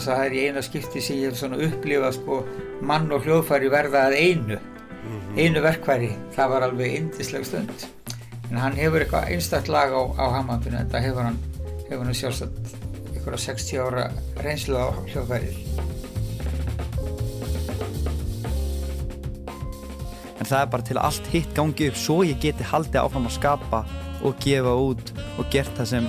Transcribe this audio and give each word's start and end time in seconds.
vegna 0.00 0.06
þess 0.06 0.10
að 0.10 0.16
það 0.16 0.26
er 0.26 0.34
í 0.34 0.42
eina 0.48 0.62
skipti 0.64 1.00
sem 1.04 1.16
ég 1.20 1.30
hef 1.30 1.38
svona 1.38 1.58
upplifað 1.60 2.14
sko 2.16 2.36
mann 2.86 3.10
og 3.12 3.24
hljóðfæri 3.24 3.70
verða 3.70 4.06
að 4.08 4.16
einu. 4.16 4.58
Einu 5.36 5.62
verkfæri, 5.62 6.10
það 6.34 6.50
var 6.50 6.64
alveg 6.66 6.94
indisleg 6.96 7.44
stund. 7.44 7.84
En 8.50 8.58
hann 8.58 8.76
hefur 8.78 9.02
eitthvað 9.02 9.30
einstaklega 9.30 9.72
lag 9.76 9.92
á, 9.92 10.02
á 10.16 10.26
Hammondinu 10.38 10.78
en 10.80 10.90
það 10.90 11.04
hefur 11.06 11.26
hann, 11.28 11.38
hefur 11.88 12.04
hann 12.04 12.16
sjálfsagt 12.16 12.72
ykkur 13.14 13.36
á 13.36 13.40
60 13.44 13.82
ára 13.84 14.06
reynslu 14.42 14.78
á 14.80 14.88
hljóðfærið. 15.12 15.58
En 20.40 20.48
það 20.48 20.62
er 20.62 20.70
bara 20.72 20.88
til 20.88 20.98
allt 20.98 21.28
hitt 21.34 21.52
gangi 21.54 21.90
upp 21.90 22.00
svo 22.00 22.22
ég 22.24 22.40
geti 22.40 22.64
haldið 22.66 23.02
áfram 23.04 23.28
að 23.28 23.36
skapa 23.36 23.84
og 24.24 24.40
gefa 24.42 24.72
út 24.88 25.12
og 25.36 25.52
gert 25.52 25.76
það 25.76 25.92
sem 25.92 26.08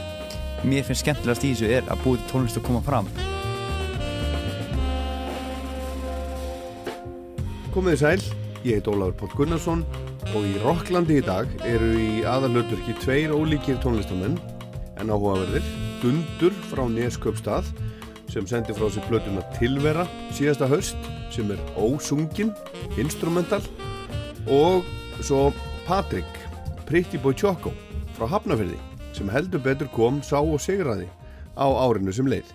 mér 0.63 0.87
finnst 0.87 1.03
skemmtilegast 1.03 1.45
í 1.45 1.53
þessu 1.53 1.75
er 1.75 1.91
að 1.91 2.07
búið 2.07 2.25
tónlist 2.31 2.59
að 2.61 2.67
koma 2.69 2.83
fram 2.85 3.11
Komið 7.71 8.01
sæl, 8.01 8.23
ég 8.67 8.81
heit 8.81 8.87
Ólafur 8.91 9.13
Póll 9.15 9.35
Gunnarsson 9.37 9.85
og 10.33 10.43
í 10.43 10.57
Rocklandi 10.59 11.21
í 11.21 11.23
dag 11.23 11.47
eru 11.63 11.93
í 11.95 12.19
aðalauturki 12.27 12.97
tveir 12.99 13.31
ólíkir 13.31 13.77
tónlistamenn 13.79 14.35
en 14.99 15.13
áhugaverðir 15.13 15.63
Gundur 16.01 16.51
frá 16.67 16.81
Nesköpstað 16.91 17.69
sem 18.33 18.43
sendi 18.49 18.75
frá 18.75 18.89
sér 18.91 19.07
plötuna 19.07 19.45
Tilvera 19.55 20.03
síðasta 20.35 20.67
haust 20.67 21.09
sem 21.31 21.47
er 21.55 21.63
ósungin, 21.79 22.51
instrumental 22.99 23.63
og 24.51 24.83
svo 25.23 25.53
Patrik 25.87 26.27
Pretty 26.89 27.23
Boy 27.23 27.39
Choco 27.39 27.71
frá 28.17 28.27
Hafnafjörði 28.35 28.81
sem 29.15 29.31
heldur 29.31 29.63
betur 29.63 29.87
kom, 29.95 30.19
sá 30.19 30.41
og 30.43 30.59
sigraði 30.59 31.07
á 31.55 31.71
árinu 31.71 32.11
sem 32.11 32.27
leið 32.27 32.51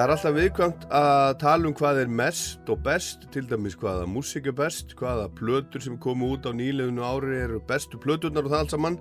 Það 0.00 0.06
er 0.06 0.12
alltaf 0.14 0.32
viðkvæmt 0.32 0.84
að 0.96 1.30
tala 1.42 1.68
um 1.68 1.72
hvað 1.76 1.98
er 2.00 2.12
mest 2.16 2.70
og 2.72 2.78
best, 2.86 3.26
til 3.34 3.42
dæmis 3.50 3.74
hvaða 3.76 4.06
músík 4.08 4.46
er 4.48 4.54
best, 4.56 4.94
hvaða 4.96 5.26
plötur 5.36 5.84
sem 5.84 5.98
komu 6.00 6.30
út 6.32 6.48
á 6.48 6.56
nýlegunu 6.56 7.04
ári 7.04 7.36
eru 7.42 7.60
bestu 7.68 8.00
plöturnar 8.00 8.48
og 8.48 8.54
það 8.54 8.62
allt 8.64 8.72
saman. 8.72 8.96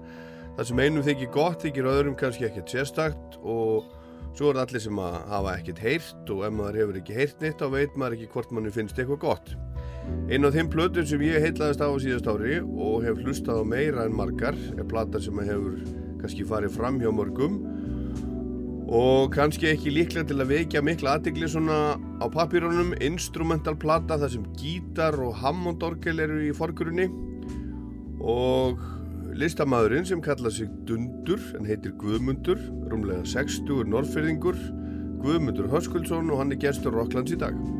Það 0.58 0.68
sem 0.68 0.82
einum 0.84 1.06
þykir 1.08 1.32
gott 1.38 1.64
þykir 1.64 1.88
öðrum 1.94 2.20
kannski 2.20 2.50
ekkert 2.50 2.76
sérstakt 2.76 3.40
og 3.40 3.88
svo 4.36 4.52
er 4.52 4.60
allir 4.66 4.84
sem 4.90 5.00
að 5.00 5.16
hafa 5.32 5.56
ekkert 5.56 5.80
heyrt 5.86 6.36
og 6.36 6.44
ef 6.50 6.58
maður 6.58 6.82
hefur 6.82 7.00
ekki 7.00 7.16
heyrt 7.22 7.48
neitt 7.48 7.64
þá 7.64 7.68
veit 7.78 7.96
maður 7.96 8.20
ekki 8.20 8.32
hvort 8.36 8.52
manni 8.52 8.76
finnst 8.76 9.00
eitthvað 9.00 9.24
gott. 9.24 9.56
Einn 10.28 10.52
af 10.52 10.60
þeim 10.60 10.76
plötur 10.76 11.08
sem 11.08 11.24
ég 11.24 11.40
heitlaðist 11.48 11.80
á 11.80 11.88
á 11.88 11.96
síðast 11.96 12.28
ári 12.28 12.60
og 12.60 13.08
hef 13.08 13.24
hlustað 13.24 13.64
á 13.64 13.72
meira 13.72 14.04
en 14.04 14.20
margar 14.20 14.60
er 14.76 14.84
plata 14.84 15.24
sem 15.24 15.46
hefur 15.48 15.80
kannski 16.20 16.44
farið 16.44 16.76
fram 16.76 17.00
hjá 17.00 17.08
mörgum 17.08 17.62
og 18.90 19.30
kannski 19.36 19.70
ekki 19.70 19.92
líklega 19.94 20.26
til 20.32 20.40
að 20.42 20.50
vekja 20.50 20.82
mikla 20.82 21.18
aðdegli 21.18 21.50
svona 21.52 21.98
á 22.18 22.26
papírunum 22.34 22.96
instrumental 23.06 23.76
plata 23.78 24.18
þar 24.18 24.34
sem 24.34 24.48
gítar 24.58 25.20
og 25.22 25.36
hammondorgel 25.44 26.24
eru 26.26 26.40
í 26.48 26.54
forgrunni. 26.58 27.06
Og 28.20 28.82
listamæðurinn 29.38 30.10
sem 30.10 30.24
kalla 30.26 30.50
sig 30.52 30.72
Dundur 30.90 31.44
en 31.60 31.70
heitir 31.70 31.94
Guðmundur 32.02 32.60
rúmlega 32.90 33.22
60 33.30 33.86
norðferðingur 33.94 34.58
Guðmundur 35.22 35.70
Höskuldsson 35.70 36.34
og 36.34 36.42
hann 36.42 36.56
er 36.56 36.64
gestur 36.64 36.98
Rocklands 36.98 37.36
í 37.36 37.40
dag 37.40 37.79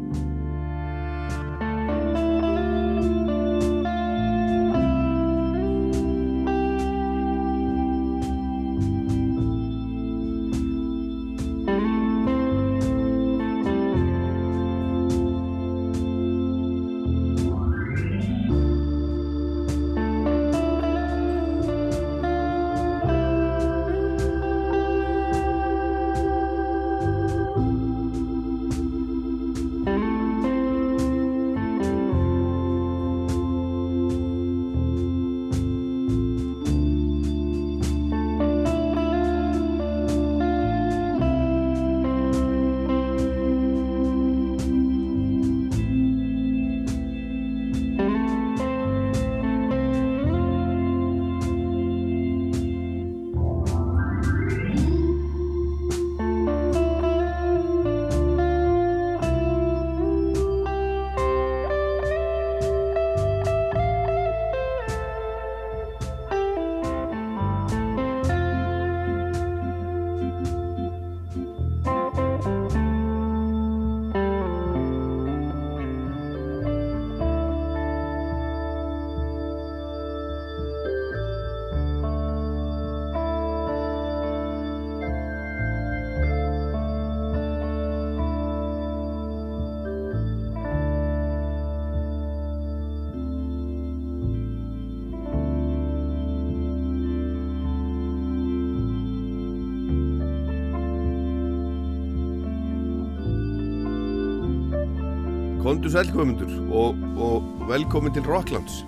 Kondur 105.80 105.92
Sælkvömyndur 105.96 106.74
og, 106.76 106.96
og 107.24 107.44
velkomin 107.70 108.12
til 108.12 108.26
Rocklands. 108.28 108.82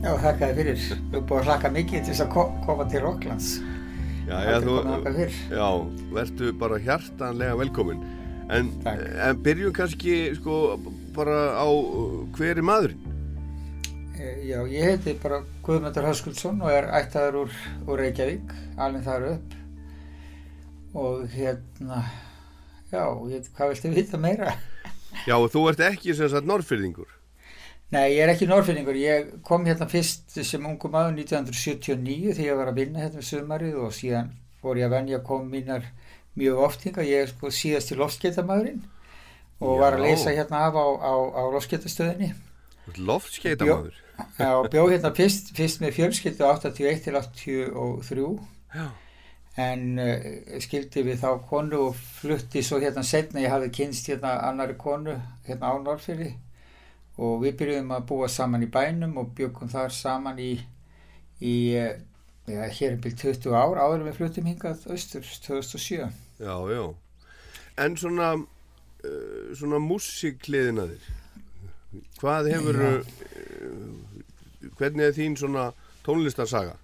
Já, 0.00 0.14
þakkaði 0.22 0.54
fyrir. 0.56 0.78
Þú 1.12 1.18
er 1.18 1.26
búin 1.28 1.42
að 1.42 1.50
hlaka 1.50 1.70
mikið 1.74 1.98
til 1.98 2.14
þess 2.14 2.22
að 2.24 2.30
ko 2.32 2.44
koma 2.64 2.86
til 2.88 3.02
Rocklands. 3.04 3.50
Já, 4.24 4.38
já, 4.48 4.56
þú, 4.64 4.78
já, 5.52 5.68
verðu 6.16 6.54
bara 6.64 6.80
hjartanlega 6.80 7.60
velkomin. 7.60 8.00
En, 8.56 8.72
en 8.88 9.44
byrjum 9.44 9.76
kannski 9.76 10.16
sko 10.40 10.80
bara 11.12 11.38
á 11.60 11.68
hver 12.40 12.56
er 12.56 12.64
maðurinn? 12.72 13.04
Eh, 14.16 14.48
Já, 14.48 14.64
ég 14.64 14.94
heiti 14.94 15.18
bara 15.20 15.44
Guðmundur 15.66 16.08
Höskuldsson 16.08 16.64
og 16.64 16.72
er 16.72 16.88
ættaður 17.02 17.42
úr, 17.44 17.64
úr 17.84 18.00
Reykjavík, 18.00 18.60
alveg 18.80 19.10
þar 19.12 19.32
upp. 19.36 19.58
Og 21.04 21.26
hérna, 21.36 22.06
já, 22.88 23.02
ég, 23.28 23.52
hvað 23.52 23.74
viltu 23.76 23.98
vita 24.00 24.28
meira? 24.30 24.56
Já, 25.26 25.36
og 25.40 25.50
þú 25.52 25.62
ert 25.70 25.80
ekki 25.88 26.14
sem 26.16 26.28
sagt 26.28 26.46
norrfyrðingur. 26.48 27.10
Nei, 27.94 28.08
ég 28.16 28.24
er 28.24 28.32
ekki 28.32 28.46
norfinningur. 28.48 28.96
Ég 28.98 29.28
kom 29.46 29.64
hérna 29.68 29.86
fyrst 29.90 30.34
sem 30.44 30.64
ungu 30.66 30.88
maður 30.90 31.14
1979 31.20 32.34
þegar 32.34 32.48
ég 32.48 32.58
var 32.58 32.70
að 32.72 32.80
vinna 32.80 33.04
hérna 33.04 33.20
við 33.20 33.28
sumarið 33.28 33.76
og 33.84 33.92
síðan 33.94 34.32
fór 34.62 34.80
ég 34.80 34.88
að 34.88 34.94
venja 34.96 35.18
að 35.20 35.26
koma 35.28 35.50
mínar 35.52 35.86
mjög 36.40 36.62
oft 36.66 36.86
hinga. 36.88 37.04
Ég 37.06 37.22
er 37.26 37.30
sko 37.30 37.52
síðast 37.54 37.92
til 37.92 38.00
loftskeitamæðurinn 38.00 38.82
og 39.60 39.78
var 39.80 39.94
að 39.96 40.02
Já. 40.02 40.06
leysa 40.08 40.34
hérna 40.34 40.64
af 40.68 40.74
á, 40.74 40.86
á, 40.98 41.14
á 41.38 41.42
Bjó- 43.68 43.78
maður. 43.84 44.00
Já, 44.38 44.50
bjó 44.70 44.82
hérna 44.90 45.10
fyrst, 45.14 45.52
fyrst 45.56 45.80
með 45.82 45.94
fjölskyldu 45.96 46.44
81 46.46 47.00
til 47.06 47.14
83 47.16 48.42
Já. 48.74 48.88
En 49.60 49.98
uh, 50.02 50.24
skildi 50.62 51.04
við 51.06 51.20
þá 51.22 51.28
konu 51.48 51.82
og 51.88 51.98
flutti 51.98 52.62
svo 52.64 52.80
hérna 52.82 53.04
setna. 53.06 53.42
Ég 53.44 53.52
hafði 53.54 53.70
kynst 53.74 54.08
hérna 54.10 54.38
annari 54.48 54.76
konu 54.78 55.14
hérna 55.46 55.70
á 55.70 55.74
Norrfyrði 55.82 56.32
og 57.22 57.44
við 57.44 57.58
byrjuðum 57.60 57.92
að 57.94 58.06
búa 58.10 58.28
saman 58.32 58.66
í 58.66 58.70
bænum 58.74 59.18
og 59.22 59.30
byggum 59.38 59.70
þar 59.70 59.94
saman 59.94 60.40
í, 60.42 60.52
í 61.38 61.54
eh, 61.78 62.00
já, 62.50 62.64
hér 62.78 62.96
um 62.96 63.02
byrj 63.04 63.16
20 63.22 63.54
ár 63.54 63.78
áður 63.78 64.06
við 64.08 64.18
fluttum 64.18 64.48
hingað 64.50 64.82
austur 64.90 65.22
2007. 65.46 66.08
Já, 66.42 66.56
já. 66.74 66.84
En 67.84 67.96
svona, 67.98 68.32
uh, 68.38 69.46
svona 69.54 69.80
músikliðina 69.82 70.88
þér, 70.90 71.08
hvað 72.18 72.50
hefur, 72.50 72.80
uh, 72.82 74.70
hvernig 74.78 75.06
er 75.06 75.14
þín 75.14 75.38
svona 75.38 75.70
tónlistarsaga? 76.06 76.76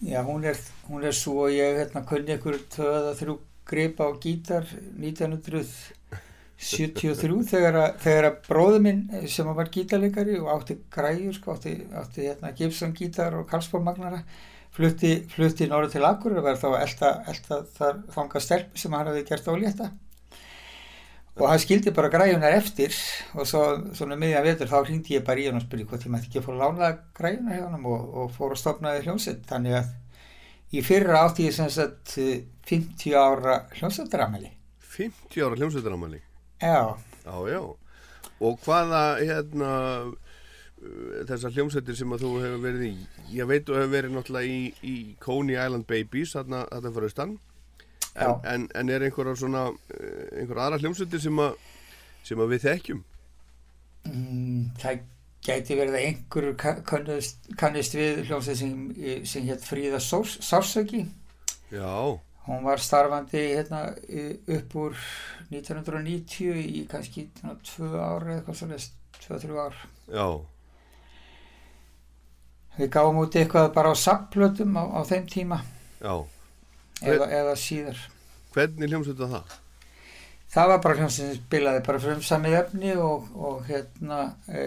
Já, 0.00 0.22
hún 0.22 0.44
er, 0.44 0.56
hún 0.88 1.04
er 1.04 1.14
svo 1.16 1.48
ég 1.48 1.78
hérna 1.80 2.04
kunni 2.04 2.34
ykkur 2.36 2.58
töða 2.68 3.14
þrjú 3.16 3.38
gripa 3.66 4.04
á 4.04 4.12
gítar 4.20 4.68
1973 5.00 7.42
þegar 7.52 7.74
að, 7.80 7.96
þegar 8.04 8.24
að 8.28 8.36
bróður 8.44 8.82
minn 8.84 9.08
eh, 9.16 9.24
sem 9.24 9.48
var 9.48 9.72
gítarleikari 9.72 10.36
og 10.42 10.52
átti 10.52 10.76
græjur, 10.92 11.32
sko, 11.38 11.56
átti, 11.56 11.72
átti 11.96 12.28
hérna 12.28 12.52
Gibson 12.58 12.92
gítar 12.92 13.32
og 13.40 13.48
Karlsborg-magnara 13.48 14.20
flutti, 14.76 15.24
flutti 15.32 15.64
norður 15.70 15.90
til 15.96 16.04
Akur 16.04 16.36
og 16.36 16.44
verði 16.44 16.60
þá 16.60 16.68
að 16.74 16.82
elta, 16.82 17.08
elta 17.32 17.64
þar 17.78 17.94
þanga 18.18 18.38
stelpu 18.44 18.76
sem 18.82 18.92
hann 18.92 19.08
hafði 19.08 19.24
gert 19.30 19.48
ólétta 19.48 19.86
og 21.36 21.46
hann 21.50 21.60
skildi 21.60 21.92
bara 21.92 22.08
græjunar 22.12 22.56
eftir 22.56 22.94
og 23.36 23.46
svo 23.48 23.62
svona 23.94 24.16
miðjan 24.20 24.46
vetur 24.46 24.70
þá 24.72 24.78
hringdi 24.86 25.18
ég 25.18 25.24
bara 25.26 25.42
í 25.42 25.46
hann 25.50 25.60
og 25.60 25.66
spurði 25.66 25.88
hvort 25.90 26.06
ég 26.08 26.14
mætti 26.14 26.30
ekki 26.30 26.40
að 26.42 26.48
fóra 26.48 26.60
lána 26.64 26.90
græjunar 27.18 27.58
hjá 27.58 27.64
hann 27.68 27.88
og, 27.92 28.10
og 28.22 28.34
fór 28.36 28.56
að 28.56 28.62
stopnaði 28.62 29.06
hljómsett 29.06 29.48
þannig 29.50 29.80
að 29.82 30.76
í 30.76 30.84
fyrra 30.86 31.24
átti 31.26 31.48
ég 31.48 31.56
sem 31.56 31.68
sagt 31.72 32.16
eh, 32.22 32.44
50 32.66 33.18
ára 33.20 33.60
hljómsettaramæli 33.76 34.56
50 34.96 35.44
ára 35.44 35.56
hljómsveitaramæli. 35.56 36.22
já, 36.62 36.96
Já, 37.26 37.48
já. 37.50 37.60
Og 38.40 38.58
hvaða, 38.64 39.18
hérna, 39.18 39.70
uh, 40.06 41.24
þessar 41.28 41.52
hljómsveitir 41.56 41.96
sem 41.98 42.12
að 42.12 42.24
þú 42.24 42.30
hefur 42.44 42.62
verið 42.62 42.84
í, 42.86 42.94
ég 43.34 43.48
veit 43.50 43.66
þú 43.66 43.76
hefur 43.80 43.92
verið 43.92 44.14
náttúrulega 44.14 44.52
í, 44.52 44.60
í 44.86 44.94
Coney 45.20 45.56
Island 45.56 45.86
Babies, 45.90 46.32
þarna, 46.36 46.62
þarna 46.70 46.92
fyrir 46.94 47.08
austan. 47.10 47.34
En, 48.16 48.38
en, 48.54 48.68
en 48.74 48.88
er 48.90 49.02
einhverjar 49.06 49.36
svona, 49.36 49.66
uh, 49.68 50.22
einhverjar 50.38 50.62
aðra 50.70 50.78
hljómsveitir 50.80 51.20
sem 51.20 51.40
sem 52.26 52.38
að 52.42 52.52
við 52.54 52.64
þekkjum? 52.64 53.02
mm, 54.06 54.62
það 54.80 55.00
gæti 55.46 55.76
verið 55.78 55.94
að 55.98 56.04
einhverjur 56.08 56.56
ka- 56.58 56.80
kannist, 56.86 57.48
kannist 57.60 57.94
við 57.94 58.24
hljómsett 58.26 58.56
sem, 58.58 58.72
sem 59.26 59.44
hétt 59.46 59.62
Fríða 59.66 60.00
Sárs- 60.02 60.38
Sársöki 60.42 61.04
Já, 61.70 62.18
hún 62.46 62.62
var 62.64 62.78
starfandi 62.82 63.42
hérna 63.52 63.84
í- 64.08 64.38
upp 64.56 64.74
úr 64.74 64.96
1990 65.50 66.54
í 66.56 66.86
kannski 66.90 67.28
svona, 67.40 67.56
tvö 67.62 67.92
ár 68.00 68.26
eða 68.26 68.40
eitthvað 68.40 68.58
svolítið, 68.60 68.90
tvö, 69.22 69.38
þrjú 69.44 69.60
ár. 69.66 69.76
Já, 70.10 70.26
við 72.78 72.90
gáum 72.92 73.18
út 73.22 73.36
eitthvað 73.38 73.70
bara 73.76 73.92
á 73.92 73.96
sapplötum 73.96 74.74
á, 74.76 74.84
á 74.84 75.00
þeim 75.08 75.26
tíma. 75.30 75.60
Já. 76.00 76.14
eða, 77.02 77.26
eða 77.28 77.54
síðar 77.60 77.98
Hvernig 78.56 78.88
hljómsveit 78.90 79.18
var 79.20 79.32
það? 79.36 79.56
það 80.56 80.70
var 80.72 80.78
bara 80.84 80.96
hljómsveit 81.00 81.26
sem 81.30 81.40
spilaði 81.40 81.82
bara 81.88 82.00
frumsamið 82.00 82.54
efni 82.60 82.92
og, 82.96 83.26
og 83.36 83.66
hérna 83.68 84.20
e, 84.48 84.62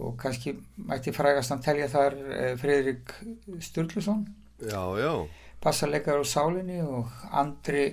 og 0.00 0.14
kannski 0.20 0.54
mætti 0.88 1.12
frægast 1.16 1.54
að 1.56 1.64
telja 1.66 1.88
þar 1.90 2.16
e, 2.20 2.44
Friðrik 2.60 3.14
Sturluson 3.64 4.22
Já, 4.60 4.82
já, 5.00 5.12
bassarleikar 5.64 6.20
á 6.20 6.24
sálinni 6.28 6.78
og 6.84 7.08
Andri 7.32 7.86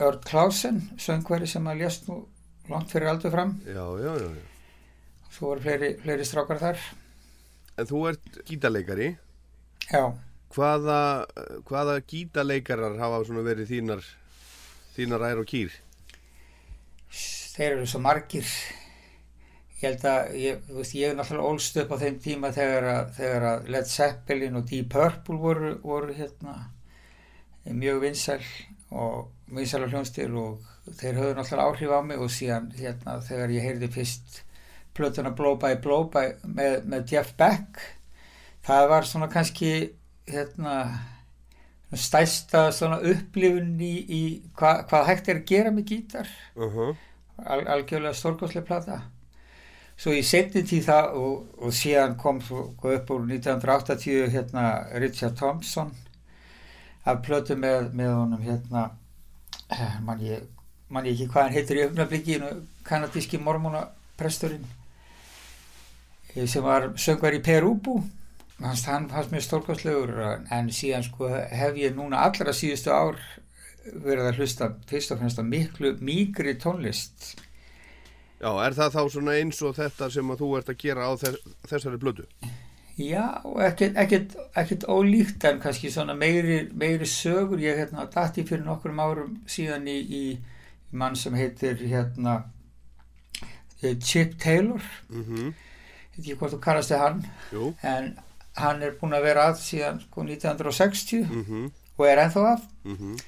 Örd 0.00 0.22
Klausen 0.26 0.80
söngveri 0.98 1.46
sem 1.50 1.66
að 1.68 1.82
lést 1.84 2.08
nú 2.08 2.22
langt 2.72 2.90
fyrir 2.92 3.10
aldur 3.12 3.32
fram 3.34 3.54
já, 3.66 3.84
já, 4.02 4.12
já. 4.24 4.28
já. 4.34 4.46
svo 5.36 5.52
voru 5.52 5.64
fleiri, 5.64 5.92
fleiri 6.02 6.26
strákar 6.26 6.60
þar 6.64 6.82
En 7.78 7.86
þú 7.86 7.98
ert 8.10 8.40
gítarleikari. 8.48 9.12
já, 9.92 10.02
Hvaða, 10.54 11.00
hvaða 11.68 11.98
gítarleikarar 12.08 12.96
hafa 13.00 13.20
verið 13.44 13.74
þínar, 13.74 14.06
þínar 14.96 15.26
ær 15.28 15.42
og 15.42 15.50
kýr? 15.50 15.74
þeir 17.58 17.74
eru 17.74 17.88
svo 17.90 17.98
margir. 18.02 18.46
Ég 19.78 19.84
held 19.84 20.04
að 20.10 20.32
ég, 20.38 20.64
veist, 20.70 20.94
ég 20.98 21.10
er 21.10 21.16
náttúrulega 21.18 21.50
ólst 21.50 21.78
upp 21.82 21.92
á 21.94 21.96
þeim 22.02 22.18
tíma 22.22 22.50
þegar 22.54 22.88
að, 22.92 23.12
þegar 23.18 23.46
að 23.50 23.70
Led 23.74 23.90
Zeppelin 23.90 24.58
og 24.58 24.66
Deep 24.70 24.90
Purple 24.94 25.38
voru, 25.42 25.72
voru 25.82 26.14
hérna. 26.14 26.54
Mjög 27.68 28.00
vinsæl 28.06 28.44
og 28.94 29.28
vinsæla 29.52 29.90
hljónstil 29.90 30.30
og 30.38 30.62
þeir 31.00 31.18
höfðu 31.18 31.36
náttúrulega 31.36 31.66
áhrif 31.66 31.94
á 31.94 32.00
mig 32.06 32.22
og 32.22 32.32
síðan 32.32 32.70
hérna 32.78 33.18
þegar 33.26 33.54
ég 33.54 33.66
heyrði 33.66 33.90
fyrst 33.92 34.40
plötuna 34.96 35.34
Blow 35.36 35.58
by 35.60 35.76
Blow 35.82 36.06
by, 36.14 36.24
með, 36.46 36.78
með 36.86 37.14
Jeff 37.14 37.34
Beck. 37.38 37.82
Það 38.66 38.88
var 38.94 39.06
svona 39.06 39.30
kannski 39.32 39.72
hérna 40.32 40.74
stæsta 41.96 42.68
svona 42.74 42.98
upplifun 43.00 43.78
í, 43.80 43.92
í 44.08 44.22
hva, 44.58 44.82
hvað 44.88 45.06
hægt 45.08 45.28
er 45.28 45.40
að 45.40 45.46
gera 45.48 45.70
með 45.72 45.92
gítar. 45.92 46.28
Uh 46.56 46.74
-huh. 46.74 46.96
al, 47.44 47.66
algjörlega 47.66 48.14
stórkostlega 48.14 48.66
plata. 48.66 49.00
Svo 49.98 50.12
í 50.12 50.22
setni 50.22 50.62
tíð 50.62 50.84
það 50.84 51.14
og, 51.18 51.46
og 51.58 51.72
síðan 51.74 52.16
kom 52.16 52.40
svo 52.40 52.58
upp 52.82 53.10
úr 53.10 53.24
1980 53.26 54.28
hérna 54.30 54.86
Richard 54.94 55.36
Thompson 55.36 55.90
af 57.04 57.22
plötu 57.24 57.56
með, 57.56 57.90
með 57.92 58.12
honum 58.14 58.42
hérna 58.42 58.90
eh, 59.70 60.00
man 60.06 60.20
ég, 60.20 60.44
man 60.88 61.06
ég 61.06 61.12
ekki 61.12 61.30
hvað 61.32 61.42
hann 61.42 61.56
heitir 61.56 61.80
í 61.80 61.86
öfnablíkinu 61.86 62.50
kanadíski 62.84 63.38
mormónapresturinn 63.38 64.66
eh, 66.34 66.46
sem 66.46 66.62
var 66.62 66.92
söngvar 66.96 67.34
í 67.34 67.42
Perúbú 67.42 68.02
hann 68.62 69.08
fannst 69.10 69.30
mér 69.30 69.44
stórkostlegur 69.44 70.14
en 70.50 70.70
síðan 70.74 71.04
sko 71.06 71.28
hef 71.30 71.76
ég 71.78 71.94
núna 71.96 72.24
allra 72.26 72.52
síðustu 72.52 72.90
ár 72.90 73.20
verið 73.88 74.24
að 74.30 74.40
hlusta 74.40 74.72
fyrst 74.90 75.12
og 75.14 75.20
fremst 75.20 75.38
á 75.38 75.44
miklu 75.46 75.94
mýgri 76.00 76.56
tónlist 76.58 77.36
Já, 78.38 78.50
er 78.62 78.74
það 78.74 78.94
þá 78.94 79.02
svona 79.10 79.34
eins 79.34 79.62
og 79.66 79.74
þetta 79.74 80.10
sem 80.14 80.28
að 80.30 80.42
þú 80.42 80.48
ert 80.58 80.68
að 80.70 80.76
gera 80.82 81.06
á 81.10 81.12
þess, 81.18 81.38
þessari 81.66 81.98
blödu? 81.98 82.26
Já, 82.98 83.24
ekkert, 83.62 83.96
ekkert, 83.98 84.36
ekkert 84.58 84.84
ólíkt 84.90 85.44
en 85.46 85.58
kannski 85.62 85.90
svona 85.90 86.14
meiri, 86.18 86.68
meiri 86.74 87.06
sögur 87.06 87.58
ég 87.62 87.78
hérna 87.78 88.06
dætti 88.10 88.44
fyrir 88.46 88.64
nokkrum 88.66 88.98
árum 89.02 89.36
síðan 89.46 89.86
í, 89.90 89.98
í, 89.98 90.22
í 90.90 90.98
mann 90.98 91.18
sem 91.18 91.34
heitir 91.38 91.78
hérna 91.78 92.40
Chip 94.02 94.38
Taylor 94.38 94.82
Mm 95.08 95.24
-hmm. 95.24 95.52
veit 96.16 96.18
ekki 96.18 96.34
hvort 96.38 96.52
þú 96.52 96.60
kannast 96.60 96.90
þið 96.90 96.98
hann 96.98 97.20
Jú. 97.52 97.74
en 97.82 98.18
hann 98.58 98.82
er 98.82 98.94
búinn 99.00 99.14
að 99.16 99.22
vera 99.28 99.48
að 99.50 99.60
síðan 99.62 100.00
sko 100.04 100.22
1960 100.26 101.24
Mm 101.30 101.44
-hmm. 101.44 101.70
og 101.98 102.06
er 102.06 102.18
ennþá 102.24 102.44
að 102.54 102.62
Mm 102.84 102.96
-hmm. 102.96 103.20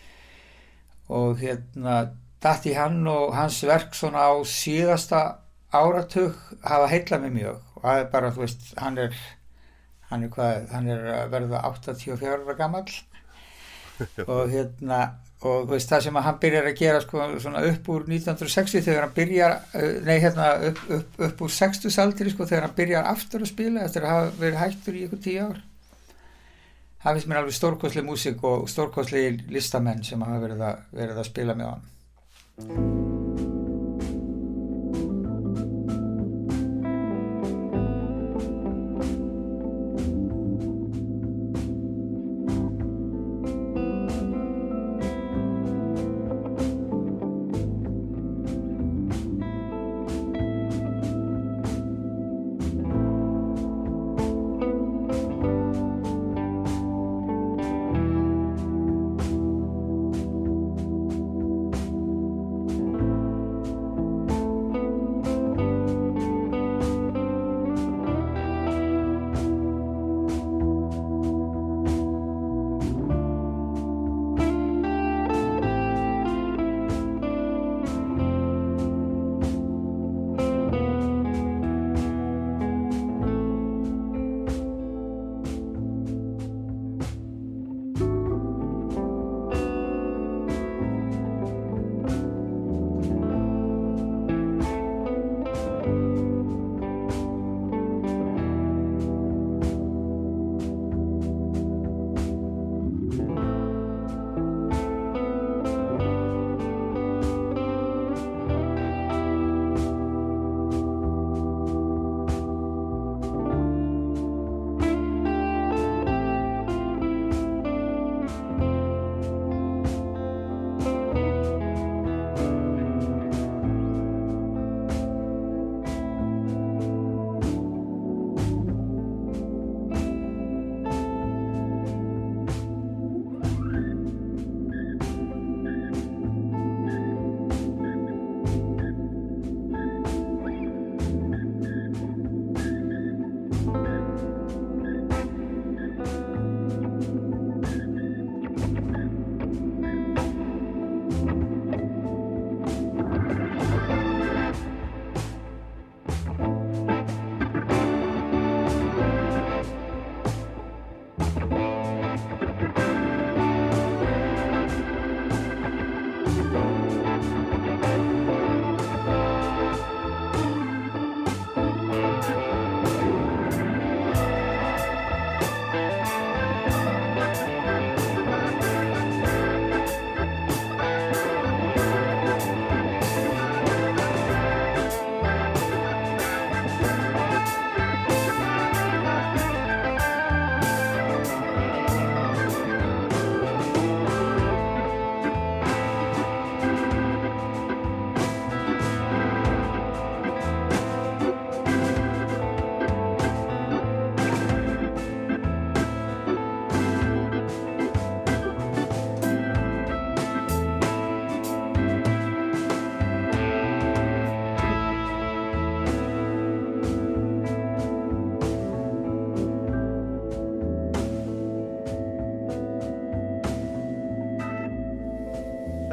og 1.08 1.38
hérna 1.38 2.08
dætti 2.42 2.72
hann 2.74 3.06
og 3.06 3.34
hans 3.36 3.62
verk 3.66 3.94
svona 3.94 4.18
á 4.18 4.32
síðasta 4.44 5.36
áratug 5.72 6.34
hafa 6.64 6.86
heillað 6.88 7.20
mig 7.20 7.32
mjög 7.32 7.56
og 7.76 7.82
það 7.82 8.00
er 8.00 8.10
bara, 8.12 8.30
þú 8.30 8.40
veist, 8.40 8.74
hann 8.78 8.98
er 8.98 9.14
hann 10.10 10.22
er 10.24 10.28
hvað, 10.28 10.70
hann 10.72 10.88
er 10.88 11.28
verða 11.30 11.60
84 11.64 12.26
ára 12.26 12.54
gamall 12.58 12.88
og 14.32 14.48
hérna 14.50 15.10
og 15.40 15.64
þú 15.66 15.72
veist 15.72 15.92
það 15.92 16.04
sem 16.06 16.18
að 16.20 16.26
hann 16.26 16.40
byrjar 16.42 16.68
að 16.68 16.78
gera 16.80 17.00
sko 17.04 17.28
svona 17.40 17.62
upp 17.70 17.90
úr 17.94 18.04
1960 18.08 18.84
þegar 18.86 19.06
hann 19.06 19.16
byrjar, 19.16 19.56
uh, 19.72 19.94
nei 20.06 20.16
hérna 20.20 20.50
upp, 20.70 20.82
upp, 20.98 21.20
upp 21.28 21.44
úr 21.46 21.54
60 21.56 21.94
saldri 21.96 22.34
sko 22.34 22.48
þegar 22.48 22.68
hann 22.68 22.76
byrjar 22.76 23.10
aftur 23.14 23.44
að 23.44 23.52
spila 23.54 23.86
eftir 23.86 24.06
að 24.06 24.14
hafa 24.16 24.34
verið 24.42 24.60
hættur 24.64 24.98
í 24.98 25.04
ykkur 25.06 25.22
tíu 25.24 25.46
ár. 25.48 25.62
Það 27.00 27.16
finnst 27.16 27.30
mér 27.30 27.40
alveg 27.40 27.56
stórkosli 27.56 28.04
músík 28.04 28.44
og 28.44 28.68
stórkosli 28.68 29.24
listamenn 29.48 30.04
sem 30.04 30.20
hafa 30.20 30.42
verið 30.44 30.66
að, 30.68 30.84
verið 31.00 31.22
að 31.24 31.30
spila 31.32 31.56
með 31.56 31.72
hann 31.72 33.18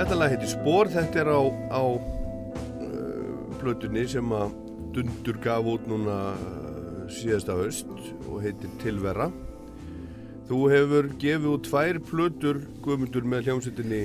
Þetta 0.07 0.21
lag 0.21 0.31
heitir 0.31 0.47
Spór, 0.47 0.87
þetta 0.87 1.19
er 1.19 1.29
á, 1.35 1.41
á 1.67 1.83
uh, 1.83 3.55
plötunni 3.59 4.05
sem 4.07 4.29
að 4.31 4.53
Dundur 4.95 5.35
gaf 5.43 5.65
út 5.67 5.89
núna 5.91 6.13
uh, 6.31 7.01
síðasta 7.11 7.57
haust 7.57 7.91
og 8.29 8.37
heitir 8.39 8.71
Tilvera. 8.79 9.27
Þú 10.47 10.61
hefur 10.71 11.09
gefið 11.19 11.49
út 11.51 11.67
tvær 11.67 11.99
plötur 12.07 12.61
guðmundur 12.85 13.27
með 13.27 13.49
hljómsveitinni 13.49 13.99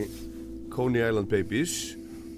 Coney 0.75 1.07
Island 1.07 1.31
Babies 1.31 1.77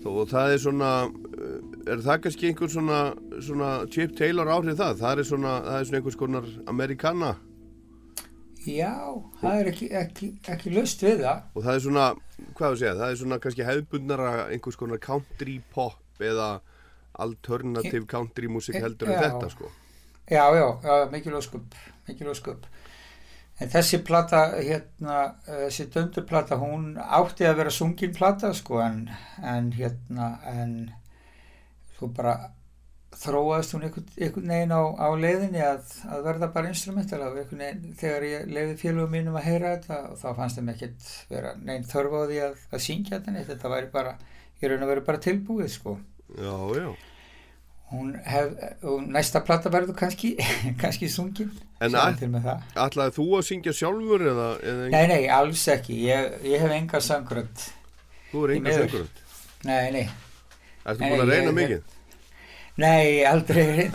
og 0.04 0.28
það 0.34 0.58
er 0.58 0.62
svona, 0.66 0.92
uh, 1.08 1.56
er 1.88 2.04
það 2.04 2.22
kannski 2.26 2.52
einhver 2.52 2.74
svona, 2.76 3.02
svona 3.48 3.72
Chip 3.88 4.12
Taylor 4.20 4.52
áhrif 4.58 4.76
það? 4.76 5.00
Það 5.00 5.24
er 5.24 5.30
svona, 5.32 5.56
það 5.70 5.80
er 5.80 5.88
svona 5.88 6.02
einhvers 6.02 6.20
konar 6.26 6.52
amerikana? 6.74 7.32
Já, 8.64 8.94
það 9.40 9.58
er 9.60 9.68
ekki, 9.70 9.88
ekki, 10.00 10.28
ekki 10.54 10.72
löst 10.72 11.02
við 11.04 11.24
það. 11.24 11.42
Og 11.52 11.66
það 11.66 11.74
er 11.74 11.82
svona, 11.84 12.04
hvað 12.56 12.74
þú 12.74 12.78
segja, 12.80 12.94
það 13.00 13.10
er 13.10 13.18
svona 13.20 13.38
kannski 13.44 13.66
hefðbundnara 13.68 14.30
einhvers 14.54 14.78
konar 14.80 15.02
country 15.04 15.58
pop 15.74 16.24
eða 16.24 16.48
alternative 17.24 18.06
country 18.10 18.48
músik 18.50 18.78
heldur 18.80 19.12
en 19.12 19.20
þetta 19.20 19.50
sko. 19.52 19.70
Já, 20.30 20.46
já, 20.56 20.66
já 20.86 21.10
mikil 21.12 21.36
óskup, 21.36 21.76
mikil 22.08 22.32
óskup. 22.32 22.64
En 23.60 23.70
þessi 23.70 24.00
plata, 24.02 24.40
hérna, 24.56 25.18
þessi 25.46 25.86
döndurplata, 25.94 26.56
hún 26.58 26.96
átti 26.98 27.46
að 27.46 27.60
vera 27.60 27.70
sungin 27.70 28.14
plata, 28.16 28.50
sko, 28.56 28.80
en, 28.82 29.04
en 29.44 29.68
hérna, 29.76 30.32
en 30.50 30.72
svo 31.94 32.08
bara 32.16 32.38
þróaðist 33.20 33.72
hún 33.76 33.84
einhvern, 33.86 34.06
veginn 34.50 34.74
á, 34.74 34.82
á 34.98 35.08
leiðinni 35.20 35.62
að, 35.64 35.94
að 36.10 36.22
verða 36.26 36.48
bara 36.54 36.70
instrumental 36.72 37.20
þegar 38.00 38.26
ég 38.28 38.46
leiði 38.50 38.76
félugum 38.80 39.12
mínum 39.14 39.38
að 39.38 39.46
heyra 39.48 39.72
þetta 39.76 39.98
og 40.10 40.18
þá 40.20 40.28
fannst 40.38 40.58
þeim 40.60 40.70
ekkert 40.74 41.08
vera 41.30 41.54
neinn 41.62 41.86
þörf 41.88 42.16
á 42.16 42.20
því 42.30 42.38
að, 42.48 42.60
að 42.74 42.84
syngja 42.86 43.16
þetta 43.18 43.34
þetta 43.50 43.72
væri 43.74 43.90
bara, 43.94 44.14
ég 44.60 44.70
raun 44.72 44.86
að 44.86 44.92
vera 44.94 45.04
bara 45.10 45.22
tilbúið, 45.28 45.70
sko. 45.76 45.96
Já, 46.34 46.56
já. 46.80 46.88
Hún 47.94 48.14
hef, 48.26 48.54
og 48.88 49.02
næsta 49.12 49.42
plata 49.44 49.70
verður 49.70 49.94
kannski, 49.98 50.34
kannski 50.82 51.08
sungin, 51.12 51.50
En. 51.84 51.92
Ætlaði 51.94 53.12
þú 53.18 53.26
að 53.38 53.42
syngja 53.50 53.74
sjálfur 53.76 54.22
eða, 54.30 54.46
eða 54.64 54.86
Nei, 54.94 55.02
nei, 55.10 55.22
alls 55.28 55.66
ekki, 55.68 55.98
ég, 56.08 56.38
ég 56.48 56.62
hef 56.64 56.72
enga 56.72 57.00
sangrönd, 57.04 57.66
þú 58.30 58.46
er 58.46 58.54
enga 58.56 58.76
söngur? 58.78 59.04
nei, 59.68 59.90
nei, 59.92 60.06
Nei, 61.02 61.10
búin 61.10 61.20
að 61.26 61.30
reyna 61.34 61.50
ég- 61.52 61.58
mikið? 61.58 61.92
Nei, 62.80 63.22
aldrei 63.28 63.90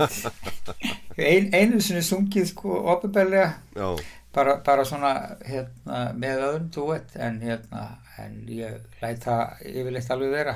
Ein, 1.20 1.50
einu 1.52 1.82
sinni 1.84 2.04
sungið 2.06 2.46
sko 2.54 2.78
opinberlega, 2.94 3.50
Já, 3.76 3.90
bara, 4.36 4.60
bara 4.64 4.86
svona 4.88 5.14
hérna, 5.44 6.14
með 6.16 6.44
öðrum 6.46 6.70
duett, 6.76 7.16
en 7.20 7.42
hérna, 7.44 7.86
en 8.24 8.38
ég 8.52 8.78
læt 9.02 9.26
það 9.26 9.66
yfirleitt 9.74 10.14
alveg 10.16 10.36
vera 10.38 10.56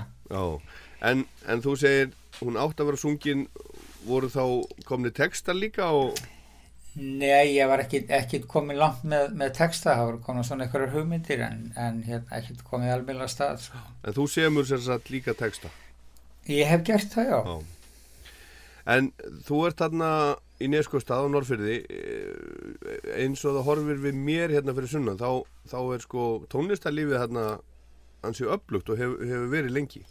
en, 1.04 1.26
en 1.48 1.64
þú 1.64 1.76
segir 1.80 2.14
hún 2.40 2.60
átt 2.60 2.80
að 2.80 2.92
vera 2.92 3.02
sungin 3.02 3.48
voru 4.08 4.30
þá 4.32 4.44
komni 4.88 5.12
textar 5.16 5.58
líka 5.60 5.92
og 5.92 6.16
Nei, 6.94 7.56
ég 7.56 7.66
var 7.66 7.82
ekki, 7.82 8.04
ekki 8.14 8.44
komin 8.46 8.78
langt 8.78 9.02
með, 9.02 9.32
með 9.34 9.56
texta, 9.58 9.96
það 9.98 10.08
voru 10.12 10.20
komin 10.28 10.46
svona 10.46 10.68
einhverjar 10.68 10.92
hugmyndir 10.94 11.42
en, 11.42 11.64
en 11.74 12.04
hérna, 12.06 12.38
ekki 12.38 12.60
komin 12.68 12.94
alveg 12.94 13.18
að 13.18 13.32
stað 13.34 13.64
sko. 13.66 13.82
en 14.06 14.14
þú 14.14 14.28
semur 14.30 14.68
sér 14.70 14.84
satt 14.86 15.10
líka 15.10 15.34
texta 15.34 15.72
Ég 16.52 16.68
hef 16.68 16.84
gert 16.84 17.08
það, 17.14 17.30
já. 17.32 17.40
Já. 17.48 17.83
En 18.90 19.12
þú 19.48 19.62
ert 19.68 19.80
þarna 19.80 20.10
í 20.64 20.68
Neskostad 20.72 21.24
á 21.24 21.28
Norrfyrði 21.32 21.78
eins 23.16 23.44
og 23.48 23.56
það 23.58 23.68
horfir 23.68 24.02
við 24.04 24.18
mér 24.20 24.52
hérna 24.52 24.76
fyrir 24.76 24.92
sunnan 24.92 25.20
þá, 25.20 25.44
þá 25.72 25.80
er 25.96 26.04
sko 26.04 26.26
tónlistarlífið 26.52 27.22
hérna 27.22 27.46
ansi 28.24 28.48
upplugt 28.48 28.92
og 28.92 29.00
hef, 29.00 29.16
hefur 29.24 29.50
verið 29.52 29.76
lengi. 29.78 30.04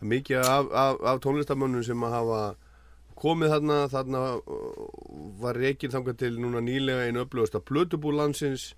Mikið 0.00 0.40
af, 0.40 0.72
af, 0.72 0.98
af 1.12 1.20
tónlistarmönnum 1.24 1.84
sem 1.84 2.04
að 2.06 2.16
hafa 2.16 2.40
komið 3.18 3.54
þarna 3.54 3.78
þarna 3.92 4.20
var 5.42 5.58
reygin 5.58 5.92
þangað 5.92 6.20
til 6.22 6.34
núna 6.38 6.62
nýlega 6.64 7.08
einu 7.08 7.24
upplöðust 7.24 7.56
að 7.58 7.66
Plötubú 7.70 8.12
landsins 8.14 8.70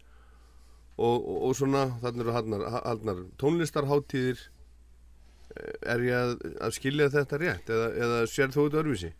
og, 0.96 1.18
og, 1.20 1.36
og 1.50 1.58
svona 1.58 1.84
þarna 2.00 2.24
eru 2.24 2.36
haldnar 2.38 3.20
tónlistarháttíðir 3.42 4.40
er 5.94 6.04
ég 6.06 6.16
að, 6.16 6.34
að 6.60 6.76
skilja 6.76 7.10
þetta 7.12 7.40
rétt? 7.40 7.70
Eða, 7.70 7.88
eða 8.04 8.20
sér 8.30 8.54
þú 8.54 8.66
þetta 8.66 8.82
örfisi? 8.82 9.12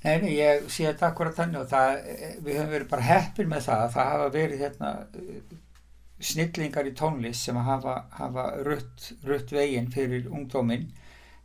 Nei, 0.00 0.14
nei, 0.22 0.30
ég 0.38 0.68
sé 0.72 0.86
þetta 0.88 1.10
akkurat 1.10 1.36
þannig 1.36 1.60
og 1.60 1.66
það, 1.68 1.98
við 2.46 2.54
höfum 2.56 2.70
verið 2.74 2.92
bara 2.92 3.08
heppir 3.08 3.50
með 3.50 3.66
það 3.66 3.82
það 3.96 4.12
hafa 4.14 4.30
verið 4.36 4.62
hérna 4.64 4.92
snillingar 6.30 6.88
í 6.88 6.94
tónlist 6.96 7.44
sem 7.48 7.58
hafa, 7.64 7.96
hafa 8.16 8.46
rutt, 8.64 9.10
rutt 9.28 9.52
veginn 9.52 9.90
fyrir 9.92 10.28
ungdóminn. 10.30 10.88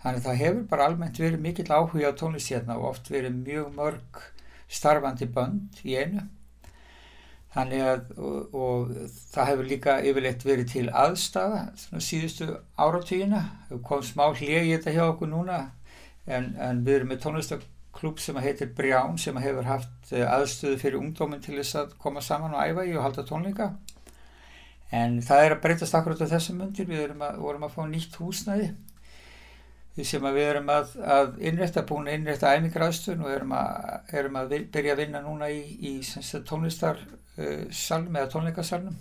Þannig 0.03 0.21
að 0.21 0.29
það 0.29 0.41
hefur 0.43 0.63
bara 0.71 0.87
almennt 0.89 1.19
verið 1.19 1.43
mikill 1.43 1.67
áhuga 1.71 2.11
á 2.11 2.19
tónlist 2.19 2.51
hérna 2.53 2.79
og 2.79 2.91
oft 2.93 3.11
verið 3.11 3.37
mjög 3.41 3.75
mörg 3.75 4.23
starfandi 4.71 5.27
bönd 5.31 5.83
í 5.83 5.95
einu 5.99 6.25
Þannig 7.55 7.85
að, 7.87 8.07
og, 8.19 8.55
og 8.59 8.89
það 9.31 9.49
hefur 9.49 9.69
líka 9.69 9.93
yfirleitt 10.03 10.43
verið 10.43 10.71
til 10.73 10.89
aðstafa 10.91 11.61
síðustu 12.03 12.49
áratugina. 12.75 13.45
Það 13.69 13.81
kom 13.87 14.03
smá 14.03 14.25
hlið 14.33 14.57
í 14.57 14.73
þetta 14.73 14.95
hjá 14.97 15.05
okkur 15.05 15.31
núna 15.31 15.59
en, 16.27 16.51
en 16.59 16.83
við 16.83 16.99
erum 16.99 17.13
með 17.13 17.21
tónlistaklub 17.23 18.19
sem 18.19 18.41
heitir 18.43 18.73
Brján 18.75 19.15
sem 19.21 19.39
hefur 19.39 19.69
haft 19.69 20.11
eh, 20.11 20.27
aðstöðu 20.27 20.81
fyrir 20.83 20.99
ungdóminn 20.99 21.43
til 21.45 21.55
þess 21.61 21.79
að 21.79 21.95
koma 22.03 22.23
saman 22.25 22.57
á 22.59 22.67
æfa 22.67 22.87
í 22.89 22.95
og 22.97 23.07
halda 23.07 23.27
tónleika. 23.29 23.71
En 24.91 25.21
það 25.23 25.45
er 25.45 25.55
að 25.55 25.63
breytast 25.63 25.95
akkurat 25.95 26.27
á 26.27 26.33
þessum 26.35 26.59
mundir. 26.59 26.91
Við 26.91 27.07
að, 27.15 27.39
vorum 27.39 27.63
að 27.69 27.75
fá 27.77 27.83
nýtt 27.87 28.19
húsnæði 28.19 28.73
sem 30.03 30.25
við 30.27 30.49
erum 30.49 30.67
að, 30.73 30.97
að 31.07 31.37
innrætta 31.39 31.85
búin 31.87 32.09
að 32.09 32.17
innrætta 32.17 32.51
æmingraðstun 32.57 33.21
og 33.23 33.31
erum 33.31 33.53
að, 33.55 34.09
erum 34.19 34.41
að 34.41 34.57
byrja 34.73 34.91
að 34.91 35.05
vinna 35.05 35.21
núna 35.23 35.47
í, 35.47 35.61
í 35.79 35.93
tónlistarsalm 37.35 38.15
eða 38.15 38.31
tónleikasalnum. 38.31 38.99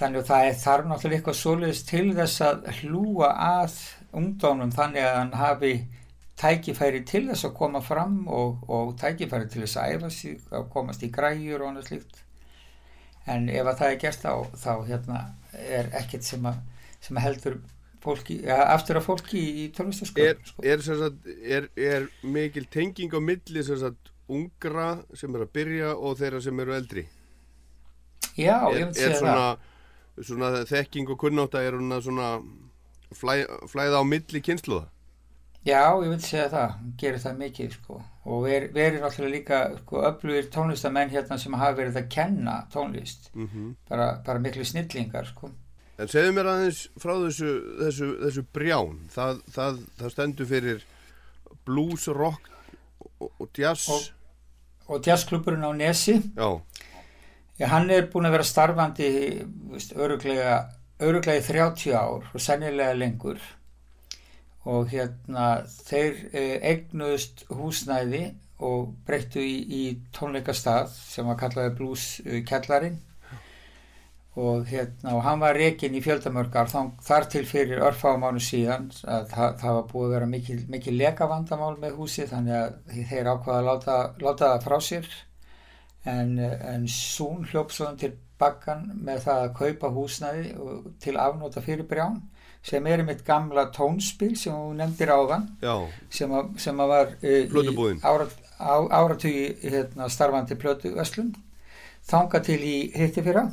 Þannig 0.00 0.20
að 0.20 0.28
það 0.28 0.48
er 0.48 0.58
þarf 0.60 0.86
náttúrulega 0.86 1.18
eitthvað 1.18 1.38
svoleiðist 1.40 1.88
til 1.90 2.04
þess 2.14 2.42
að 2.46 2.68
hlúa 2.80 3.30
að 3.46 3.78
ungdónum 4.16 4.70
þannig 4.74 5.06
að 5.06 5.16
hann 5.16 5.32
hafi 5.40 5.72
tækifæri 6.40 7.02
til 7.04 7.26
þess 7.28 7.48
að 7.48 7.56
koma 7.58 7.82
fram 7.84 8.22
og, 8.28 8.62
og 8.70 8.94
tækifæri 9.00 9.50
til 9.50 9.64
þess 9.64 9.80
að 9.80 9.96
æfa 9.96 10.12
sig 10.14 10.38
að 10.54 10.70
komast 10.72 11.02
í 11.04 11.10
græjur 11.12 11.64
og 11.64 11.72
annað 11.72 11.90
slíkt. 11.90 12.22
En 13.26 13.50
ef 13.52 13.66
að 13.66 13.82
það 13.82 13.90
er 13.90 14.00
gert 14.04 14.22
þá, 14.22 14.32
þá 14.62 14.72
hérna, 14.86 15.18
er 15.58 15.90
ekkert 16.00 16.24
sem, 16.24 16.46
að, 16.48 16.62
sem 17.02 17.18
að 17.18 17.26
heldur 17.26 17.58
fólki, 18.00 18.38
aftur 18.48 19.02
af 19.02 19.10
fólki 19.10 19.42
í 19.64 19.66
tónlistaskóla 19.76 20.30
er, 20.30 20.40
sko. 20.46 20.64
er, 20.64 21.26
er, 21.58 21.68
er 21.76 22.08
mikil 22.22 22.64
tenging 22.72 23.12
á 23.12 23.20
milli 23.20 23.66
sagt, 23.66 24.14
ungra 24.36 24.88
sem 25.14 25.34
er 25.34 25.44
að 25.46 25.52
byrja 25.58 25.96
og 25.96 26.16
þeirra 26.20 26.40
sem 26.44 26.62
eru 26.64 26.76
eldri. 26.76 27.04
Já, 28.36 28.56
ég 28.72 28.86
myndi 28.86 29.00
segja 29.00 29.18
svona, 29.18 29.48
það. 29.50 30.24
svona 30.30 30.64
þekking 30.70 31.12
og 31.12 31.20
kunnáta 31.20 31.62
er 31.66 31.76
svona 32.00 32.30
flæ, 33.12 33.44
flæða 33.68 34.00
á 34.00 34.04
milli 34.06 34.42
kynsluða 34.44 34.86
já, 35.66 35.82
ég 36.00 36.08
myndi 36.08 36.26
segja 36.26 36.48
það. 36.52 36.76
Gerir 37.00 37.22
það 37.22 37.40
mikið 37.40 37.74
sko. 37.76 37.96
Og 38.30 38.44
við 38.46 38.78
erum 38.84 39.02
náttúrulega 39.04 39.34
líka 39.34 39.58
sko, 39.80 40.04
öflugir 40.08 40.50
tónlistamenn 40.52 41.12
hérna 41.12 41.38
sem 41.40 41.56
hafa 41.56 41.78
verið 41.78 41.98
að 42.00 42.08
kenna 42.14 42.56
tónlist. 42.72 43.30
Mm 43.34 43.48
-hmm. 43.48 43.74
bara, 43.88 44.22
bara 44.26 44.38
miklu 44.38 44.64
snillingar 44.64 45.26
sko. 45.26 45.50
En 45.98 46.08
segðu 46.08 46.32
mér 46.32 46.46
aðeins 46.46 46.88
frá 46.96 47.12
þessu, 47.12 47.50
þessu, 47.80 48.06
þessu 48.24 48.44
brján, 48.52 48.98
það, 49.10 49.42
það, 49.52 49.80
það 49.98 50.10
stendur 50.10 50.46
fyrir 50.46 50.84
blues, 51.64 52.08
rock 52.08 52.48
og, 53.20 53.32
og 53.38 53.48
jazz. 53.58 53.88
Og, 53.88 54.00
og 54.90 55.06
jazzklubburinn 55.06 55.64
á 55.64 55.70
Nesi. 55.76 56.18
Já. 56.36 56.58
Hann 57.70 57.90
er 57.92 58.08
búin 58.10 58.26
að 58.26 58.38
vera 58.38 58.48
starfandi 58.48 59.08
öruglega, 59.94 60.60
í 61.38 61.42
30 61.44 61.96
ár 61.96 62.28
og 62.32 62.40
sennilega 62.40 62.96
lengur. 62.96 63.40
Og 64.68 64.90
hérna 64.92 65.62
þeir 65.86 66.16
eh, 66.32 66.56
egnuðust 66.72 67.46
húsnæði 67.48 68.26
og 68.60 68.90
breyttu 69.08 69.40
í, 69.40 69.54
í 69.64 69.84
tónleikastað 70.16 70.90
sem 70.92 71.28
var 71.28 71.38
kallaði 71.40 71.76
blues 71.78 72.08
eh, 72.26 72.42
kjallarinn 72.48 72.98
og 74.38 74.66
hérna 74.70 75.16
og 75.16 75.24
hann 75.26 75.40
var 75.42 75.58
reygin 75.58 75.96
í 75.98 76.02
fjöldamörgar 76.04 76.70
þar 76.70 77.26
til 77.32 77.42
fyrir 77.48 77.82
örfáum 77.82 78.22
ánu 78.22 78.42
síðan 78.42 78.86
að 79.02 79.26
það, 79.32 79.56
það 79.62 79.74
var 79.78 79.88
búið 79.90 80.06
að 80.06 80.14
vera 80.14 80.28
mikil, 80.30 80.58
mikil 80.70 80.96
lekavandamál 81.00 81.74
með 81.82 81.96
húsi 81.98 82.26
þannig 82.30 82.54
að 82.60 83.00
þeir 83.10 83.30
ákvaða 83.32 83.58
að 83.58 83.68
láta, 83.70 83.96
láta 84.22 84.52
það 84.52 84.66
frá 84.68 84.78
sér. 84.86 85.08
En, 86.08 86.38
en 86.40 86.86
Sún 86.88 87.42
hljóps 87.50 87.76
svo 87.76 87.90
til 88.00 88.14
bakkan 88.40 88.86
með 89.04 89.24
það 89.26 89.42
að 89.44 89.56
kaupa 89.58 89.90
húsnaði 89.92 90.44
til 91.02 91.16
afnóta 91.20 91.60
fyrir 91.64 91.88
brján 91.90 92.22
sem 92.64 92.86
er 92.88 93.02
um 93.02 93.10
eitt 93.12 93.24
gamla 93.24 93.66
tónspil 93.74 94.34
sem 94.38 94.54
hún 94.54 94.80
nefndir 94.80 95.12
áðan 95.12 95.46
sem 96.12 96.32
að, 96.32 96.50
sem 96.60 96.80
að 96.80 96.92
var 96.92 97.12
e, 97.20 97.36
í 97.48 97.76
áratugi 98.60 99.46
hérna, 99.64 100.08
starfandi 100.12 100.56
plötu 100.60 100.92
Öslund 101.00 101.38
þanga 102.08 102.42
til 102.44 102.60
í 102.60 102.76
hitti 102.96 103.24
fyrra 103.24 103.46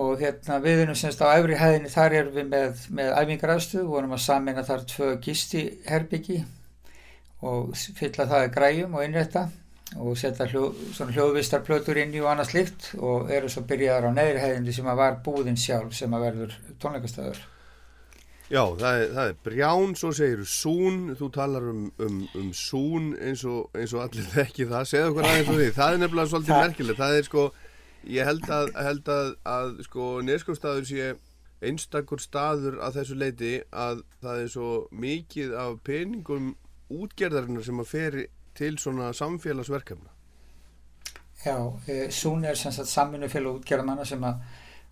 og 0.00 0.18
hérna 0.18 0.58
við 0.62 0.84
erum 0.84 0.98
semst 0.98 1.22
á 1.22 1.30
æfri 1.36 1.58
hæðinni 1.58 1.92
þar 1.92 2.16
erum 2.18 2.34
við 2.34 2.48
með, 2.50 2.84
með 2.90 3.10
æfingaræðstu 3.20 3.84
vorum 3.86 4.16
að 4.16 4.24
samina 4.24 4.64
þar 4.66 4.86
tvö 4.90 5.10
gisti 5.22 5.64
herbyggi 5.86 6.40
og 7.44 7.76
fylla 7.98 8.26
það 8.30 8.48
græjum 8.56 8.96
og 8.98 9.06
innrætta 9.06 9.48
og 9.94 10.18
setja 10.18 10.48
hljó, 10.50 10.68
hljóðvistarplötur 10.98 12.00
inn 12.02 12.14
í 12.16 12.22
og 12.22 12.32
annað 12.32 12.50
slikt 12.50 12.92
og 12.98 13.30
eru 13.30 13.50
svo 13.52 13.62
byrjaðar 13.68 14.10
á 14.10 14.16
neðri 14.16 14.42
hæðinni 14.42 14.74
sem 14.74 14.88
að 14.90 15.02
var 15.02 15.18
búðin 15.26 15.60
sjálf 15.60 15.94
sem 15.94 16.14
að 16.16 16.24
verður 16.28 16.56
tónleikastöður 16.82 17.42
Já, 18.52 18.60
það 18.76 18.98
er, 19.00 19.06
það 19.14 19.28
er 19.30 19.36
brján, 19.46 19.92
svo 19.96 20.10
segir 20.12 20.42
sún, 20.46 20.98
þú 21.16 21.28
talar 21.32 21.68
um, 21.70 21.84
um, 22.04 22.18
um 22.36 22.50
sún 22.52 23.14
eins 23.16 23.40
og, 23.48 23.70
eins 23.72 23.94
og 23.96 24.02
allir 24.04 24.26
þekki 24.34 24.66
það, 24.68 24.88
segð 24.90 25.06
okkur 25.12 25.28
aðeins 25.30 25.48
og 25.48 25.60
því, 25.60 25.68
það 25.78 25.94
er 25.94 26.02
nefnilega 26.02 26.32
svolítið 26.32 26.60
merkilegt, 26.60 27.00
það 27.00 27.16
er 27.16 27.28
sko 27.30 27.44
ég 28.06 28.26
held 28.28 28.48
að, 28.52 28.72
held 28.76 29.08
að, 29.12 29.30
að 29.48 29.78
sko 29.86 30.08
neskjófstaður 30.26 30.88
sé 30.88 31.12
einstakur 31.64 32.20
staður 32.20 32.80
að 32.84 32.98
þessu 33.00 33.18
leiti 33.18 33.52
að 33.70 34.02
það 34.22 34.42
er 34.42 34.50
svo 34.52 34.72
mikið 34.92 35.54
af 35.60 35.78
peningum 35.86 36.50
útgerðarinnar 36.92 37.64
sem 37.66 37.80
að 37.80 37.90
feri 37.90 38.26
til 38.54 38.74
svona 38.78 39.12
samfélagsverkefna. 39.16 40.10
Já, 41.44 41.56
e, 41.88 42.10
Sún 42.14 42.44
er 42.44 42.56
sem 42.56 42.72
sagt 42.72 42.88
samfunnufélag 42.88 43.60
útgerðamanna 43.60 44.04
sem 44.08 44.22
að 44.24 44.44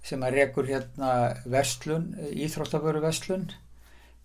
sem 0.03 0.23
að 0.27 0.35
rekur 0.35 0.67
hérna 0.67 1.11
vestlun, 1.47 2.09
íþróttaföru 2.35 3.03
vestlun 3.05 3.47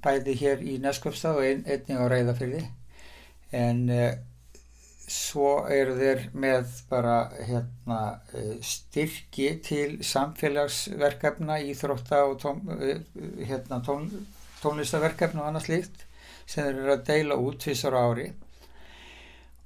bæði 0.02 0.34
hér 0.40 0.64
í 0.66 0.78
Neskjöfstað 0.82 1.38
og 1.38 1.46
ein, 1.46 1.62
einnig 1.70 2.02
á 2.02 2.06
Reyðafyrði 2.10 2.64
en 3.58 3.84
e, 3.94 4.02
svo 5.08 5.52
eru 5.72 5.96
þeir 5.96 6.26
með 6.36 6.74
bara 6.90 7.16
hérna, 7.40 8.00
eh, 8.36 8.58
styrki 8.62 9.54
til 9.64 10.00
samfélagsverkefna 10.04 11.62
íþrótta 11.64 12.26
og 12.28 12.42
tón, 12.42 12.60
eh, 12.76 13.00
hérna, 13.48 13.80
tón, 13.86 14.10
tónlistaverkefna 14.62 15.42
og 15.42 15.48
annað 15.48 15.68
slíkt 15.70 16.04
sem 16.46 16.66
þeir 16.66 16.82
eru 16.84 16.94
að 16.98 17.08
deila 17.08 17.40
út 17.40 17.60
tvisar 17.60 17.96
ári. 17.96 18.34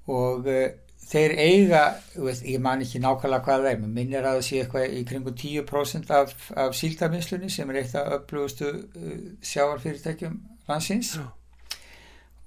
Og 0.07 0.47
uh, 0.49 0.69
þeir 1.11 1.35
eiga, 1.37 1.81
veist, 2.15 2.43
ég 2.43 2.59
man 2.59 2.81
ekki 2.81 2.99
nákvæmlega 2.99 3.45
hvað 3.45 3.61
það 3.61 3.69
er, 3.71 3.81
mér 3.83 3.91
minnir 3.97 4.25
að 4.25 4.39
það 4.39 4.47
sé 4.47 4.61
eitthvað 4.61 4.95
í 4.97 5.03
kringu 5.05 5.33
10% 5.37 6.15
af, 6.17 6.33
af 6.57 6.73
síldarminnslunni 6.75 7.51
sem 7.53 7.69
er 7.69 7.83
eitt 7.83 7.93
af 7.95 8.17
öflugustu 8.17 8.71
uh, 8.71 9.13
sjáarfyrirtækjum 9.45 10.41
landsins. 10.67 11.15
Já 11.21 11.29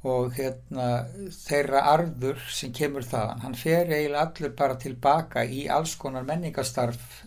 og 0.04 0.34
hérna 0.36 0.88
þeirra 1.32 1.84
arður 1.94 2.40
sem 2.52 2.72
kemur 2.76 3.06
þaðan, 3.08 3.44
hann 3.44 3.54
fer 3.58 3.88
eiginlega 3.88 4.24
allur 4.26 4.56
bara 4.58 4.80
tilbaka 4.80 5.44
í 5.44 5.66
alls 5.72 5.94
konar 6.00 6.26
menningastarf 6.28 7.22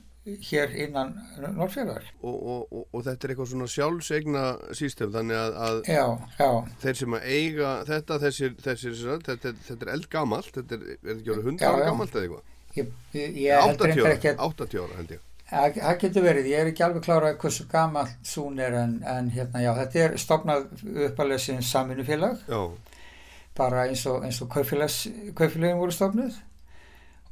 hér 0.50 0.74
innan 0.76 1.14
Norrfjörðar. 1.40 2.04
Og, 2.20 2.36
og, 2.36 2.64
og, 2.68 2.82
og 2.92 3.04
þetta 3.06 3.28
er 3.28 3.34
eitthvað 3.34 3.50
svona 3.54 3.70
sjálfsegna 3.72 4.44
sístem 4.76 5.14
þannig 5.14 5.40
að, 5.40 5.56
að 5.68 5.78
Já, 5.88 6.04
já, 6.42 6.50
þeir 6.84 7.00
sem 7.00 7.16
að 7.16 7.30
eiga 7.32 7.72
þetta, 7.88 8.20
þessir, 8.26 8.54
þessir, 8.66 9.00
þetta, 9.30 9.56
þetta 9.70 9.88
er 9.88 9.94
eldgamalt, 9.96 10.52
þetta 10.60 10.78
er, 10.78 10.86
er 10.98 11.16
ekki 11.16 11.34
orðið 11.34 11.46
Já, 11.46 11.50
hundar 11.52 11.86
gamalt 11.86 12.18
eða 12.18 12.28
eitthvað? 12.28 12.54
ég, 12.78 12.92
ég, 13.16 13.40
ég 13.46 13.64
held 13.64 13.82
80 13.82 13.90
reyndar 13.90 14.10
ára, 14.10 14.18
ekki 14.18 14.32
að 14.34 14.44
80 14.48 14.84
ára 14.84 15.00
held 15.00 15.16
ég. 15.16 15.24
Það 15.48 15.94
getur 16.02 16.26
verið, 16.26 16.50
ég 16.52 16.60
er 16.60 16.70
ekki 16.74 16.84
alveg 16.84 17.06
klárað 17.06 17.38
hversu 17.40 17.68
gamall 17.72 18.10
sún 18.28 18.60
er 18.60 18.74
en, 18.82 18.98
en 19.08 19.30
hérna 19.32 19.62
já, 19.64 19.70
þetta 19.78 20.02
er 20.04 20.18
stopnað 20.20 20.66
uppalega 21.08 21.40
sem 21.40 21.62
samvinnufélag, 21.64 22.42
Já, 22.52 22.60
bara 23.56 23.86
eins 23.88 24.04
og, 24.12 24.26
og 24.28 24.52
kaufélagin 24.52 25.80
voru 25.80 25.96
stopnuð 25.96 26.36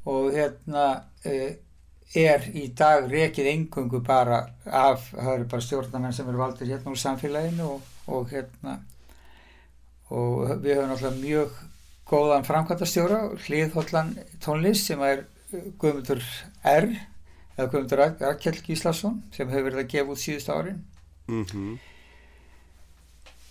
og 0.06 0.32
hérna 0.34 0.86
eh, 1.28 1.58
er 2.15 2.45
í 2.56 2.69
dag 2.78 3.10
rekið 3.12 3.49
engungu 3.51 3.99
bara 4.06 4.41
af, 4.65 5.10
það 5.12 5.32
eru 5.34 5.47
bara 5.51 5.65
stjórnarmenn 5.65 6.15
sem 6.15 6.30
eru 6.30 6.41
valdir 6.41 6.71
hérna 6.71 6.93
úr 6.93 7.01
samfélaginu 7.01 7.67
og, 7.73 7.89
og 8.08 8.30
hérna 8.32 8.78
og 10.13 10.62
við 10.62 10.78
höfum 10.78 10.91
náttúrulega 10.93 11.19
mjög 11.19 11.60
góðan 12.06 12.45
framkvæmtastjóra, 12.45 13.19
hlýðhóllan 13.47 14.13
tónlist 14.43 14.91
sem 14.91 15.01
er 15.01 15.25
Guðmundur 15.82 16.21
R 16.63 16.91
eða 17.56 17.68
Guðmundur 17.72 18.04
Rakel 18.22 18.56
Gíslason 18.65 19.22
sem 19.36 19.50
hefur 19.52 19.70
verið 19.70 19.84
að 19.86 19.91
gefa 19.94 20.15
út 20.15 20.22
síðust 20.22 20.52
árin. 20.52 20.82
Mhm, 21.32 21.78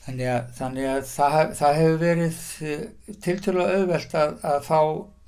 þannig 0.05 0.31
að, 0.35 0.53
þannig 0.59 0.91
að 0.91 1.03
það, 1.11 1.41
það 1.61 1.81
hefur 1.81 1.99
verið 2.05 2.39
tiltölulega 3.25 3.81
auðvelt 3.81 4.17
að, 4.21 4.37
að 4.53 4.63
fá 4.69 4.81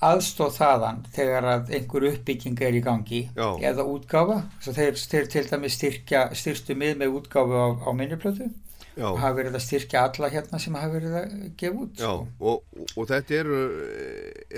aðstóð 0.06 0.52
þaðan 0.58 0.98
þegar 1.16 1.46
að 1.54 1.70
einhver 1.78 2.04
uppbygging 2.10 2.60
er 2.60 2.76
í 2.76 2.82
gangi 2.84 3.22
Já. 3.32 3.46
eða 3.70 3.86
útgáfa. 3.88 4.42
Þeir, 4.66 5.00
þeir 5.00 5.30
til 5.32 5.44
dæmis 5.48 5.78
styrkja 5.78 6.26
styrstu 6.36 6.76
mið 6.76 6.98
með 7.00 7.16
útgáfu 7.22 7.56
á, 7.56 7.66
á 7.80 7.90
minniplötu 7.96 8.50
já, 8.96 9.06
og 9.10 9.18
hafa 9.20 9.36
verið 9.36 9.58
að 9.58 9.64
styrkja 9.66 10.02
alla 10.08 10.30
hérna 10.32 10.60
sem 10.62 10.78
hafa 10.78 10.92
verið 10.94 11.16
að 11.20 11.34
gefa 11.60 11.82
út 11.84 12.00
já, 12.00 12.08
sko. 12.08 12.52
og, 12.52 12.86
og 12.96 13.08
þetta 13.10 13.36
eru, 13.40 13.58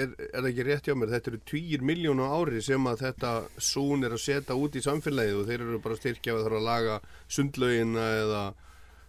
er, 0.05 0.14
er 0.29 0.48
ekki 0.51 0.66
rétt 0.68 0.88
hjá 0.88 0.94
mér, 0.98 1.12
þetta 1.16 1.33
eru 1.33 1.40
20 1.53 1.87
miljónu 1.90 2.29
ári 2.29 2.62
sem 2.64 2.90
að 2.90 3.05
þetta 3.07 3.33
sún 3.70 4.07
er 4.07 4.14
að 4.14 4.24
setja 4.24 4.59
út 4.59 4.79
í 4.79 4.85
samfélagið 4.85 5.40
og 5.40 5.51
þeir 5.51 5.66
eru 5.66 5.83
bara 5.85 5.98
að 5.98 6.03
styrkja 6.05 6.35
að 6.35 6.38
það 6.38 6.48
þarf 6.48 6.61
að 6.61 6.68
laga 6.68 7.01
sundlaugina 7.38 8.07
eða, 8.20 8.44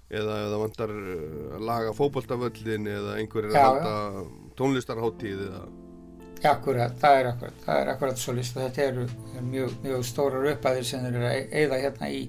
eða, 0.10 0.40
eða 0.48 0.64
vantar 0.64 0.96
uh, 0.96 1.28
að 1.60 1.68
laga 1.74 1.94
fótboltavöllin 2.00 2.90
eða 2.96 3.20
einhver 3.22 3.50
er 3.50 3.54
Já, 3.54 3.62
að 3.62 3.70
halda 3.70 4.26
tónlistarháttíð 4.60 5.46
eða, 5.50 5.68
Akkurat, 6.40 6.94
það 6.96 7.18
er 7.20 7.28
akkurat, 7.34 7.56
það 7.66 7.82
er 7.82 7.90
akkurat 7.92 8.20
svo 8.22 8.34
list 8.38 8.56
og 8.56 8.64
þetta 8.64 8.84
eru 8.86 9.02
mjög, 9.44 9.74
mjög 9.84 10.06
stórar 10.08 10.46
uppæðir 10.54 10.86
sem 10.88 11.08
eru 11.10 11.26
að 11.28 11.50
eigða 11.52 11.80
hérna 11.82 12.10
í, 12.16 12.22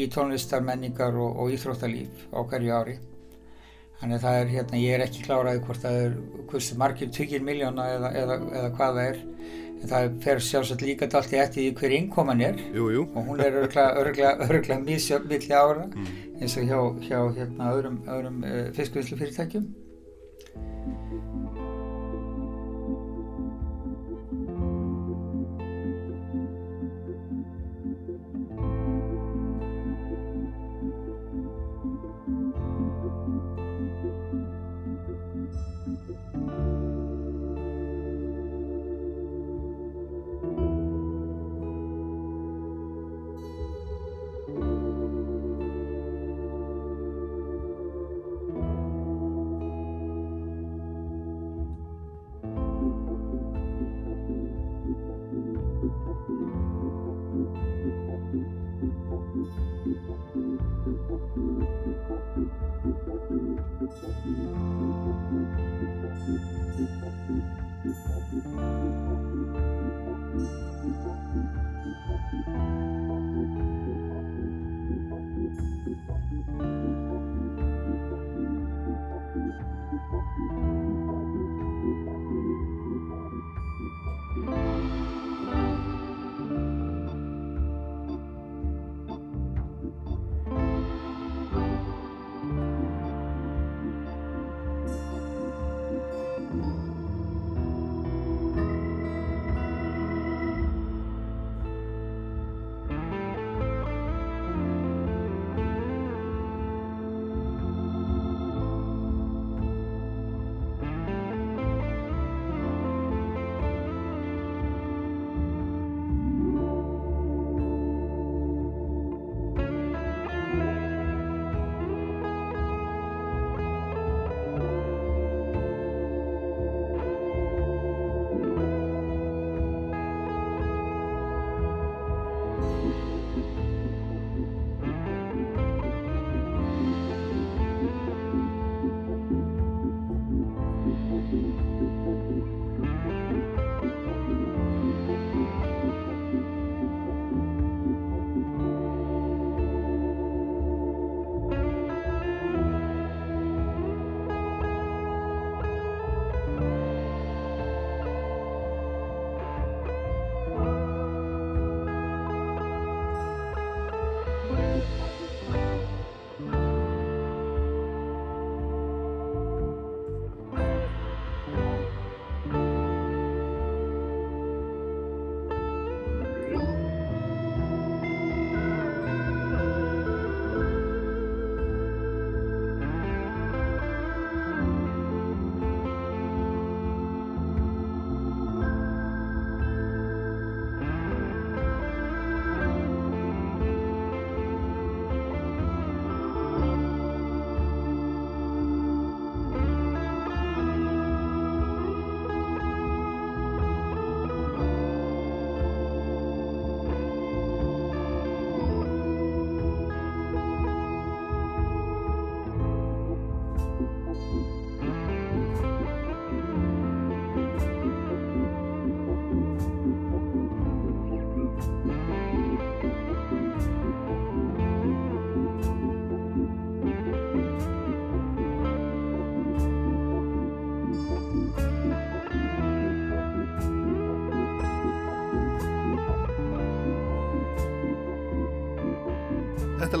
í 0.00 0.08
tónlistar, 0.12 0.64
menningar 0.64 1.16
og, 1.16 1.38
og 1.40 1.54
íþróttalíf 1.54 2.26
á 2.32 2.40
hverju 2.40 2.76
ári. 2.76 2.96
Þannig 4.00 4.16
að 4.16 4.24
það 4.24 4.38
er 4.40 4.52
hérna, 4.54 4.80
ég 4.80 4.94
er 4.96 5.04
ekki 5.04 5.24
kláraði 5.26 5.62
hvort 5.66 5.82
það 5.82 5.98
er 6.04 6.14
hversu 6.48 6.76
margir 6.80 7.10
tugir 7.12 7.42
miljóna 7.44 7.88
eða, 7.96 8.12
eða, 8.22 8.38
eða 8.60 8.70
hvað 8.78 9.00
það 9.00 9.10
er. 9.10 9.20
En 9.80 9.90
það 9.90 10.16
fer 10.24 10.42
sjálfsagt 10.44 10.82
líka 10.84 11.08
dalt 11.08 11.32
í 11.32 11.38
eftir 11.40 11.62
því 11.62 11.74
hver 11.80 11.94
innkoman 11.96 12.42
er 12.44 12.58
jú, 12.76 12.88
jú, 12.92 13.04
og 13.16 13.28
hún 13.30 13.40
er 13.44 13.54
örgla, 13.62 14.80
misjöfn 14.84 15.28
milli 15.28 15.56
ára 15.56 15.86
eins 16.40 16.56
og 16.56 16.68
hjá, 16.68 16.80
hjá 17.06 17.20
hérna, 17.36 17.70
öðrum, 17.76 18.02
öðrum 18.08 18.42
uh, 18.44 18.66
fiskvinnslu 18.76 19.16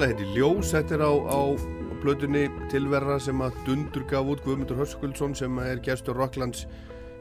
Þetta 0.00 0.06
lag 0.06 0.12
heitir 0.14 0.32
Ljós, 0.34 0.70
þetta 0.72 0.94
er 0.94 1.02
á, 1.04 1.12
á 1.28 1.40
blötunni 2.00 2.48
Tilverra 2.70 3.18
sem 3.20 3.40
að 3.40 3.58
Dundur 3.66 4.04
gaf 4.08 4.28
út 4.32 4.42
Guðmundur 4.44 4.78
Hörskuldsson 4.80 5.34
sem 5.36 5.58
er 5.60 5.80
gestur 5.84 6.16
Rocklands 6.16 6.66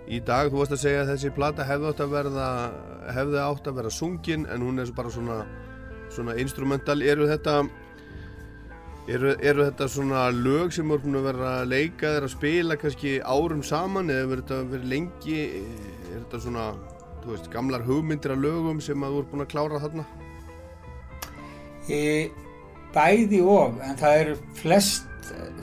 í 0.08 0.20
dag. 0.20 0.50
Þú 0.50 0.62
varst 0.62 0.76
að 0.78 0.84
segja 0.84 1.02
að 1.04 1.12
þessi 1.14 1.34
plata 1.36 1.66
hefði 1.68 1.90
átt 1.90 2.04
að 2.06 2.14
verða, 2.14 2.48
hefði 3.16 3.42
átt 3.44 3.68
að 3.68 3.78
vera 3.82 3.92
sungin 3.92 4.48
en 4.48 4.64
hún 4.64 4.80
er 4.80 4.92
bara 4.96 5.12
svona, 5.12 5.46
svona 6.10 6.38
instrumental. 6.40 7.02
Eru 7.04 7.28
þetta, 7.28 7.58
eru, 9.12 9.36
eru 9.42 9.68
þetta 9.68 9.90
svona 9.92 10.30
lög 10.32 10.74
sem 10.74 10.88
voru 10.88 11.20
að 11.20 11.30
vera 11.34 11.54
leikaðir 11.68 12.30
að 12.30 12.36
spila 12.38 12.80
kannski 12.80 13.20
árum 13.20 13.64
saman 13.64 14.10
eða 14.14 14.32
verður 14.32 14.46
þetta 14.48 14.74
verið 14.76 14.92
lengi, 14.96 15.40
er 16.14 16.20
þetta 16.22 16.46
svona, 16.48 16.70
þú 17.26 17.36
veist, 17.36 17.52
gamlar 17.52 17.84
hugmyndir 17.84 18.38
af 18.38 18.46
lögum 18.46 18.80
sem 18.80 19.04
að 19.04 19.20
voru 19.20 19.34
búin 19.34 19.50
að 19.50 19.56
klára 19.58 19.84
þarna? 19.84 20.08
Í 21.90 22.06
bæði 22.96 23.42
og, 23.46 23.80
en 23.86 23.98
það 24.00 24.22
eru 24.24 24.36
flest, 24.60 25.06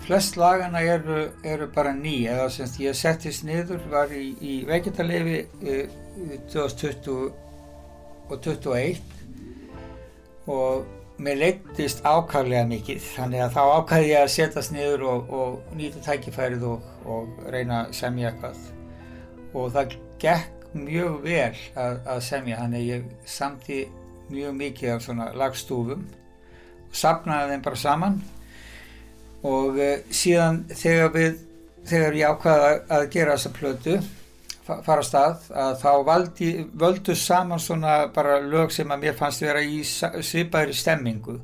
flest 0.06 0.36
lagana 0.38 0.82
eru, 0.82 1.26
eru 1.44 1.68
bara 1.74 1.94
ný, 1.96 2.26
eða 2.30 2.48
semst 2.54 2.80
ég 2.82 2.96
settist 2.96 3.46
niður, 3.46 3.82
var 3.92 4.12
í, 4.14 4.28
í 4.40 4.60
vegetalefi 4.68 5.42
e, 5.62 5.80
2020 6.52 7.32
og 8.26 8.38
2021 8.42 9.02
og 10.46 10.86
mér 11.18 11.38
leittist 11.40 12.04
ákvæmlega 12.04 12.66
mikið, 12.68 13.00
þannig 13.16 13.42
að 13.46 13.54
þá 13.54 13.62
ákvæði 13.78 14.10
ég 14.10 14.22
að 14.22 14.32
setjast 14.34 14.74
niður 14.74 15.04
og, 15.10 15.30
og 15.32 15.78
nýta 15.78 16.02
tækifærið 16.04 16.66
og, 16.68 16.90
og 17.08 17.38
reyna 17.52 17.86
að 17.86 17.94
semja 17.96 18.30
eitthvað. 18.30 18.60
Og 19.56 19.70
það 19.72 19.96
gekk 20.20 20.66
mjög 20.76 21.16
vel 21.24 21.54
að, 21.80 22.00
að 22.12 22.20
semja, 22.26 22.60
þannig 22.60 22.82
að 22.82 22.90
ég 22.90 23.08
samti 23.32 23.80
mjög 24.28 24.56
mikið 24.60 24.92
af 24.92 25.04
svona 25.06 25.30
lagstúfum 25.38 26.04
sapnaði 26.96 27.54
þeim 27.54 27.66
bara 27.66 27.82
saman. 27.82 28.20
Og 29.46 29.76
uh, 29.78 29.98
síðan 30.10 30.64
þegar 30.72 31.12
við 31.14 31.42
þegar 31.86 32.16
ég 32.18 32.32
ákvaði 32.34 32.70
að, 32.90 33.04
gera 33.12 33.36
þessa 33.36 33.52
plötu 33.56 33.96
fa 34.66 34.78
fara 34.86 35.04
stað 35.06 35.44
að 35.54 35.76
þá 35.82 35.90
valdi, 36.08 36.48
völdu 36.74 37.14
saman 37.18 37.62
svona 37.62 37.98
bara 38.14 38.40
lög 38.42 38.72
sem 38.74 38.90
að 38.90 39.04
mér 39.04 39.14
fannst 39.18 39.44
vera 39.44 39.62
í 39.62 39.82
svipaðri 39.86 40.74
stemmingu. 40.74 41.36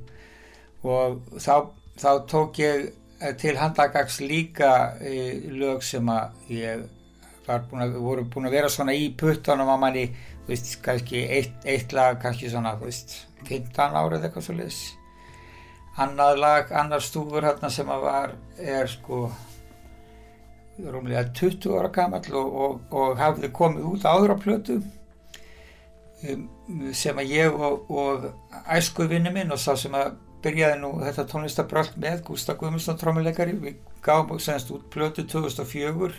Og 0.83 1.21
þá, 1.39 1.71
þá 2.01 2.11
tók 2.31 2.59
ég 2.63 2.89
eh, 3.21 3.37
til 3.39 3.55
handagags 3.61 4.19
líka 4.25 4.73
e, 4.99 5.39
lög 5.55 5.85
sem 5.87 6.11
að 6.11 6.51
ég 6.51 6.83
var 7.47 7.63
búin 7.71 7.85
að, 7.87 8.01
voru 8.03 8.27
búin 8.27 8.51
að 8.51 8.57
vera 8.59 8.73
svona 8.73 8.97
í 8.99 9.13
puttunum 9.19 9.71
á 9.71 9.79
manni 9.79 10.09
þú 10.43 10.51
veist, 10.51 10.75
kannski 10.83 11.23
eitt, 11.39 11.55
eitt 11.63 11.95
lag 11.95 12.19
kannski 12.23 12.51
svona, 12.51 12.75
þú 12.81 12.91
veist, 12.91 13.15
15 13.47 13.99
árið 14.03 14.27
eitthvað 14.27 14.49
svo 14.49 14.59
leiðis 14.59 14.83
annað 16.01 16.39
lag, 16.41 16.73
annar 16.73 17.05
stúfur 17.05 17.45
hérna 17.45 17.71
sem 17.71 17.89
að 17.93 18.05
var, 18.07 18.35
er 18.59 18.89
sko 18.89 19.27
rúmlega 20.83 21.27
20 21.37 21.77
ára 21.77 21.93
gammal 21.93 22.25
og, 22.33 22.57
og, 22.65 22.81
og 22.97 23.21
hafði 23.21 23.53
komið 23.53 23.89
út 23.91 24.07
áður 24.09 24.35
á 24.35 24.37
plötu 24.41 24.79
um, 26.25 26.47
sem 26.97 27.19
að 27.21 27.35
ég 27.37 27.53
og, 27.53 27.91
og 27.93 28.29
æskuvinni 28.73 29.35
minn 29.35 29.53
og 29.53 29.61
sá 29.61 29.75
sem 29.77 29.95
að 29.95 30.17
byrjaði 30.43 30.81
nú 30.81 30.95
þetta 31.05 31.29
tónlistabröld 31.31 31.99
með 32.03 32.25
Gustaf 32.27 32.59
Guðmundsson 32.59 32.99
trómuleikari, 32.99 33.55
við 33.61 33.79
gáum 34.03 34.33
semst 34.43 34.73
út 34.75 34.89
plötu 34.91 35.27
2004 35.29 36.11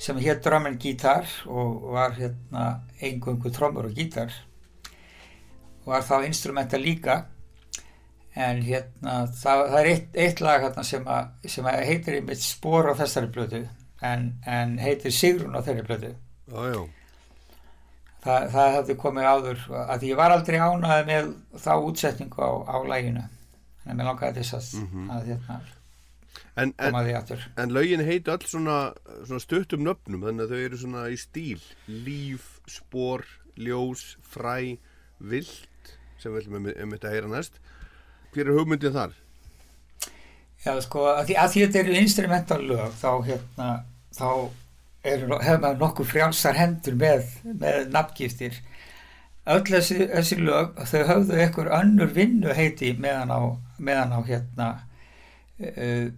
sem 0.00 0.16
hétt 0.16 0.44
Drömmen 0.44 0.78
Gítar 0.80 1.26
og 1.50 1.90
var 1.92 2.14
hérna 2.16 2.84
einhverjum 3.02 3.52
trómur 3.52 3.90
og 3.90 3.98
gítar. 3.98 4.32
Og 5.84 5.92
var 5.92 6.06
þá 6.06 6.24
instrumenta 6.24 6.78
líka 6.80 7.26
en 8.34 8.62
hérna 8.62 9.16
það, 9.34 9.64
það 9.72 9.80
er 9.80 9.90
eitt, 9.90 10.08
eitt 10.14 10.40
lag 10.44 10.62
hérna 10.62 10.86
sem, 10.86 11.06
að, 11.10 11.32
sem 11.50 11.66
að 11.66 11.84
heitir 11.88 12.20
í 12.20 12.22
mitt 12.28 12.44
spór 12.44 12.92
á 12.92 12.94
þessari 13.00 13.30
blötu 13.34 13.64
en, 14.06 14.30
en 14.46 14.78
heitir 14.78 15.14
Sigrun 15.14 15.58
á 15.58 15.64
þeirri 15.66 15.86
blötu 15.88 16.14
Jájá 16.50 16.86
það, 18.24 18.46
það 18.54 18.72
hefði 18.76 18.96
komið 19.02 19.28
áður 19.32 19.66
að 19.82 20.06
ég 20.08 20.20
var 20.20 20.34
aldrei 20.34 20.58
ánaði 20.60 21.04
með 21.10 21.34
þá 21.58 21.72
útsetningu 21.78 22.46
á, 22.46 22.50
á 22.70 22.76
læginu 22.86 23.26
en 23.86 23.96
mér 23.98 24.10
langaði 24.10 24.40
þess 24.40 24.56
að, 24.56 24.70
mm 24.78 24.88
-hmm. 24.90 25.10
að 25.14 25.30
hérna, 25.30 25.58
en, 26.54 26.68
en, 26.68 26.74
koma 26.92 27.02
því 27.06 27.16
aftur. 27.18 27.46
en 27.56 27.74
lögin 27.74 28.04
heiti 28.04 28.32
öll 28.34 28.46
svona, 28.46 28.78
svona 29.24 29.42
stuttum 29.42 29.84
nöfnum 29.86 30.26
þannig 30.26 30.46
að 30.46 30.54
þau 30.54 30.64
eru 30.66 30.80
svona 30.80 31.06
í 31.10 31.18
stíl. 31.20 31.62
Líf, 31.88 32.60
spór, 32.68 33.24
ljós, 33.56 34.16
fræ 34.22 34.78
vilt 35.18 35.96
sem 36.20 36.32
við 36.32 36.48
viljum 36.48 36.70
um 36.70 36.94
þetta 36.94 37.08
að 37.08 37.16
heyra 37.16 37.32
næst 37.32 37.60
hver 38.34 38.46
er 38.46 38.56
hugmyndið 38.58 38.96
þar? 38.96 39.18
Já 40.60 40.74
sko 40.84 41.06
að 41.08 41.30
því 41.30 41.36
að 41.40 41.54
þetta 41.56 41.80
eru 41.80 42.00
instrumental 42.00 42.60
lög 42.68 42.96
þá 43.00 43.10
hérna 43.28 43.68
þá 44.16 44.28
hefur 45.04 45.62
maður 45.62 45.78
nokkuð 45.80 46.10
frjálsar 46.10 46.58
hendur 46.58 46.96
með, 47.00 47.28
með 47.44 47.86
nafngiftir. 47.94 48.58
Öll 49.50 49.64
þessi, 49.64 50.02
þessi 50.10 50.36
lög 50.42 50.76
þau 50.90 51.00
höfðu 51.08 51.38
einhver 51.40 51.70
önnur 51.78 52.10
vinnu 52.14 52.52
heiti 52.54 52.92
meðan 53.00 53.32
á, 53.32 53.40
meðan 53.80 54.12
á 54.12 54.20
hérna 54.26 54.68
uh, 55.64 56.10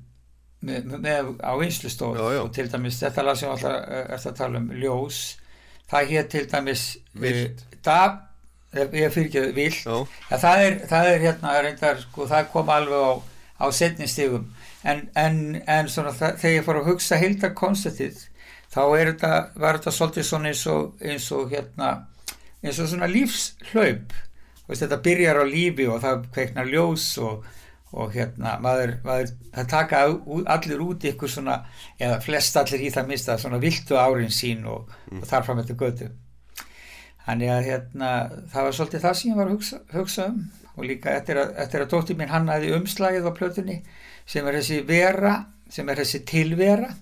með, 0.62 0.90
með 0.98 1.30
á 1.38 1.52
vinslustof 1.60 2.18
og 2.18 2.50
til 2.56 2.66
dæmis 2.72 2.98
þetta 3.02 3.24
lag 3.26 3.38
sem 3.38 3.52
alltaf 3.52 3.78
er 3.86 4.12
að 4.18 4.36
tala 4.40 4.58
um 4.58 4.68
ljós 4.74 5.22
það 5.90 6.10
hér 6.10 6.28
til 6.34 6.44
dæmis 6.50 6.84
uh, 7.14 7.40
það 7.78 8.18
ég 8.72 9.12
fyrir 9.12 9.28
ekki 9.28 9.44
vilt 9.56 9.86
ja, 9.86 10.38
það, 10.38 10.66
er, 10.66 10.78
það 10.90 11.08
er 11.12 11.24
hérna 11.26 11.56
reyndar 11.60 12.02
sko 12.02 12.28
það 12.30 12.50
kom 12.54 12.72
alveg 12.72 13.02
á, 13.04 13.12
á 13.62 13.66
setninstígum 13.72 14.46
en, 14.82 15.08
en, 15.14 15.42
en 15.66 15.90
svona 15.92 16.14
það, 16.16 16.38
þegar 16.40 16.56
ég 16.56 16.68
fór 16.68 16.80
að 16.80 16.88
hugsa 16.92 17.20
heildar 17.20 17.52
konceptið 17.58 18.28
þá 18.72 18.82
þetta, 18.96 19.34
var 19.60 19.78
þetta 19.78 19.92
svolítið 19.98 20.26
svona 20.28 20.52
eins 20.52 20.64
og, 20.72 20.94
eins 21.04 21.28
og 21.36 21.52
hérna 21.52 21.90
eins 22.62 22.78
og 22.78 22.88
svona 22.90 23.10
lífshlaup. 23.10 24.14
Þetta 24.72 25.00
byrjar 25.04 25.42
á 25.42 25.44
lífi 25.44 25.88
og 25.90 26.00
það 26.00 26.28
kveiknar 26.32 26.70
ljós 26.70 27.04
og, 27.20 27.42
og 27.92 28.14
hérna 28.14 28.54
maður, 28.62 28.94
maður, 29.04 29.32
það 29.52 29.70
taka 29.72 30.02
allir 30.54 30.84
út 30.86 31.04
ykkur 31.10 31.28
svona, 31.28 31.58
eða 32.00 32.20
flest 32.24 32.56
allir 32.56 32.86
í 32.86 32.92
það 32.94 33.10
mista 33.10 33.36
svona 33.40 33.60
viltu 33.60 33.98
árin 34.00 34.32
sín 34.32 34.64
og, 34.70 34.88
mm. 35.10 35.20
og 35.20 35.28
þarfram 35.28 35.60
þetta 35.60 35.78
götu 35.82 36.08
þannig 37.26 37.52
að 37.54 37.68
hérna 37.68 38.10
það 38.52 38.66
var 38.66 38.76
svolítið 38.78 39.06
það 39.06 39.16
sem 39.18 39.30
ég 39.30 39.38
var 39.38 39.50
að 39.50 39.56
hugsa, 39.56 39.80
hugsa 39.92 40.26
um 40.32 40.42
og 40.72 40.86
líka 40.88 41.12
eftir 41.12 41.40
að, 41.40 41.54
eftir 41.60 41.84
að 41.84 41.90
dóttir 41.92 42.18
mín 42.18 42.32
hannaði 42.32 42.72
umslagið 42.76 43.28
á 43.28 43.32
plötunni 43.36 43.78
sem 44.24 44.46
er 44.48 44.58
þessi 44.58 44.78
vera, 44.88 45.34
sem 45.72 45.88
er 45.92 46.00
þessi 46.00 46.22
tilvera 46.28 46.92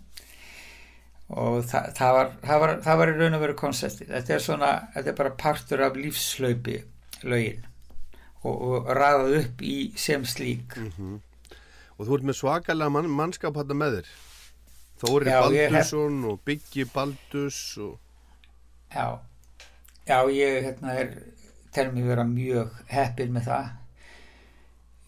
og 1.30 1.60
það, 1.70 1.90
það, 1.94 2.14
var, 2.16 2.30
það, 2.42 2.62
var, 2.62 2.72
það 2.86 3.00
var 3.00 3.12
í 3.12 3.16
raun 3.20 3.36
og 3.36 3.42
veru 3.44 3.56
konceptið. 3.58 4.08
Þetta 4.16 4.34
er 4.34 4.44
svona, 4.44 4.70
þetta 4.96 5.12
er 5.12 5.18
bara 5.20 5.34
partur 5.38 5.84
af 5.86 5.98
lífslaupi 5.98 6.78
lögin 7.22 7.66
og, 8.42 8.54
og 8.56 8.90
ræðað 8.98 9.36
upp 9.44 9.62
í 9.62 9.76
sem 10.00 10.26
slík. 10.26 10.74
Mm 10.80 10.90
-hmm. 10.96 11.20
Og 12.00 12.08
þú 12.08 12.16
ert 12.16 12.26
með 12.26 12.38
svakalega 12.40 12.90
man, 12.90 13.10
mannskap 13.12 13.56
hann 13.60 13.76
með 13.76 14.00
þér. 14.00 14.12
Þóri 15.00 15.32
Baldursson 15.32 16.22
hef... 16.22 16.30
og 16.30 16.40
Byggi 16.44 16.84
Baldus 16.94 17.60
og... 17.78 17.98
Já, 18.90 19.20
já 20.08 20.18
ég 20.32 20.64
hérna 20.64 20.94
er, 21.02 21.12
tel 21.74 21.90
mér 21.92 22.08
vera 22.12 22.24
mjög 22.26 22.80
heppir 22.90 23.30
með 23.32 23.50
það. 23.50 23.68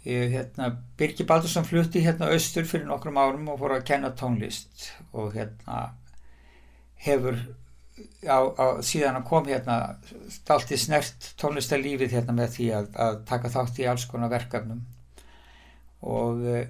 Ég, 0.02 0.32
hérna, 0.34 0.68
Birgi 0.98 1.24
Baldursson 1.26 1.66
flutti 1.66 2.02
hérna 2.02 2.32
austur 2.34 2.66
fyrir 2.66 2.88
nokkrum 2.88 3.20
árum 3.22 3.52
og 3.52 3.60
fór 3.60 3.76
að 3.76 3.84
kenna 3.92 4.10
tónlist 4.18 4.88
og 5.14 5.36
hérna 5.36 5.92
hefur 7.04 7.38
á, 8.26 8.38
á, 8.58 8.66
síðan 8.82 9.20
að 9.20 9.28
kom 9.28 9.46
hérna 9.46 9.76
dalti 10.48 10.78
snert 10.80 11.32
tónlistarlífið 11.38 12.16
hérna 12.16 12.34
með 12.34 12.56
því 12.56 12.68
að, 12.78 12.90
að 13.06 13.18
taka 13.30 13.52
þátt 13.52 13.80
í 13.82 13.88
alls 13.90 14.06
konar 14.10 14.32
verkefnum 14.32 14.82
og 16.02 16.42
uh, 16.42 16.62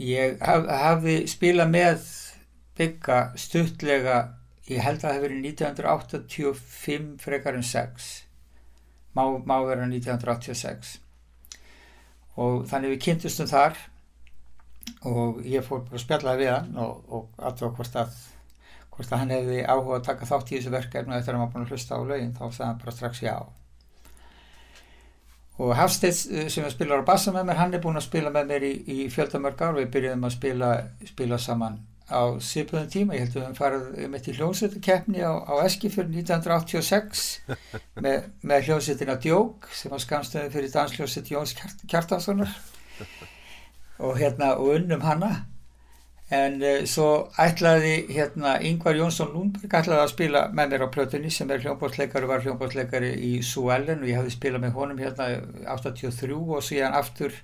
ég 0.00 0.40
haf, 0.44 0.68
hafði 0.68 1.16
spilað 1.28 1.72
með 1.74 2.04
bygga 2.80 3.20
stuttlega 3.40 4.20
ég 4.70 4.82
held 4.84 5.00
að 5.00 5.06
það 5.06 5.14
hefur 5.16 5.26
verið 5.28 5.46
1985 5.50 7.12
frekar 7.22 7.58
en 7.58 7.66
6 7.66 8.10
má, 9.18 9.24
má 9.44 9.56
vera 9.66 9.86
1986 9.86 10.98
og 12.40 12.66
þannig 12.70 12.94
við 12.94 13.02
kynntustum 13.06 13.50
þar 13.50 13.78
og 15.06 15.40
ég 15.46 15.64
fór 15.66 15.82
bara 15.86 15.98
að 15.98 16.04
spjallaði 16.04 16.44
við 16.44 16.52
hann 16.54 16.76
og, 16.80 17.00
og 17.10 17.42
alltaf 17.42 17.74
hvort 17.76 17.98
að 18.00 18.14
hvort 19.00 19.14
að 19.14 19.22
hann 19.22 19.32
hefði 19.32 19.62
áhuga 19.64 19.96
að 19.98 20.06
taka 20.10 20.28
þátt 20.28 20.50
í 20.50 20.58
þessu 20.58 20.74
verkefni 20.74 21.16
eftir 21.16 21.36
að 21.36 21.44
var 21.44 21.52
búin 21.54 21.64
að 21.64 21.74
hlusta 21.74 21.96
á 21.96 22.00
lögin 22.04 22.36
þá 22.36 22.44
sagði 22.44 22.66
hann 22.66 22.80
bara 22.82 22.94
strax 22.96 23.22
já. 23.24 23.36
Og 25.60 25.72
Hafstedt 25.76 26.20
eh, 26.32 26.48
sem 26.52 26.66
spilar 26.72 27.04
á 27.04 27.08
bassa 27.08 27.32
með 27.32 27.48
mér 27.48 27.60
hann 27.60 27.76
er 27.76 27.82
búin 27.84 28.00
að 28.00 28.08
spila 28.08 28.32
með 28.32 28.50
mér 28.52 28.66
í, 28.68 28.72
í 28.88 28.98
fjöldamörg 29.12 29.62
ár 29.64 29.78
við 29.78 29.90
byrjuðum 29.94 30.28
að 30.28 30.36
spila, 30.36 30.70
spila 31.08 31.40
saman 31.40 31.80
á 32.10 32.22
sýpuðum 32.42 32.88
tíma 32.90 33.16
ég 33.16 33.24
held 33.24 33.36
að 33.38 33.44
við 33.46 33.60
farið 33.60 33.84
um 34.04 34.16
eitt 34.18 34.28
í 34.28 34.34
hljómsveitukkeppni 34.36 35.22
á, 35.22 35.32
á 35.46 35.54
Eskifjörn 35.64 36.10
1986 36.18 37.22
með, 38.04 38.26
með 38.42 38.66
hljómsveitina 38.66 39.16
Djók 39.22 39.70
sem 39.74 39.94
var 39.94 40.02
skamstöðin 40.02 40.52
fyrir 40.54 40.74
dansljómsveit 40.74 41.30
Jóns 41.32 41.54
Kjartanssonar. 41.86 42.52
Og 44.00 44.18
hérna 44.18 44.54
og 44.56 44.74
unnum 44.78 45.02
hana. 45.04 45.30
En 46.30 46.60
uh, 46.62 46.82
svo 46.86 47.06
ætlaði 47.42 47.94
hérna 48.14 48.54
Yngvar 48.62 48.98
Jónsson 48.98 49.32
Lundberg 49.34 49.72
ætlaði 49.80 50.04
að 50.04 50.12
spila 50.12 50.42
með 50.54 50.74
mér 50.74 50.84
á 50.86 50.94
plötunni 50.94 51.30
sem 51.34 51.50
er 51.50 51.64
hljómbótsleikari 51.64 52.26
og 52.26 52.30
var 52.30 52.44
hljómbótsleikari 52.44 53.10
í 53.26 53.32
Suellen. 53.42 54.04
Og 54.04 54.12
ég 54.12 54.20
hafði 54.20 54.36
spilað 54.36 54.64
með 54.66 54.76
honum 54.78 55.02
hérna 55.02 55.26
83 55.74 56.38
og 56.38 56.62
síðan 56.62 56.94
aftur 57.00 57.34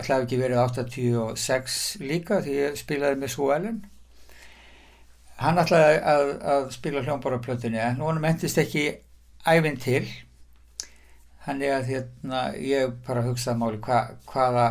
ætlaði 0.00 0.26
ekki 0.26 0.40
verið 0.40 0.62
86 0.62 1.80
líka 2.00 2.40
því 2.44 2.58
ég 2.58 2.78
spilaði 2.80 3.20
með 3.20 3.34
Suellen 3.34 3.82
hann 5.42 5.60
ætlaði 5.62 5.96
að, 6.12 6.28
að 6.54 6.68
spila 6.74 7.02
hljómbóraplötunni 7.06 7.80
en 7.82 8.02
honum 8.02 8.26
endist 8.28 8.60
ekki 8.62 8.84
æfinn 9.48 9.78
til. 9.82 10.04
Þannig 11.42 11.74
að 11.74 11.88
hérna, 11.90 12.42
ég 12.62 12.92
bara 13.06 13.24
hugsaði 13.26 13.58
máli 13.58 13.80
hva, 13.82 14.02
hvaða 14.30 14.66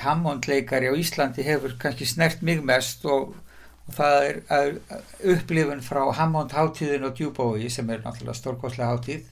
Hammondleikari 0.00 0.88
á 0.88 0.94
Íslandi 0.96 1.44
hefur 1.44 1.74
kannski 1.80 2.08
snert 2.08 2.40
mig 2.46 2.62
mest 2.64 3.04
og, 3.04 3.34
og 3.84 3.98
það 3.98 4.28
er, 4.28 4.38
er 4.56 5.34
upplifun 5.34 5.84
frá 5.84 6.06
Hammond 6.16 6.56
hátíðin 6.56 7.04
og 7.10 7.18
Djúbói 7.18 7.68
sem 7.72 7.90
er 7.92 8.00
náttúrulega 8.04 8.38
stórkoslega 8.40 8.94
hátíð 8.94 9.26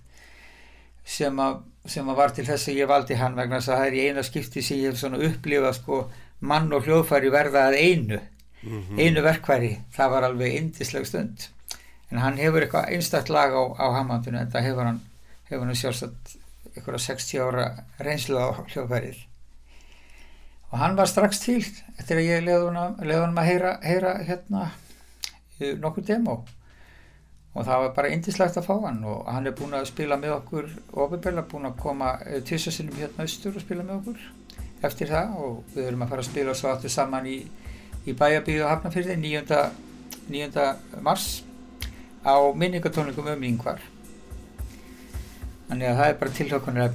sem 1.04 1.40
að, 1.40 1.56
sem 1.86 2.08
að 2.08 2.20
var 2.20 2.34
til 2.34 2.46
þess 2.48 2.68
að 2.68 2.78
ég 2.80 2.90
valdi 2.90 3.16
hann 3.20 3.36
vegna 3.36 3.60
þess 3.60 3.72
að 3.72 3.80
það 3.80 3.88
er 3.88 3.96
í 3.96 4.04
eina 4.08 4.22
skipti 4.24 4.62
sem 4.64 4.80
ég 4.80 4.92
hef 4.92 5.00
svona 5.00 5.20
upplifað 5.28 5.76
sko 5.78 5.98
mann 6.44 6.72
og 6.72 6.86
hljóðfæri 6.86 7.32
verða 7.32 7.66
að 7.68 7.80
einu. 7.80 8.20
Mm 8.64 8.82
-hmm. 8.82 9.00
einu 9.00 9.22
verkværi, 9.22 9.72
það 9.92 10.10
var 10.10 10.22
alveg 10.22 10.54
indisleg 10.54 11.06
stund. 11.06 11.48
En 12.10 12.18
hann 12.18 12.38
hefur 12.38 12.62
eitthvað 12.62 12.88
einstaktt 12.96 13.28
lag 13.28 13.52
á, 13.52 13.62
á 13.76 13.86
Hammondinu 13.98 14.38
en 14.40 14.50
það 14.50 14.66
hefur 14.68 14.84
hann, 14.84 15.00
hefur 15.50 15.66
hann 15.66 15.76
sjálfsagt 15.76 16.36
eitthvað 16.74 16.98
60 16.98 17.40
ára 17.40 17.84
reynslu 17.98 18.38
á 18.40 18.48
hljóðfærið. 18.72 19.18
Og 20.72 20.78
hann 20.78 20.96
var 20.96 21.06
strax 21.06 21.38
til 21.38 21.64
eftir 21.98 22.16
að 22.16 22.28
ég 22.28 22.44
leði 22.44 23.20
honum 23.20 23.38
að 23.38 23.44
heyra, 23.44 23.78
heyra 23.82 24.18
hérna 24.24 24.70
nokkur 25.60 26.04
demo 26.04 26.44
og 27.54 27.62
það 27.62 27.82
var 27.84 27.92
bara 27.96 28.10
indislegt 28.10 28.56
að 28.58 28.66
fá 28.66 28.74
hann 28.82 29.04
og 29.06 29.28
hann 29.30 29.46
er 29.46 29.54
búin 29.54 29.76
að 29.78 29.86
spila 29.92 30.18
með 30.18 30.36
okkur 30.40 30.70
ofinbella, 31.04 31.46
búin 31.46 31.68
að 31.70 31.78
koma 31.82 32.16
tísasilum 32.46 32.98
hérna 32.98 33.26
austur 33.26 33.54
og 33.54 33.62
spila 33.62 33.86
með 33.86 34.00
okkur 34.00 34.24
eftir 34.84 35.10
það 35.12 35.38
og 35.40 35.60
við 35.74 35.86
höfum 35.86 36.04
að 36.04 36.12
fara 36.12 36.24
að 36.24 36.30
spila 36.30 36.58
svo 36.58 36.72
aftur 36.72 36.92
saman 36.92 37.30
í, 37.30 37.38
í 38.04 38.16
bæjabíðu 38.18 38.66
og 38.66 38.72
hafnafyrði 38.74 39.16
9. 39.22 39.64
9. 40.34 40.68
mars 41.04 41.28
á 42.24 42.34
minningatónleikum 42.56 43.30
um 43.36 43.48
yngvar 43.50 43.82
þannig 45.68 45.90
að 45.90 45.98
það 46.00 46.08
er 46.08 46.20
bara 46.20 46.38
tilhjókunar 46.40 46.94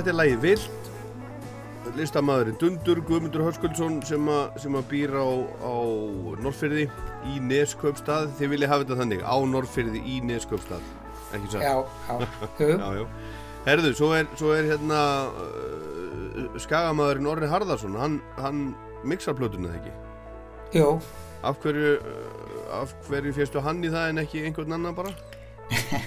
Þetta 0.00 0.12
er 0.14 0.16
lagi 0.16 0.36
Vilt 0.40 0.86
listamæðurinn 1.92 2.54
Dundur 2.56 3.00
Guðmundur 3.04 3.42
Hörskuldsson 3.44 3.98
sem, 4.08 4.28
sem 4.56 4.76
að 4.78 4.84
býra 4.88 5.20
á, 5.20 5.28
á 5.60 5.76
Norrfyrði 6.40 6.86
í 7.28 7.40
Nesköpstað 7.44 8.30
þið 8.38 8.52
vilja 8.54 8.70
hafa 8.70 8.86
þetta 8.86 8.96
þannig 9.02 9.24
á 9.28 9.36
Norrfyrði 9.50 10.00
í 10.08 10.14
Nesköpstað 10.24 10.86
ekki 11.36 11.50
svo? 11.52 11.60
Já, 11.60 11.74
já, 12.08 12.30
já, 12.80 12.86
já. 12.96 13.02
Herðu, 13.66 13.90
svo 13.98 14.08
er, 14.16 14.30
svo 14.40 14.54
er 14.56 14.70
hérna 14.70 15.00
uh, 15.28 16.46
skagamæðurinn 16.64 17.28
Orri 17.34 17.50
Harðarsson 17.52 17.98
hann, 18.00 18.14
hann 18.38 18.62
mixar 19.04 19.36
plötunni 19.36 19.68
eða 19.68 19.82
ekki? 19.82 19.92
Jú 20.78 20.94
Af 21.44 21.60
hverju, 21.60 21.98
uh, 22.00 22.62
af 22.78 22.96
hverju 23.10 23.34
férstu 23.36 23.60
hann 23.68 23.84
í 23.84 23.92
það 23.92 24.14
en 24.14 24.22
ekki 24.24 24.46
einhvern 24.48 24.78
annan 24.78 24.96
bara? 24.96 25.12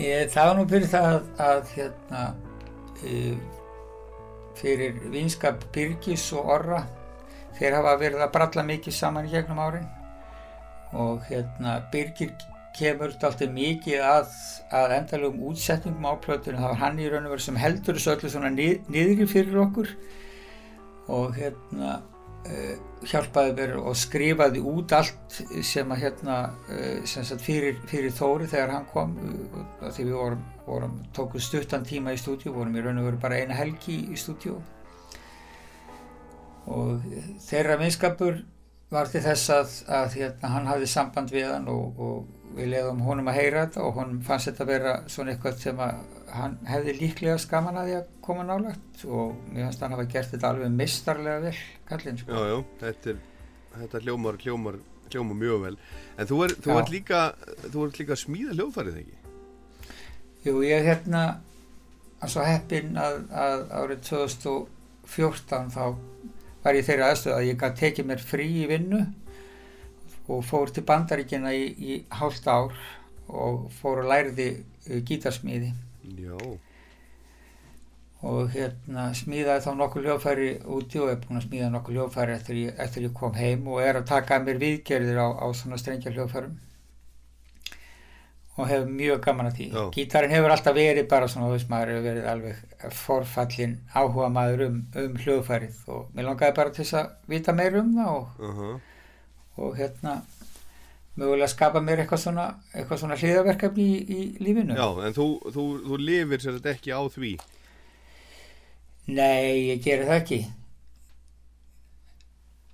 Ég, 0.00 0.32
það 0.32 0.48
var 0.48 0.56
nú 0.56 0.66
byrjað 0.72 0.96
það 0.96 1.10
að, 1.10 1.28
að 1.50 1.76
hérna 1.76 2.24
fyrir 4.58 5.00
vinskap 5.12 5.64
Birgis 5.74 6.28
og 6.36 6.50
Orra. 6.56 6.84
Þeir 7.58 7.78
hafa 7.78 7.98
verið 8.00 8.24
að 8.24 8.32
bralla 8.36 8.64
mikið 8.68 8.96
saman 8.96 9.28
í 9.28 9.34
gegnum 9.34 9.60
árin. 9.62 9.88
Og 10.92 11.22
hérna 11.28 11.80
Birgir 11.92 12.32
kemur 12.76 13.12
alltaf 13.12 13.40
mikið 13.52 14.04
að, 14.06 14.30
að 14.72 14.94
endalugum 14.96 15.50
útsetningum 15.50 16.08
á 16.08 16.14
plötunum 16.24 16.62
það 16.62 16.72
var 16.72 16.80
hann 16.80 17.02
í 17.02 17.10
raun 17.10 17.28
og 17.28 17.34
veru 17.34 17.44
sem 17.44 17.60
heldur 17.60 17.98
þessu 17.98 18.14
öllu 18.14 18.32
svona 18.32 18.52
nið, 18.54 18.88
niðri 18.92 19.28
fyrir 19.28 19.60
okkur. 19.66 19.92
Og 21.12 21.36
hérna 21.36 21.98
uh, 22.48 22.74
hjálpaði 23.08 23.54
mér 23.58 23.76
og 23.82 23.96
skrifaði 23.98 24.62
út 24.72 24.94
allt 24.96 25.40
sem 25.66 25.92
að 25.92 26.04
hérna 26.06 26.38
uh, 26.70 27.02
sem 27.08 27.26
sagt 27.28 27.44
fyrir, 27.44 27.80
fyrir 27.90 28.14
Þóri 28.16 28.48
þegar 28.50 28.76
hann 28.78 28.88
kom 28.92 29.14
uh, 29.20 29.90
því 29.90 30.08
við 30.08 30.16
vorum, 30.16 30.44
vorum 30.66 31.00
tókuð 31.16 31.42
stuttan 31.42 31.86
tíma 31.86 32.14
í 32.14 32.20
stúdíu 32.20 32.54
vorum 32.54 32.76
í 32.76 32.84
raun 32.84 33.00
og 33.02 33.10
veru 33.10 33.20
bara 33.22 33.40
eina 33.42 33.56
helgi 33.58 33.98
í 34.12 34.18
stúdíu 34.18 34.58
og 36.72 37.02
þeirra 37.42 37.78
minnskapur 37.80 38.42
var 38.92 39.08
til 39.08 39.22
þess 39.24 39.50
að, 39.52 39.74
að 39.88 40.16
hérna, 40.20 40.52
hann 40.52 40.68
hafði 40.68 40.88
samband 40.92 41.32
við 41.32 41.48
hann 41.48 41.68
og, 41.72 41.98
og 41.98 42.56
við 42.56 42.68
leiðum 42.74 43.00
honum 43.06 43.30
að 43.32 43.38
heyra 43.40 43.64
þetta 43.64 43.84
og 43.86 43.98
honum 43.98 44.20
fannst 44.26 44.50
þetta 44.50 44.64
að 44.64 44.72
vera 44.72 44.94
svona 45.14 45.32
eitthvað 45.32 45.62
sem 45.62 45.80
að 45.80 46.02
hann 46.32 46.56
hefði 46.68 46.94
líklega 46.98 47.38
skaman 47.40 47.80
að 47.80 47.88
því 47.88 47.96
að 47.98 48.10
koma 48.28 48.46
nálagt 48.48 49.04
og 49.08 49.34
mér 49.48 49.66
fannst 49.66 49.84
hann 49.84 49.96
hafa 49.96 50.08
gert 50.14 50.34
þetta 50.34 50.52
alveg 50.52 50.76
mistarlega 50.76 51.44
vel 51.46 51.54
kallinn 51.88 52.20
sko. 52.20 52.36
Já, 52.36 52.52
já, 52.52 52.58
þetta, 52.84 53.16
þetta 53.78 54.02
hljómar, 54.04 54.38
hljómar, 54.44 54.78
hljómar 55.08 55.40
mjög 55.40 55.66
vel 55.66 55.74
en 55.80 56.30
þú 56.30 56.44
ert 56.46 56.70
er 56.76 56.92
líka, 56.92 57.24
er 57.64 57.98
líka 57.98 58.16
að 58.16 58.24
smíða 58.26 58.58
hljóðfærið 58.58 59.02
ekki? 59.02 59.21
Jú, 60.42 60.56
ég 60.66 60.80
er 60.80 60.88
hérna 60.88 61.22
að 62.22 62.32
svo 62.34 62.46
heppin 62.46 62.96
að, 62.98 63.20
að 63.30 63.60
árið 63.78 64.00
2014 64.08 65.68
þá 65.74 65.84
var 66.62 66.78
ég 66.78 66.86
þeirra 66.86 67.10
aðstöð 67.12 67.36
að 67.36 67.46
ég 67.48 67.60
gæti 67.60 67.80
tekið 67.82 68.08
mér 68.08 68.24
frí 68.26 68.48
í 68.62 68.66
vinnu 68.70 69.00
og 70.30 70.42
fór 70.46 70.70
til 70.74 70.84
bandaríkina 70.86 71.52
í, 71.54 71.64
í 71.78 71.96
hálft 72.18 72.46
ár 72.50 72.74
og 73.28 73.68
fór 73.78 74.02
að 74.02 74.10
læriði 74.12 74.48
uh, 74.58 74.98
gítarsmíði 75.06 75.72
Já. 76.18 76.34
og 78.26 78.50
hérna 78.54 79.08
smíðaði 79.18 79.64
þá 79.66 79.70
nokkuð 79.78 80.08
hljóðfæri 80.08 80.50
úti 80.74 81.02
og 81.02 81.10
er 81.12 81.22
búin 81.22 81.38
að 81.38 81.46
smíða 81.48 81.70
nokkuð 81.74 81.98
hljóðfæri 81.98 82.36
eftir, 82.36 82.60
eftir 82.82 83.08
ég 83.08 83.16
kom 83.18 83.38
heim 83.38 83.66
og 83.70 83.82
er 83.82 83.98
að 83.98 84.10
taka 84.10 84.38
að 84.38 84.50
mér 84.50 84.62
viðgerðir 84.62 85.22
á, 85.22 85.28
á 85.38 85.46
svona 85.54 85.78
strengja 85.78 86.14
hljóðfærum 86.14 86.58
og 88.56 88.66
hefur 88.68 88.88
mjög 88.92 89.20
gaman 89.24 89.46
að 89.48 89.54
því 89.56 89.66
Já. 89.72 89.82
gítarin 89.94 90.30
hefur 90.34 90.50
alltaf 90.52 90.74
verið 90.76 91.06
bara 91.08 91.28
svona 91.28 91.46
þú 91.48 91.52
veist 91.56 91.70
maður 91.72 91.88
hefur 91.92 92.02
verið 92.08 92.26
alveg 92.32 92.92
forfallin 92.98 93.78
áhuga 93.94 94.28
maður 94.34 94.64
um, 94.66 94.76
um 95.04 95.14
hljóðfærið 95.22 95.78
og 95.88 96.02
mér 96.14 96.26
langaði 96.28 96.56
bara 96.58 96.70
til 96.76 96.84
þess 96.84 96.98
að 97.00 97.10
vita 97.32 97.52
meir 97.56 97.78
um 97.80 97.94
það 97.96 98.10
og, 98.18 98.26
Uh 98.38 98.58
-huh. 98.58 98.80
og 99.56 99.76
hérna 99.76 100.20
mögulega 101.16 101.48
skapa 101.48 101.80
mér 101.80 101.98
eitthvað 102.04 102.18
svona, 102.20 102.54
eitthvað 102.74 102.98
svona 102.98 103.16
hliðaverkefni 103.16 103.82
í, 103.84 104.00
í 104.08 104.36
lífinu 104.44 104.74
Já, 104.76 104.88
en 105.06 105.12
þú, 105.12 105.26
þú, 105.52 105.64
þú 105.88 105.96
lifir 105.98 106.40
sér 106.40 106.52
þetta 106.58 106.70
ekki 106.70 106.92
á 106.92 107.00
því 107.08 107.32
Nei, 109.06 109.68
ég 109.72 109.82
gerir 109.84 110.06
það 110.06 110.20
ekki 110.22 110.46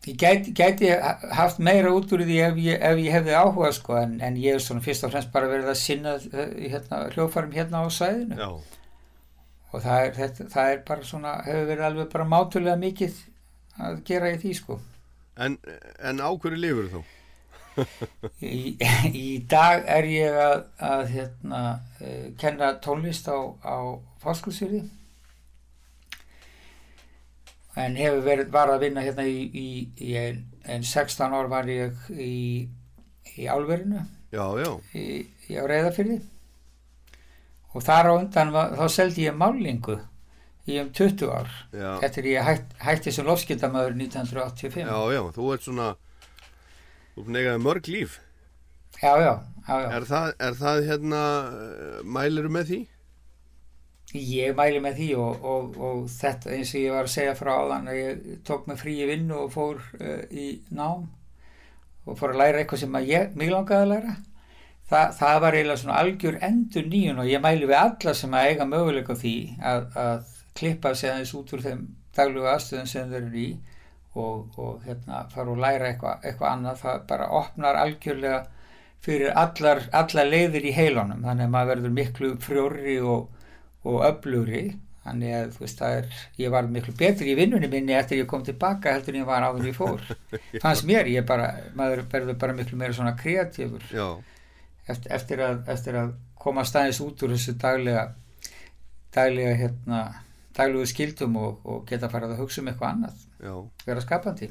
ég 0.06 0.16
gæti, 0.16 0.52
gæti 0.56 0.90
haft 1.34 1.58
meira 1.58 1.90
út 1.92 2.12
úr 2.14 2.22
því 2.24 2.38
ef 2.46 2.58
ég, 2.62 2.80
ef 2.80 3.00
ég 3.02 3.12
hefði 3.12 3.34
áhuga 3.36 3.70
sko 3.76 3.98
en, 3.98 4.18
en 4.24 4.36
ég 4.40 4.56
er 4.56 4.62
svona 4.62 4.84
fyrst 4.84 5.04
og 5.04 5.12
fremst 5.12 5.32
bara 5.34 5.50
verið 5.50 5.72
að 5.72 5.80
sinna 5.80 6.14
uh, 6.16 6.44
hérna, 6.56 7.00
hljóðfærum 7.14 7.54
hérna 7.56 7.82
á 7.82 7.86
sæðinu 7.92 8.38
Já, 8.38 8.48
og 9.72 9.82
það 9.84 10.04
er, 10.04 10.14
þetta, 10.16 10.48
það 10.54 10.72
er 10.72 10.82
bara 10.88 11.10
svona 11.10 11.34
hefur 11.44 11.68
verið 11.72 11.86
alveg 11.90 12.10
bara 12.14 12.28
mátulega 12.32 12.80
mikið 12.80 13.20
að 13.78 14.02
gera 14.08 14.32
í 14.34 14.38
því 14.42 14.52
sko. 14.58 14.78
En, 15.38 15.58
en 16.02 16.22
á 16.24 16.28
hverju 16.30 16.58
lifir 16.58 16.90
þú? 16.94 17.02
í, 18.42 18.74
í 19.14 19.26
dag 19.50 19.84
er 19.86 20.08
ég 20.10 20.38
að, 20.42 20.62
að 20.88 21.04
hérna, 21.14 21.64
uh, 22.00 22.24
kenna 22.40 22.72
tónlist 22.84 23.28
á, 23.30 23.38
á 23.62 23.76
fáskursfyrði 24.22 24.86
en 27.78 27.98
hefur 27.98 28.24
verið 28.26 28.52
var 28.54 28.72
að 28.72 28.86
vinna 28.86 29.04
hérna 29.04 29.26
í, 29.28 29.38
í, 29.48 29.68
í 30.02 30.14
en, 30.18 30.42
en 30.66 30.86
16 30.86 31.34
ár 31.38 31.50
var 31.52 31.68
ég 31.70 32.08
í, 32.14 32.68
í 33.36 33.46
álverinu 33.46 34.04
Já, 34.28 34.44
já, 34.60 34.70
í, 34.98 35.24
í 35.48 35.56
á 35.56 35.64
reyðafyrði 35.64 36.18
og 37.72 37.84
þar 37.84 38.10
á 38.10 38.12
undan 38.18 38.52
var, 38.52 38.74
þá 38.76 38.86
seldi 38.92 39.26
ég 39.28 39.36
málingu 39.38 39.98
í 40.68 40.76
um 40.82 40.90
20 40.92 41.30
ár 41.32 41.48
já, 41.72 41.90
eftir 42.04 42.28
ég 42.28 42.44
hætt, 42.44 42.74
hætti 42.82 43.14
sem 43.14 43.26
lofskildamöður 43.28 43.96
1985 43.96 44.82
já, 44.84 44.98
já, 45.14 45.22
þú 45.36 45.52
ert 45.54 45.64
svona, 45.64 45.88
þú 47.16 47.26
negaði 47.38 47.64
mörg 47.64 47.88
líf. 47.92 48.18
já, 49.00 49.12
já, 49.22 49.32
já, 49.64 49.74
já. 49.80 49.88
Er 49.96 50.08
það, 50.10 50.30
er 50.48 50.60
það 50.60 50.84
hérna, 50.90 51.22
mæliru 52.04 52.52
með 52.52 52.72
því? 52.72 52.80
Ég 54.16 54.54
mæli 54.56 54.80
með 54.80 54.94
því 55.02 55.08
og, 55.20 55.42
og, 55.44 55.74
og 55.84 56.04
þetta 56.08 56.54
eins 56.54 56.70
og 56.72 56.80
ég 56.80 56.94
var 56.96 57.04
að 57.04 57.12
segja 57.12 57.34
frá 57.36 57.50
áðan 57.58 57.90
að 57.92 57.98
ég 57.98 58.38
tók 58.48 58.64
mig 58.70 58.78
frí 58.80 58.94
í 59.02 59.08
vinnu 59.10 59.36
og 59.42 59.52
fór 59.52 59.82
uh, 60.00 60.22
í 60.32 60.46
nám 60.72 61.04
og 62.08 62.16
fór 62.16 62.32
að 62.32 62.40
læra 62.40 62.62
eitthvað 62.62 62.86
sem 62.86 62.98
ég, 63.04 63.34
mig 63.36 63.52
langaði 63.52 63.84
að 63.84 63.92
læra. 63.92 64.16
Þa, 64.88 65.00
það 65.18 65.38
var 65.44 65.56
eiginlega 65.58 65.80
svona 65.82 65.98
algjör 66.00 66.38
endur 66.48 66.86
nýjun 66.88 67.20
og 67.20 67.28
ég 67.28 67.42
mæli 67.44 67.68
við 67.68 67.80
alla 67.82 68.14
sem 68.16 68.36
að 68.38 68.48
eiga 68.48 68.66
möguleika 68.70 69.16
því 69.20 69.36
að, 69.60 69.88
að 70.00 70.30
klippa 70.56 70.94
sig 70.96 71.12
aðeins 71.12 71.34
út 71.36 71.52
úr 71.52 71.64
þeim 71.66 71.82
daglegu 72.16 72.48
aðstöðum 72.48 72.88
sem 72.88 73.10
þeir 73.12 73.26
eru 73.26 73.42
í 73.42 73.48
og, 74.16 74.56
og 74.56 74.86
hérna 74.86 75.26
fara 75.34 75.52
og 75.52 75.60
læra 75.60 75.90
eitthvað, 75.90 76.24
eitthvað 76.24 76.54
annað. 76.54 76.80
Það 76.80 77.02
bara 77.12 77.28
opnar 77.42 77.80
algjörlega 77.82 78.40
fyrir 79.04 79.36
allar, 79.36 79.84
allar 79.92 80.32
leiðir 80.32 80.64
í 80.64 80.72
heilunum 80.74 81.20
þannig 81.28 81.44
að 81.44 81.52
maður 81.52 81.70
verður 81.74 81.94
miklu 82.00 82.32
frjóri 82.42 82.96
og 83.04 83.37
og 83.88 84.04
öflugri. 84.08 84.68
Þannig 85.08 85.34
að 85.38 85.52
þú 85.54 85.64
veist 85.64 85.80
það 85.80 85.98
er 85.98 86.22
ég 86.42 86.52
var 86.52 86.66
miklu 86.68 86.92
betri 86.98 87.32
í 87.32 87.36
vinnunni 87.38 87.70
minni 87.72 87.94
eftir 87.96 88.20
ég 88.20 88.28
kom 88.28 88.42
tilbaka 88.44 88.92
heldur 88.92 89.14
en 89.14 89.22
ég 89.22 89.28
var 89.28 89.46
áður 89.46 89.62
en 89.62 89.70
ég 89.70 89.78
fór. 89.78 90.04
Fannst 90.64 90.84
mér, 90.88 91.08
ég 91.08 91.24
bara, 91.28 91.48
maður 91.78 92.04
verður 92.12 92.40
bara 92.42 92.56
miklu 92.58 92.76
meira 92.80 92.96
svona 92.96 93.16
kreatífur. 93.16 93.86
Eftir, 94.88 95.12
eftir, 95.16 95.44
að, 95.44 95.62
eftir 95.72 95.96
að 96.00 96.14
koma 96.38 96.64
staðins 96.68 97.00
út 97.04 97.24
úr 97.24 97.34
þessu 97.36 97.56
daglega 97.60 98.08
daglega 99.14 99.56
hérna 99.56 100.00
daglegu 100.58 100.86
skildum 100.90 101.36
og, 101.40 101.60
og 101.64 101.84
geta 101.88 102.10
farað 102.12 102.34
að 102.34 102.42
hugsa 102.42 102.62
um 102.62 102.70
eitthvað 102.70 102.94
annað, 102.94 103.20
já. 103.40 103.54
vera 103.86 104.02
skapandi. 104.04 104.48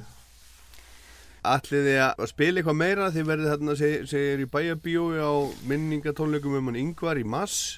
Ætlið 1.48 1.86
þið 1.88 2.00
að 2.04 2.30
spila 2.32 2.60
eitthvað 2.60 2.80
meira? 2.82 3.10
Þið 3.14 3.28
verðið 3.28 3.52
þarna, 3.54 3.76
seg, 3.80 4.08
segir 4.10 4.44
í 4.44 4.48
bæjabíói 4.52 5.20
á 5.22 5.34
minningatónleikum 5.70 6.58
um 6.60 6.72
hann 6.72 6.80
Yngvar 6.82 7.22
í 7.22 7.28
mass 7.28 7.78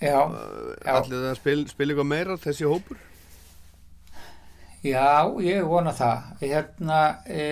já, 0.00 0.16
Já. 0.84 0.94
Ætlið 0.96 1.16
þið 1.16 1.30
að 1.30 1.38
spila, 1.38 1.68
spila 1.68 1.92
eitthvað 1.94 2.10
meira 2.10 2.36
þessi 2.40 2.68
hópur? 2.68 3.00
já, 4.84 5.08
ég 5.44 5.66
vona 5.68 5.92
það 5.92 6.30
hérna 6.40 7.00
e, 7.28 7.48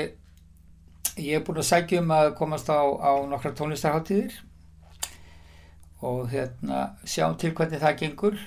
ég 1.20 1.34
er 1.36 1.42
búin 1.44 1.61
að 1.61 1.68
sækja 1.68 2.01
um 2.01 2.14
að 2.16 2.30
komast 2.38 2.70
á, 2.72 2.80
á 2.80 3.12
nokkra 3.28 3.53
tónlistarháttíðir 3.59 4.38
og 6.09 6.30
hérna 6.32 6.94
sjáum 7.05 7.36
til 7.36 7.53
hvernig 7.53 7.82
það 7.82 8.01
gengur 8.01 8.38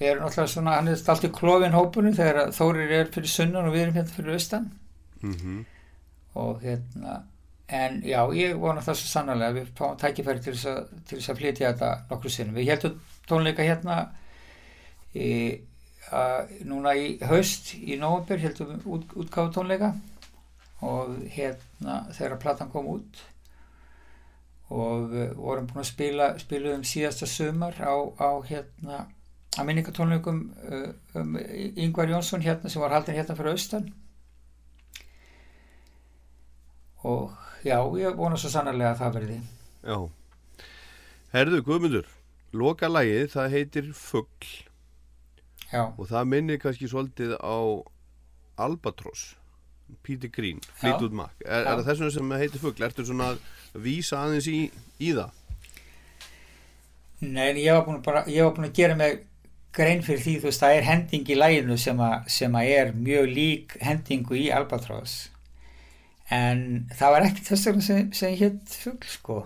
við 0.00 0.10
erum 0.10 0.26
náttúrulega 0.26 0.52
svona, 0.52 0.74
hann 0.80 0.90
er 0.90 0.98
alltaf 0.98 1.38
klófin 1.38 1.76
hópunum 1.76 2.16
þegar 2.16 2.52
Þórir 2.56 2.92
er 2.98 3.14
fyrir 3.14 3.30
sunnan 3.30 3.68
og 3.68 3.76
við 3.76 3.86
erum 3.86 3.98
hérna 4.00 4.16
fyrir 4.18 4.36
austan 4.36 4.68
Mm 5.22 5.64
og 6.36 6.60
hérna 6.60 7.22
en 7.72 8.02
já, 8.04 8.20
ég 8.36 8.58
vona 8.60 8.82
það 8.84 8.98
svo 9.00 9.08
sannlega 9.10 9.48
að 9.50 9.56
við 9.58 9.70
fáum 9.78 9.96
tækifæri 9.98 10.42
til 10.44 10.52
þess 10.54 10.66
að, 10.70 10.82
að 11.16 11.38
flytja 11.40 11.70
þetta 11.72 11.88
nokkru 12.10 12.30
sinnum. 12.30 12.58
Við 12.58 12.68
heldum 12.70 12.98
tónleika 13.28 13.66
hérna 13.66 13.96
í, 15.14 15.62
að, 16.10 16.52
núna 16.68 16.94
í 16.98 17.16
haust 17.26 17.74
í 17.78 17.98
nóvember 18.00 18.42
heldum 18.42 18.76
út, 18.84 19.16
útgáfu 19.16 19.54
tónleika. 19.58 19.94
Og 20.84 21.16
hérna 21.32 22.02
þegar 22.12 22.40
platan 22.42 22.70
kom 22.72 22.90
út 22.98 23.22
og 24.66 25.12
vorum 25.38 25.68
búin 25.70 25.84
að 25.84 25.92
spila 25.92 26.32
spiluðum 26.42 26.82
síðasta 26.86 27.26
sumar 27.30 27.76
á, 27.78 27.94
á 28.18 28.30
hérna 28.48 29.04
að 29.56 29.68
minningatónleikum 29.68 30.40
uh, 30.68 30.88
um 31.16 31.36
Yngvar 31.38 32.10
Jónsson 32.10 32.44
hérna 32.44 32.70
sem 32.70 32.82
var 32.82 32.92
haldin 32.96 33.16
hérna 33.16 33.36
fyrir 33.38 33.54
austan. 33.54 33.88
Og 37.06 37.30
já, 37.64 37.78
ég 38.00 38.18
vona 38.18 38.38
svo 38.40 38.50
sannarlega 38.50 38.92
að 38.92 39.00
það 39.00 39.18
verði. 39.20 39.38
Já. 39.86 39.98
Herðu 41.32 41.62
Guðmundur, 41.66 42.10
loka 42.54 42.90
lagið 42.90 43.32
það 43.34 43.56
heitir 43.56 43.90
Fugl. 43.96 44.52
Já, 45.72 45.82
og 45.90 46.06
það 46.06 46.28
minnir 46.30 46.60
kannski 46.62 46.86
svolítið 46.90 47.34
á 47.42 47.58
Albatross 48.62 49.34
Peter 50.02 50.28
Green, 50.28 50.60
Fleetwood 50.74 51.14
Mac. 51.14 51.34
Er, 51.44 51.64
er 51.64 51.80
það 51.80 51.88
þessum 51.90 52.12
sem 52.14 52.36
heitir 52.40 52.62
Fugl? 52.62 52.84
Ertu 52.86 53.06
svona 53.06 53.32
að 53.34 53.80
vísa 53.82 54.22
aðeins 54.22 54.48
í, 54.50 54.60
í 54.98 55.12
það? 55.16 55.42
Nei, 57.26 57.62
ég 57.62 57.72
var 57.72 57.86
að, 57.88 58.02
bara, 58.04 58.22
ég 58.30 58.44
var 58.44 58.54
búin 58.56 58.68
að 58.68 58.76
gera 58.76 58.98
mig 58.98 59.24
grein 59.76 60.02
fyrir 60.04 60.22
því, 60.22 60.34
þú 60.40 60.50
veist, 60.50 60.62
það 60.62 60.78
er 60.78 60.86
hending 60.86 61.30
í 61.30 61.36
læginu 61.36 61.76
sem, 61.80 62.00
a, 62.00 62.10
sem 62.32 62.54
að 62.56 62.72
er 62.76 62.92
mjög 62.96 63.32
lík 63.32 63.76
hendingu 63.84 64.38
í 64.38 64.46
Albatross. 64.54 65.16
En 66.32 66.88
það 66.96 67.14
var 67.14 67.28
ekki 67.28 67.46
þess 67.46 67.68
vegna 67.70 67.86
sem, 67.86 68.08
sem 68.16 68.38
hétt 68.40 68.78
fugl 68.82 69.10
sko 69.10 69.42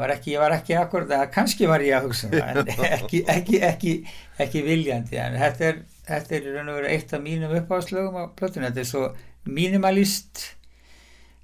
var 0.00 0.14
ekki, 0.14 0.32
ég 0.32 0.40
var 0.40 0.56
ekki 0.56 0.78
akkur 0.80 1.04
það 1.10 1.26
kannski 1.34 1.68
var 1.68 1.84
ég 1.84 1.98
að 1.98 2.08
hugsa 2.08 2.28
um 2.28 2.32
það 2.38 2.62
en 2.62 2.72
ekki, 2.96 3.20
ekki, 3.36 3.60
ekki, 3.68 3.92
ekki 4.40 4.64
viljandi 4.64 5.20
en 5.20 5.36
þetta 5.40 5.68
er, 5.68 5.84
þetta 6.08 6.38
er 6.38 6.50
raun 6.56 6.72
og 6.72 6.80
veru 6.80 6.90
eitt 6.94 7.12
af 7.12 7.22
mínum 7.24 7.54
uppáðslögum 7.60 8.16
á 8.16 8.24
plötunum 8.38 8.70
þetta 8.70 8.84
er 8.84 8.88
svo 8.88 9.04
minimalist 9.44 10.46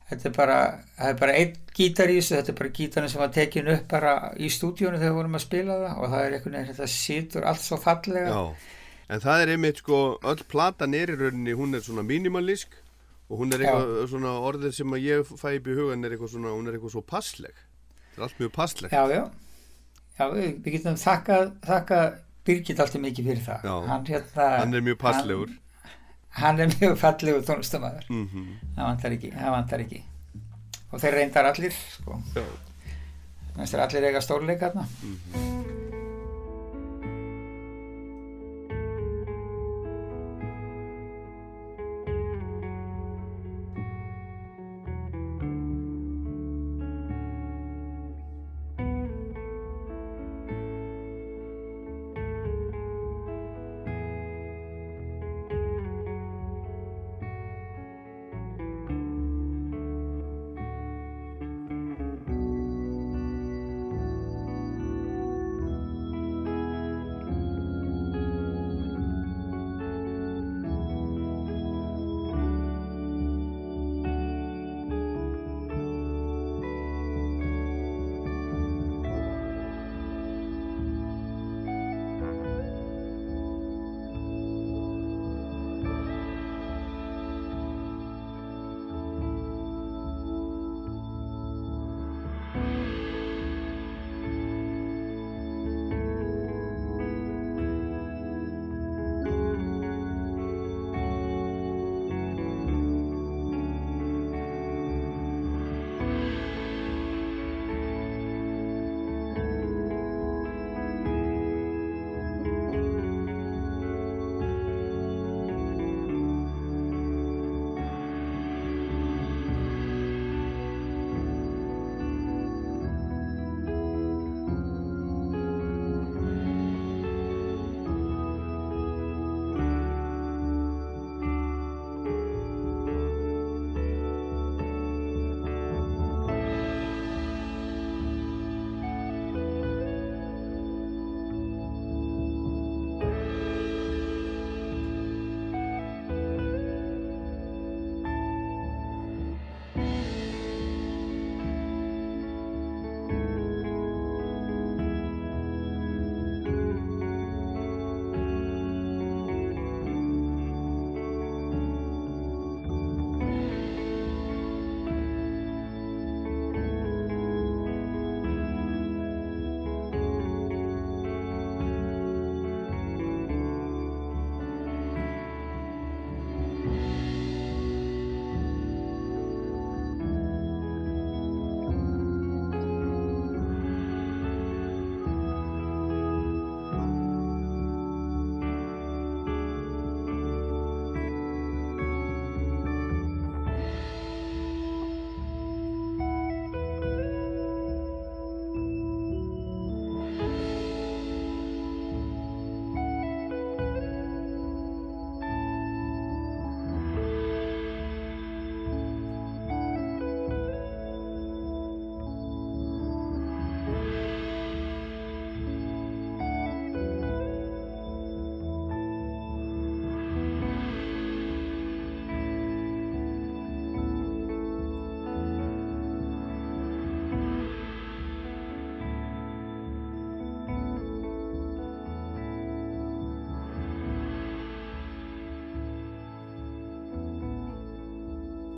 þetta 0.09 0.31
er 0.31 0.35
bara, 0.39 0.59
það 0.97 1.13
er 1.13 1.21
bara 1.21 1.37
einn 1.43 1.55
gítar 1.77 2.11
í 2.11 2.17
þessu, 2.19 2.39
þetta 2.39 2.53
er 2.53 2.59
bara 2.63 2.75
gítarinn 2.79 3.13
sem 3.13 3.23
var 3.23 3.33
tekin 3.35 3.71
upp 3.75 3.87
bara 3.91 4.17
í 4.41 4.51
stúdíónu 4.53 4.97
þegar 4.97 5.13
við 5.13 5.21
vorum 5.21 5.39
að 5.39 5.45
spila 5.45 5.79
það 5.85 6.03
og 6.03 6.13
það 6.15 6.25
er 6.25 6.37
einhvern 6.37 6.59
veginn, 6.59 6.71
þetta 6.73 6.91
situr 6.95 7.49
allt 7.51 7.65
svo 7.65 7.79
fallega. 7.83 8.33
Já, 8.33 8.77
en 9.09 9.25
það 9.25 9.45
er 9.45 9.53
einmitt 9.55 9.83
sko, 9.83 10.03
öll 10.33 10.45
platan 10.51 10.97
er 10.97 11.13
í 11.13 11.19
rauninni, 11.21 11.57
hún 11.59 11.77
er 11.77 11.85
svona 11.85 12.07
minimalísk 12.09 12.79
og 13.29 13.43
hún 13.43 13.53
er 13.53 13.65
eitthvað 13.67 14.07
svona 14.15 14.35
orðið 14.49 14.77
sem 14.79 14.97
að 14.97 15.05
ég 15.05 15.33
fæ 15.37 15.49
upp 15.51 15.69
í 15.69 15.77
hugan 15.77 16.07
er 16.07 16.15
eitthvað 16.15 16.33
svona, 16.33 16.55
hún 16.57 16.71
er 16.71 16.79
eitthvað 16.79 16.95
svo 16.97 17.05
passleg 17.05 17.65
það 18.19 18.25
er 18.25 18.29
allt 18.29 18.41
mjög 18.43 18.53
passlegt. 18.55 18.93
Já, 18.93 19.03
já, 19.13 19.25
já 20.19 20.25
við, 20.35 20.51
getum 20.75 20.99
þakkað 20.99 21.53
þakka 21.67 22.01
Birgit 22.49 22.79
alltaf 22.81 23.03
mikið 23.03 23.27
fyrir 23.29 23.43
það. 23.45 23.67
Hann, 23.91 24.07
hérna, 24.09 24.47
hann 24.57 24.75
er 24.75 24.85
mjög 24.87 24.99
passlegur. 25.03 25.51
hann, 26.39 26.57
hann 26.57 26.63
er 26.65 26.73
mjög 26.79 26.95
fallegur 27.03 27.45
tónlistamæður 27.45 28.07
mm 28.09 28.25
-hmm. 28.29 28.47
það 28.77 28.89
vantar 28.89 29.17
ekki, 29.19 29.33
það 29.35 29.55
vantar 29.57 29.85
ekki. 29.85 30.03
Og 30.89 31.03
þeir 31.03 31.15
reyndar 31.19 31.51
allir 31.51 31.77
sko. 31.77 32.23
Já, 32.35 32.45
þannig 33.53 33.75
að 33.75 33.85
allir 33.85 34.09
eiga 34.09 34.25
stórleikarna 34.25 34.87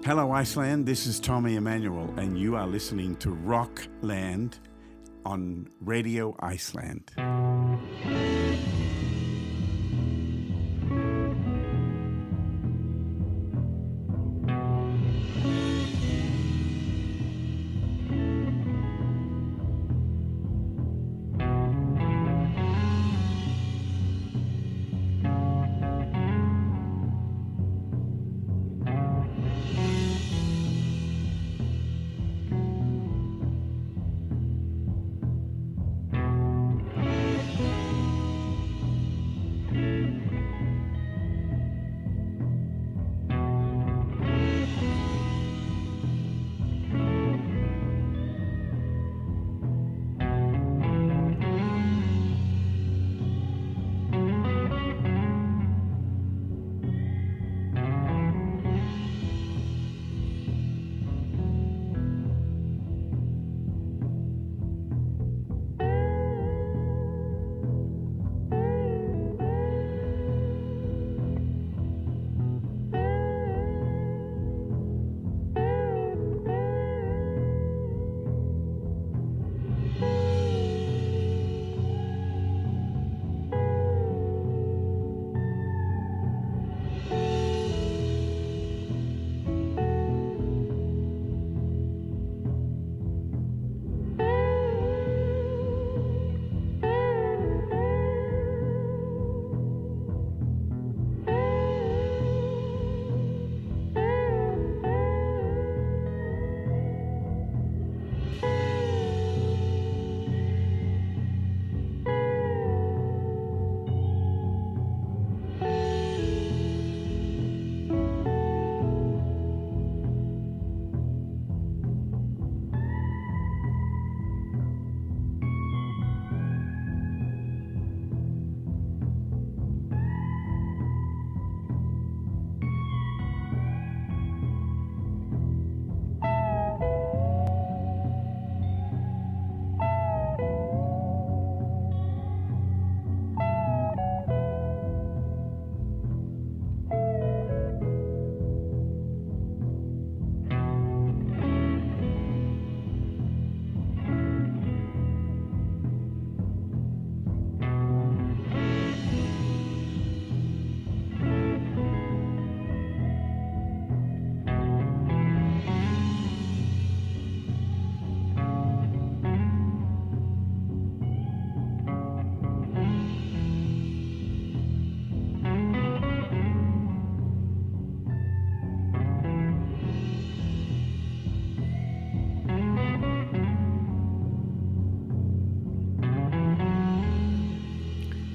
Hello, 0.03 0.32
Iceland. 0.32 0.86
This 0.86 1.07
is 1.07 1.20
Tommy 1.20 1.57
Emmanuel, 1.57 2.14
and 2.16 2.38
you 2.38 2.57
are 2.57 2.66
listening 2.66 3.16
to 3.16 3.32
Rockland 3.32 4.59
on 5.26 5.68
Radio 5.82 6.34
Iceland. 6.40 7.12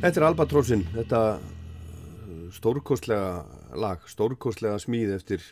Þetta 0.05 0.19
er 0.19 0.23
Albatrossin, 0.27 0.81
þetta 0.93 1.19
uh, 1.33 2.33
stórkostlega 2.53 3.29
lag, 3.81 4.03
stórkostlega 4.05 4.77
smíð 4.83 5.15
eftir, 5.15 5.47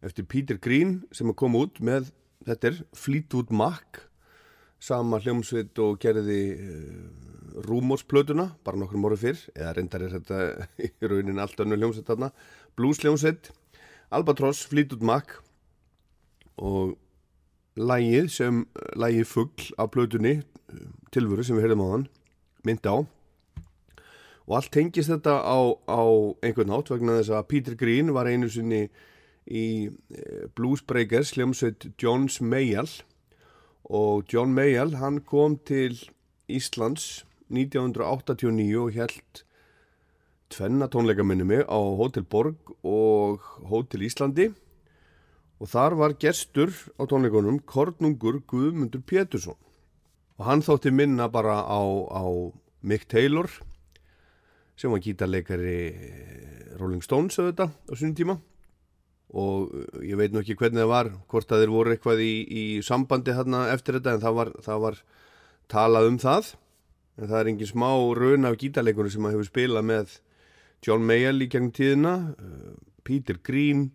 eftir 0.00 0.24
Peter 0.24 0.56
Green 0.56 0.94
sem 1.12 1.28
kom 1.36 1.58
út 1.58 1.82
með, 1.84 2.08
þetta 2.48 2.70
er 2.70 2.78
Fleetwood 2.96 3.52
Mac, 3.52 4.00
sama 4.80 5.20
hljómsveit 5.20 5.76
og 5.84 6.00
gerði 6.00 6.38
uh, 6.56 7.60
Rúmórsplötuna, 7.68 8.48
bara 8.64 8.80
nokkur 8.80 9.04
morgu 9.04 9.20
fyrr, 9.20 9.44
eða 9.52 9.76
reyndar 9.76 10.06
er 10.08 10.16
þetta 10.16 10.40
í 10.88 11.12
raunin 11.12 11.44
allt 11.44 11.60
önnu 11.60 11.76
hljómsveit 11.82 12.08
þarna, 12.08 12.32
Blues 12.80 13.04
hljómsveit, 13.04 13.52
Albatross, 14.08 14.64
Fleetwood 14.72 15.04
Mac 15.04 15.36
og 16.56 16.96
lægið 17.76 18.32
sem, 18.32 18.64
lægið 18.96 19.32
fuggl 19.36 19.70
af 19.76 19.92
plötunni, 19.92 20.38
tilvöru 21.12 21.44
sem 21.44 21.60
við 21.60 21.68
heyrðum 21.68 21.84
á 21.84 21.88
þann, 21.92 22.12
myndi 22.64 22.96
á 22.96 23.19
og 24.50 24.56
allt 24.58 24.72
tengist 24.74 25.12
þetta 25.12 25.36
á, 25.46 25.58
á 25.86 26.02
einhvern 26.42 26.72
nátt 26.72 26.90
vegna 26.90 27.20
þess 27.20 27.30
að 27.38 27.46
Peter 27.52 27.76
Green 27.78 28.10
var 28.16 28.26
einu 28.26 28.48
sinni 28.50 28.88
í 29.46 29.66
eh, 29.86 30.48
Blues 30.58 30.82
Breakers 30.82 31.36
hljómsveit 31.36 31.86
Johns 32.02 32.40
Mayall. 32.42 32.90
Og 33.86 34.26
John 34.26 34.50
Mayall 34.54 34.96
hann 34.98 35.20
kom 35.22 35.54
til 35.62 35.94
Íslands 36.50 37.22
1989 37.46 38.74
og 38.82 38.98
held 38.98 39.44
tvenna 40.50 40.90
tónleika 40.90 41.22
minni 41.22 41.46
mig 41.46 41.62
á 41.70 41.78
Hotel 41.78 42.26
Borg 42.26 42.74
og 42.82 43.46
Hotel 43.70 44.02
Íslandi. 44.10 44.50
Og 45.62 45.70
þar 45.70 45.94
var 45.94 46.18
gestur 46.18 46.74
á 46.98 47.06
tónleikunum 47.06 47.62
Kornungur 47.62 48.42
Guðmundur 48.50 49.06
Pétursson. 49.06 49.58
Og 50.42 50.46
hann 50.50 50.66
þótti 50.66 50.90
minna 50.90 51.30
bara 51.30 51.62
á, 51.62 51.78
á 52.10 52.26
Mick 52.82 53.06
Taylor 53.06 53.46
sem 54.80 54.92
var 54.92 55.02
gítarleikari 55.04 55.76
eh, 55.90 56.72
Rolling 56.80 57.04
Stones 57.04 57.36
auðvitað 57.36 57.74
á 57.76 57.92
svona 57.92 58.16
tíma. 58.16 58.38
Og 59.36 59.74
eh, 59.76 60.08
ég 60.10 60.20
veit 60.20 60.32
nú 60.32 60.40
ekki 60.40 60.56
hvernig 60.56 60.80
það 60.80 60.92
var 60.94 61.12
hvort 61.28 61.52
að 61.52 61.64
þeir 61.64 61.74
voru 61.74 61.94
eitthvað 61.94 62.24
í, 62.24 62.32
í 62.48 62.64
sambandi 62.86 63.36
hérna 63.36 63.66
eftir 63.74 63.98
þetta 63.98 64.16
en 64.16 64.24
það 64.24 64.38
var, 64.40 64.52
það 64.64 64.82
var 64.86 64.98
talað 65.70 66.10
um 66.10 66.18
það. 66.22 66.50
En 67.20 67.28
það 67.28 67.38
er 67.42 67.52
engin 67.52 67.72
smá 67.74 67.90
raun 68.16 68.48
af 68.48 68.58
gítarleikunum 68.62 69.12
sem 69.12 69.28
að 69.28 69.36
hefur 69.36 69.50
spilað 69.50 69.88
með 69.90 70.18
John 70.86 71.04
Mayall 71.04 71.44
í 71.44 71.50
gegnum 71.52 71.74
tíðina 71.76 72.14
uh, 72.32 72.76
Peter 73.04 73.36
Green 73.44 73.90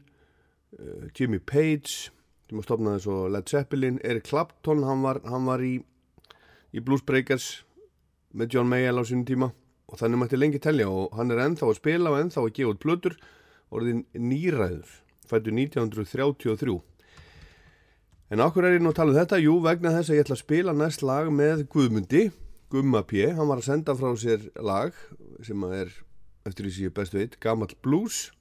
Jimmy 1.15 1.39
Page 1.39 2.11
sem 2.49 2.59
að 2.59 2.65
stopnaði 2.65 3.01
svo 3.05 3.29
Led 3.31 3.47
Zeppelin 3.47 3.95
Eric 4.03 4.25
Clapton, 4.27 4.81
hann 4.83 5.05
var, 5.05 5.21
hann 5.23 5.47
var 5.47 5.63
í, 5.63 5.77
í 6.75 6.83
Blues 6.83 7.05
Breakers 7.07 7.63
með 8.36 8.57
John 8.57 8.67
Mayall 8.67 8.99
á 8.99 9.03
sínum 9.07 9.23
tíma 9.25 9.47
og 9.86 9.99
þannig 10.01 10.21
mætti 10.21 10.39
lengi 10.39 10.61
telja 10.61 10.89
og 10.89 11.15
hann 11.17 11.33
er 11.33 11.43
ennþá 11.45 11.69
að 11.69 11.79
spila 11.79 12.11
og 12.13 12.19
ennþá 12.23 12.43
að 12.43 12.53
gefa 12.57 12.73
út 12.73 12.83
blötur 12.83 13.17
orðin 13.75 14.03
nýræður, 14.13 14.89
fættu 15.29 15.53
1933 15.53 16.79
en 18.33 18.41
okkur 18.41 18.65
er 18.65 18.77
ég 18.77 18.83
nú 18.83 18.91
að 18.91 18.99
tala 18.99 19.13
um 19.13 19.19
þetta? 19.19 19.41
Jú 19.43 19.59
vegna 19.63 19.93
þess 19.93 20.11
að 20.11 20.17
ég 20.17 20.25
ætla 20.25 20.38
að 20.38 20.41
spila 20.41 20.73
næst 20.75 21.03
lag 21.05 21.29
með 21.33 21.65
Guðmundi, 21.73 22.23
Gumma 22.73 23.03
P. 23.05 23.27
Hann 23.29 23.49
var 23.51 23.61
að 23.61 23.67
senda 23.69 23.93
frá 23.97 24.09
sér 24.17 24.47
lag 24.57 24.95
sem 25.45 25.61
að 25.67 25.75
er, 25.83 25.91
eftir 26.49 26.65
því 26.65 26.73
sem 26.73 26.88
ég 26.88 26.95
bestu 26.97 27.19
veit 27.21 27.38
Gamal 27.43 27.69
Blues. 27.86 28.31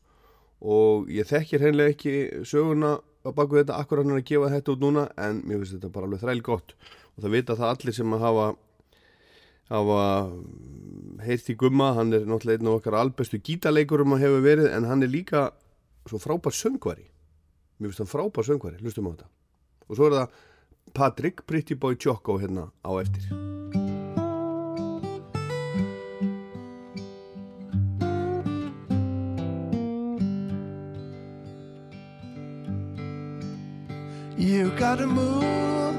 Og 0.64 1.10
ég 1.12 1.28
þekkir 1.28 1.66
hennilega 1.66 1.92
ekki 1.92 2.14
söguna 2.48 2.96
á 3.24 3.30
baku 3.36 3.60
þetta, 3.60 3.76
akkur 3.76 4.00
hann 4.00 4.14
er 4.14 4.22
að 4.22 4.28
gefa 4.32 4.52
þetta 4.52 4.72
út 4.72 4.84
núna 4.84 5.04
en 5.20 5.42
mér 5.44 5.60
finnst 5.60 5.76
þetta 5.76 5.92
bara 5.92 6.08
alveg 6.08 6.24
þræl 6.24 6.40
gott 6.44 6.74
og 7.14 7.24
það 7.24 7.34
vita 7.36 7.56
það 7.56 7.70
allir 7.72 7.96
sem 7.96 8.16
að 8.16 8.24
hafa 8.24 8.46
hafa 9.72 10.00
heirt 11.24 11.48
í 11.48 11.56
gumma, 11.58 11.92
hann 11.96 12.12
er 12.12 12.26
náttúrulega 12.28 12.60
einn 12.60 12.70
af 12.70 12.80
okkar 12.80 12.98
albestu 13.00 13.40
gítarleikurum 13.40 14.16
að 14.16 14.26
hefur 14.26 14.44
verið 14.44 14.72
en 14.76 14.88
hann 14.88 15.04
er 15.04 15.12
líka 15.12 15.46
svo 16.08 16.20
frábær 16.20 16.52
söngvari. 16.56 17.06
Mér 17.78 17.90
finnst 17.90 18.04
hann 18.04 18.12
frábær 18.12 18.46
söngvari, 18.46 18.80
hlustum 18.82 19.08
á 19.08 19.12
þetta. 19.14 19.30
Og 19.88 19.96
svo 19.96 20.10
er 20.10 20.18
það 20.18 20.42
Patrick 20.94 21.46
Pretty 21.46 21.74
Boy 21.74 21.96
Choco 21.96 22.38
hérna 22.38 22.70
á 22.84 22.92
eftir. 23.00 23.24
You 34.36 34.70
gotta 34.78 35.06
move, 35.06 35.96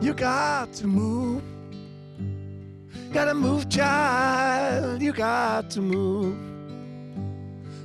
you 0.00 0.14
got 0.14 0.72
to 0.80 0.86
move. 0.86 1.55
You 3.16 3.22
gotta 3.22 3.34
move, 3.34 3.70
child, 3.70 5.00
you 5.00 5.10
got 5.10 5.70
to 5.70 5.80
move. 5.80 6.36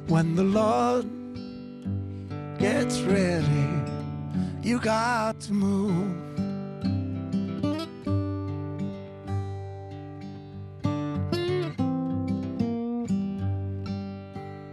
When 0.09 0.35
the 0.35 0.43
Lord 0.43 1.05
gets 2.59 2.99
ready, 3.03 3.69
you 4.61 4.77
got 4.77 5.39
to 5.39 5.53
move. 5.53 6.17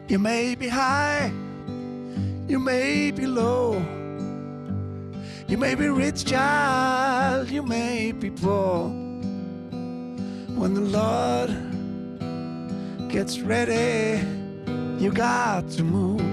You 0.09 0.18
may 0.18 0.56
be 0.56 0.66
high, 0.66 1.30
you 2.48 2.59
may 2.59 3.12
be 3.12 3.28
low. 3.28 3.74
You 5.46 5.56
may 5.56 5.76
be 5.76 5.86
rich, 5.86 6.24
child, 6.24 7.48
you 7.48 7.62
may 7.62 8.11
be 8.11 8.30
poor. 8.30 9.07
When 10.59 10.74
the 10.74 10.80
Lord 10.80 11.50
gets 13.09 13.38
ready, 13.38 14.26
you 14.98 15.12
got 15.12 15.70
to 15.70 15.84
move. 15.84 16.28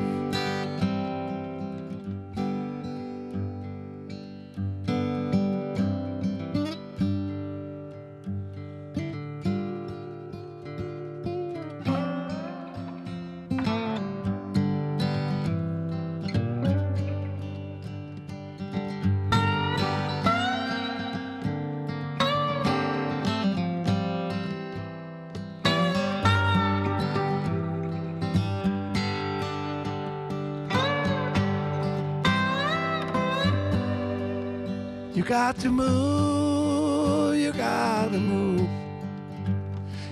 To 35.66 35.72
move, 35.72 37.36
you 37.38 37.52
gotta 37.52 38.20
move. 38.20 38.70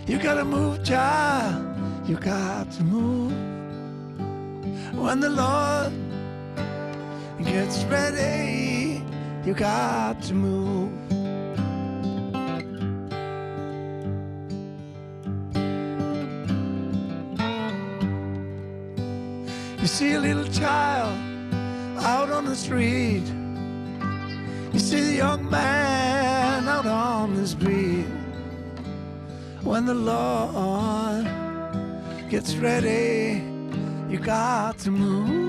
You 0.08 0.18
gotta 0.18 0.44
move, 0.44 0.84
child, 0.84 1.64
you 2.10 2.16
got 2.16 2.72
to 2.72 2.84
move. 2.84 3.32
When 4.96 5.20
the 5.20 5.30
Lord 5.30 5.94
gets 7.46 7.84
ready, 7.84 9.04
you 9.46 9.54
got 9.54 10.24
to 10.24 10.34
move. 10.34 10.92
You 19.80 19.88
see 19.88 20.14
a 20.14 20.20
little 20.20 20.48
child 20.48 21.16
out 22.00 22.32
on 22.32 22.46
the 22.46 22.56
street. 22.56 23.43
You 24.74 24.80
see 24.80 25.02
the 25.02 25.14
young 25.18 25.48
man 25.52 26.68
out 26.68 26.88
on 26.88 27.36
the 27.36 27.56
beat 27.56 28.08
When 29.64 29.86
the 29.86 29.94
Lord 29.94 31.28
gets 32.28 32.56
ready, 32.56 33.44
you 34.10 34.18
got 34.18 34.80
to 34.80 34.90
move. 34.90 35.43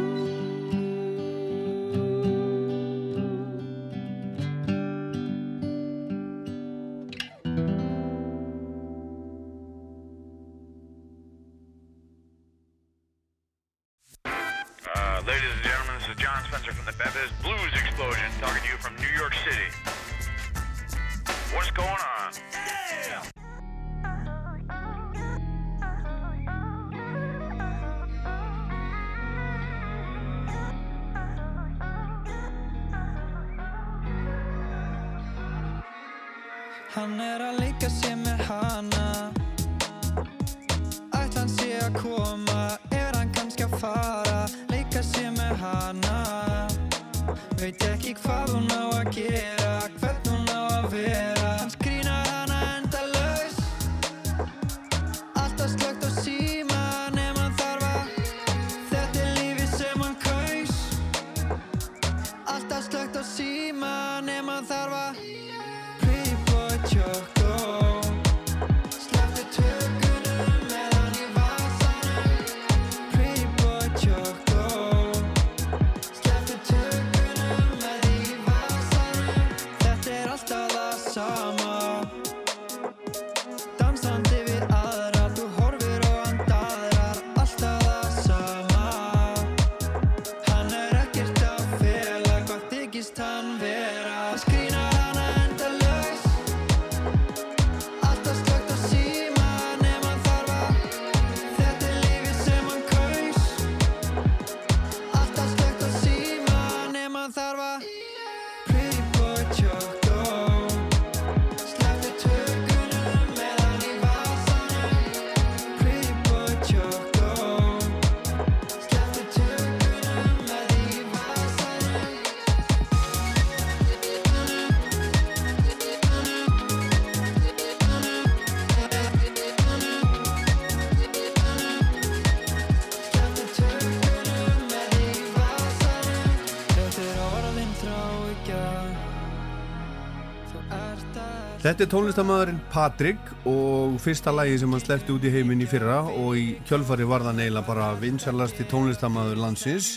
Þetta 141.65 141.81
er 141.81 141.89
tónlistamæðurinn 141.95 142.59
Patrik 142.69 143.31
og 143.49 143.95
fyrsta 144.05 144.35
lægi 144.37 144.59
sem 144.61 144.75
hann 144.75 144.83
sleppti 144.83 145.15
út 145.15 145.23
í 145.25 145.31
heiminn 145.33 145.63
í 145.65 145.69
fyrra 145.71 146.03
og 146.05 146.35
í 146.37 146.43
kjölfari 146.69 147.07
var 147.09 147.25
það 147.25 147.39
neila 147.39 147.63
bara 147.65 147.87
vinsarlasti 148.03 148.67
tónlistamæður 148.69 149.41
landsins. 149.41 149.95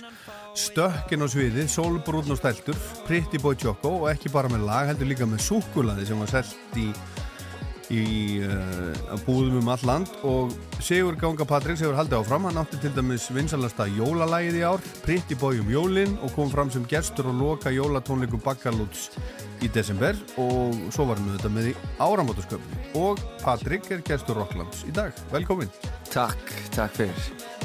Stökkinn 0.56 1.22
á 1.22 1.28
sviði, 1.28 1.66
Solbrún 1.68 2.32
og 2.32 2.40
Steltur 2.40 2.80
Pretty 3.04 3.42
Boy 3.44 3.60
Choco 3.60 3.98
og 3.98 4.08
ekki 4.14 4.32
bara 4.32 4.48
með 4.48 4.64
lag, 4.64 4.88
heldur 4.94 5.12
líka 5.12 5.28
með 5.28 5.44
Súkuladi 5.44 6.08
sem 6.08 6.24
var 6.24 6.32
selgt 6.38 6.80
í 6.80 6.88
í 7.94 8.44
uh, 8.44 9.18
búðum 9.26 9.62
um 9.62 9.72
all 9.72 9.84
land 9.88 10.12
og 10.28 10.54
Sigur 10.84 11.18
Ganga 11.20 11.48
Patrik 11.48 11.80
Sigur 11.80 11.98
haldi 11.98 12.18
áfram, 12.18 12.48
hann 12.50 12.62
átti 12.62 12.80
til 12.82 12.94
dæmis 12.96 13.30
vinsalasta 13.34 13.88
jólalægið 13.98 14.60
í 14.60 14.64
ár, 14.68 14.84
pritti 15.06 15.38
bójum 15.40 15.72
jólinn 15.72 16.18
og 16.22 16.34
kom 16.36 16.52
fram 16.54 16.72
sem 16.74 16.86
gerstur 16.90 17.32
og 17.32 17.42
loka 17.42 17.74
jólatónleikum 17.74 18.44
Bakkalúts 18.46 19.10
í 19.64 19.72
desember 19.74 20.18
og 20.38 20.76
svo 20.94 21.10
varum 21.10 21.30
við 21.30 21.40
þetta 21.40 21.54
með 21.58 21.70
í 21.72 21.76
áramótasköpni 22.04 22.82
og 23.04 23.22
Patrik 23.44 23.92
er 23.96 24.06
gerstur 24.08 24.42
Rokklands 24.42 24.86
í 24.88 24.96
dag, 24.96 25.16
velkomin. 25.34 25.72
Takk, 26.14 26.58
takk 26.76 27.00
fyrir. 27.02 27.57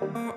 Mm-hmm. 0.00 0.35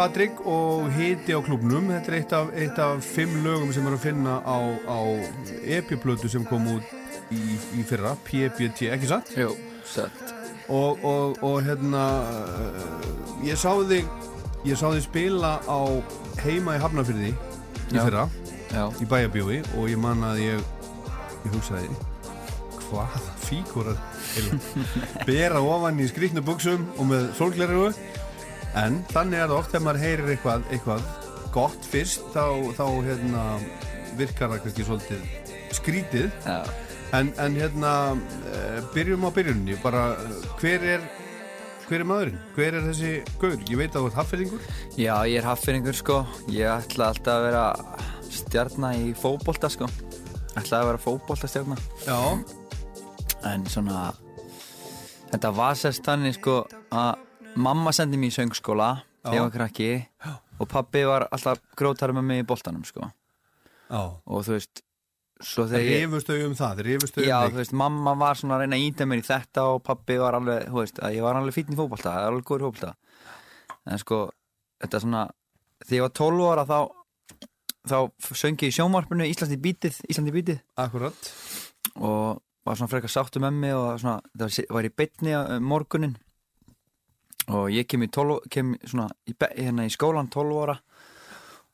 Patrik 0.00 0.38
og 0.48 0.86
hiti 0.96 1.34
á 1.36 1.44
klubnum. 1.44 1.90
Þetta 1.92 2.08
er 2.08 2.14
eitt 2.16 2.30
af, 2.32 2.46
eitt 2.56 2.78
af 2.80 3.02
fimm 3.04 3.34
lögum 3.44 3.68
sem 3.76 3.84
er 3.84 3.98
að 3.98 4.04
finna 4.06 4.38
á, 4.40 4.56
á 4.88 5.00
epiplötu 5.76 6.30
sem 6.32 6.46
kom 6.48 6.64
út 6.72 6.94
í, 7.28 7.58
í 7.76 7.84
fyrra, 7.84 8.14
PBT, 8.24 8.88
ekki 8.94 9.10
satt? 9.10 9.28
Jú, 9.36 9.50
satt. 9.84 10.32
Og, 10.72 11.04
og, 11.04 11.36
og 11.44 11.58
hérna, 11.66 12.04
eh, 12.24 13.44
ég 13.50 13.60
sá 13.60 13.74
þig, 13.90 14.08
ég 14.70 14.80
sá 14.80 14.86
þig 14.86 15.04
spila 15.04 15.58
á 15.68 15.80
heima 16.46 16.78
í 16.78 16.80
Hafnarfyrði 16.80 17.34
í 17.34 17.34
já, 17.92 18.00
fyrra, 18.00 18.24
já. 18.72 18.86
í 19.04 19.08
bæabjói 19.10 19.58
og 19.74 19.90
ég 19.92 20.00
man 20.00 20.24
að 20.30 20.40
ég, 20.46 20.64
ég 21.44 21.58
hugsaði, 21.58 21.92
hvaða 22.86 23.20
fíkur 23.44 23.92
að 23.92 24.00
bera 25.28 25.60
ofan 25.60 26.00
í 26.00 26.08
skriknu 26.08 26.40
buksum 26.46 26.88
og 26.96 27.12
með 27.12 27.28
solgleru 27.36 27.90
en 28.78 29.00
þannig 29.10 29.40
er 29.40 29.48
það 29.48 29.56
oft 29.56 29.72
þegar 29.72 29.86
maður 29.86 30.04
heyrir 30.04 30.32
eitthvað, 30.34 30.66
eitthvað 30.70 31.08
gott 31.54 31.88
fyrst 31.90 32.28
þá, 32.34 32.44
þá 32.78 32.84
hérna, 33.06 33.46
virkar 34.18 34.52
það 34.52 34.62
kannski 34.66 34.86
svolítið 34.86 35.24
skrítið 35.74 36.28
Já. 36.44 36.60
en, 37.18 37.32
en 37.42 37.58
hérna, 37.58 37.94
eh, 38.52 38.78
byrjum 38.94 39.26
á 39.26 39.30
byrjunni 39.34 39.78
bara 39.82 40.04
eh, 40.14 40.46
hver 40.60 40.86
er 40.96 41.08
hver 41.90 42.04
er 42.04 42.06
maðurinn? 42.06 42.38
Hver 42.54 42.76
er 42.78 42.84
þessi 42.86 43.08
gaur? 43.40 43.56
Ég 43.66 43.78
veit 43.80 43.96
að 43.96 44.04
þú 44.04 44.10
ert 44.12 44.18
haffeyringur 44.20 44.66
Já, 44.94 45.14
ég 45.26 45.40
er 45.40 45.48
haffeyringur 45.48 45.96
sko 45.98 46.20
ég 46.54 46.70
ætla 46.70 47.10
alltaf 47.10 47.40
að 47.40 47.46
vera 47.48 47.64
stjarnar 48.30 48.98
í 49.00 49.10
fókbólta 49.18 49.70
sko 49.72 49.88
ætla 50.54 50.84
að 50.84 50.92
vera 50.92 51.02
fókbólta 51.02 51.50
stjarnar 51.50 51.82
Já 52.06 52.20
en 53.50 53.64
svona 53.72 54.10
þetta 55.32 55.50
var 55.56 55.78
sérst 55.80 56.06
þannig 56.06 56.36
sko 56.38 56.60
að 56.92 57.26
mamma 57.56 57.92
sendi 57.96 58.20
mér 58.20 58.32
í 58.32 58.36
söngskóla 58.36 58.90
þegar 59.22 59.36
ég 59.36 59.44
var 59.46 59.54
krakki 59.54 59.90
og 60.60 60.68
pabbi 60.70 61.02
var 61.08 61.26
alltaf 61.30 61.60
grótar 61.78 62.14
með 62.16 62.28
mig 62.28 62.44
í 62.44 62.46
boltanum 62.48 62.84
sko. 62.86 63.10
Og 63.90 64.46
þú 64.46 64.56
veist 64.56 64.84
þau 66.28 66.36
um 66.44 66.54
það, 66.56 66.82
rifust 66.84 67.16
þau 67.16 67.24
Já, 67.24 67.36
um 67.38 67.48
þú 67.48 67.54
þig 67.54 67.62
veist, 67.62 67.76
mamma 67.80 68.14
var 68.20 68.36
svona 68.36 68.58
að 68.58 68.64
reyna 68.64 68.76
að 68.76 68.86
íta 68.90 69.06
mér 69.08 69.22
í 69.22 69.26
þetta 69.26 69.66
og 69.72 69.82
pabbi 69.86 70.18
var 70.20 70.36
alveg, 70.36 70.66
þú 70.68 70.82
veist, 70.82 71.00
að 71.00 71.16
ég 71.16 71.24
var 71.24 71.38
alveg 71.38 71.56
fítinn 71.56 71.76
í 71.76 71.80
fótbolta, 71.80 72.12
það 72.12 72.20
er 72.20 72.28
alveg 72.28 72.46
góður 72.50 72.60
í 72.60 72.68
fótbolta. 72.68 72.92
En 73.88 74.02
sko, 74.02 74.18
þetta 74.84 75.00
svona 75.04 75.22
þegar 75.86 75.96
ég 75.96 76.04
var 76.04 76.16
12 76.20 76.50
ára 76.50 76.66
þá 76.68 76.78
þá 77.88 77.96
söngi 78.36 78.68
ég 78.68 78.74
í 78.74 78.76
sjónvarpinu 78.76 79.26
Íslandi 79.30 79.56
bítið, 79.64 80.00
Íslandi 80.12 80.34
bítið. 80.34 80.58
Akkurat. 80.80 81.30
Og 81.96 82.42
var 82.68 82.76
svona 82.76 82.92
frekar 82.92 83.12
sáttu 83.12 83.40
með 83.40 83.56
mig 83.62 83.72
og 83.74 83.94
svona, 84.02 84.18
það 84.36 84.44
var, 84.44 84.74
var 84.76 84.88
í 84.88 84.92
bytni 85.00 85.38
morgunin 85.64 86.18
og 87.48 87.70
ég 87.72 87.88
kem 87.88 88.04
í 88.04 88.10
12, 88.12 88.40
kem 88.52 88.74
svona 88.84 89.08
í, 89.26 89.34
hérna 89.56 89.86
í 89.88 89.92
skólan 89.92 90.30
12 90.32 90.62
ára 90.64 90.78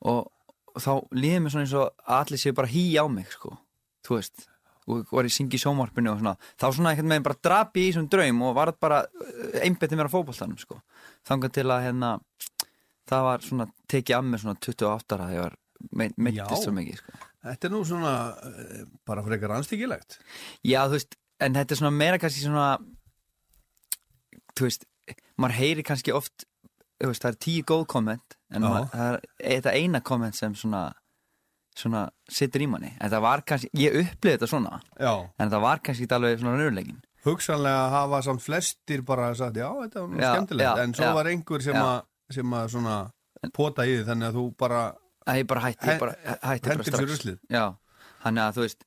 og, 0.06 0.28
þá 0.76 0.92
líði 1.16 1.40
mér 1.40 1.54
svona 1.54 1.64
eins 1.64 1.76
og 1.78 1.88
að 2.04 2.20
allir 2.20 2.42
séu 2.42 2.56
bara 2.56 2.70
hí 2.70 2.84
á 3.00 3.04
mig 3.08 3.30
sko, 3.32 3.56
þú 4.06 4.20
veist 4.20 4.46
og 4.86 5.08
var 5.10 5.26
ég 5.26 5.32
að 5.32 5.34
syngja 5.34 5.58
í 5.58 5.62
sjónvarpinu 5.64 6.12
og 6.12 6.20
svona. 6.20 6.32
Þá 6.62 6.66
svona 6.76 6.90
einhvern 6.92 7.10
veginn 7.10 7.24
bara 7.26 7.38
drapi 7.42 7.82
í 7.82 7.86
þessum 7.88 8.04
draum 8.12 8.42
og 8.46 8.52
var 8.54 8.70
bara 8.78 9.00
einbetið 9.58 9.98
mér 9.98 10.06
á 10.06 10.14
fótboltanum 10.14 10.60
sko. 10.60 10.78
Þangað 11.26 11.56
til 11.56 11.64
að 11.66 11.86
hérna 11.88 12.10
það 13.10 13.26
var 13.26 13.46
svona 13.46 13.66
tekið 13.90 14.18
af 14.18 14.26
mér 14.26 14.42
svona 14.42 14.60
28 14.62 15.16
ára 15.16 15.30
þegar 15.30 15.34
ég 15.34 15.44
var 15.46 15.56
meittist 16.26 16.66
svo 16.66 16.74
mikið 16.76 17.00
sko. 17.00 17.16
Þetta 17.46 17.68
er 17.68 17.74
nú 17.74 17.82
svona 17.86 18.12
uh, 18.34 18.82
bara 19.06 19.22
frekar 19.26 19.54
anstíkilegt 19.54 20.18
Já, 20.66 20.80
þú 20.88 20.96
veist, 20.96 21.18
en 21.42 21.58
þetta 21.58 21.74
er 21.74 21.80
svona 21.80 21.94
meira 21.94 22.18
kannski 22.18 22.42
svona 22.42 22.70
þú 24.56 24.66
veist, 24.66 24.86
maður 25.40 25.58
heyri 25.60 25.84
kannski 25.86 26.14
oft 26.16 26.46
veist, 27.02 27.22
það 27.22 27.32
er 27.32 27.40
tíu 27.46 27.64
góð 27.68 27.84
komment 27.92 28.38
en 28.54 28.64
maður, 28.64 28.88
það 28.92 29.08
er 29.16 29.58
þetta 29.58 29.74
eina 29.76 30.00
komment 30.06 30.38
sem 30.38 30.54
svona 30.56 30.86
svona 31.76 32.06
situr 32.32 32.64
í 32.64 32.68
manni, 32.72 32.94
en 32.96 33.10
það 33.12 33.24
var 33.26 33.42
kannski 33.44 33.68
ég 33.76 33.98
upplifði 34.00 34.36
þetta 34.38 34.48
svona, 34.48 34.78
Já. 34.96 35.12
en 35.42 35.50
það 35.52 35.64
var 35.66 35.82
kannski 35.84 36.08
alveg 36.16 36.40
svona 36.40 36.60
raunlegin 36.62 37.02
Hugsanlega 37.26 37.88
hafa 37.90 38.20
samt 38.22 38.42
flestir 38.44 39.02
bara 39.06 39.32
sagt 39.34 39.58
já, 39.58 39.66
þetta 39.82 40.04
var 40.04 40.22
Já, 40.22 40.28
skemmtilegt. 40.30 40.80
en 40.84 40.94
svo 40.94 41.08
já. 41.08 41.14
var 41.16 41.30
einhver 41.32 41.64
sem 41.64 41.78
að 41.80 41.96
sem 42.36 42.54
að 42.58 42.68
svona 42.76 42.96
pota 43.54 43.86
í 43.86 43.96
því 43.96 44.06
þannig 44.08 44.28
að 44.30 44.38
þú 44.38 44.44
bara 44.62 44.82
að 45.26 45.40
ég 45.40 45.48
bara 45.50 45.64
hætti, 45.66 45.90
ég 45.90 46.00
bara 46.00 46.14
hætti 46.46 46.70
bara 46.70 46.76
hendir 46.78 47.16
sér 47.18 47.38
Já, 47.50 47.64
þannig 48.22 48.44
að 48.46 48.56
þú 48.56 48.66
veist 48.66 48.86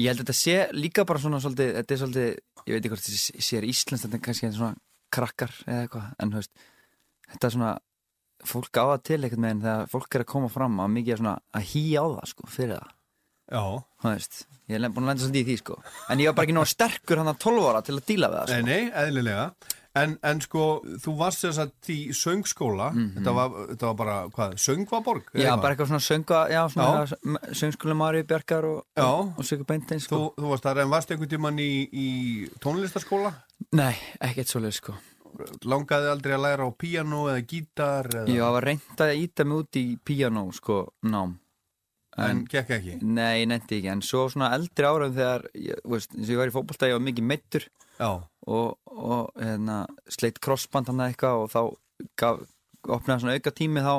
ég 0.00 0.08
held 0.10 0.22
að 0.22 0.24
þetta 0.24 0.38
sé 0.40 0.56
líka 0.76 1.04
bara 1.06 1.22
svona 1.22 1.40
svolítið, 1.44 1.72
þetta 1.78 1.94
er 1.94 2.00
svolítið, 2.02 2.30
ég 2.64 2.72
veit 2.74 2.80
ekki 2.80 2.92
hvort 2.94 3.06
þetta 3.06 3.44
sé 3.46 3.60
er 3.60 3.68
íslenskt, 3.68 4.06
þetta 4.06 4.18
er 4.18 4.24
kannski 4.26 4.52
svona 4.56 4.74
krakkar 5.12 5.52
eða 5.66 5.84
eitthvað, 5.84 6.08
en 6.22 6.34
veist 6.36 6.64
þetta 7.30 7.48
er 7.48 7.54
svona, 7.56 7.74
fólk 8.50 8.80
á 8.80 8.84
það 8.92 9.02
til 9.10 9.18
eitthvað 9.20 9.44
með 9.44 9.54
en 9.54 9.62
þegar 9.66 9.92
fólk 9.92 10.16
er 10.16 10.24
að 10.24 10.30
koma 10.32 10.50
fram 10.52 10.80
að 10.82 10.94
mikið 10.96 11.14
er 11.14 11.22
svona 11.22 11.36
að 11.58 11.68
hýja 11.72 12.02
á 12.02 12.06
það 12.14 12.32
sko, 12.32 12.48
fyrir 12.50 12.74
það. 12.76 12.96
Veist, 14.06 14.36
ég 14.70 14.78
er 14.78 14.92
búin 14.94 15.04
að 15.04 15.10
lenda 15.10 15.24
svolítið 15.24 15.40
í 15.40 15.48
því 15.48 15.56
sko. 15.60 15.76
En 16.12 16.22
ég 16.22 16.30
var 16.30 16.36
bara 16.38 16.46
ekki 16.46 16.54
náða 16.56 16.70
sterkur 16.70 17.20
hann 17.20 17.30
að 17.32 17.40
12 17.42 17.68
ára 17.70 17.82
til 17.86 17.96
að 17.96 18.04
díla 18.06 18.30
við 18.30 18.38
það 18.38 18.50
nei, 18.50 18.60
sko. 18.60 18.68
nei, 18.70 18.92
eðlilega 19.02 19.46
en, 19.98 20.14
en 20.22 20.40
sko, 20.44 20.64
þú 21.02 21.14
varst 21.18 21.44
þess 21.44 21.60
að 21.64 21.90
í 21.92 21.98
söngskóla, 22.16 22.90
þetta, 23.16 23.34
var, 23.36 23.54
þetta 23.72 23.88
var 23.90 23.96
bara 23.98 24.16
hvað, 24.36 24.56
söngvaborg? 24.62 25.30
Já, 25.34 25.50
bara 25.58 25.74
eitthvað 25.74 25.90
svona 25.90 26.04
sönga, 26.06 26.40
já, 26.52 26.60
svona 26.70 27.04
Já. 27.10 27.54
söngskóla 27.62 27.96
Mari 27.98 28.22
Bjarkar 28.28 28.68
og, 28.68 28.80
og, 29.02 29.32
og 29.36 29.46
Sigur 29.48 29.66
Beintein 29.68 30.02
sko. 30.02 30.16
Þú, 30.16 30.42
þú 30.44 30.52
varst 30.54 30.68
þar 30.68 30.82
en 30.84 30.92
varst 30.94 31.14
einhvern 31.14 31.32
tímann 31.34 31.60
í, 31.62 31.70
í 31.90 32.08
tónlistaskóla? 32.62 33.34
Nei, 33.76 33.94
ekkert 34.22 34.52
svolítið 34.52 34.78
sko 34.80 34.98
Langaði 35.70 36.08
aldrei 36.10 36.34
að 36.34 36.42
læra 36.42 36.66
á 36.66 36.70
píano 36.74 37.20
eða 37.30 37.44
gítar 37.46 38.08
eða, 38.10 38.24
Já, 38.34 38.40
það 38.42 38.56
var 38.56 38.66
reynd 38.66 39.04
að 39.04 39.12
íta 39.20 39.46
mig 39.46 39.60
út 39.62 39.78
í 39.78 39.84
píanó, 40.04 40.42
sko, 40.56 40.78
nám. 41.06 41.36
en 42.18 42.42
gekk 42.50 42.72
ekki? 42.76 42.96
Nei, 43.06 43.46
nefndi 43.48 43.78
ekki, 43.78 43.92
en 43.92 44.02
svo 44.04 44.24
svona 44.32 44.50
eldri 44.56 44.88
árum 44.88 45.14
þegar, 45.14 45.46
ég, 45.54 45.78
veist, 45.86 46.16
eins 46.16 46.26
og 46.26 46.34
ég 46.34 46.40
var 46.42 46.50
í 46.50 46.54
fótbolta, 46.56 46.90
ég 46.90 46.98
var 46.98 47.06
mikið 47.06 47.28
meittur 47.30 47.68
og, 48.06 48.78
og 48.86 49.30
hérna, 49.36 49.84
sleitt 50.08 50.40
crossband 50.42 50.90
hann 50.90 51.04
eitthvað 51.04 51.44
og 51.44 51.52
þá 51.52 51.60
gaf, 52.20 52.42
opnaði 52.88 53.24
svona 53.24 53.36
auka 53.36 53.52
tími 53.56 53.84
þá, 53.84 53.94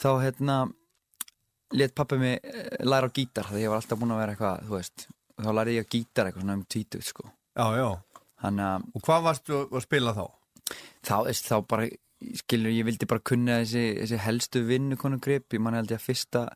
þá 0.00 0.10
hérna, 0.24 0.58
let 1.76 1.94
pappi 1.98 2.18
mig 2.20 2.38
eh, 2.40 2.74
læra 2.86 3.10
á 3.10 3.14
gítar, 3.14 3.50
þegar 3.50 3.64
ég 3.64 3.72
var 3.72 3.82
alltaf 3.82 4.00
búin 4.00 4.14
að 4.16 4.22
vera 4.22 4.36
eitthvað, 4.36 4.68
veist, 4.72 5.08
þá 5.38 5.50
lærði 5.58 5.78
ég 5.78 5.88
á 5.88 5.92
gítar 5.94 6.28
eitthvað 6.28 6.46
svona 6.46 6.58
um 6.58 6.66
tvítuð, 6.74 7.06
sko. 7.06 7.30
Og 8.94 9.04
hvað 9.04 9.24
varstu 9.26 9.64
að 9.66 9.84
spila 9.84 10.14
þá? 10.16 10.26
þá, 11.04 11.16
þá 11.32 11.56
bara, 11.68 11.88
skilur, 12.42 12.72
ég 12.74 12.86
vildi 12.88 13.08
bara 13.08 13.24
kunna 13.24 13.60
þessi, 13.62 13.84
þessi 14.02 14.22
helstu 14.24 14.64
vinnukonu 14.68 15.20
grip, 15.22 15.52
ég 15.54 15.62
man 15.62 15.76
held 15.78 15.92
ég 15.92 16.00
að 16.00 16.08
fyrsta 16.08 16.46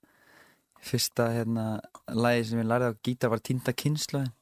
fyrsta 0.83 1.29
hérna 1.31 1.67
lagi 2.11 2.49
sem 2.49 2.59
ég 2.59 2.67
lærði 2.67 2.91
á 2.91 3.01
gítar 3.07 3.31
var 3.33 3.43
Týnda 3.45 3.75
kynnslóðin 3.77 4.33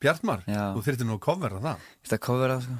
Bjartmar? 0.00 0.42
Já. 0.48 0.62
Þú 0.76 0.82
þyrfti 0.86 1.06
nú 1.06 1.16
að 1.18 1.22
covera 1.26 1.58
það. 1.60 1.88
Þetta 2.06 2.18
cover 2.24 2.54
það 2.54 2.62
sko? 2.66 2.76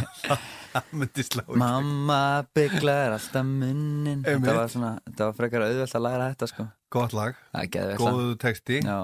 Það 0.70 0.90
myndi 1.00 1.24
slá 1.26 1.42
í. 1.42 1.56
Mamma 1.58 2.18
bygglar 2.54 3.14
alltaf 3.16 3.46
munnin. 3.46 4.20
Þetta 4.26 4.52
var 4.54 4.68
svona, 4.70 4.90
þetta 5.08 5.26
var 5.30 5.38
frekar 5.40 5.64
auðvelt 5.66 5.96
að 5.98 6.04
læra 6.04 6.28
þetta 6.30 6.48
sko. 6.52 6.66
Gott 6.94 7.16
lag, 7.16 7.40
er 7.58 7.96
góðu 7.98 8.36
texti. 8.42 8.78
Já, 8.84 8.98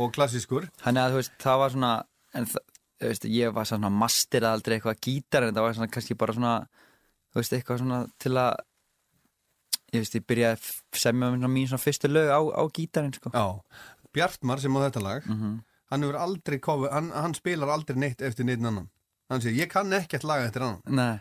og 0.00 0.14
klassískur. 0.16 0.68
Þannig 0.80 1.02
að 1.02 1.12
þú 1.16 1.20
veist, 1.20 1.34
það 1.44 1.60
var 1.64 1.74
svona 1.74 1.90
en 2.34 2.48
það, 2.54 2.64
veist, 3.04 3.26
ég 3.34 3.52
var 3.58 3.68
svona 3.68 3.90
master 3.92 4.46
aldrei 4.48 4.78
eitthvað 4.78 5.02
gítar 5.04 5.48
en 5.48 5.58
það 5.58 5.66
var 5.66 5.76
svona 5.80 5.90
kannski 5.98 6.16
bara 6.22 6.36
svona 6.38 6.54
þú 7.34 7.42
veist, 7.42 7.58
eitthvað 7.58 7.82
svona 7.82 8.00
til 8.24 8.34
að 8.40 8.64
ég 9.94 10.02
veist, 10.06 10.16
ég 10.18 10.26
byrjaði 10.32 10.58
að 10.58 10.72
semja 11.04 11.52
mín 11.52 11.68
svona 11.68 11.84
fyrstu 11.84 12.10
lög 12.10 12.32
á, 12.32 12.40
á 12.40 12.62
gítarinn 12.74 13.14
sko. 13.18 13.34
Já, 13.34 13.46
Bjartmar 14.14 14.62
sem 14.62 14.72
á 14.72 14.80
þetta 14.86 15.04
lag. 15.04 15.28
Mhm. 15.28 15.60
Hann 15.94 16.18
aldrei 16.18 16.60
hann, 16.66 17.10
hann 17.14 17.36
spilar 17.38 17.72
aldrei 17.74 17.98
neitt 18.00 18.22
eftir 18.22 18.46
neitt 18.48 18.62
annan. 18.62 18.90
Hann 19.32 19.40
segir, 19.40 19.64
ég 19.64 19.72
kann 19.72 19.92
ekkert 19.96 20.26
laga 20.28 20.48
eftir 20.48 20.66
annan. 20.66 20.82
Nei, 20.84 21.18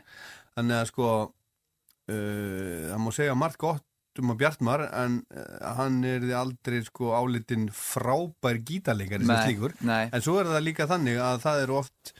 þannig 0.57 0.81
að 0.81 0.89
sko 0.91 1.09
uh, 1.23 2.91
það 2.91 3.01
má 3.05 3.11
segja 3.15 3.37
margt 3.37 3.61
gott 3.61 3.85
um 4.21 4.33
að 4.33 4.41
Bjartmar 4.43 4.83
en 4.91 5.21
uh, 5.33 5.45
hann 5.79 6.03
er 6.05 6.25
aldrei 6.37 6.83
sko 6.85 7.13
álitinn 7.17 7.69
frábær 7.73 8.59
gítarleikari 8.61 9.25
sem 9.25 9.39
slíkur. 9.47 9.77
nei. 9.81 10.11
En 10.11 10.25
svo 10.25 10.37
er 10.41 10.51
það 10.51 10.67
líka 10.67 10.89
þannig 10.91 11.21
að 11.23 11.41
það 11.47 11.63
eru 11.63 11.79
oft 11.79 12.13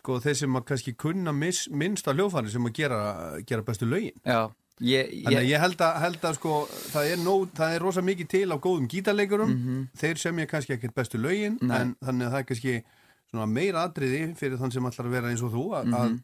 sko 0.00 0.16
þeir 0.22 0.38
sem 0.40 0.56
að 0.56 0.66
kannski 0.70 0.96
kunna 0.98 1.34
minnst 1.34 2.08
á 2.08 2.14
hljófari 2.14 2.50
sem 2.52 2.66
að 2.66 2.76
gera, 2.78 3.00
gera 3.46 3.66
bestu 3.66 3.88
lögin. 3.88 4.16
Já, 4.24 4.48
ég, 4.80 5.10
Þannig 5.24 5.36
að 5.38 5.44
ég, 5.44 5.50
ég 5.50 5.60
held 5.60 5.82
að, 5.84 5.98
held 6.00 6.24
að 6.30 6.34
sko, 6.38 6.54
það 6.92 7.10
er, 7.12 7.68
er 7.74 7.80
rosa 7.84 8.00
mikið 8.06 8.28
til 8.32 8.48
á 8.48 8.56
góðum 8.56 8.88
gítarleikurum, 8.88 9.50
Mhm. 9.54 9.86
þeir 10.00 10.18
sem 10.18 10.36
ég 10.38 10.48
kannski 10.50 10.76
ekkert 10.78 10.94
bestu 10.94 11.18
lögin, 11.18 11.58
Nei. 11.60 11.76
en 11.80 11.94
þannig 12.04 12.26
að 12.26 12.32
það 12.32 12.38
er 12.40 12.48
kannski 12.50 12.82
svona 13.30 13.46
meira 13.46 13.84
atriði 13.88 14.36
fyrir 14.36 14.58
þann 14.58 14.72
sem 14.72 14.82
ætlar 14.84 15.06
að 15.06 15.10
vera 15.10 15.28
eins 15.30 15.42
og 15.42 15.52
þú, 15.52 15.64
að, 15.76 15.94
að, 15.94 16.08
Mhm. 16.10 16.20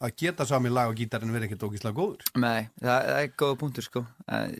að 0.00 0.16
geta 0.16 0.46
sami 0.46 0.68
lag 0.70 0.88
á 0.90 0.94
gítarinn 0.94 1.32
verið 1.34 1.48
ekkert 1.50 1.66
ógíslega 1.68 1.94
góður. 1.94 2.22
nei, 2.36 2.68
það, 2.80 3.02
það 3.08 3.22
er 3.22 3.32
góða 3.38 3.58
punktur 3.58 3.82
sko 3.82 4.06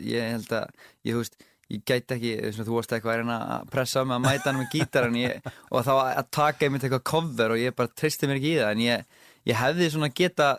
Ég 0.02 0.30
held 0.32 0.48
að, 0.48 0.68
ég 1.04 1.14
veist 1.14 1.36
ég 1.70 1.82
gæti 1.84 2.14
ekki, 2.16 2.30
veist, 2.42 2.58
þú 2.64 2.74
varst 2.78 2.90
eitthvað 2.96 3.28
að 3.28 3.70
pressa 3.70 4.04
mig 4.04 4.16
að 4.16 4.24
mæta 4.24 4.44
hann 4.52 4.60
með 4.62 4.70
gítarinn 4.72 5.16
ég, 5.20 5.42
og 5.70 5.84
þá 5.84 6.16
að 6.16 6.30
taka 6.30 6.64
einmitt 6.66 6.82
eitthvað 6.82 7.04
cover 7.04 7.50
og 7.52 7.58
ég 7.58 7.74
bara 7.76 7.88
treysti 7.88 8.26
mér 8.26 8.38
ekki 8.40 8.54
í 8.54 8.58
það 8.58 8.70
en 8.72 8.78
ég, 8.78 9.04
ég 9.46 9.54
hefði 9.56 9.90
svona 9.92 10.08
geta 10.14 10.58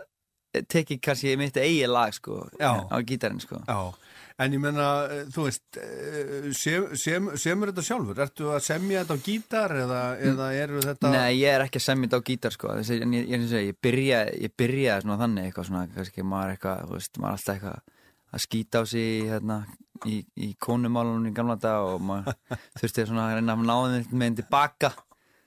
tekið 0.50 1.02
kannski 1.06 1.36
mitt 1.40 1.58
eigi 1.62 1.88
lag 1.90 2.14
sko 2.16 2.44
Já. 2.60 2.86
á 2.90 2.98
gítarinn 3.06 3.42
sko 3.44 3.60
Já, 3.68 3.94
en 4.40 4.56
ég 4.56 4.62
menna, 4.64 4.88
eh, 5.12 5.26
þú 5.30 5.46
veist, 5.46 5.66
eh, 5.78 6.50
sem, 6.58 6.88
sem, 6.98 7.30
semur 7.38 7.72
þetta 7.72 7.86
sjálfur? 7.86 8.22
Ertu 8.26 8.50
að 8.54 8.64
semja 8.66 9.04
þetta 9.04 9.18
á 9.20 9.26
gítar 9.26 9.76
eða, 9.84 10.02
eða 10.32 10.48
eru 10.58 10.82
þetta... 10.86 11.12
Nei, 11.14 11.40
ég 11.42 11.54
er 11.54 11.66
ekki 11.66 11.82
að 11.82 11.86
semja 11.86 12.08
þetta 12.08 12.22
á 12.22 12.28
gítar 12.30 12.56
sko 12.56 12.74
Þessi, 12.80 13.02
en 13.06 13.14
ég, 13.18 13.28
ég, 13.30 13.46
ég, 13.46 13.68
ég 13.70 13.80
byrja 13.84 14.24
ég 14.34 14.56
byrjaði 14.58 15.06
svona 15.06 15.20
þannig 15.22 15.50
eitthvað 15.50 15.70
svona 15.70 15.86
kannski 15.98 16.26
maður 16.26 16.56
eitthvað, 16.56 16.88
þú 16.88 16.98
veist, 16.98 17.22
maður 17.22 17.38
alltaf 17.38 17.56
eitthvað 17.56 17.96
að 18.30 18.44
skýta 18.46 18.82
á 18.82 18.84
sig 18.90 19.30
hérna, 19.30 19.60
í, 20.06 20.18
í 20.38 20.50
konumálunum 20.62 21.30
í 21.30 21.36
gamla 21.36 21.58
dag 21.62 21.94
og 21.94 22.02
maður 22.06 22.38
þurfti 22.80 23.06
svona 23.10 23.30
að 23.30 23.40
reyna 23.40 23.56
að 23.58 23.70
náða 23.70 24.02
með 24.10 24.28
einn 24.28 24.42
tilbaka 24.42 24.94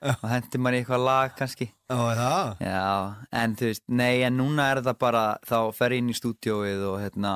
og 0.02 0.58
maður 0.58 0.76
í 0.76 0.82
eitthvað 0.82 1.04
lag 1.06 1.34
kannski 1.38 1.68
það? 1.88 2.62
Já, 2.64 2.86
en 3.42 3.56
þú 3.58 3.68
veist, 3.70 3.84
nei, 3.88 4.22
en 4.26 4.38
núna 4.40 4.68
er 4.72 4.82
það 4.82 5.00
bara 5.04 5.24
þá 5.46 5.58
fer 5.76 5.94
ég 5.94 6.02
inn 6.02 6.12
í 6.12 6.16
stúdióið 6.18 6.86
og 6.90 7.00
hérna 7.02 7.34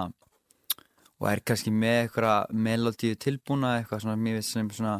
og 1.16 1.28
er 1.30 1.42
kannski 1.46 1.72
með 1.72 1.98
eitthvað 2.04 2.54
melodíu 2.68 3.18
tilbúna 3.20 3.76
eitthvað 3.78 4.04
svona 4.04 4.20
mér 4.20 4.40
veist 4.40 4.52
sem 4.52 4.70
svona 4.74 4.96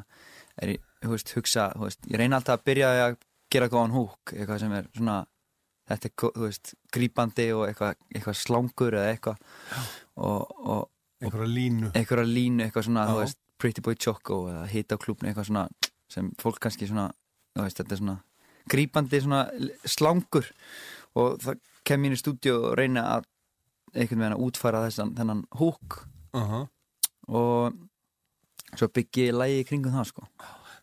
er, 0.62 0.77
þú 1.03 1.12
veist, 1.12 1.33
hugsa, 1.37 1.71
þú 1.77 1.89
veist, 1.89 2.07
ég 2.09 2.21
reyna 2.21 2.41
alltaf 2.41 2.61
að 2.61 2.69
byrja 2.71 2.93
að 3.07 3.19
gera 3.53 3.71
góðan 3.73 3.97
húk 3.97 4.35
eitthvað 4.35 4.62
sem 4.62 4.77
er 4.79 4.89
svona 4.97 5.17
þetta 5.87 6.09
er, 6.11 6.14
þú 6.39 6.47
veist, 6.47 6.75
grípandi 6.95 7.49
og 7.55 7.67
eitthvað, 7.69 7.99
eitthvað 8.14 8.39
slangur 8.41 8.97
eða 8.97 9.11
eitthvað 9.12 9.43
og, 10.17 10.55
og 10.67 10.87
einhverja 11.23 11.51
línu 11.51 11.93
einhverja 11.93 12.31
línu, 12.31 12.64
eitthvað 12.64 12.89
svona, 12.89 13.05
Já. 13.07 13.12
þú 13.12 13.21
veist 13.25 13.43
Pretty 13.57 13.85
Boy 13.85 13.97
Choco 13.97 14.41
eða 14.53 14.67
hita 14.69 14.99
á 14.99 15.01
klúbni, 15.01 15.31
eitthvað 15.31 15.51
svona 15.51 15.69
sem 16.12 16.29
fólk 16.41 16.59
kannski 16.62 16.89
svona, 16.89 17.11
veist, 17.65 17.81
þetta 17.81 17.95
er 17.95 18.03
svona 18.03 18.17
grípandi 18.71 19.23
svona 19.23 19.43
slangur 19.87 20.51
og 21.17 21.41
það 21.43 21.61
kem 21.87 22.07
ég 22.09 22.17
í 22.17 22.21
stúdíu 22.21 22.57
og 22.59 22.77
reyna 22.79 23.05
að 23.17 23.29
einhvern 23.95 24.23
veginn 24.23 24.37
að 24.37 24.45
útfæra 24.47 24.85
þessan, 24.87 25.15
þennan 25.17 25.45
húk 25.61 26.03
uh 26.37 26.65
og 27.27 27.75
svo 28.77 28.87
byggi 28.87 29.25
ég 29.31 29.35
lægi 29.35 29.65
kringum 29.67 29.95
það, 29.97 30.07
sko 30.13 30.27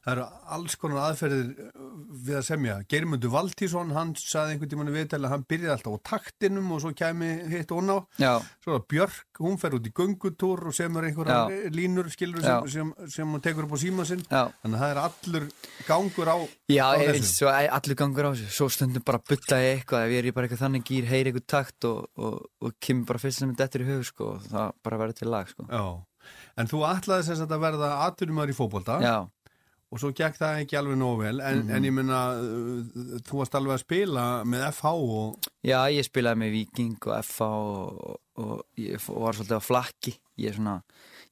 Það 0.03 0.11
eru 0.13 0.23
alls 0.57 0.73
konar 0.75 0.99
aðferðir 1.07 1.51
uh, 1.63 1.83
við 2.27 2.35
að 2.35 2.45
semja. 2.49 2.73
Geirmundur 2.91 3.31
Valtísson, 3.31 3.93
hann 3.95 4.09
saði 4.19 4.55
einhvern 4.57 4.71
tímann 4.73 4.89
í 4.91 4.95
viðtæli 4.97 5.29
að 5.29 5.33
hann 5.37 5.45
byrjaði 5.47 5.71
alltaf 5.77 5.95
á 5.95 5.99
taktinum 6.11 6.73
og 6.75 6.81
svo 6.83 6.91
kæmi 6.97 7.29
hitt 7.53 7.71
og 7.71 7.87
á. 7.87 7.97
Já, 8.19 8.33
Svo 8.65 8.75
er 8.75 8.83
Björk, 8.91 9.39
hún 9.39 9.55
fer 9.61 9.77
út 9.77 9.87
í 9.87 9.93
göngutúr 9.95 10.65
og 10.67 10.75
semur 10.75 11.07
einhverja 11.07 11.37
Já. 11.47 11.71
línur, 11.71 12.11
skilur, 12.11 12.43
Já. 12.43 12.59
sem, 12.67 12.91
sem, 12.99 13.09
sem 13.15 13.31
hún 13.31 13.43
tekur 13.43 13.63
upp 13.69 13.75
á 13.75 13.79
síma 13.79 14.03
sinn. 14.07 14.23
já 14.27 14.43
Þannig 14.59 14.75
að 14.75 14.83
það 14.83 14.91
er 14.93 15.01
allur 15.05 15.47
gangur 15.87 16.31
á, 16.35 16.37
Já, 16.67 16.83
á 16.83 16.99
þessu. 16.99 17.47
og 17.47 17.73
allur 17.79 17.99
gangur 18.03 18.27
á 18.27 18.31
þessu 18.35 18.51
Svo 18.59 18.67
stundum 18.75 19.03
bara 19.07 19.23
bulla 19.23 19.59
ég 19.63 19.79
eitthvað 19.79 20.07
ef 20.07 20.11
ég 20.13 20.19
er 20.19 20.27
í 20.27 20.33
bara 20.35 20.47
eitthvað 20.47 20.65
þannig 20.67 20.87
gýr, 20.91 21.07
heyri 21.09 21.31
eitthvað 21.31 21.47
takt 21.55 21.87
og, 21.87 22.07
og, 22.19 22.41
og 22.59 22.75
kemur 22.83 23.07
bara 23.13 23.23
fyrst 23.23 23.39
sem 23.39 23.51
þetta 23.55 23.69
eftir 23.69 23.85
í 23.85 23.91
hug 23.93 24.03
sko, 24.07 24.33
og 24.35 24.49
það 24.51 24.73
bara 24.83 24.99
verður 25.03 25.19
til 25.23 25.31
lag 25.31 25.47
sko. 25.51 25.67
Já. 25.71 25.85
En 26.55 26.69
þú 26.71 26.83
ætlaði 26.87 27.25
sem 27.27 27.35
sagt 27.39 27.51
að 27.51 27.63
verða 27.65 27.89
atvinnumar 28.05 28.51
í 28.51 28.55
fótbolta 28.55 28.99
Já, 29.03 29.15
og 29.93 29.99
svo 30.01 30.09
gekk 30.17 30.39
það 30.41 30.61
ekki 30.63 30.77
alveg 30.79 30.97
nógu 30.97 31.19
vel 31.21 31.39
en, 31.45 31.59
Mhm. 31.61 31.71
en 31.77 31.83
ég 31.85 31.93
minna, 31.93 32.19
uh, 32.33 33.19
þú 33.27 33.37
varst 33.43 33.53
alveg 33.59 33.75
að 33.77 33.83
spila 33.85 34.23
með 34.43 34.63
FH 34.71 34.85
og 34.89 35.49
já, 35.63 35.79
ég 35.93 36.07
spilaði 36.07 36.41
með 36.41 36.51
Viking 36.57 36.97
og 37.07 37.25
FA 37.25 37.45
og, 37.53 38.19
og 38.41 38.63
ég 38.81 38.95
f- 38.97 39.13
var 39.13 39.33
svolítið 39.37 39.61
á 39.61 39.63
flakki 39.69 40.15
Ég, 40.41 40.55
svona, 40.57 40.79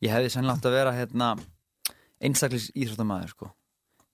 ég 0.03 0.11
hefði 0.13 0.29
sannlega 0.29 0.59
átt 0.59 0.65
að 0.69 0.75
vera 0.77 0.91
hérna, 0.93 1.31
einstaklis 2.21 2.67
íþróttamæður 2.77 3.29
sko. 3.33 3.47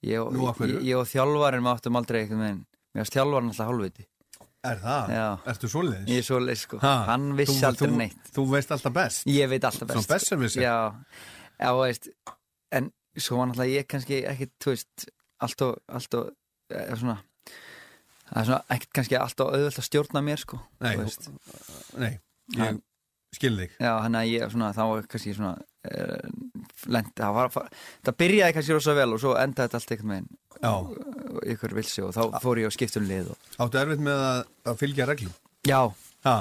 ég, 0.04 0.22
og- 0.22 0.62
ég, 0.64 0.82
ég 0.88 0.96
og 0.98 1.08
þjálfarinn 1.10 1.66
við 1.66 1.74
áttum 1.76 1.98
aldrei 2.00 2.22
eitthvað 2.24 2.44
með 2.46 2.62
Mér 2.96 3.04
varst 3.04 3.14
þjálfarinn 3.18 3.50
alltaf 3.52 3.68
hálfviti 3.68 4.06
er 4.68 4.80
það? 4.82 5.10
Já. 5.14 5.26
Ertu 5.52 5.68
svoleiðis? 5.70 6.08
Ég 6.08 6.18
er 6.18 6.26
svo 6.28 6.40
leið 6.40 6.58
sko, 6.64 6.80
Ha, 6.82 6.94
hann 7.06 7.28
vissi 7.38 7.60
þú, 7.60 7.68
aldrei 7.68 7.90
þú, 7.92 7.98
neitt 7.98 8.32
Þú 8.34 8.46
veist 8.52 8.72
alltaf 8.72 8.94
best 8.94 9.26
Ég 9.28 9.50
veit 9.50 9.64
alltaf 9.64 9.88
best 9.88 9.98
Svona 10.00 10.08
best 10.16 10.28
sem 10.28 10.40
við 10.40 10.52
sér 10.56 10.62
Já, 10.62 10.96
já, 11.60 11.70
veist 11.82 12.10
En 12.72 12.92
svo 13.22 13.40
var 13.40 13.50
náttúrulega 13.50 13.82
ég 13.82 13.88
kannski 13.92 14.24
ekki, 14.30 14.52
þú 14.64 14.74
veist 14.76 15.08
Allt 15.38 15.62
og, 15.62 15.76
allt 15.94 16.16
og 16.18 16.30
eða 16.74 16.98
svona 16.98 17.18
Það 18.28 18.40
er 18.42 18.48
svona 18.50 18.76
ekkert 18.76 18.94
kannski 18.98 19.18
allt 19.20 19.44
og 19.44 19.54
auðvöld 19.54 19.80
að 19.80 19.88
stjórna 19.88 20.24
mér, 20.26 20.42
sko 20.42 20.60
Nei. 20.84 20.96
Nei, 21.98 22.14
ég 22.58 22.64
Hann- 22.64 22.84
skil 23.38 23.54
þig. 23.60 23.74
Já, 23.84 23.92
hann 24.02 24.18
að 24.18 24.30
ég 24.32 24.52
svona, 24.54 24.72
þá 24.76 24.84
var 24.90 25.08
kannski 25.12 25.34
svona 25.36 25.54
uh, 25.58 26.28
lent, 26.96 27.14
það 27.18 27.34
var 27.38 27.52
það 27.54 28.18
byrjaði 28.24 28.56
kannski 28.58 28.78
rosa 28.78 28.96
vel 28.98 29.10
og 29.14 29.22
svo 29.24 29.34
endaði 29.40 29.68
þetta 29.68 29.82
allt 29.82 29.96
einhvern 29.96 30.14
veginn 30.14 30.30
Já, 30.58 30.74
ykkur 31.54 31.76
vilsi 31.78 32.06
og 32.06 32.14
þá 32.16 32.22
fór 32.42 32.62
ég 32.64 32.70
að 32.70 32.78
skipta 32.78 33.02
um 33.02 33.10
lið 33.10 33.34
og... 33.34 33.50
áttu 33.62 33.82
erfitt 33.82 34.06
með 34.08 34.24
að, 34.30 34.40
að 34.72 34.80
fylgja 34.82 35.10
reglum? 35.10 35.36
Já, 35.68 35.82
ha. 36.28 36.38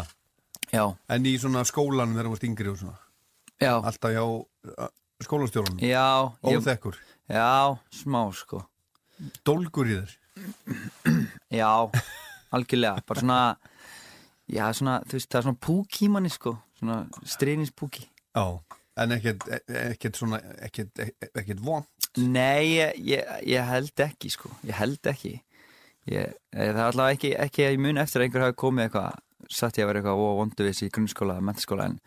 já, 0.73 0.85
En 1.13 1.29
í 1.29 1.35
svona 1.43 1.67
skólanum 1.69 2.15
þegar 2.17 2.31
þú 2.31 2.37
varst 2.37 2.49
yngri 2.49 2.73
og 2.73 2.79
svona? 2.81 2.97
Já. 3.61 3.75
Alltaf 3.77 4.17
uh, 4.17 4.89
skólastjórunum? 5.25 5.81
Já, 5.81 6.33
ég, 6.45 6.59
Óþekkur? 6.61 6.99
Já, 7.31 7.77
smá, 7.95 8.21
sko. 8.37 8.63
Dólgur 9.47 9.89
í 9.89 9.97
þér? 9.97 10.17
Já, 11.57 11.71
algjörlega, 12.53 13.03
bara 13.09 13.23
svona 13.23 13.41
Já, 14.47 14.69
svona, 14.77 15.01
þú 15.09 15.17
veist, 15.17 15.31
það 15.33 15.39
er 15.41 15.47
svona 15.49 15.63
púki 15.67 16.05
í 16.07 16.11
manni, 16.13 16.31
sko. 16.31 16.53
Svona 16.79 16.99
stríðningspúki 17.27 18.05
Já, 18.37 18.45
en 19.03 19.17
ekkert, 19.17 19.49
ekkert 19.67 20.21
svona 20.21 20.43
ekkert, 20.69 21.01
ekkert 21.33 21.65
von 21.65 21.87
Nei, 22.17 22.77
ég, 22.77 23.01
ég, 23.05 23.33
ég 23.49 23.67
held 23.73 24.05
ekki, 24.07 24.31
sko. 24.33 24.49
Ég 24.65 24.73
held 24.79 25.05
ekki. 25.11 25.35
Ég, 26.09 26.31
Það 26.55 26.69
er 26.71 26.79
allavega 26.81 27.17
ekki, 27.19 27.31
ekki 27.45 27.65
að 27.67 27.75
ég 27.75 27.83
mun 27.83 27.99
eftir 28.01 28.23
að 28.23 28.29
einhver 28.29 28.45
hafi 28.47 28.61
komið 28.63 28.87
eitthvað 28.87 29.23
Satt 29.53 29.77
ég 29.79 29.85
að 29.85 29.91
vera 29.91 30.01
eitthvað 30.01 30.23
og 30.27 30.39
vonduvis 30.41 30.81
í 30.87 30.89
grunnskóla 30.95 31.37
eða 31.37 31.45
mentaskóla 31.49 31.89
en 31.91 31.99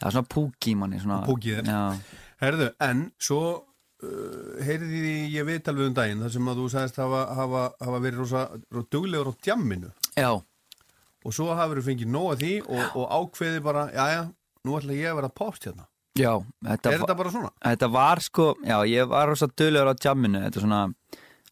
það 0.00 0.08
er 0.10 0.16
svona 0.16 0.30
púki 0.34 0.74
manni 0.78 1.00
svona, 1.02 1.22
Púki 1.26 1.52
í 1.52 1.56
þér. 1.58 1.70
Já, 1.72 2.20
Herðu, 2.42 2.68
en 2.84 3.02
svo 3.22 3.40
uh, 3.56 4.60
heyrði 4.66 5.00
því 5.00 5.14
ég 5.32 5.48
veit 5.48 5.70
alveg 5.72 5.90
um 5.90 5.96
daginn 5.96 6.22
þar 6.24 6.34
sem 6.34 6.50
að 6.52 6.60
þú 6.60 6.68
sagðist 6.74 7.00
hafa, 7.00 7.22
hafa, 7.38 7.64
hafa 7.80 8.00
verið 8.04 8.22
rosa, 8.24 8.44
rosa 8.74 8.90
duglegur 8.92 9.32
á 9.32 9.34
djamminu 9.46 9.92
já, 10.16 10.30
og 10.36 11.34
svo 11.34 11.48
hafur 11.56 11.80
þú 11.80 11.86
fengið 11.90 12.12
nóg 12.12 12.30
að 12.34 12.44
því 12.44 12.54
og, 12.66 12.84
og 13.00 13.14
ákveði 13.20 13.62
bara, 13.64 13.86
jæja, 13.96 14.24
nú 14.66 14.78
ætla 14.78 14.98
ég 14.98 15.12
að 15.12 15.20
vera 15.22 15.32
post 15.40 15.68
hérna. 15.68 15.88
já 16.16 16.32
þetta, 16.36 16.92
er 16.92 17.02
þetta 17.02 17.18
bara 17.22 17.34
svona? 17.34 17.52
þetta 17.64 17.90
var 17.96 18.24
sko 18.24 18.46
Já, 18.64 18.78
ég 18.88 19.10
var 19.10 19.28
rosa 19.30 19.48
duglegur 19.52 19.92
á 19.92 19.94
jamminu 19.96 20.40
Þetta 20.44 20.60
er 20.60 20.66
svona, 20.66 20.80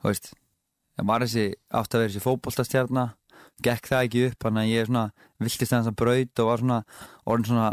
þú 0.01 0.11
veist 0.11 0.33
Það 0.95 1.07
var 1.11 1.25
þessi, 1.25 1.45
átt 1.75 1.95
að 1.95 2.01
vera 2.01 2.13
þessi 2.13 2.23
fótboltastjarna 2.23 3.05
Gekk 3.67 3.89
það 3.91 4.05
ekki 4.07 4.23
upp 4.29 4.45
Þannig 4.47 4.63
að 4.63 4.71
ég 4.73 4.89
svona, 4.89 5.03
viltist 5.43 5.73
þess 5.75 5.91
að 5.91 5.97
braut 6.01 6.43
Og 6.43 6.49
var 6.49 6.63
svona, 6.63 6.79
orðin 7.27 7.49
svona 7.51 7.69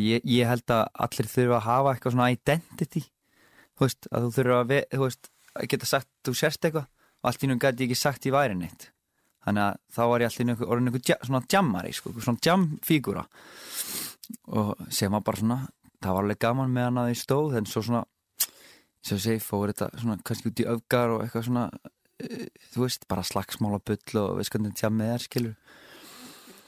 ég, 0.00 0.24
ég 0.24 0.50
held 0.50 0.74
að 0.74 0.84
allir 1.06 1.30
þurfa 1.30 1.56
að 1.60 1.66
hafa 1.66 1.94
eitthvað 1.94 2.16
svona 2.16 2.32
identity. 2.34 3.02
Veist, 3.80 4.08
að 4.10 4.26
þú 4.26 4.34
þurfa 4.38 4.58
að, 4.60 4.68
ve, 4.72 4.82
þú 4.92 5.02
veist, 5.04 5.30
að 5.56 5.70
geta 5.72 5.88
sagt 5.88 6.08
Þú 6.24 6.32
sérst 6.36 6.64
eitthvað 6.64 6.86
Og 7.20 7.28
allt 7.30 7.42
í 7.44 7.48
nú 7.50 7.56
gæti 7.60 7.84
ég 7.84 7.90
ekki 7.90 7.98
sagt 8.00 8.28
ég 8.28 8.32
væri 8.32 8.56
neitt 8.56 8.90
Þannig 9.44 9.62
að 9.62 9.80
þá 9.94 10.00
var 10.10 10.22
ég 10.22 10.30
alltaf 10.30 10.42
einhver, 10.46 10.70
orðin 10.74 11.00
ja- 11.06 11.18
svona 11.22 11.42
jammari, 11.52 11.92
sko, 11.94 12.12
svona 12.18 12.42
jammfígúra 12.42 13.26
og 14.50 14.72
sem 14.90 15.12
var 15.14 15.22
bara 15.22 15.38
svona 15.38 15.58
það 16.02 16.16
var 16.16 16.24
alveg 16.24 16.40
gaman 16.42 16.72
með 16.74 16.86
hann 16.88 16.98
að 16.98 17.08
því 17.10 17.18
stóð 17.20 17.58
en 17.60 17.68
svo 17.70 17.82
svona 17.86 18.00
sem 19.06 19.20
ég 19.20 19.22
segi, 19.22 19.42
fór 19.44 19.70
þetta 19.70 19.88
svona 20.00 20.16
kannski 20.26 20.50
út 20.50 20.62
í 20.64 20.66
öfgar 20.72 21.14
og 21.14 21.22
eitthvað 21.22 21.46
svona 21.46 21.64
uh, 21.70 22.46
þú 22.72 22.82
veist, 22.82 23.06
bara 23.06 23.26
slagsmála 23.26 23.78
bull 23.86 24.20
og 24.22 24.40
veist 24.40 24.50
hvernig 24.50 24.74
tjá 24.74 24.90
með 24.90 25.12
þær 25.12 25.26
skilur. 25.28 25.54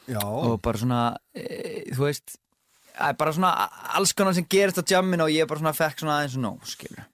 Já, 0.09 0.23
og 0.23 0.61
bara 0.65 0.81
svona, 0.81 1.01
e, 1.35 1.83
þú 1.91 2.07
veist 2.07 2.39
það 2.99 3.13
er 3.13 3.19
bara 3.23 3.35
svona 3.37 3.53
alls 3.99 4.13
konar 4.19 4.35
sem 4.37 4.47
gerist 4.51 4.81
á 4.83 4.91
jamminu 4.91 5.25
og 5.29 5.33
ég 5.33 5.47
bara 5.49 5.63
svona 5.63 5.75
fekk 5.79 6.03
svona 6.03 6.17
aðeins 6.19 6.37
og 6.39 6.45
nóg 6.45 6.67
skilur 6.69 7.05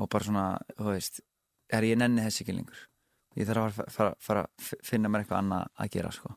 og 0.00 0.08
bara 0.08 0.24
svona, 0.24 0.44
þú 0.78 0.86
veist 0.88 1.20
er 1.72 1.84
ég 1.84 1.98
nenni 2.00 2.22
þessi 2.24 2.42
ekki 2.46 2.54
lengur. 2.56 2.78
Ég 3.36 3.48
þarf 3.48 3.78
að 3.82 3.90
fara, 4.20 4.44
að 4.46 4.70
finna 4.84 5.08
mér 5.12 5.22
eitthvað 5.24 5.38
annað 5.42 5.66
að 5.84 5.90
gera 5.94 6.12
sko. 6.12 6.32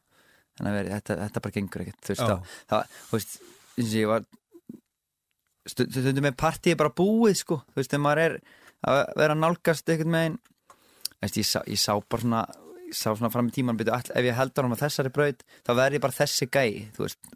En 0.60 0.68
að 0.70 0.76
veri, 0.78 0.92
þetta, 0.94 1.16
þetta 1.22 1.42
bara 1.46 1.56
gengur 1.56 1.84
ekkert 1.86 2.02
þú 2.08 2.14
veist, 2.14 2.52
það, 2.72 2.94
þú 3.10 3.16
veist 3.18 3.34
eins 3.76 3.88
og 3.90 3.96
ég 4.00 4.12
var 4.12 4.28
stu- 5.72 5.88
stundum 5.92 6.28
með 6.28 6.38
partíi 6.40 6.76
bara 6.80 6.94
búið 6.96 7.40
sko. 7.42 7.62
Þú 7.72 7.80
veist, 7.82 7.92
þegar 7.96 8.04
maður 8.06 8.24
er 8.26 8.38
að 8.92 9.02
vera 9.24 9.38
nálgast 9.40 9.90
eitthvað 9.92 10.12
með 10.16 10.28
einn 10.30 10.38
veist, 11.24 11.40
ég, 11.42 11.48
sá, 11.50 11.60
ég 11.68 11.82
sá 11.82 11.92
bara 12.00 12.22
svona 12.28 12.44
sá 12.96 13.10
svona 13.16 13.32
fram 13.34 13.48
í 13.50 13.56
tíman 13.56 13.80
byrju, 13.80 13.96
ef 14.14 14.28
ég 14.28 14.36
held 14.38 14.56
á 14.62 14.84
þessari 14.84 15.12
braut 15.16 15.42
þá 15.66 15.72
verð 15.80 15.98
ég 15.98 16.04
bara 16.04 16.16
þessi 16.20 16.48
gæi 16.54 16.92
þú 16.96 17.08
veist, 17.08 17.32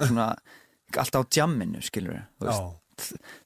svona 0.00 0.30
alltaf 1.02 1.26
á 1.26 1.30
jamminu, 1.38 1.82
skilur 1.84 2.16
við 2.16 2.24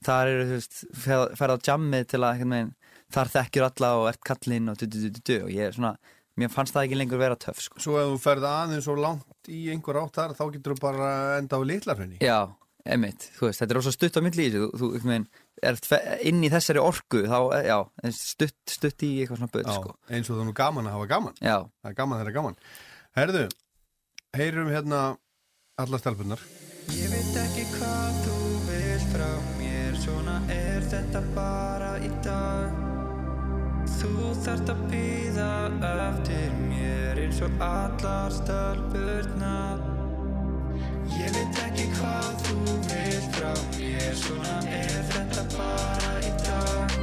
þar 0.05 0.29
eru, 0.29 0.45
þú 0.51 0.57
veist, 0.59 0.79
fer- 1.05 1.35
ferð 1.39 1.57
á 1.57 1.59
jammið 1.71 2.07
til 2.13 2.21
að, 2.21 2.43
veginn, 2.45 2.73
þar 3.15 3.31
þekkjur 3.33 3.67
alla 3.71 3.91
og 3.97 4.07
ert 4.11 4.23
kallinn 4.29 4.69
og 4.69 4.77
du, 4.83 4.87
du, 4.93 5.09
du, 5.17 5.35
og 5.47 5.51
ég 5.55 5.71
er 5.71 5.77
svona, 5.77 5.95
mér 6.39 6.53
fannst 6.53 6.75
það 6.77 6.85
ekki 6.89 6.99
lengur 7.01 7.19
vera 7.23 7.39
töff 7.41 7.63
sko. 7.65 7.81
svo 7.81 7.97
ef 8.03 8.11
þú 8.13 8.19
ferð 8.27 8.45
aðeins 8.51 8.89
og 8.93 9.01
langt 9.01 9.49
í 9.49 9.63
einhver 9.73 9.97
átt 10.03 10.19
þar, 10.21 10.35
þá 10.37 10.45
getur 10.59 10.77
þú 10.77 10.83
bara 10.85 11.09
enda 11.39 11.57
á 11.57 11.61
litlarhraunni. 11.65 12.21
Já, 12.21 12.37
emitt, 12.85 13.31
þú 13.39 13.49
veist, 13.49 13.63
þetta 13.65 13.73
er 13.75 13.81
rosa 13.81 13.95
stutt 13.97 14.21
á 14.21 14.23
milli 14.29 14.47
í 14.47 14.53
þessu, 14.53 14.69
þú, 14.77 14.91
þú 15.01 15.09
veginn, 15.09 15.27
fe- 15.89 16.05
inn 16.29 16.45
í 16.45 16.53
þessari 16.53 16.85
orku, 16.85 17.25
þá, 17.25 17.39
eh, 17.57 17.67
já, 17.73 17.79
stutt, 18.21 18.59
stutt 18.69 19.07
í 19.09 19.13
eitthvað 19.25 19.41
svona 19.41 19.65
Já, 19.65 19.81
sko. 19.81 19.97
eins 20.13 20.29
og 20.29 20.37
það 20.37 20.45
er 20.45 20.51
nú 20.53 20.57
gaman 20.61 20.87
að 20.93 20.99
hafa 20.99 21.09
gaman. 21.17 21.41
Já, 21.41 21.57
Það 21.83 21.91
er 21.95 21.99
gaman 22.05 22.21
þegar 22.21 22.29
er 22.35 22.37
gaman. 22.37 22.61
Herðu, 23.17 23.45
heyrum 24.37 24.69
hérna 24.77 25.01
alla 25.81 25.99
stelpunar. 26.05 26.45
Ég 26.89 27.11
veit 27.13 27.35
ekki 27.37 27.65
hvað 27.75 28.21
þú 28.25 28.37
vilt 28.65 29.11
frá 29.13 29.29
mér 29.59 29.97
Svona 30.01 30.39
er 30.53 30.85
þetta 30.89 31.21
bara 31.35 31.91
í 32.01 32.09
dag. 32.25 32.79
Þú 33.99 34.31
þarft 34.45 34.73
að 34.73 34.81
býða 34.93 35.51
eftir 35.91 36.55
mér 36.63 37.21
eins 37.25 37.43
og 37.45 37.61
allar 37.67 38.33
stelpurnar. 38.33 39.85
Ég 41.19 41.37
veit 41.37 41.61
ekki 41.67 41.91
hvað 41.99 42.33
þú 42.47 42.59
vilt 42.89 43.37
frá 43.37 43.53
mér 43.77 44.19
Svona 44.25 44.57
er 44.81 44.99
þetta 45.13 45.47
bara 45.59 46.17
í 46.25 46.33
dag. 46.47 46.99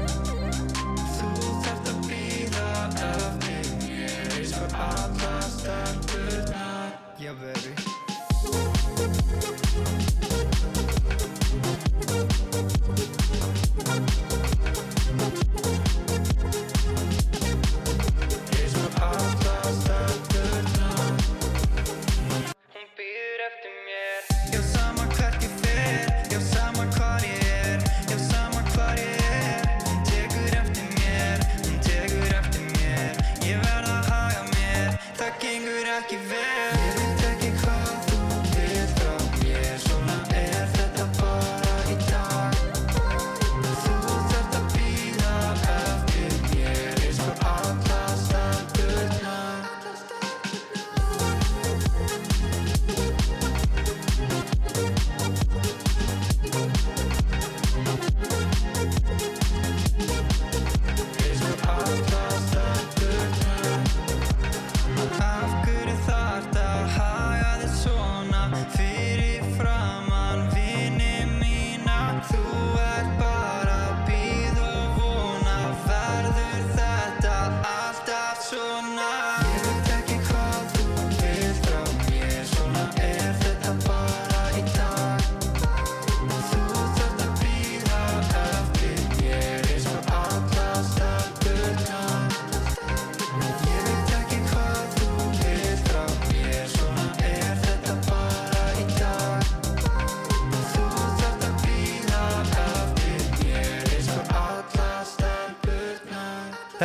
Þú 1.13 1.31
þarft 1.61 1.93
að 1.93 2.03
býða 2.09 2.67
eftir 2.89 3.73
mér 3.85 4.37
eins 4.39 4.57
og 4.63 4.79
allar 4.89 5.49
stelpurnar 5.59 6.14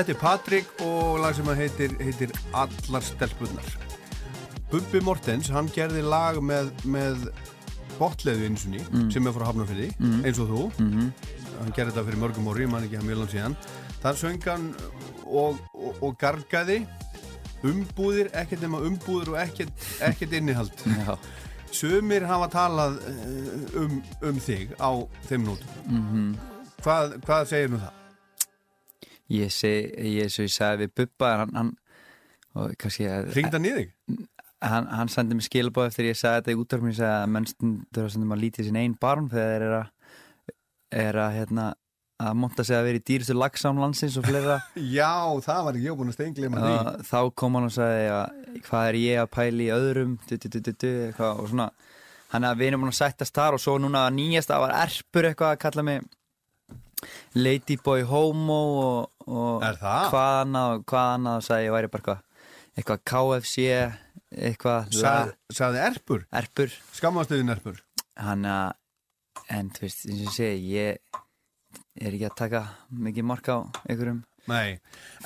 Þetta 0.01 0.15
er 0.15 0.17
Patrik 0.17 0.69
og 0.81 1.19
lag 1.21 1.35
sem 1.37 1.49
að 1.53 1.59
heitir, 1.61 1.91
heitir 2.01 2.31
Allar 2.57 3.03
stelpunnar. 3.05 3.67
Bubbi 4.71 5.03
Mortens, 5.05 5.51
hann 5.53 5.69
gerði 5.75 6.01
lag 6.01 6.39
með, 6.41 6.71
með 6.89 7.27
botleðu 7.99 8.47
einsunni 8.49 8.81
sem 9.13 9.29
er 9.29 9.37
frá 9.37 9.45
Hafnarfyrði, 9.51 9.91
eins 10.25 10.41
og 10.41 10.49
þú. 10.55 10.63
Hann 10.79 11.77
gerði 11.77 11.93
þetta 11.93 12.07
fyrir 12.09 12.23
mörgum 12.23 12.49
orði, 12.49 12.71
mann 12.73 12.89
ekki 12.89 12.97
hann 12.97 13.13
langt 13.13 13.35
síðan. 13.37 13.59
Þar 14.01 14.19
söng 14.23 14.41
hann 14.49 14.67
og, 15.27 15.61
og, 15.77 16.01
og 16.01 16.17
gargaði 16.25 16.81
umbúðir, 17.61 18.33
ekkert 18.33 18.65
nema 18.65 18.81
umbúðir 18.81 19.35
og 19.35 19.41
ekkert, 19.45 19.87
ekkert 20.09 20.33
innihald. 20.41 20.73
Já, 21.05 21.19
Sumir 21.77 22.25
hafa 22.25 22.49
talað 22.57 23.03
eh, 23.05 23.81
um, 23.85 24.01
um 24.33 24.41
þig 24.49 24.73
á 24.81 24.97
þeim 25.29 25.45
nótum. 25.53 26.37
hvað, 26.81 27.19
hvað 27.29 27.51
segir 27.53 27.75
nú 27.77 27.85
það? 27.85 28.00
Ég 29.31 29.55
segi, 29.55 29.89
ég, 30.19 30.29
ég 30.29 30.53
sagði 30.53 30.87
við 30.87 30.95
Bubba 31.01 31.33
hann, 31.45 31.57
hann 31.57 31.73
og 32.59 32.75
kannski 32.81 33.07
að 33.11 33.33
Ringd 33.37 33.57
hann 33.57 33.69
í 33.69 33.75
þig? 33.77 33.93
hann, 34.61 34.89
hann 34.91 35.13
sendi 35.13 35.37
mér 35.39 35.47
skilabóð 35.47 35.91
eftir 35.91 36.11
ég 36.11 36.19
sagði 36.19 36.41
þetta 36.41 36.55
í 36.55 36.61
útvarfinu 36.61 36.93
ég 36.93 36.99
sagði 36.99 37.19
að 37.21 37.35
menn 37.37 37.49
stundur 37.49 38.07
að 38.07 38.13
senda 38.15 38.31
maður 38.31 38.45
lítið 38.45 38.69
sín 38.69 38.81
einn 38.81 38.97
barn 39.01 39.31
þegar 39.31 39.53
þeir 39.55 39.69
eru 39.69 39.79
að 39.81 39.97
er 40.91 41.21
að 41.23 41.37
hérna 41.39 41.69
að 42.21 42.37
monta 42.37 42.65
sig 42.67 42.77
að 42.77 42.87
vera 42.89 43.01
í 43.01 43.05
dýrustu 43.09 43.37
lagsám 43.37 43.79
landsins 43.81 44.19
og 44.21 44.27
fleira. 44.27 44.59
Já, 44.99 45.13
það 45.45 45.63
var 45.67 45.79
ekki 45.79 45.87
ég 45.87 45.97
búin 45.97 46.13
að 46.13 46.19
og 46.51 47.05
þá 47.09 47.21
kom 47.43 47.57
hann 47.57 47.69
og 47.71 47.75
sagði 47.75 48.11
að 48.13 48.59
hvað 48.67 48.89
er 48.91 48.99
ég 49.01 49.23
að 49.23 49.31
pæli 49.37 49.69
í 49.69 49.73
öðrum? 49.73 50.17
Du, 50.29 50.37
du, 50.37 50.61
du, 50.69 50.91
og 51.31 51.47
svona. 51.49 51.71
Hann 52.35 52.47
að 52.47 52.61
við 52.61 52.71
erum 52.71 52.85
búin 52.85 52.93
að 52.93 52.99
sættast 53.01 53.35
þar 53.35 53.57
og 53.57 53.63
svo 53.63 53.79
núna 53.81 54.05
nýjasta 54.15 54.61
var 54.63 54.77
Erpur 54.83 55.31
eitthvað 55.31 55.55
að 55.55 55.63
kalla 55.65 55.87
mig 55.87 56.05
Ladyboy 57.39 58.05
Homo 58.09 58.61
og, 58.81 59.29
og 59.29 59.65
hvað 59.71 60.35
annað 60.45 60.83
hvað 60.91 61.13
annað 61.17 61.47
sagði 61.47 61.69
ég 61.69 61.77
væri 61.77 61.93
bara 61.95 62.17
eitthvað 62.77 63.05
KFC 63.11 63.67
eitthvað 64.31 64.93
Sað, 64.95 65.33
Saði 65.51 65.81
Erpur, 65.89 66.27
Erpur. 66.43 66.75
Skammastuðin 66.97 67.51
Erpur. 67.57 67.81
hann 68.21 68.45
að 68.47 68.77
en 69.51 69.71
þú 69.75 69.87
veist, 69.87 70.05
eins 70.07 70.27
og 70.29 70.35
segi 70.37 70.75
ég 70.77 70.99
er 72.01 72.15
ekki 72.15 72.29
að 72.29 72.37
taka 72.39 72.61
mikið 72.91 73.27
mark 73.27 73.49
á 73.51 73.59
einhverjum. 73.89 74.21
Nei, 74.51 74.79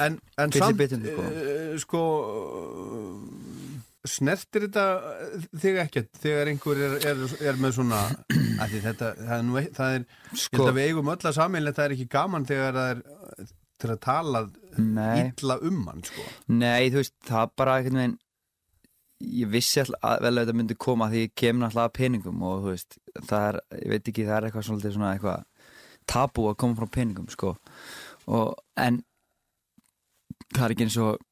en, 0.03 0.17
en 0.41 0.53
samt, 0.53 0.77
bitinu, 0.79 1.13
sko. 1.13 1.27
uh, 1.29 1.77
sko, 1.81 2.03
uh, 2.25 3.64
snertir 4.05 4.67
þetta 4.67 4.85
þig 5.63 5.79
ekkert 5.85 6.19
þegar 6.21 6.51
einhver 6.53 6.81
er, 6.87 6.97
er, 7.13 7.23
er 7.51 7.61
með 7.63 7.77
svona, 7.79 8.01
þetta, 8.69 9.13
það 9.21 9.37
er, 9.39 9.45
nú, 9.49 9.57
ei- 9.61 9.71
það 9.77 9.95
er, 9.99 10.05
Sko- 10.45 10.67
við 10.77 10.89
eigum 10.91 11.09
öll 11.15 11.21
að 11.31 11.37
saminlega, 11.39 11.79
það 11.79 11.87
er 11.89 11.95
ekki 11.97 12.09
gaman 12.13 12.45
þegar 12.51 12.77
það 12.77 12.91
er 12.91 13.49
til 13.85 13.91
að 13.95 14.03
tala 14.05 14.43
Nei. 14.79 15.25
illa 15.33 15.57
um 15.71 15.81
hann, 15.89 16.05
sko. 16.07 16.27
Nei, 16.53 16.91
þú 16.93 17.01
veist, 17.01 17.15
það 17.29 17.51
bara 17.59 17.79
veginn 17.83 18.15
ég 19.25 19.49
vissi 19.49 19.81
alltaf 19.81 20.21
vel 20.21 20.35
að 20.35 20.43
þetta 20.45 20.57
myndi 20.59 20.77
koma 20.85 21.07
því 21.09 21.21
ég 21.25 21.35
kemur 21.39 21.69
alltaf 21.71 21.87
að 21.89 21.97
peningum 21.97 22.43
og 22.45 22.63
þú 22.65 22.73
veist, 22.75 22.97
það 23.29 23.45
er, 23.49 23.59
ég 23.81 23.93
veit 23.95 24.09
ekki, 24.13 24.25
það 24.29 24.37
er 24.37 24.47
eitthvað 24.51 24.67
svolítið 24.69 24.97
svona 24.99 25.13
eitthvað 25.15 25.45
tabú 26.13 26.49
að 26.51 26.59
koma 26.61 26.77
frá 26.83 26.91
peningum, 26.99 27.29
sko 27.33 27.55
og, 28.29 28.51
en 28.77 29.01
það 30.53 30.67
er 30.69 30.75
ekki 30.75 30.87
eins 30.91 30.99
og 31.01 31.23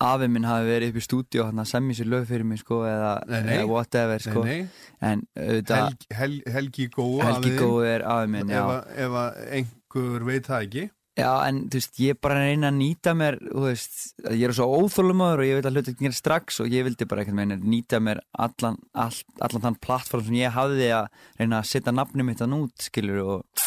afi 0.00 0.28
minn 0.28 0.44
hafi 0.44 0.66
verið 0.68 0.90
upp 0.92 0.98
í 1.00 1.04
stúdíu 1.06 1.40
og 1.42 1.46
hann 1.50 1.62
að 1.62 1.70
semja 1.70 1.94
sér 2.00 2.10
lög 2.12 2.26
fyrir 2.28 2.44
mig, 2.44 2.58
sko, 2.60 2.82
eða, 2.84 3.12
Nei, 3.30 3.40
nei. 3.46 3.54
eða 3.58 3.68
whatever, 3.70 4.18
sko. 4.20 4.42
Nei, 4.44 4.58
en 5.00 5.22
auðvitað, 5.38 5.86
Helgi, 5.86 6.06
hel, 6.18 6.34
Helgi 6.58 6.88
Góu 6.92 7.22
Helgi 7.24 7.54
Góð 7.56 7.86
er 7.94 8.04
afi 8.04 8.28
minn, 8.34 8.48
já. 8.52 8.60
Ef, 8.60 8.74
að- 8.76 9.00
ef 9.06 9.16
að 9.22 9.40
einhver 9.60 10.24
veit 10.28 10.46
það 10.50 10.66
ekki. 10.68 10.90
Já, 11.16 11.30
en 11.48 11.62
þú 11.72 11.78
veist, 11.80 11.94
ég 12.04 12.18
bara 12.20 12.34
reyna 12.44 12.68
að 12.68 12.76
nýta 12.76 13.14
mér, 13.16 13.38
þú 13.40 13.62
veist, 13.64 13.94
ég 14.36 14.42
er 14.44 14.52
svo 14.52 14.66
óþólumöður 14.82 15.40
og 15.40 15.46
ég 15.48 15.56
vil 15.62 15.70
að 15.70 15.78
hluta 15.78 15.92
ekki 15.94 16.10
strax 16.12 16.60
og 16.60 16.66
ég 16.68 16.84
vildi 16.84 17.06
bara 17.08 17.22
einhvern 17.24 17.40
veginn 17.40 17.64
nýta 17.72 18.00
mér 18.04 18.20
allan, 18.36 18.76
all, 18.92 19.16
allan 19.40 19.62
þann 19.64 19.78
plattform 19.80 20.26
sem 20.26 20.36
ég 20.42 20.52
hafði 20.52 20.90
að 20.92 21.08
reyna 21.40 21.62
að 21.62 21.70
setja 21.72 21.94
nafni 21.96 22.22
mitt 22.22 22.44
að 22.44 22.52
nút, 22.52 22.76
skilur 22.84 23.22
og, 23.24 23.64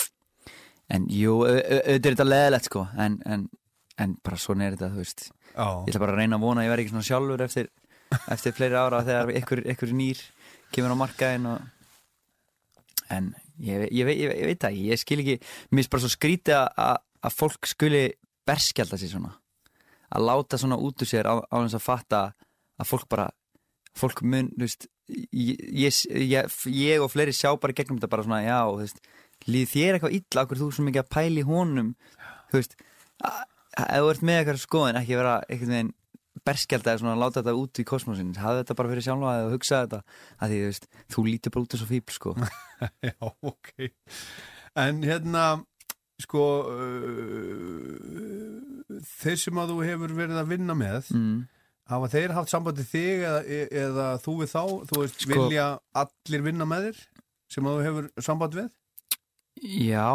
en 0.94 1.08
jú, 1.10 1.40
au- 1.42 1.58
au- 1.58 1.82
auðvitað 1.90 2.06
er 2.06 2.14
þetta 2.14 2.30
leðilegt, 2.30 2.70
sko, 2.70 2.86
en, 3.02 3.18
en, 3.26 3.50
en 4.00 4.16
bara 4.24 4.38
svona 4.40 4.68
er 4.70 4.76
þetta, 4.78 4.92
þú 4.94 5.02
veist, 5.04 5.26
Já, 5.50 5.66
ég 5.84 5.92
ætla 5.92 6.02
bara 6.04 6.14
að 6.16 6.20
reyna 6.22 6.38
að 6.40 6.44
vona 6.46 6.62
að 6.62 6.68
ég 6.68 6.72
verði 6.74 6.84
ekki 6.86 6.94
svona 6.94 7.08
sjálfur 7.10 7.42
eftir, 7.46 7.70
eftir 8.36 8.56
fleiri 8.58 8.78
ára 8.80 9.02
þegar 9.08 9.32
ykkur, 9.42 9.62
ykkur 9.74 9.94
nýr 9.98 10.22
kemur 10.76 10.94
á 10.96 11.02
markaðin 11.02 11.48
og, 11.50 11.62
en 13.10 13.32
ég, 13.60 13.88
ég, 13.90 14.06
ég, 14.06 14.12
ég, 14.24 14.34
ég 14.44 14.50
veit 14.52 14.62
það 14.62 14.72
ekki, 14.76 14.86
ég 14.94 15.02
skil 15.02 15.20
ekki, 15.24 15.36
mér 15.72 15.82
finnst 15.82 15.94
bara 15.96 16.04
svo 16.06 16.12
skrítið 16.14 16.60
að- 16.64 17.34
fólk 17.36 17.68
skuli 17.68 18.04
berskjalda 18.48 18.98
sig 18.98 19.10
svona. 19.12 19.34
Að 20.16 20.24
láta 20.26 20.58
svona 20.58 20.78
út 20.80 21.02
úr 21.04 21.10
sér 21.10 21.28
á, 21.28 21.36
þess 21.52 21.76
að 21.78 21.84
fatta 21.84 22.22
að 22.80 22.88
fólk 22.88 23.10
bara 23.12 23.28
fólk 24.00 24.22
mun, 24.24 24.48
þú 24.56 24.64
veist 24.64 24.88
ég, 25.36 25.58
ég, 25.60 25.98
ég, 26.30 26.56
ég 26.72 27.02
og 27.04 27.12
fleiri 27.12 27.34
sjá 27.36 27.52
bara 27.60 27.74
gegnum 27.76 28.00
þetta 28.00 28.10
bara 28.14 28.24
svona, 28.24 28.40
já, 28.46 28.62
þú 28.70 28.80
veist 28.86 29.02
líð 29.50 29.70
þér 29.74 29.98
eitthvað 29.98 30.16
illa, 30.20 30.44
okkur 30.46 30.62
þú 30.62 30.70
svo 30.78 30.86
mikið 30.88 31.04
að 31.04 31.12
pæli 31.18 31.44
honum, 31.50 31.92
þú 32.54 32.62
veist. 32.62 32.78
að- 33.26 33.46
ef 33.78 34.04
þú 34.04 34.12
ert 34.14 34.26
með 34.26 34.42
eitthvað 34.42 34.62
skoðin, 34.64 35.00
ekki 35.00 35.20
vera 35.20 35.40
einhvern 35.48 35.76
veginn 35.76 35.96
berskjalda 36.48 36.94
eða 36.94 37.02
svona 37.02 37.16
að 37.16 37.24
láta 37.24 37.42
þetta 37.42 37.56
út 37.60 37.82
í 37.82 37.86
kosmosin, 37.88 38.32
hafa 38.40 38.62
þetta 38.62 38.76
bara 38.80 38.92
fyrir 38.94 39.06
sjálfa 39.06 39.34
og 39.44 39.54
hugsa 39.54 39.82
þetta, 39.84 40.00
að 40.40 40.54
því, 40.54 40.60
veist 40.70 40.88
þú 41.12 41.26
lítur 41.28 41.54
bara 41.54 41.66
út 41.66 41.76
eins 41.76 41.84
og 41.86 41.92
fíbl, 41.92 42.16
sko. 42.16 42.36
Já, 43.10 43.16
ok. 43.52 43.72
En 44.80 45.02
hérna, 45.04 45.46
sko 46.24 46.44
uh, 46.70 47.96
þeir 49.20 49.40
sem 49.40 49.62
að 49.62 49.74
þú 49.74 49.80
hefur 49.88 50.16
verið 50.18 50.42
að 50.42 50.52
vinna 50.52 50.76
með 50.78 51.14
mm. 51.16 51.40
hafa 51.92 52.12
þeir 52.12 52.36
haft 52.38 52.52
sambandi 52.52 52.86
þig 52.88 53.26
eða, 53.30 53.42
eða 53.86 54.08
þú 54.26 54.36
við 54.42 54.54
þá, 54.54 54.64
þú 54.92 55.02
veist, 55.04 55.18
Sko- 55.24 55.34
vilja 55.34 55.68
allir 56.04 56.46
vinna 56.46 56.68
með 56.70 56.90
þér 56.90 57.02
sem 57.50 57.66
að 57.66 57.76
þú 57.76 57.88
hefur 57.88 58.10
samband 58.26 58.60
við? 58.60 58.70
Já, 59.60 60.10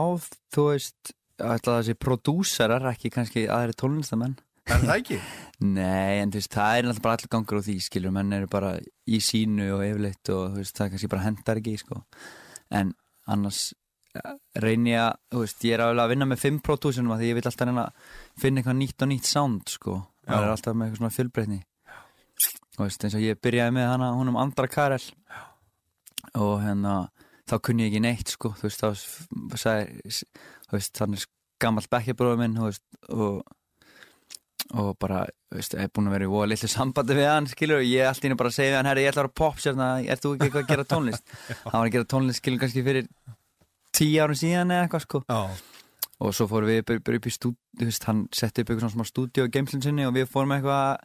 þú 0.54 0.62
veist 0.70 1.14
ætla 1.42 1.78
þessi 1.80 1.96
prodúsarar 1.98 2.90
ekki 2.92 3.10
kannski 3.14 3.46
aðri 3.50 3.76
tónlistamenn. 3.80 4.36
Er 4.64 4.80
það 4.80 4.94
ekki? 4.96 5.18
Nei, 5.76 6.20
en 6.22 6.32
þú 6.32 6.40
veist, 6.40 6.52
það 6.54 6.78
er 6.78 6.86
náttúrulega 6.86 7.04
bara 7.04 7.16
allir 7.18 7.32
gangur 7.34 7.60
á 7.60 7.66
því, 7.66 7.76
skilur, 7.84 8.14
menn 8.16 8.36
eru 8.36 8.50
bara 8.50 8.74
í 9.04 9.20
sínu 9.22 9.68
og 9.76 9.84
yfirleitt 9.84 10.32
og 10.32 10.54
þú 10.54 10.62
veist, 10.62 10.76
það 10.78 10.92
kannski 10.94 11.10
bara 11.12 11.24
hendar 11.26 11.60
ekki, 11.60 11.74
sko. 11.82 12.00
En 12.74 12.94
annars 13.34 13.60
eh, 14.16 14.32
reyni 14.64 14.94
ég 14.94 15.04
að, 15.04 15.20
þú 15.34 15.44
veist, 15.44 15.68
ég 15.68 15.76
er 15.76 15.84
að 15.84 16.14
vinna 16.14 16.28
með 16.30 16.42
fimm 16.46 16.58
prodúsunum 16.64 17.14
að 17.14 17.22
því 17.22 17.30
ég 17.30 17.38
vil 17.38 17.46
alltaf 17.50 17.68
reyna 17.68 17.86
að 17.86 18.10
finna 18.40 18.62
eitthvað 18.62 18.80
nýtt 18.80 19.04
og 19.04 19.12
nýtt 19.12 19.30
sound, 19.30 19.76
sko. 19.76 20.00
Það 20.24 20.38
Já. 20.38 20.40
er 20.40 20.54
alltaf 20.54 20.78
með 20.78 20.88
eitthvað 20.88 21.02
svona 21.02 21.16
fjölbreytni. 21.18 21.60
Og 22.74 22.86
veist, 22.86 23.04
eins 23.06 23.14
og 23.14 23.22
ég 23.22 23.42
byrjaði 23.44 23.76
með 23.76 23.90
hana 23.92 24.14
húnum 24.16 24.40
Andra 24.40 24.70
Karel. 24.70 25.04
Og 26.40 26.56
hérna 26.64 26.94
þá 27.44 27.58
kunni 27.60 27.84
ég 27.84 27.92
ekki 27.92 28.02
neitt, 28.02 28.32
sko. 28.32 28.54
Þú 28.58 28.70
veist, 28.70 28.80
þá 28.80 29.60
sagði 29.60 30.24
veist, 30.74 30.94
þannig 30.98 31.26
gammal 31.62 31.84
bekkjabróður 31.90 32.40
minn, 32.42 32.58
veist, 32.66 32.84
og 33.10 33.44
og 34.72 34.94
bara, 34.96 35.24
veist, 35.52 35.74
hef 35.76 35.92
búin 35.92 36.08
að 36.08 36.14
vera 36.16 36.26
í 36.26 36.30
voða 36.32 36.48
litlu 36.48 36.68
sambandi 36.72 37.16
við 37.18 37.28
hann, 37.28 37.46
skilur, 37.50 37.82
og 37.82 37.88
ég 37.88 38.08
allt 38.08 38.22
í 38.22 38.26
henni 38.26 38.38
bara 38.40 38.52
segi 38.54 38.70
við 38.70 38.78
hann, 38.78 38.88
herri, 38.88 39.04
ég 39.04 39.12
ætla 39.12 39.20
að 39.20 39.26
vera 39.26 39.38
popsérna, 39.40 39.88
er 40.00 40.20
þú 40.22 40.32
ekki 40.34 40.46
eitthvað 40.46 40.62
að 40.62 40.70
gera 40.70 40.86
tónlist? 40.88 41.34
hann 41.66 41.74
var 41.74 41.82
að 41.82 41.92
gera 41.98 42.08
tónlist, 42.14 42.40
skilur, 42.40 42.60
kannski 42.62 42.84
fyrir 42.86 43.10
tíu 43.94 44.24
árum 44.24 44.38
síðan 44.40 44.72
eða 44.72 44.86
eitthvað, 44.86 45.04
sko. 45.04 45.20
Já, 45.28 45.40
og 46.24 46.36
svo 46.36 46.46
fórum 46.48 46.70
við 46.70 46.82
bara 46.88 47.18
upp 47.18 47.28
í 47.28 47.34
stúd 47.34 47.58
þú 47.74 47.88
veist, 47.90 48.06
hann 48.08 48.24
setti 48.34 48.62
upp 48.62 48.70
eitthvað 48.70 48.86
svona 48.86 48.96
smá 48.96 49.10
stúdíu 49.10 49.44
á 49.44 49.52
geimslinn 49.52 49.84
sinni 49.84 50.06
og 50.08 50.14
við 50.16 50.28
fórum 50.30 50.54
eitthvað 50.56 51.02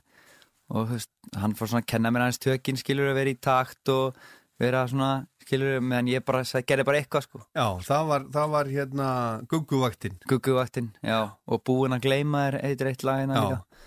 og 0.70 0.94
hann 1.42 1.56
fór 1.58 1.72
svona 1.72 1.84
að 1.84 1.90
kenna 1.90 2.12
mér 2.14 2.28
hans 2.28 2.42
tökin, 2.42 2.78
skilur, 2.80 3.10
að 3.10 3.20
vera 3.20 3.34
í 3.34 3.40
takt 3.42 3.92
og 3.92 4.20
vera 4.62 4.86
svona, 4.90 5.12
skilur, 5.50 5.80
meðan 5.82 6.12
ég 6.14 6.24
bara 6.28 6.44
gerði 6.46 6.86
bara 6.88 7.02
eitthvað, 7.02 7.26
sko. 7.26 7.42
Já 7.58 7.66
það, 7.88 8.06
var, 8.12 8.28
það 8.38 8.54
var 8.54 8.70
hérna 8.76 9.10
gugguvaktin 9.50 10.20
Gugguvaktin, 10.30 10.92
já, 11.02 11.20
og 11.50 11.64
búin 11.68 11.98
að 11.98 12.06
gleyma 12.06 12.46
þér 12.46 12.60
eitthvað 12.62 12.92
eitt 12.94 13.06
lagina 13.10 13.36
Já. 13.36 13.44
líka. 13.50 13.86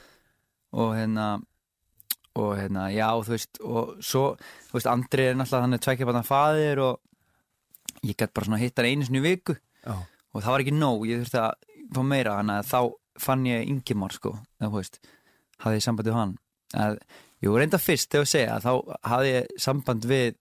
Og 0.82 0.94
hérna 0.96 1.30
og 2.32 2.54
hérna, 2.56 2.86
já, 2.92 3.08
þú 3.20 3.34
veist 3.34 3.58
og 3.60 3.90
svo, 4.00 4.22
þú 4.70 4.78
veist, 4.78 4.88
Andri 4.88 5.26
er 5.28 5.34
náttúrulega 5.36 5.66
hann 5.66 5.76
er 5.76 5.82
tveikja 5.84 6.08
bara 6.08 6.22
faðir 6.24 6.80
og 6.80 8.06
ég 8.08 8.16
gætt 8.16 8.32
bara 8.32 8.48
svona 8.48 8.60
hitt 8.62 8.80
hann 8.80 8.88
einu 8.88 9.20
í 9.20 9.24
viku. 9.24 9.56
Já, 9.84 9.96
og 10.32 10.40
það 10.40 10.54
var 10.54 10.64
ekki 10.64 10.76
nóg, 10.76 11.04
ég 11.10 11.20
þurfti 11.22 11.42
að 11.42 11.66
fá 11.92 12.00
meira 12.08 12.38
hann 12.38 12.54
að 12.54 12.70
þá 12.70 12.78
fann 13.20 13.44
ég 13.46 13.68
Ingimar 13.68 14.14
sko, 14.16 14.32
þú 14.62 14.72
veist, 14.78 14.96
hafði 15.60 15.80
ég 15.82 15.84
samband 15.84 16.08
við 16.08 16.16
hann. 16.16 16.32
Að, 16.72 16.96
jú, 17.44 17.52
reynda 17.58 17.80
fyrst 17.82 18.08
þegar 18.14 18.24
að 18.24 18.32
segja, 18.32 18.56
þá 18.64 18.72
hafði 19.12 19.34
ég 19.34 19.52
samband 19.60 20.08
við 20.08 20.38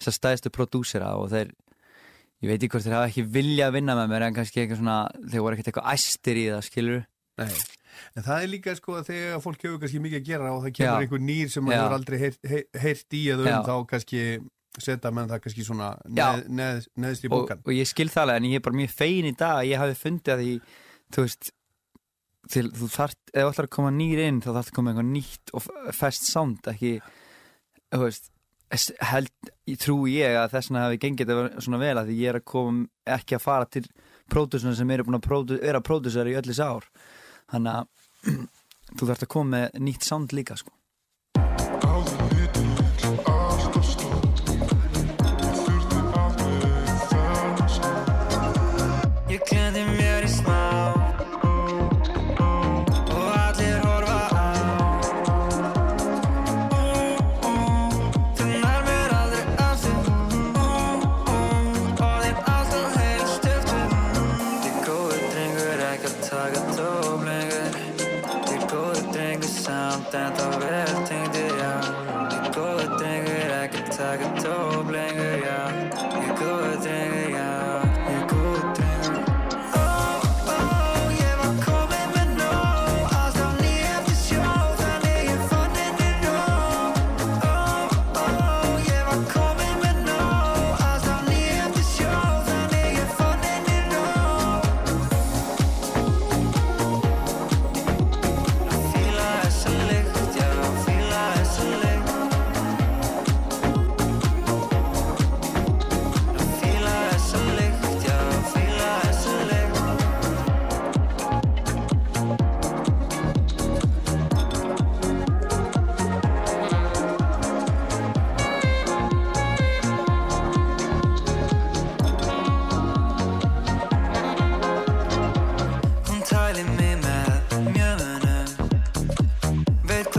þessar 0.00 0.16
stæðstu 0.18 0.52
prodúsera 0.54 1.14
og 1.20 1.30
þeir 1.32 1.52
ég 2.42 2.50
veit 2.50 2.58
ekki 2.58 2.72
hvort 2.74 2.86
þeir 2.86 2.96
hafa 2.98 3.10
ekki 3.10 3.26
vilja 3.36 3.68
að 3.70 3.78
vinna 3.78 3.96
með 3.96 4.12
mér 4.12 4.26
en 4.26 4.36
kannski 4.36 4.62
eitthvað 4.62 4.82
svona, 4.82 4.96
þeir 5.24 5.44
voru 5.44 5.56
ekkert 5.56 5.70
eitthvað 5.72 5.92
æstir 5.94 6.40
í 6.40 6.46
það, 6.50 6.64
skilur 6.68 7.04
nei. 7.40 7.54
En 8.16 8.26
það 8.26 8.42
er 8.42 8.50
líka 8.52 8.74
sko 8.76 8.98
að 8.98 9.08
þegar 9.08 9.40
fólk 9.40 9.62
hefur 9.64 9.80
kannski 9.80 10.02
mikið 10.04 10.20
að 10.20 10.26
gera 10.26 10.52
og 10.52 10.60
það 10.66 10.74
kemur 10.76 11.06
einhver 11.06 11.22
nýr 11.24 11.52
sem 11.52 11.64
maður 11.64 11.80
hefur 11.80 11.96
aldrei 11.96 12.18
heyrt, 12.20 12.50
heyrt, 12.82 13.06
í 13.16 13.22
eða 13.32 13.46
um 13.46 13.48
Já. 13.48 13.58
þá 13.64 13.74
kannski 13.92 14.22
setja 14.76 15.12
menn 15.16 15.30
það 15.30 15.42
kannski 15.46 15.64
svona 15.64 15.90
neð, 16.04 16.42
neð, 16.52 16.88
neðst 17.00 17.24
í 17.24 17.30
og, 17.30 17.36
bókan 17.38 17.62
og 17.64 17.72
ég 17.72 17.88
skil 17.88 18.10
það 18.12 18.26
alveg 18.26 18.40
en 18.42 18.48
ég 18.50 18.60
er 18.60 18.64
bara 18.66 18.80
mjög 18.82 18.92
fegin 18.92 19.30
í 19.30 19.32
dag 19.32 19.60
að 19.62 19.68
ég 19.70 19.80
hafi 19.80 19.96
fundið 20.02 20.34
að 20.34 20.42
því 20.42 20.56
þú 21.16 21.24
veist 21.24 21.50
til, 22.52 22.64
þú 22.76 22.88
þart, 22.92 23.20
ef 23.32 23.38
þú 23.40 23.52
ætlar 23.54 23.68
að 23.70 23.74
koma 23.78 23.92
nýr 23.96 24.22
inn 24.26 24.42
þá 24.44 24.50
þarf 24.50 24.68
að 24.68 24.76
koma 24.76 24.92
eitthvað 24.92 25.08
nýtt 25.14 25.54
og 25.56 25.70
fest 25.96 26.28
sound 26.28 26.68
ekki 26.74 26.92
þú 27.00 28.02
veist 28.04 28.28
held, 28.70 29.30
ég 29.70 29.78
trú 29.78 29.96
ég 30.10 30.36
að 30.36 30.50
þess 30.54 30.70
vegna 30.70 30.84
hafi 30.86 31.00
gengið 31.02 31.30
þetta 31.30 31.64
svona 31.64 31.80
vel 31.82 31.94
að 32.00 32.10
því 32.10 32.16
ég 32.18 32.32
er 32.32 32.38
að 32.40 32.48
koma 32.50 32.86
ekki 33.16 33.36
að 33.36 33.44
fara 33.44 33.68
til 33.70 33.84
pródusuna 34.32 34.74
sem 34.74 34.90
eru 34.90 35.06
búin 35.06 35.20
að 35.20 35.26
pródu, 35.28 35.58
vera 35.62 35.82
pródusar 35.84 36.26
í 36.26 36.34
öll 36.34 36.46
þessi 36.48 36.66
ár. 36.66 36.88
Þannig 37.52 37.72
að 37.76 37.86
þú 38.96 39.10
þarf 39.10 39.26
að 39.28 39.32
koma 39.36 39.52
með 39.54 39.78
nýtt 39.86 40.08
sound 40.08 40.34
líka 40.34 40.58
sko. 40.58 40.74
Ég 49.26 49.42
gleði 49.46 49.82
mér 49.84 49.95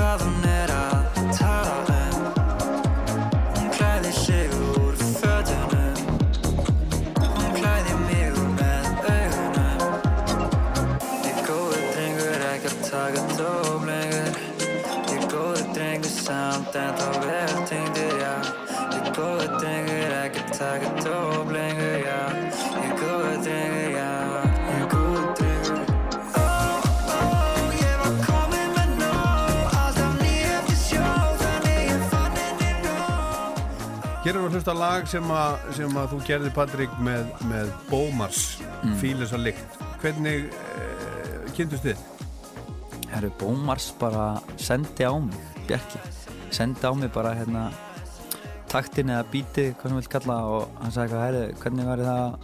Veit 0.07 0.21
hvað 0.23 0.46
Hér 34.27 34.35
við 34.35 34.45
að 34.49 34.55
hlusta 34.57 34.73
lag 34.75 35.05
sem 35.07 35.29
að, 35.31 35.53
sem 35.77 35.93
að 35.95 36.07
þú 36.11 36.17
gerði 36.27 36.49
Patrik 36.51 36.95
með, 36.99 37.29
með 37.47 37.69
Bómars 37.87 38.39
mm. 38.83 38.97
Fílis 38.99 39.31
að 39.31 39.45
lykt 39.45 39.77
Hvernig 40.01 40.49
uh, 40.51 41.45
kynntust 41.55 41.85
þið? 41.85 42.01
Herru, 43.13 43.29
Bómars 43.39 43.85
bara 44.01 44.25
sendi 44.59 45.07
á 45.07 45.15
mig, 45.15 45.45
Bjarki 45.69 46.01
sendi 46.51 46.83
á 46.83 46.91
mig 46.91 47.13
bara 47.15 47.31
hérna 47.39 47.69
taktin 48.67 49.13
eða 49.15 49.29
bítið, 49.31 49.71
hvað 49.79 49.93
sem 49.93 50.01
vil 50.01 50.11
kalla 50.17 50.37
og 50.57 50.75
hann 50.81 50.97
sagði 50.97 51.23
herru, 51.23 51.45
hvernig 51.63 51.89
væri 51.93 52.09
það 52.09 52.35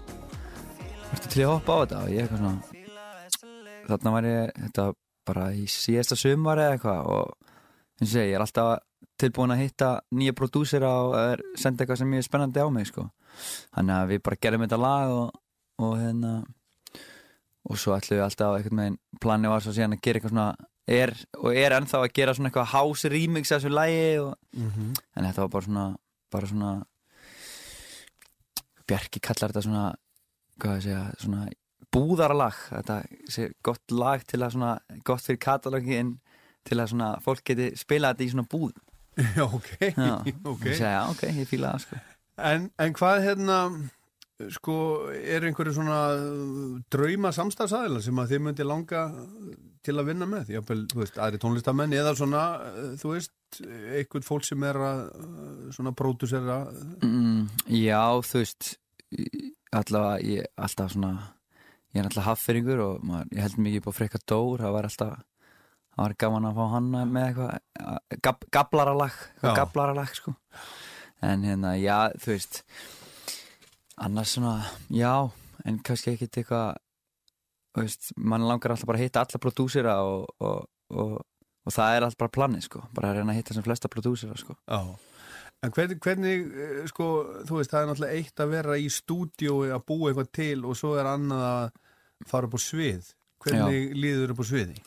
Ertu 1.17 1.33
til 1.35 1.43
að 1.43 1.53
hoppa 1.57 1.75
á 1.75 1.81
þetta? 1.83 2.01
Og 2.05 2.15
ég 2.15 2.23
eitthvað 2.23 2.43
svona 2.45 3.91
Þarna 3.91 4.15
var 4.15 4.31
ég, 4.31 4.55
þetta 4.69 4.87
bara 5.27 5.51
í 5.51 5.67
síðasta 5.67 6.21
sumar 6.23 6.63
eða 6.63 6.79
eitthvað 6.79 7.13
og 7.17 7.53
eins 7.99 8.07
og 8.07 8.15
segi, 8.15 8.31
ég 8.31 8.39
er 8.39 8.47
alltaf 8.47 8.73
tilbúin 9.19 9.53
að 9.55 9.63
hitta 9.63 9.89
nýja 10.15 10.35
prodúsera 10.37 10.91
og 11.03 11.15
er, 11.19 11.43
senda 11.59 11.83
eitthvað 11.83 12.01
sem 12.01 12.13
er 12.17 12.25
spennandi 12.25 12.63
á 12.63 12.67
mig 12.73 12.89
sko. 12.89 13.07
þannig 13.75 13.95
að 13.95 14.11
við 14.11 14.21
bara 14.27 14.41
gerum 14.45 14.65
þetta 14.65 14.81
lag 14.81 15.13
og, 15.13 15.39
og 15.83 15.95
hérna 16.01 16.33
og 17.63 17.79
svo 17.79 17.95
ætlum 17.95 18.19
við 18.19 18.25
alltaf 18.25 18.57
einhvern 18.57 18.81
veginn 18.81 19.01
planið 19.23 19.53
var 19.53 19.65
svo 19.65 19.73
síðan 19.75 19.97
að 19.97 20.03
gera 20.03 20.19
eitthvað 20.19 20.33
svona 20.35 20.47
er, 20.87 21.13
og 21.39 21.55
er 21.55 21.75
ennþá 21.77 22.01
að 22.03 22.15
gera 22.19 22.35
svona 22.35 22.51
eitthvað 22.51 22.71
house 22.73 23.11
remix 23.11 23.51
af 23.51 23.61
þessu 23.61 23.73
lagi 23.73 24.07
og, 24.19 24.33
en 25.15 25.27
þetta 25.27 25.45
var 25.45 25.53
bara 25.53 25.67
svona 25.69 25.85
bara 26.33 26.49
svona 26.49 26.73
Bjarki 28.83 29.21
kallar 29.23 29.53
þetta 29.53 29.63
svona 29.63 29.85
segja, 30.83 31.05
svona 31.17 31.47
búðaralag 31.93 32.57
þetta 32.69 32.97
sé 33.31 33.51
gott 33.63 33.91
lag 33.91 34.23
til 34.27 34.41
að 34.43 34.57
svona 34.57 34.73
gott 35.07 35.23
fyrir 35.23 35.39
katalógi 35.39 35.99
en 35.99 36.17
til 36.67 36.79
að 36.79 36.91
svona 36.93 37.13
fólk 37.23 37.43
geti 37.47 37.71
spila 37.79 38.13
þetta 38.13 38.25
í 38.25 38.33
svona 38.33 38.49
búð 38.49 38.73
ok, 39.57 39.73
Já, 39.89 40.15
ok. 40.53 40.63
Ég 40.69 40.79
segja, 40.79 41.03
ok, 41.11 41.25
ég 41.41 41.49
fíla 41.49 41.73
það 41.75 41.85
sko. 41.85 41.99
En, 42.49 42.71
en 42.81 42.95
hvað 42.97 43.19
hérna 43.27 43.57
sko, 44.53 44.75
er 45.13 45.45
einhverju 45.47 45.75
svona 45.75 45.99
drauma 46.91 47.31
samstafsæðila 47.35 48.01
sem 48.03 48.19
að 48.19 48.33
þið 48.33 48.43
myndi 48.47 48.65
langa 48.65 49.03
til 49.85 49.95
að 49.99 50.09
vinna 50.09 50.27
með? 50.29 50.53
Jáfnvel, 50.55 50.81
þú 50.91 51.03
veist, 51.03 51.19
aðri 51.21 51.41
tónlistamenn 51.43 51.93
eða 51.95 52.15
svona, 52.17 52.43
þú 52.99 53.13
veist, 53.13 53.35
einhvern 53.61 54.25
fólk 54.25 54.47
sem 54.47 54.65
er 54.65 54.79
að 54.81 55.03
svona 55.75 55.93
pródusera 55.97 56.63
mm, 57.05 57.67
Já, 57.69 58.01
þú 58.25 58.41
veist 58.41 58.71
allavega, 59.73 60.17
ég 60.25 60.47
alltaf 60.57 60.93
svona 60.95 61.13
ég 61.93 62.01
er 62.01 62.09
alltaf 62.09 62.25
hafferingur 62.31 62.81
og 62.81 63.05
maður, 63.05 63.29
ég 63.35 63.45
held 63.45 63.59
mikið 63.61 63.83
upp 63.83 63.91
á 63.93 63.97
Freyka 63.99 64.21
Dór 64.25 64.63
það 64.63 64.75
var 64.77 64.87
alltaf 64.89 65.21
það 65.93 66.01
var 66.03 66.15
gaman 66.23 66.47
að 66.49 66.57
fá 66.59 66.63
hann 66.73 66.89
með 67.13 67.27
eitthvað 67.27 68.21
gab, 68.25 68.45
gablaralag, 68.57 69.17
Já. 69.43 69.51
gablaralag 69.59 70.15
sko. 70.17 70.33
en 71.23 71.45
hérna, 71.47 71.75
já, 71.79 71.97
þú 72.19 72.33
veist 72.33 72.63
annars 74.03 74.33
svona, 74.35 74.57
já 74.91 75.13
en 75.65 75.77
kannski 75.85 76.15
ekkit 76.15 76.41
eitthvað 76.41 76.81
þú 77.73 77.85
veist, 77.85 78.11
mann 78.17 78.47
langar 78.47 78.73
alltaf 78.73 78.89
bara 78.89 78.99
að 79.01 79.07
hitta 79.07 79.23
alla 79.23 79.41
prodúsera 79.45 79.95
og, 80.05 80.27
og, 80.43 80.67
og, 80.93 81.15
og 81.63 81.73
það 81.73 81.95
er 81.95 82.07
alltaf 82.07 82.21
bara 82.25 82.35
planið, 82.39 82.67
sko, 82.67 82.83
bara 82.93 83.11
að 83.13 83.19
reyna 83.21 83.33
að 83.35 83.41
hitta 83.41 83.57
sem 83.57 83.65
flesta 83.65 83.91
prodúsera, 83.93 84.37
sko 84.39 84.57
Já, 84.65 84.81
en 85.63 85.71
hvernig, 85.77 85.99
hvernig 86.03 86.43
eh, 86.65 86.83
sko, 86.91 87.09
þú 87.47 87.61
veist, 87.61 87.71
það 87.71 87.79
er 87.85 87.89
náttúrulega 87.91 88.19
eitt 88.19 88.43
að 88.43 88.53
vera 88.57 88.77
í 88.81 88.89
stúdíói 88.91 89.71
að 89.71 89.85
búa 89.87 90.11
eitthvað 90.11 90.31
til 90.35 90.59
og 90.65 90.77
svo 90.79 90.97
er 90.99 91.09
annað 91.13 91.45
að 91.53 91.65
fara 92.29 92.49
upp 92.49 92.57
á 92.57 92.61
svið 92.65 93.13
hvernig 93.43 93.95
líður 93.99 94.33
upp 94.33 94.43
á 94.43 94.45
sviði? 94.47 94.77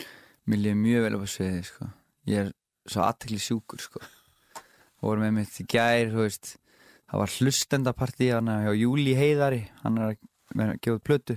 Mér 0.47 0.63
líður 0.63 0.79
mjög 0.83 1.07
vel 1.07 1.17
upp 1.17 1.27
á 1.27 1.29
sviði 1.31 1.65
sko. 1.67 1.89
Ég 2.31 2.45
er 2.45 2.53
svo 2.87 3.03
aðtekli 3.07 3.41
sjúkur 3.43 3.83
sko. 3.83 4.03
vorum 5.03 5.27
með 5.27 5.35
mitt 5.41 5.59
í 5.63 5.67
gær 5.71 6.13
veist, 6.15 6.57
það 7.11 7.23
var 7.23 7.35
hlustendapartí 7.39 8.31
hann 8.33 8.49
hjá 8.51 8.73
Júli 8.75 9.15
Heiðari 9.19 9.67
hann 9.83 9.99
er 10.01 10.09
að, 10.09 10.23
að 10.57 10.73
gefa 10.83 11.03
plötu 11.05 11.37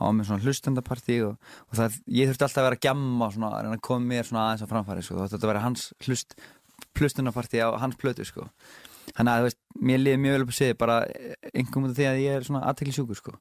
var 0.00 0.14
með 0.16 0.30
svona 0.30 0.44
hlustendapartí 0.46 1.16
og, 1.26 1.50
og 1.68 1.76
það, 1.76 1.96
ég 2.16 2.30
þurfti 2.30 2.46
alltaf 2.46 2.62
að 2.62 2.66
vera 2.68 2.78
að 2.78 2.86
gjamma 2.86 3.28
svona, 3.34 3.50
að 3.50 3.64
reyna 3.66 3.76
að 3.76 3.82
koma 3.88 4.10
mér 4.10 4.30
aðeins 4.30 4.64
á 4.64 4.70
framfæri 4.70 5.04
sko. 5.04 5.18
þetta 5.20 5.40
að 5.40 5.50
vera 5.52 5.64
hans 5.64 5.88
hlust 6.06 6.36
hlustendapartí 6.96 7.60
á 7.60 7.68
hans 7.80 7.98
plötu 8.00 8.24
sko. 8.24 8.46
þannig 9.12 9.32
að 9.32 9.48
veist, 9.48 9.60
mér 9.76 10.00
líður 10.00 10.22
mjög 10.24 10.36
vel 10.36 10.44
upp 10.46 10.52
á 10.52 10.58
sviði 10.58 10.78
bara 10.80 10.98
einhverjum 11.52 11.88
út 11.88 11.92
af 11.92 11.98
því 11.98 12.08
að 12.08 12.22
ég 12.24 12.38
er 12.38 12.46
svona 12.48 12.62
aðtekli 12.70 12.96
sjúkur 12.96 13.20
sko. 13.20 13.36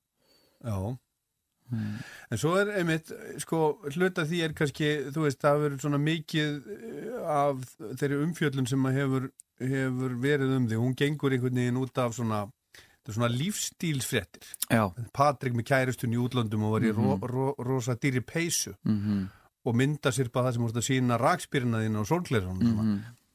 Já 1.71 2.05
En 2.31 2.37
svo 2.37 2.51
er 2.61 2.67
einmitt, 2.77 3.09
sko, 3.41 3.79
hluta 3.95 4.21
því 4.29 4.39
er 4.45 4.51
kannski, 4.53 4.89
þú 5.13 5.23
veist, 5.25 5.39
það 5.41 5.61
verður 5.63 5.79
svona 5.81 5.97
mikið 6.03 6.57
eh, 6.75 7.15
af 7.25 7.63
þeirri 7.97 8.19
umfjöllun 8.25 8.67
sem 8.69 8.85
að 8.85 8.97
hefur, 8.99 9.25
hefur 9.59 10.13
verið 10.21 10.53
um 10.59 10.67
því, 10.69 10.77
hún 10.83 10.95
gengur 10.99 11.33
einhvern 11.33 11.57
veginn 11.57 11.79
út 11.81 11.97
af 12.03 12.13
svona, 12.13 12.43
þetta 12.77 13.09
er 13.09 13.17
svona 13.17 13.31
lífstílsfréttir. 13.33 14.51
Já, 14.69 14.83
Patrik 15.13 15.57
með 15.57 15.67
kæristun 15.71 16.13
í 16.13 16.21
útlöndum 16.21 16.67
og 16.69 16.75
var 16.77 16.85
í 16.85 16.93
ro, 16.93 17.17
ro, 17.33 17.47
rosa 17.65 17.95
dýri 17.97 18.21
peysu. 18.25 18.75
Mm 18.85 19.27
og 19.67 19.75
myndasirpa 19.75 20.39
það 20.45 20.53
sem 20.55 20.63
voru 20.63 20.79
að 20.79 20.85
sína 20.87 21.17
rakspyrna 21.19 21.81
þín 21.83 21.97
á 21.99 22.03
sólglerunum 22.07 22.69
Mhm. 22.79 22.93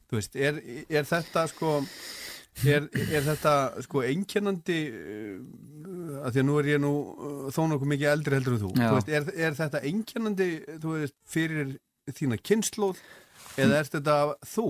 þú 0.09 0.15
veist, 0.17 0.35
er, 0.35 0.57
er 0.89 1.03
þetta 1.05 1.43
sko 1.51 1.85
er, 2.63 2.87
er 2.93 3.25
þetta 3.25 3.53
sko 3.85 4.03
einkennandi 4.07 4.79
uh, 4.91 6.23
að 6.25 6.37
því 6.37 6.41
að 6.41 6.47
nú 6.47 6.57
er 6.61 6.71
ég 6.71 6.81
nú 6.83 6.93
uh, 6.95 7.43
þó 7.53 7.61
nokkuð 7.71 7.91
mikið 7.93 8.11
eldri 8.13 8.39
heldur 8.39 8.55
en 8.55 8.63
þú, 8.63 8.71
þú 8.79 8.95
veist, 8.95 9.13
er, 9.19 9.29
er 9.35 9.59
þetta 9.59 9.83
einkennandi 9.91 10.49
veist, 10.85 11.17
fyrir 11.29 11.75
þína 12.15 12.39
kynnslóð 12.39 13.01
eða 13.61 13.81
er 13.81 13.91
þetta 13.91 14.17
þú? 14.45 14.67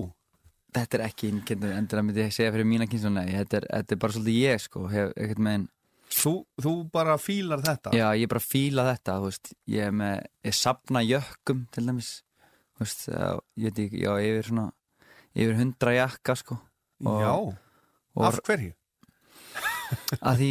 Þetta 0.76 0.98
er 0.98 1.06
ekki 1.06 1.30
innkendur 1.32 1.72
endur 1.72 2.00
að 2.00 2.04
myndi 2.08 2.24
ég 2.26 2.34
segja 2.34 2.52
fyrir 2.52 2.68
mína 2.68 2.88
kynnslu 2.90 3.12
Nei, 3.14 3.30
þetta 3.32 3.62
er, 3.62 3.66
þetta 3.70 3.94
er 3.94 4.00
bara 4.02 4.16
svolítið 4.16 4.38
ég 4.42 4.62
sko 4.66 4.86
hef, 4.92 5.14
ekkert 5.16 5.42
með 5.46 5.66
Þú, 6.16 6.32
þú 6.62 6.72
bara 6.94 7.16
fílar 7.18 7.62
þetta? 7.64 7.90
Já, 7.96 8.06
ég 8.14 8.30
bara 8.30 8.42
fíla 8.42 8.84
þetta, 8.92 9.16
þú 9.18 9.30
veist, 9.30 9.50
ég 9.74 9.88
er 9.88 9.94
með, 9.96 10.20
ég 10.46 10.54
sapna 10.54 11.02
jökkum 11.02 11.64
til 11.74 11.82
dæmis, 11.88 12.10
þú 12.76 12.84
veist, 12.84 13.02
ég 13.10 13.66
veit 13.66 13.80
ekki, 13.82 14.02
já, 14.04 14.12
yfir 14.22 14.46
svona, 14.46 14.66
yfir 15.34 15.58
hundra 15.58 15.96
jakka, 15.96 16.36
sko. 16.38 16.58
Og, 17.02 17.18
Já, 17.20 17.32
af 18.24 18.40
hverju? 18.46 18.72
að 20.20 20.40
því, 20.40 20.50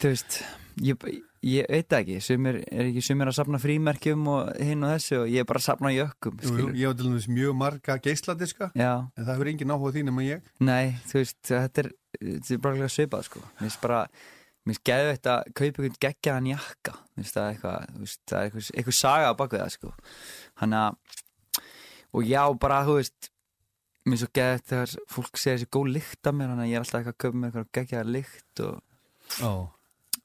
þú 0.00 0.10
veist, 0.10 0.38
ég, 0.82 1.04
ég 1.46 1.68
veit 1.70 1.94
ekki, 2.00 2.18
sumir, 2.24 2.58
er 2.66 2.88
ekki 2.88 3.04
sumir 3.04 3.30
að 3.30 3.36
sapna 3.38 3.60
frímerkjum 3.62 4.26
og 4.32 4.50
hinn 4.58 4.82
og 4.86 4.94
þessu 4.96 5.20
og 5.20 5.30
ég 5.30 5.44
er 5.44 5.48
bara 5.48 5.62
að 5.62 5.66
sapna 5.68 5.92
jökkum, 5.94 6.40
Jú, 6.42 6.56
jú, 6.58 6.66
ég 6.74 6.90
hef 6.90 6.98
til 6.98 7.06
dæmis 7.06 7.28
mjög 7.30 7.56
marga 7.60 7.96
geisladiska 8.02 8.70
Já, 8.74 8.92
en 9.14 9.22
það 9.24 9.32
hefur 9.34 9.52
engin 9.52 9.74
áhuga 9.74 9.94
þín 9.96 10.10
nema 10.10 10.26
ég 10.26 10.50
nei, 10.58 10.96
þú 11.10 11.20
veist, 11.20 11.40
þetta 11.46 11.84
er, 11.84 11.90
þetta 12.18 12.54
er 12.56 12.62
bara 12.66 12.90
svipað, 12.96 13.26
sko. 13.28 13.44
Mér 13.46 13.66
finnst 13.66 13.82
bara, 13.84 14.02
mér 14.64 14.74
finnst 14.74 14.86
geðu 14.90 15.14
þetta 15.14 15.36
að 15.36 15.54
kaupa 15.54 15.70
einhvern 15.70 16.00
geggjaðan 16.06 16.52
jakka, 16.54 16.96
mér 16.98 17.24
finnst 17.24 17.38
það 17.38 17.50
eitthvað, 17.54 17.90
það 18.26 18.38
er 18.40 18.48
eitthvað, 18.50 18.70
eitthvað 18.74 18.98
saga 19.00 19.30
á 19.30 19.34
það, 19.40 19.74
sko. 19.76 19.94
Hann 20.62 20.78
að, 20.80 21.20
og 22.10 22.26
já, 22.26 22.42
bara, 22.60 22.82
þú 22.88 22.98
veist, 22.98 23.29
mér 24.06 24.16
finnst 24.16 24.24
svo 24.24 24.30
þetta 24.40 24.70
þegar 24.70 24.94
fólk 25.14 25.40
segir 25.40 25.58
þessi 25.58 25.70
góð 25.76 25.90
lykt 25.96 26.26
af 26.30 26.34
mér, 26.36 26.50
þannig 26.52 26.64
að 26.66 26.70
ég 26.70 26.76
er 26.78 26.84
alltaf 26.84 27.00
eitthvað 27.00 27.14
að 27.14 27.22
kaupa 27.24 27.40
mér 27.40 27.50
eitthvað 27.50 27.70
geggjaðan 27.78 28.12
lykt 28.16 28.62
og, 28.66 28.82
Já. 29.36 29.50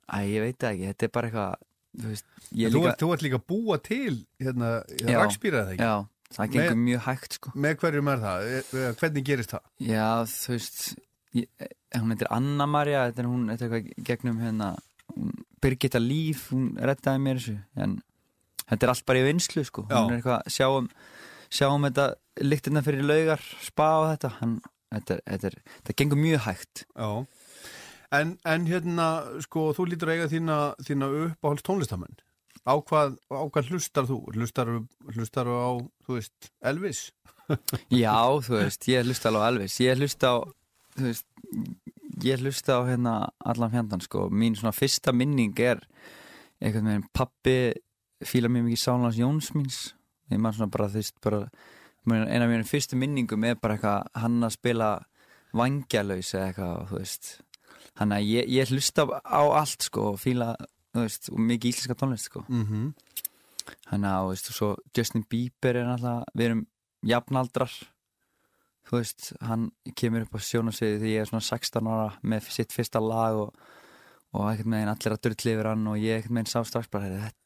æ, 0.06 0.18
ég 0.32 0.46
veit 0.46 0.60
það 0.64 0.70
ekki, 0.76 0.90
þetta 0.92 1.08
er 1.10 1.14
bara 1.18 1.30
eitthvað, 1.32 1.64
þú 2.02 2.12
veist, 2.14 2.28
ég 2.52 2.72
Þú, 2.76 2.82
líka, 2.82 2.96
þú 3.02 3.10
ert 3.16 3.26
líka 3.26 3.40
að 3.42 3.48
búa 3.52 3.80
til 3.84 4.16
hérna, 4.42 4.70
hérna 4.96 5.18
rakspýra 5.26 5.64
eða 5.66 5.76
ekki? 5.76 5.90
já, 5.90 5.96
það 6.40 6.54
gengur 6.56 6.80
mjög 6.86 7.04
hægt, 7.10 7.38
sko. 7.40 7.54
Með 7.66 7.76
hverjum 7.84 8.12
er 8.14 8.24
það? 8.26 8.48
E- 8.56 8.64
e- 8.86 8.94
Hvernig 9.02 9.28
gerist 9.30 9.54
það? 9.56 9.68
Já, 9.92 10.08
þú 10.32 10.56
veist 10.56 10.82
ég, 11.36 11.48
eh, 11.60 12.00
hún 12.00 12.12
heitir 12.16 12.32
Anna 12.32 12.66
Maria 12.68 13.06
þetta 13.10 13.24
er 13.26 13.30
hún, 13.30 13.46
þetta 13.52 13.66
er 13.68 13.76
eitthvað 13.80 14.06
gegnum 14.10 14.40
hérna 14.44 14.72
hún, 15.16 15.32
Birgitta 15.62 16.00
Líf, 16.02 16.50
hún 16.52 16.72
rettaði 16.80 17.22
mér 17.28 17.40
þessu 17.44 17.58
en 17.76 18.00
þetta 18.66 18.84
er 18.88 18.92
allt 18.96 19.06
bara 19.06 19.22
í 19.22 19.28
vinslu 19.28 19.64
sko, 19.68 19.86
Já. 19.90 19.96
hún 20.00 20.12
er 20.16 20.20
eitthvað 20.22 20.50
sjáum, 20.56 20.90
sjáum 21.54 21.88
þetta 21.88 22.08
lyktina 22.44 22.84
fyrir 22.86 23.06
laugar 23.06 23.44
spa 23.64 23.90
og 24.02 24.10
þetta 24.14 24.32
hann, 24.40 24.60
þetta, 24.94 25.20
þetta, 25.24 25.52
er, 25.52 25.58
þetta 25.80 25.98
gengur 26.02 26.22
mjög 26.22 26.46
hægt 26.50 26.86
Já. 26.94 27.10
En, 28.16 28.38
en 28.48 28.68
hérna, 28.70 29.08
sko, 29.44 29.72
þú 29.76 29.90
lítur 29.90 30.14
eiga 30.14 30.30
þína, 30.32 30.58
þína 30.86 31.08
uppáhalds 31.26 31.66
tónlistamenn. 31.66 32.14
Á 32.64 32.78
hvað, 32.80 33.18
á 33.28 33.44
hvað 33.52 33.72
hlustar 33.74 34.06
þú? 34.08 34.20
Hlustar, 34.38 34.70
hlustar 35.10 35.50
á, 35.50 35.74
þú 36.06 36.16
veist, 36.16 36.52
Elvis? 36.64 37.02
Já, 38.04 38.16
þú 38.46 38.60
veist, 38.60 38.88
ég 38.90 39.06
hlusta 39.06 39.30
alveg 39.30 39.44
á 39.44 39.50
Elvis 39.52 39.80
ég 39.84 40.00
hlusta 40.00 40.32
á 40.32 40.36
þú 40.96 41.08
veist, 41.10 41.28
ég 42.26 42.42
hlusta 42.42 42.80
á 42.80 42.82
hérna 42.88 43.16
allan 43.46 43.74
fjandan 43.74 44.04
sko, 44.04 44.30
mín 44.32 44.58
svona 44.58 44.74
fyrsta 44.76 45.14
minning 45.14 45.58
er 45.60 45.84
einhvern 46.62 46.90
veginn 46.90 47.10
pappi 47.14 47.58
fíla 48.26 48.50
mér 48.50 48.66
mikið 48.66 48.82
Sálans 48.82 49.20
Jóns 49.20 49.52
míns 49.56 49.80
ég 50.32 50.40
maður 50.42 50.60
svona 50.60 50.74
bara 50.76 50.92
þú 50.92 51.02
veist 51.02 51.18
bara 51.24 51.42
eina 52.06 52.46
af 52.46 52.52
mínum 52.52 52.70
fyrstu 52.70 52.98
minningum 53.00 53.44
er 53.44 53.58
bara 53.62 53.78
eitthvað 53.78 54.22
hann 54.22 54.44
að 54.46 54.56
spila 54.58 54.90
vangjalaus 55.56 56.34
eða 56.36 56.48
eitthvað 56.50 56.88
þú 56.90 57.00
veist 57.00 57.32
hann 58.00 58.12
að 58.16 58.30
ég, 58.30 58.50
ég 58.52 58.72
hlusta 58.74 59.08
á 59.24 59.42
allt 59.42 59.88
sko 59.88 60.12
og 60.14 60.22
fíla 60.22 60.54
þú 60.96 61.04
veist 61.06 61.30
og 61.32 61.42
mikið 61.50 61.72
íslenska 61.72 61.98
tónlist 62.00 62.30
sko 62.30 62.46
Mm 62.48 62.66
-hmm. 62.66 62.94
hann 63.88 64.04
að, 64.04 64.22
þú 64.22 64.30
veist, 64.30 64.50
og 64.50 64.56
svo 64.56 64.76
Justin 64.98 65.26
Bieber 65.30 65.76
er 65.76 65.86
náttúrulega, 65.86 66.24
við 66.36 66.46
erum 66.46 66.68
jafnaldrar 67.04 67.72
þú 68.86 68.98
veist, 69.00 69.34
hann 69.42 69.72
kemur 69.96 70.22
upp 70.22 70.36
á 70.36 70.40
sjónasviði 70.40 71.00
þegar 71.00 71.14
ég 71.16 71.22
er 71.22 71.26
svona 71.26 71.42
16 71.42 71.88
ára 71.88 72.18
með 72.24 72.50
sitt 72.50 72.72
fyrsta 72.74 73.00
lag 73.00 73.36
og, 73.36 73.54
og 74.34 74.52
ekkert 74.52 74.66
með 74.68 74.88
allir 74.88 75.14
að 75.14 75.22
dörtli 75.22 75.54
yfir 75.54 75.66
hann 75.66 75.88
og 75.88 75.98
ég 75.98 76.18
ekkert 76.18 76.32
með 76.32 76.48
sá 76.48 76.64
strax 76.64 76.88
bara, 76.88 77.04
þetta, 77.04 77.45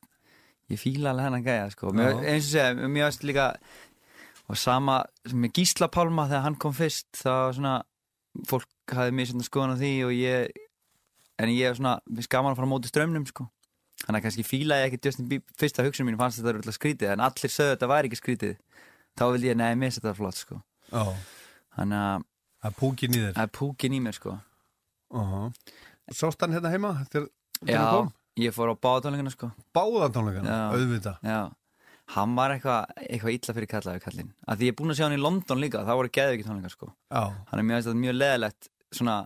ég 0.69 0.81
fíla 0.81 1.13
alveg 1.13 1.27
hennan 1.29 1.45
gæja, 1.45 1.69
sko, 1.73 1.93
Já. 1.93 2.09
eins 2.23 2.49
og 2.49 2.51
segja 2.53 2.87
mér 2.87 3.07
varst 3.07 3.23
líka 3.27 3.51
og 4.49 4.57
sama 4.57 5.03
með 5.33 5.53
Gísla 5.59 5.89
Pálma 5.93 6.27
þegar 6.29 6.45
hann 6.47 6.57
kom 6.61 6.73
fyrst 6.73 7.09
þá 7.17 7.53
svona, 7.57 7.75
fólk 8.49 8.95
hafði 8.95 9.15
mér 9.17 9.31
svona 9.31 9.47
skoðan 9.47 9.77
á 9.77 9.81
því 9.81 9.93
og 10.07 10.13
ég 10.17 10.65
en 11.39 11.53
ég 11.53 11.69
er 11.69 11.77
svona, 11.77 11.99
við 12.09 12.27
skaman 12.27 12.53
að 12.53 12.59
fara 12.59 12.69
á 12.69 12.73
móti 12.73 12.91
strömmnum, 12.91 13.27
sko 13.29 13.47
Þannig 13.99 14.21
að 14.21 14.25
kannski 14.25 14.45
fílaði 14.47 14.85
ekki 14.87 14.99
Justin 15.03 15.27
Bieber, 15.27 15.55
fyrsta 15.59 15.83
hugsun 15.83 16.07
mín 16.07 16.17
fannst 16.19 16.39
þetta 16.39 16.53
örugglega 16.53 16.75
skrítið, 16.77 17.09
en 17.13 17.23
allir 17.25 17.51
sögðu 17.51 17.73
þetta 17.73 17.89
væri 17.91 18.09
ekki 18.09 18.19
skrítið. 18.19 18.53
Þá 19.19 19.23
vildi 19.33 19.49
ég, 19.49 19.63
finnst 19.81 19.99
þetta 19.99 20.13
flott, 20.15 20.39
sko. 20.39 20.59
Já. 20.87 21.01
Þannig 21.75 22.03
að 22.05 22.27
Það 22.59 22.69
er 22.69 22.75
púkin 22.79 23.13
í 23.15 23.19
þér. 23.19 23.33
það 23.35 23.45
er 23.45 23.51
púkin 23.55 23.95
í 23.95 23.99
mér, 24.03 24.15
sko. 24.15 24.35
Uh 25.15 25.33
-huh. 25.33 25.75
Sást 26.11 26.41
hann 26.41 26.55
hérna 26.55 26.71
heima? 26.71 26.93
Þegar, 27.11 27.27
hann 27.67 27.91
kom? 27.95 28.09
Ég 28.39 28.53
fór 28.55 28.71
á 28.71 28.75
báðatónleikana, 28.79 29.31
sko. 29.33 29.51
Já. 30.49 30.59
auðvitað. 30.75 31.17
Já. 31.23 31.39
Hann 32.09 32.35
var 32.35 32.49
eitthvað 32.55 32.93
eitthva 33.05 33.31
illa 33.35 33.53
fyrir 33.53 33.69
kallaði 33.69 34.01
kallinn. 34.01 34.29
Að 34.49 34.57
því 34.57 34.65
ég 34.69 34.73
er 34.73 34.77
búinn 34.79 34.93
að 34.93 34.97
sjá 34.97 35.05
hann 35.05 35.17
í 35.17 35.21
London 35.21 35.59
líka, 35.61 35.83
þá 35.85 35.91
voru 35.99 36.09
geðu 36.17 36.37
ekki 36.37 36.45
tónleikar, 36.47 36.73
sko. 36.73 36.87
Já. 37.13 37.23
Hann 37.51 37.59
er 37.61 37.67
mjög, 37.69 37.89
mjög 38.01 38.15
leðilegt, 38.17 38.69
svona, 38.97 39.17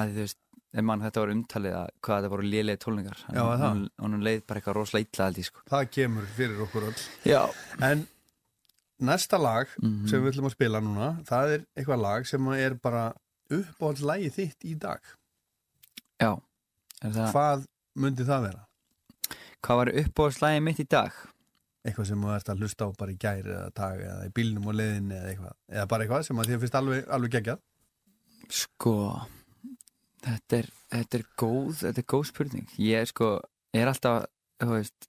að 0.00 0.14
þú 0.16 0.24
veist, 0.24 0.38
ef 0.70 0.84
mann 0.86 1.00
þetta 1.02 1.22
var 1.24 1.32
umtalið 1.34 1.76
að 1.80 1.86
hvað 2.06 2.18
þetta 2.20 2.32
voru 2.34 2.48
lélega 2.50 2.82
tónleikar. 2.84 3.22
Já, 3.30 3.40
það? 3.42 3.62
Hann, 3.66 3.84
hann 4.02 4.26
leið 4.26 4.42
bara 4.46 4.60
eitthvað 4.60 4.76
rosalega 4.80 5.06
illa, 5.14 5.30
ég, 5.38 5.46
sko. 5.50 5.62
Það 5.70 5.88
kemur 5.98 6.28
fyrir 6.36 6.60
okkur 6.66 6.88
öll. 6.90 7.00
Já. 7.26 7.40
En 7.90 8.04
næsta 9.00 9.38
lag 9.40 9.66
Mhm. 9.80 10.08
sem 10.10 10.22
við 10.22 10.32
ætlum 10.34 10.50
að 10.50 10.56
spila 10.58 10.80
núna, 10.82 11.08
það 11.24 11.54
er 11.54 11.66
eitthvað 11.78 12.00
lag 12.02 12.26
sem 12.26 12.48
er 12.58 12.74
bara 12.74 13.12
uppáhaldslægi 13.50 14.30
þitt 14.34 14.66
í 14.70 14.74
dag. 14.78 15.00
Já. 16.20 16.34
Það... 17.00 17.32
Hvað 17.32 17.66
myndi 17.98 18.26
það 18.28 18.46
vera? 18.48 18.64
Hvað 19.60 19.80
var 19.80 19.90
uppbóðslægið 20.02 20.64
mitt 20.66 20.80
í 20.80 20.86
dag? 20.88 21.16
Eitthvað 21.84 22.08
sem 22.10 22.24
þú 22.24 22.32
ert 22.34 22.48
að 22.52 22.62
hlusta 22.62 22.86
á 22.86 22.88
bara 23.00 23.12
í 23.12 23.18
gæri 23.20 23.52
eða 23.52 23.68
dag 23.76 24.00
eða 24.04 24.24
í 24.28 24.32
bílnum 24.36 24.68
og 24.68 24.76
leiðinni 24.76 25.16
eða 25.16 25.30
eitthvað. 25.32 25.54
Eða 25.72 25.86
bara 25.92 26.06
eitthvað 26.06 26.24
sem 26.26 26.40
að 26.40 26.50
þér 26.50 26.62
finnst 26.62 26.78
alveg, 26.80 27.04
alveg 27.16 27.34
geggjað. 27.36 27.62
Sko, 28.60 28.94
þetta 30.26 30.58
er, 30.58 30.68
þetta 30.94 31.20
er 31.20 31.24
góð, 31.40 31.70
þetta 31.84 32.02
er 32.02 32.08
góð 32.14 32.26
spurning. 32.30 32.74
Ég 32.84 33.08
sko, 33.08 33.30
er 33.76 33.92
alltaf, 33.92 34.28
þú 34.60 34.70
veist, 34.74 35.08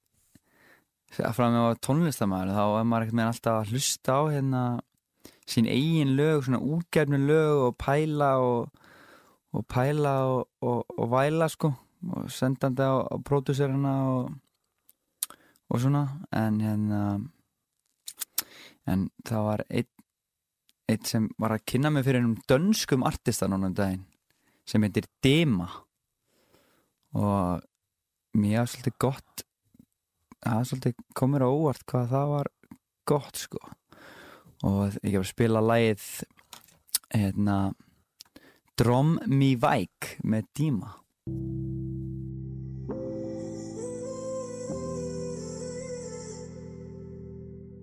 að 1.19 1.35
frá 1.35 1.47
mér 1.47 1.67
var 1.67 1.81
tónlistamæður, 1.87 2.55
þá 2.55 2.63
er 2.65 2.87
maður 2.87 3.07
ekkert 3.07 3.19
með 3.19 3.31
alltaf 3.33 3.59
að 3.59 3.73
hlusta 3.75 4.15
á 4.15 4.21
hérna 4.31 4.63
sín 5.51 5.67
eigin 5.67 6.15
lög, 6.15 6.45
svona 6.45 6.61
útgefnu 6.63 7.19
lög 7.27 7.63
og 7.67 7.77
pæla 7.81 8.33
og, 8.39 8.83
og 9.51 9.65
pæla 9.67 10.13
og, 10.31 10.45
og, 10.63 10.85
og 10.95 11.11
væla 11.11 11.49
sko 11.51 11.73
og 12.09 12.31
sendandi 12.33 12.85
á, 12.85 13.05
á 13.05 13.15
pródúserina 13.21 13.93
og, 14.09 14.31
og 15.69 15.81
svona. 15.83 16.05
En 16.33 16.61
hérna 16.63 17.01
en 18.89 19.09
það 19.27 19.47
var 19.47 19.65
einn 19.69 19.89
eitt 20.91 21.07
sem 21.07 21.29
var 21.39 21.53
að 21.55 21.65
kynna 21.71 21.91
mig 21.93 22.03
fyrir 22.03 22.25
um 22.25 22.33
dönskum 22.49 23.05
artista 23.07 23.47
núna 23.47 23.69
um 23.69 23.75
daginn 23.77 24.01
sem 24.67 24.83
heitir 24.83 25.07
Dima 25.23 25.69
og 27.15 27.63
mér 28.35 28.63
var 28.63 28.71
svolítið 28.71 28.97
gott 28.99 29.45
það 30.41 30.57
var 30.57 30.67
svolítið 30.69 31.05
komur 31.15 31.45
á 31.45 31.49
óvart 31.49 31.85
hvað 31.87 32.09
það 32.11 32.33
var 32.33 32.51
gott 33.11 33.39
sko. 33.39 33.61
Og 34.67 34.97
ég 35.01 35.15
hef 35.15 35.23
að 35.23 35.31
spila 35.31 35.63
lagið 35.63 36.03
hérna 37.11 37.57
Drom 38.77 39.17
Mi 39.27 39.55
Væk 39.59 40.15
með 40.23 40.49
Dima 40.57 40.91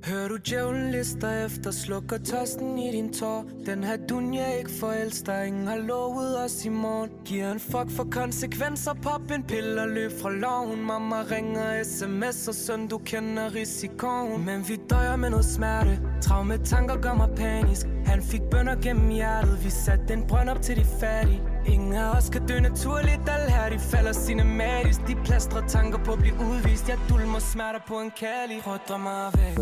Hører 0.09 0.28
du 0.28 0.36
djævlen 0.36 0.90
lister 0.90 1.44
efter, 1.44 1.70
slukker 1.70 2.19
tørsten 2.19 2.78
i 2.78 2.93
din 2.93 3.12
tår? 3.12 3.44
Den 3.66 3.85
her 3.85 3.97
dunja 4.09 4.52
ikke 4.59 4.70
forelsker, 4.81 5.43
ingen 5.43 5.66
har 5.66 5.77
lovet 5.77 6.44
os 6.44 6.65
i 6.65 6.69
morgen. 6.69 7.10
Giver 7.24 7.52
en 7.52 7.60
fuck 7.60 7.90
for 7.90 8.06
konsekvenser, 8.10 8.94
pop 8.94 9.31
en 9.31 9.43
pille 9.43 9.82
og 9.82 9.89
løb 9.89 10.10
fra 10.23 10.31
loven. 10.31 10.82
Mamma 10.82 11.23
ringer, 11.23 11.82
sms 11.82 12.48
og 12.48 12.55
søn, 12.55 12.89
du 12.89 12.98
kender 12.98 13.55
risikoen. 13.55 14.44
Men 14.44 14.69
vi 14.69 14.77
døjer 14.90 15.16
med 15.16 15.31
noget 15.31 15.44
smerte, 15.44 16.01
traume 16.23 16.59
tanker 16.65 16.97
gør 17.01 17.15
mig 17.15 17.28
panisk. 17.36 17.86
Han 18.06 18.23
fik 18.23 18.43
bønder 18.51 18.77
gennem 18.82 19.09
hjertet, 19.09 19.65
vi 19.65 19.70
satte 19.70 20.15
en 20.15 20.27
brønd 20.28 20.48
op 20.48 20.62
til 20.62 20.77
de 20.77 20.85
fattige. 21.01 21.43
Ingen 21.73 21.93
af 21.93 22.16
os 22.16 22.28
kan 22.31 22.47
dø 22.47 22.61
naturligt 22.61 23.28
al 23.28 23.51
her 23.51 23.69
de 23.70 23.78
falder 23.78 24.12
cinematisk. 24.12 25.01
De 25.09 25.15
plastrer 25.24 25.66
tanker 25.66 25.99
på 26.05 26.12
at 26.12 26.19
blive 26.19 26.35
udvist. 26.35 26.89
Jeg 26.89 26.99
dulmer 27.09 27.39
smerter 27.39 27.81
på 27.89 28.01
en 28.01 28.11
kærlig 28.11 28.62
Prøv 28.62 28.74
at 28.74 28.81
drømme 28.89 29.05
mig 29.05 29.32
væk. 29.35 29.59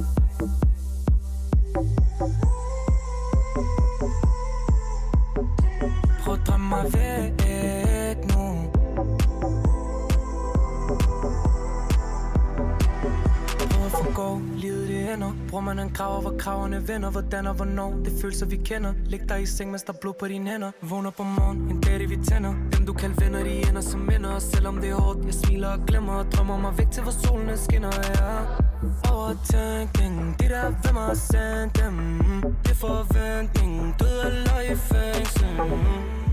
Prøv 6.25 6.35
at 6.35 6.41
drømme 6.47 6.69
mig 6.69 6.85
væk 6.85 8.17
nu. 8.35 8.71
Prøv 13.71 13.85
at 13.85 13.93
forgå, 13.93 14.41
ender 15.13 15.33
Bror 15.49 15.61
man 15.61 15.79
han 15.79 15.89
graver, 15.89 16.21
hvor 16.21 16.35
kraverne 16.39 16.89
vender? 16.89 17.11
Hvordan 17.11 17.47
og 17.47 17.55
hvornår, 17.55 17.93
det 18.05 18.13
følelser 18.21 18.47
vi 18.47 18.57
kender. 18.57 18.93
Læg 19.07 19.21
dig 19.29 19.43
i 19.43 19.47
seng, 19.47 19.71
mens 19.71 19.83
der 19.83 19.93
er 19.93 19.97
blod 20.01 20.15
på 20.21 20.29
dine 20.29 20.51
hænder. 20.51 20.71
Vågner 20.83 21.11
på 21.11 21.23
morgen, 21.23 21.59
en 21.71 21.81
dag 21.81 21.99
det 22.01 22.11
vi 22.11 22.17
tænder. 22.17 22.55
Dem 22.73 22.87
du 22.87 22.93
kan 22.93 23.11
venner, 23.21 23.45
de 23.45 23.69
ender 23.69 23.81
som 23.81 24.01
minder. 24.01 24.31
Og 24.35 24.43
selvom 24.43 24.77
det 24.81 24.91
er 24.91 24.95
hårdt, 24.95 25.27
jeg 25.27 25.35
smiler 25.35 25.69
og 25.69 25.87
glemmer. 25.87 26.13
Og 26.13 26.33
drømmer 26.33 26.59
mig 26.59 26.79
væk 26.79 26.91
til, 26.91 27.03
hvor 27.03 27.13
solen 27.13 27.57
skinner. 27.57 27.91
Ja. 27.97 28.35
Overtænking, 29.13 30.37
de 30.41 30.49
der 30.49 30.71
hvem 30.83 30.97
har 30.97 31.15
sendt 31.15 31.79
dem. 31.83 31.95
Det 32.63 32.71
er 32.71 32.75
forventning, 32.75 33.95
død 34.01 34.21
eller 34.27 34.61
i 34.61 34.75
fængsel. 34.77 36.26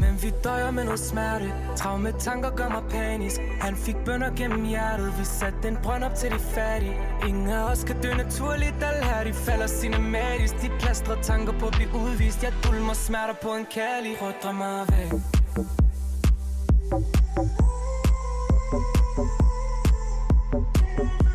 Men 0.00 0.22
vi 0.22 0.32
døjer 0.44 0.70
med 0.70 0.84
noget 0.84 1.00
smerte. 1.00 1.52
Traume 1.76 2.12
tanker 2.18 2.50
gør 2.50 2.68
mig 2.68 2.82
panisk. 2.90 3.40
Han 3.60 3.76
fik 3.76 3.96
bønder 4.04 4.30
gennem 4.36 4.64
hjertet. 4.64 5.14
Vi 5.18 5.24
satte 5.24 5.68
en 5.68 5.78
brønd 5.82 6.04
op 6.04 6.14
til 6.14 6.30
de 6.30 6.38
fattige. 6.38 6.96
Ingen 7.28 7.48
af 7.48 7.70
os 7.70 7.84
kan 7.84 8.02
dø 8.02 8.14
naturligt 8.14 8.74
Al 8.82 9.04
her 9.04 9.24
de. 9.24 9.32
Falder 9.32 9.66
cinematisk. 9.66 10.54
De 10.62 10.70
plastrer 10.80 11.22
tanker 11.22 11.52
på 11.60 11.66
at 11.66 11.72
blive 11.72 11.94
udvist. 11.94 12.42
Jeg 12.42 12.52
dulmer 12.64 12.94
smerter 12.94 13.34
på 13.42 13.48
en 13.54 13.66
kærlig. 13.70 14.16
Prøv 14.18 14.28
at 14.28 14.34
drømme 14.42 14.64
mig 14.64 14.86
væk. 14.88 15.10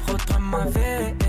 Prøv 0.05 0.15
at 0.15 0.23
drømme 0.29 0.49
mig 0.49 0.75
væk. 0.75 1.22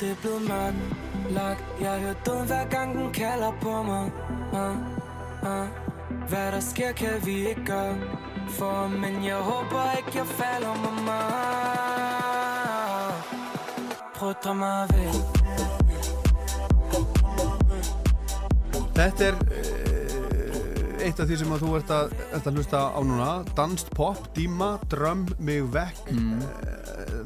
Det 0.00 0.10
er 0.10 0.14
blevet 0.20 0.42
mørkt 0.48 0.76
lagt 1.30 1.64
Jeg 1.80 2.00
hører 2.00 2.14
døden 2.26 2.46
hver 2.46 2.68
gang 2.68 2.98
den 2.98 3.12
kalder 3.12 3.52
på 3.60 3.82
mig. 3.82 4.10
Uh, 4.52 4.76
uh. 5.42 5.82
Hvad 6.28 6.52
der 6.52 6.60
sker 6.60 6.92
kan 6.92 7.26
vi 7.26 7.48
ikke 7.48 7.64
gøre 7.66 7.96
For 8.48 8.88
men 8.88 9.24
jeg 9.24 9.36
håber 9.36 9.96
ikke 9.96 10.18
jeg 10.18 10.26
falder 10.26 10.74
med 10.74 11.02
mig 11.04 11.22
Prøv 14.14 14.34
at 14.44 14.56
mig 14.56 14.88
væk 14.92 15.42
Þetta 18.96 19.24
er 19.24 19.32
eh, 19.32 19.91
eitt 21.06 21.20
af 21.22 21.28
því 21.30 21.38
sem 21.42 21.52
að 21.54 21.64
þú 21.64 21.72
ert 21.78 21.92
að, 21.94 22.14
ert 22.32 22.48
að 22.48 22.58
hlusta 22.58 22.82
á 22.92 23.00
núna. 23.06 23.28
Danst 23.58 23.92
pop, 23.96 24.20
díma, 24.36 24.72
drömm, 24.92 25.26
mig 25.42 25.64
vekk. 25.74 26.02
Mm. 26.14 26.46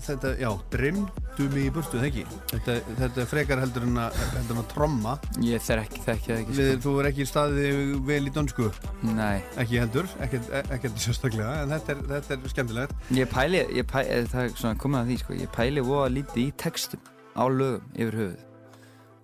Þetta, 0.06 0.32
já, 0.40 0.50
drimm, 0.72 1.06
du 1.36 1.44
mig 1.52 1.68
í 1.68 1.72
burtu, 1.74 2.00
það 2.00 2.08
ekki? 2.10 2.24
Þetta, 2.52 2.76
þetta 3.00 3.22
er 3.22 3.30
frekar 3.30 3.62
heldur 3.62 3.86
en 3.88 4.00
að, 4.06 4.18
heldur 4.36 4.56
en 4.56 4.62
að 4.62 4.68
tromma. 4.72 5.16
Ég 5.44 5.70
ekki, 5.76 6.02
ekki 6.12 6.56
Við, 6.56 6.72
sko. 6.72 6.82
Þú 6.86 6.94
er 7.00 7.10
ekki 7.10 7.28
staðið 7.28 7.94
vel 8.08 8.22
í 8.24 8.34
dönsku? 8.34 8.70
Nei, 9.06 9.42
Ekki 9.60 9.80
heldur, 9.80 10.08
ekkert 10.24 10.46
ekkert 10.52 11.02
sérstaklega 11.02 11.62
En 11.62 11.74
þetta 11.74 11.94
er, 11.94 12.02
þetta 12.12 12.36
er 12.36 12.52
skemmtilegt. 12.52 13.06
Ég 13.16 13.30
pæli, 13.32 13.62
ég 13.76 13.88
pæli 13.90 14.12
eh, 14.12 14.26
það 14.30 14.48
er 14.48 14.56
svona 14.60 14.80
komið 14.80 15.00
að 15.00 15.10
því 15.10 15.18
sko. 15.22 15.38
Ég 15.40 15.52
pæli 15.54 15.84
voða 15.86 16.10
lítið 16.16 16.42
í 16.42 16.48
textum 16.62 17.02
á 17.36 17.44
lögum 17.52 17.88
yfir 17.96 18.18
höfuð. 18.20 18.44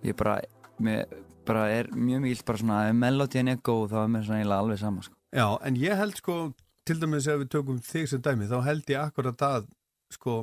Ég 0.03 0.17
bara, 0.19 0.35
með, 0.83 1.15
bara 1.45 1.67
er 1.71 1.87
mjög 1.93 2.21
mikil 2.25 2.43
bara 2.47 2.57
svona 2.63 2.81
ef 2.89 2.95
melodíin 2.95 3.51
er 3.53 3.61
góð 3.65 3.87
þá 3.93 3.97
er 4.03 4.11
mér 4.15 4.25
svona 4.27 4.57
alveg 4.59 4.79
sama 4.79 5.01
sko 5.05 5.15
Já, 5.33 5.47
en 5.65 5.75
ég 5.81 5.97
held 5.97 6.15
sko 6.19 6.35
til 6.85 6.99
dæmis 7.01 7.27
ef 7.27 7.39
við 7.41 7.49
tökum 7.55 7.79
þig 7.81 8.07
sem 8.11 8.21
dæmi 8.21 8.49
þá 8.51 8.59
held 8.67 8.91
ég 8.93 8.99
akkurat 9.07 9.41
að 9.47 9.65
sko 10.13 10.35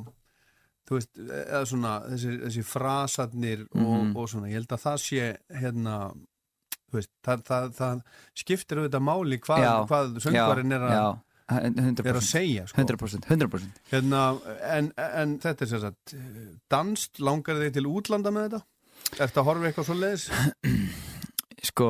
þú 0.91 0.97
veist, 0.99 1.11
eða 1.21 1.63
svona 1.71 1.93
þessi, 2.11 2.33
þessi 2.47 2.63
frasarnir 2.67 3.61
og, 3.71 3.81
Mhm. 3.81 4.17
og 4.17 4.29
svona, 4.29 4.49
ég 4.51 4.59
held 4.59 4.73
að 4.75 4.81
það 4.83 4.97
sé 5.05 5.37
hérna 5.61 5.97
þú 6.91 6.99
veist, 6.99 7.11
það, 7.23 7.43
það, 7.47 7.67
það 7.79 8.01
skiptir 8.35 8.79
auðvitað 8.81 9.05
máli 9.07 9.39
hvað, 9.39 9.63
Já, 9.63 9.75
hvað 9.87 10.17
söngvarinn 10.25 10.73
er, 10.75 10.81
að- 10.89 10.97
já, 10.99 11.21
100%, 11.51 12.07
er 12.07 12.15
að 12.19 12.27
segja 12.27 12.67
sko. 12.67 12.81
100%, 12.83 13.25
100% 13.31 13.81
hérna, 13.93 14.41
en, 14.75 14.93
en 14.99 15.39
þetta 15.39 15.63
er 15.63 15.81
sagt 15.87 16.15
danst, 16.71 17.21
langar 17.21 17.59
þig 17.63 17.73
til 17.75 17.87
útlanda 17.87 18.31
með 18.35 18.49
þetta? 18.49 18.63
Ertu 19.19 19.41
að 19.43 19.47
horfa 19.49 19.69
eitthvað 19.71 19.89
svo 19.91 19.97
leiðis? 19.99 20.27
Sko 21.71 21.89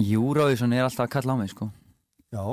Eurovision 0.00 0.72
er 0.76 0.84
alltaf 0.86 1.06
að 1.08 1.12
kalla 1.16 1.34
á 1.36 1.40
mig 1.40 1.50
sko. 1.52 1.66
Já, 2.32 2.44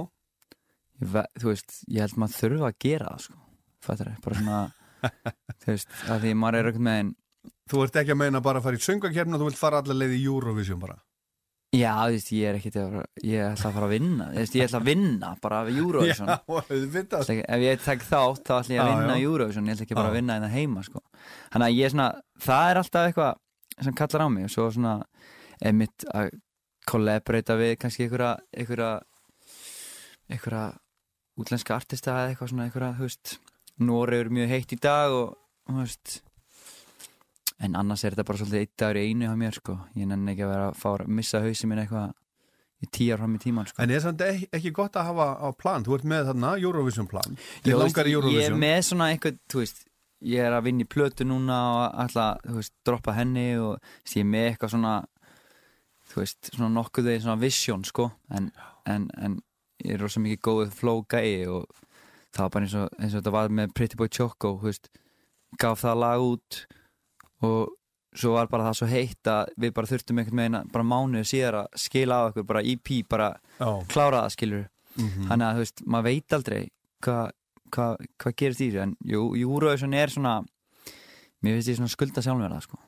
ve- 1.14 1.28
Þú 1.40 1.52
veist, 1.52 1.78
ég 1.92 2.02
held 2.04 2.18
maður 2.20 2.40
þurfa 2.42 2.72
að 2.72 2.78
gera 2.84 3.12
það 3.14 3.24
sko 3.28 3.38
Fattar 3.88 4.10
það, 4.10 4.22
bara 4.26 4.40
svona 4.42 4.62
Þú 5.64 5.70
veist, 5.76 5.92
að 6.10 6.24
því 6.26 6.32
maður 6.42 6.58
er 6.60 6.70
einhvern 6.72 6.90
veginn 6.92 7.14
þú 7.68 7.82
ert 7.84 8.00
ekki 8.02 8.14
að 8.16 8.20
meina 8.24 8.40
bara 8.44 8.60
að 8.62 8.66
fara 8.68 8.80
í 8.80 8.84
söngakefna 8.88 9.36
og 9.38 9.42
þú 9.44 9.48
vilt 9.52 9.60
fara 9.60 9.82
allar 9.84 9.98
leið 10.02 10.16
í 10.18 10.24
Eurovision 10.26 10.80
bara 10.82 10.98
Já, 11.78 11.92
þú 12.08 12.14
veist, 12.16 12.30
ég 12.34 12.48
er 12.50 12.58
ekkert 12.60 12.78
að 12.82 12.92
fara, 12.96 13.06
ég 13.28 13.44
ætla 13.52 13.70
að 13.70 13.76
fara 13.78 13.88
að 13.88 13.94
vinna 13.94 14.28
Þú 14.32 14.40
veist, 14.42 14.56
ég 14.58 14.68
ætla 14.68 14.80
að 14.82 14.88
vinna 14.90 15.30
bara 15.44 15.60
við 15.68 15.80
Eurovision 15.84 16.32
Já, 16.32 16.38
ekki- 17.34 17.46
Ef 17.58 17.66
ég 17.66 17.84
tek 17.86 18.06
þátt, 18.08 18.44
þá 18.48 18.54
ætla 18.58 18.76
ég 18.78 18.82
að 18.84 18.92
vinna 18.94 19.18
já. 19.18 19.26
Eurovision 19.28 19.68
Ég 19.68 19.76
ætla 19.78 19.86
ekki 19.88 19.98
bara 20.00 20.12
að 20.12 20.18
vinna 20.20 20.38
hérna 20.38 20.50
heima 20.54 20.84
sko. 20.88 21.04
Þannig 21.54 21.68
að 21.68 21.78
ég 21.78 21.86
er 21.90 21.94
svona, 21.96 22.08
það 22.48 22.72
er 22.72 22.82
alltaf 22.82 23.10
eitthvað 23.12 23.84
sem 23.88 23.94
kallar 24.02 24.26
á 24.26 24.28
mig 24.34 24.48
og 24.48 24.54
svo 24.56 24.68
svona 24.74 24.94
einmitt 25.62 26.06
að 26.14 26.32
kollaborata 26.88 27.58
við 27.60 27.76
kannski 27.82 28.06
einhverja 28.08 28.32
einhverja, 28.58 28.92
einhverja 30.32 30.64
útlenska 31.38 31.76
artista 31.78 32.14
eða 32.16 32.32
eitthvað 32.32 32.52
svona 32.54 32.66
einhverja, 32.68 32.94
þú 32.98 33.06
veist 33.10 33.36
Nóri 33.78 34.18
er 34.24 34.32
mjög 34.34 34.50
heitt 34.56 34.72
í 34.74 34.80
dag 34.82 35.14
og 35.14 35.36
þú 35.70 35.76
veist 35.84 36.16
en 37.64 37.76
annars 37.80 38.04
er 38.06 38.14
þetta 38.14 38.28
bara 38.28 38.38
svolítið 38.42 38.64
eitt 38.64 38.76
dagur 38.78 39.00
í 39.02 39.04
einu 39.10 39.26
hjá 39.28 39.36
mér 39.40 39.56
sko, 39.58 39.76
ég 39.98 40.08
nenni 40.10 40.34
ekki 40.34 40.46
að 40.46 40.52
vera 40.54 40.70
að 40.72 40.80
fara, 40.84 41.08
missa 41.20 41.42
hausin 41.42 41.72
minn 41.72 41.82
eitthvað 41.82 42.14
í 42.78 42.90
tíjar 42.94 43.18
fram 43.18 43.34
í 43.34 43.42
tíman 43.42 43.66
sko. 43.70 43.82
En 43.82 43.90
er 43.96 44.04
samt 44.04 44.22
ekki, 44.22 44.48
ekki 44.54 44.72
gott 44.78 44.98
að 45.00 45.08
hafa 45.10 45.28
á 45.42 45.48
plan? 45.58 45.86
Þú 45.88 45.96
ert 45.98 46.08
með 46.12 46.28
þarna 46.30 46.52
Eurovision 46.62 47.08
plan. 47.10 47.38
Þið 47.66 47.80
langar 47.82 48.06
í 48.10 48.14
veist, 48.14 48.30
Ég 48.30 48.44
er 48.46 48.52
Eurovision. 48.52 48.60
með 48.62 48.80
svona 48.86 49.08
einhvern, 49.14 49.40
þú 49.50 49.64
veist 49.64 49.84
ég 50.28 50.46
er 50.46 50.54
að 50.58 50.64
vinna 50.68 50.86
í 50.86 50.90
plötu 50.90 51.26
núna 51.26 51.58
og 51.74 52.14
þú 52.14 52.56
veist, 52.60 52.74
droppa 52.86 53.14
henni 53.18 53.48
og 53.58 53.80
ég 54.14 54.22
er 54.22 54.30
með 54.30 54.48
eitthvað 54.52 54.74
svona 54.76 54.94
þú 56.12 56.22
veist, 56.22 56.52
svona 56.54 56.70
nokkuð 56.78 57.10
þeir 57.10 57.22
svona 57.26 57.42
vision, 57.42 57.84
sko, 57.86 58.12
en, 58.34 58.52
en, 58.86 59.10
en 59.18 59.42
ég 59.84 59.98
er 59.98 60.02
rosa 60.02 60.22
mikið 60.24 60.42
góðið 60.48 60.78
flow 60.78 61.04
gæi 61.10 61.46
og 61.52 61.66
það 62.34 62.42
var 62.46 62.54
bara 62.54 62.66
eins 62.68 62.78
og, 62.78 62.90
eins 62.98 63.14
og 63.14 63.20
þetta 63.22 63.36
var 63.36 63.54
með 63.60 63.74
Pretty 63.78 64.00
Boy 64.00 64.10
Choco, 64.14 64.56
þú 64.62 64.70
veist 64.70 64.90
gaf 65.62 65.82
það 65.84 66.02
lag 66.04 66.26
út 66.26 66.62
og 67.46 67.74
svo 68.18 68.34
var 68.34 68.50
bara 68.50 68.70
það 68.70 68.78
svo 68.80 68.88
heitt 68.90 69.30
að 69.30 69.52
við 69.62 69.74
bara 69.78 69.90
þurftum 69.92 70.22
einhvern 70.22 70.42
veginn 70.42 70.72
bara 70.74 70.88
mánuðu 70.88 71.28
síðar 71.30 71.60
að 71.62 71.82
skila 71.84 72.22
á 72.24 72.28
okkur, 72.32 72.48
bara 72.50 72.64
EP, 72.66 72.94
bara 73.10 73.34
Já, 73.60 73.70
klára 73.92 74.24
það, 74.24 74.34
skilur 74.38 74.64
mhm. 74.96 75.28
þannig 75.30 75.48
að 75.48 75.58
þú 75.58 75.66
veist, 75.66 75.84
maður 75.86 76.08
veit 76.10 76.38
aldrei 76.38 76.62
hvað 77.06 77.36
hva, 77.74 77.88
hva 78.22 78.34
gerist 78.38 78.64
í 78.64 78.70
þessu. 78.70 78.86
En 78.86 78.96
jú, 79.08 79.26
Eurovision 79.40 79.96
er 79.98 80.14
svona 80.14 80.38
mér 81.44 81.58
finnst 81.58 81.74
ég 81.74 81.80
svona 81.80 81.94
skulda 81.94 82.24
sjálfur 82.26 82.56
það 82.56 82.64
sko. 82.66 82.82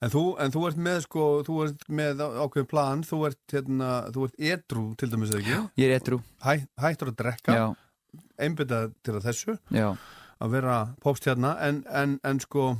En 0.00 0.08
þú, 0.08 0.22
en 0.40 0.54
þú 0.54 0.62
ert 0.70 0.78
með 0.80 1.02
sko, 1.04 1.24
þú 1.44 1.58
ert 1.66 1.82
með 1.92 2.22
ákveðin 2.24 2.70
plan, 2.70 3.02
þú 3.04 3.18
ert 3.28 3.54
hérna, 3.54 3.90
þú 4.14 4.26
ert 4.26 4.46
edru 4.54 4.84
til 4.96 5.10
dæmis 5.12 5.34
eða 5.34 5.42
ekki, 5.42 5.58
ég 5.82 5.90
er 5.90 5.98
ettrú, 5.98 6.18
Hæ, 6.40 6.64
hættur 6.80 7.10
að 7.12 7.18
drekka, 7.18 7.56
já, 7.58 7.66
einbyttað 8.40 8.94
til 9.04 9.18
að 9.18 9.26
þessu, 9.28 9.58
já 9.76 9.90
að 10.40 10.50
vera 10.56 10.76
pópstjarna, 11.02 11.54
en, 11.68 11.82
en, 11.88 12.18
en 12.24 12.40
sko, 12.40 12.70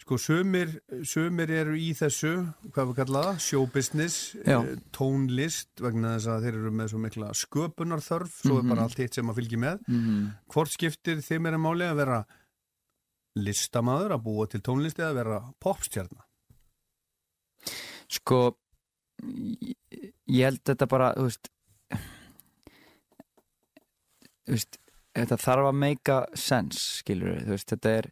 sko 0.00 0.16
sumir, 0.18 0.76
sumir 1.04 1.50
eru 1.50 1.74
í 1.78 1.90
þessu, 1.98 2.32
hvað 2.70 2.88
við 2.92 2.96
kalla 3.00 3.22
það, 3.26 3.40
showbusiness, 3.46 4.18
Já. 4.46 4.58
eh, 4.62 4.76
tónlist, 4.96 5.70
vegna 5.82 6.14
þess 6.16 6.30
að 6.34 6.44
þeir 6.46 6.58
eru 6.60 6.70
með 6.80 6.92
svo 6.92 7.00
mikla 7.04 7.30
sköpunarþörf, 7.34 8.36
svo 8.44 8.58
er 8.58 8.62
Mhm. 8.62 8.68
bara 8.74 8.82
allt 8.86 8.98
hitt 9.02 9.14
sem 9.14 9.26
að 9.30 9.36
fylgja 9.42 9.58
með. 9.58 9.80
mm 9.88 10.30
Hvort 10.48 10.70
skiptir 10.76 11.16
þið 11.26 11.40
meira 11.40 11.58
máli 11.58 11.84
að 11.90 11.96
vera 12.04 12.24
listamaður, 13.36 14.10
að 14.16 14.22
búa 14.24 14.46
til 14.50 14.60
tónlist 14.60 14.98
eða 14.98 15.10
að 15.10 15.14
vera 15.24 15.40
popstjarna? 15.60 16.24
sko 18.10 18.56
ég 20.26 20.42
held 20.46 20.62
þetta 20.64 20.86
bara 20.88 21.12
þú 21.14 21.26
veist 21.28 21.48
þú 24.48 24.54
veist 24.56 24.78
þetta 25.16 25.40
þarf 25.44 25.70
að 25.70 25.80
make 25.84 26.18
sense 26.38 27.00
skilur 27.00 27.40
veist, 27.48 27.68
þetta 27.70 27.94
er 28.00 28.10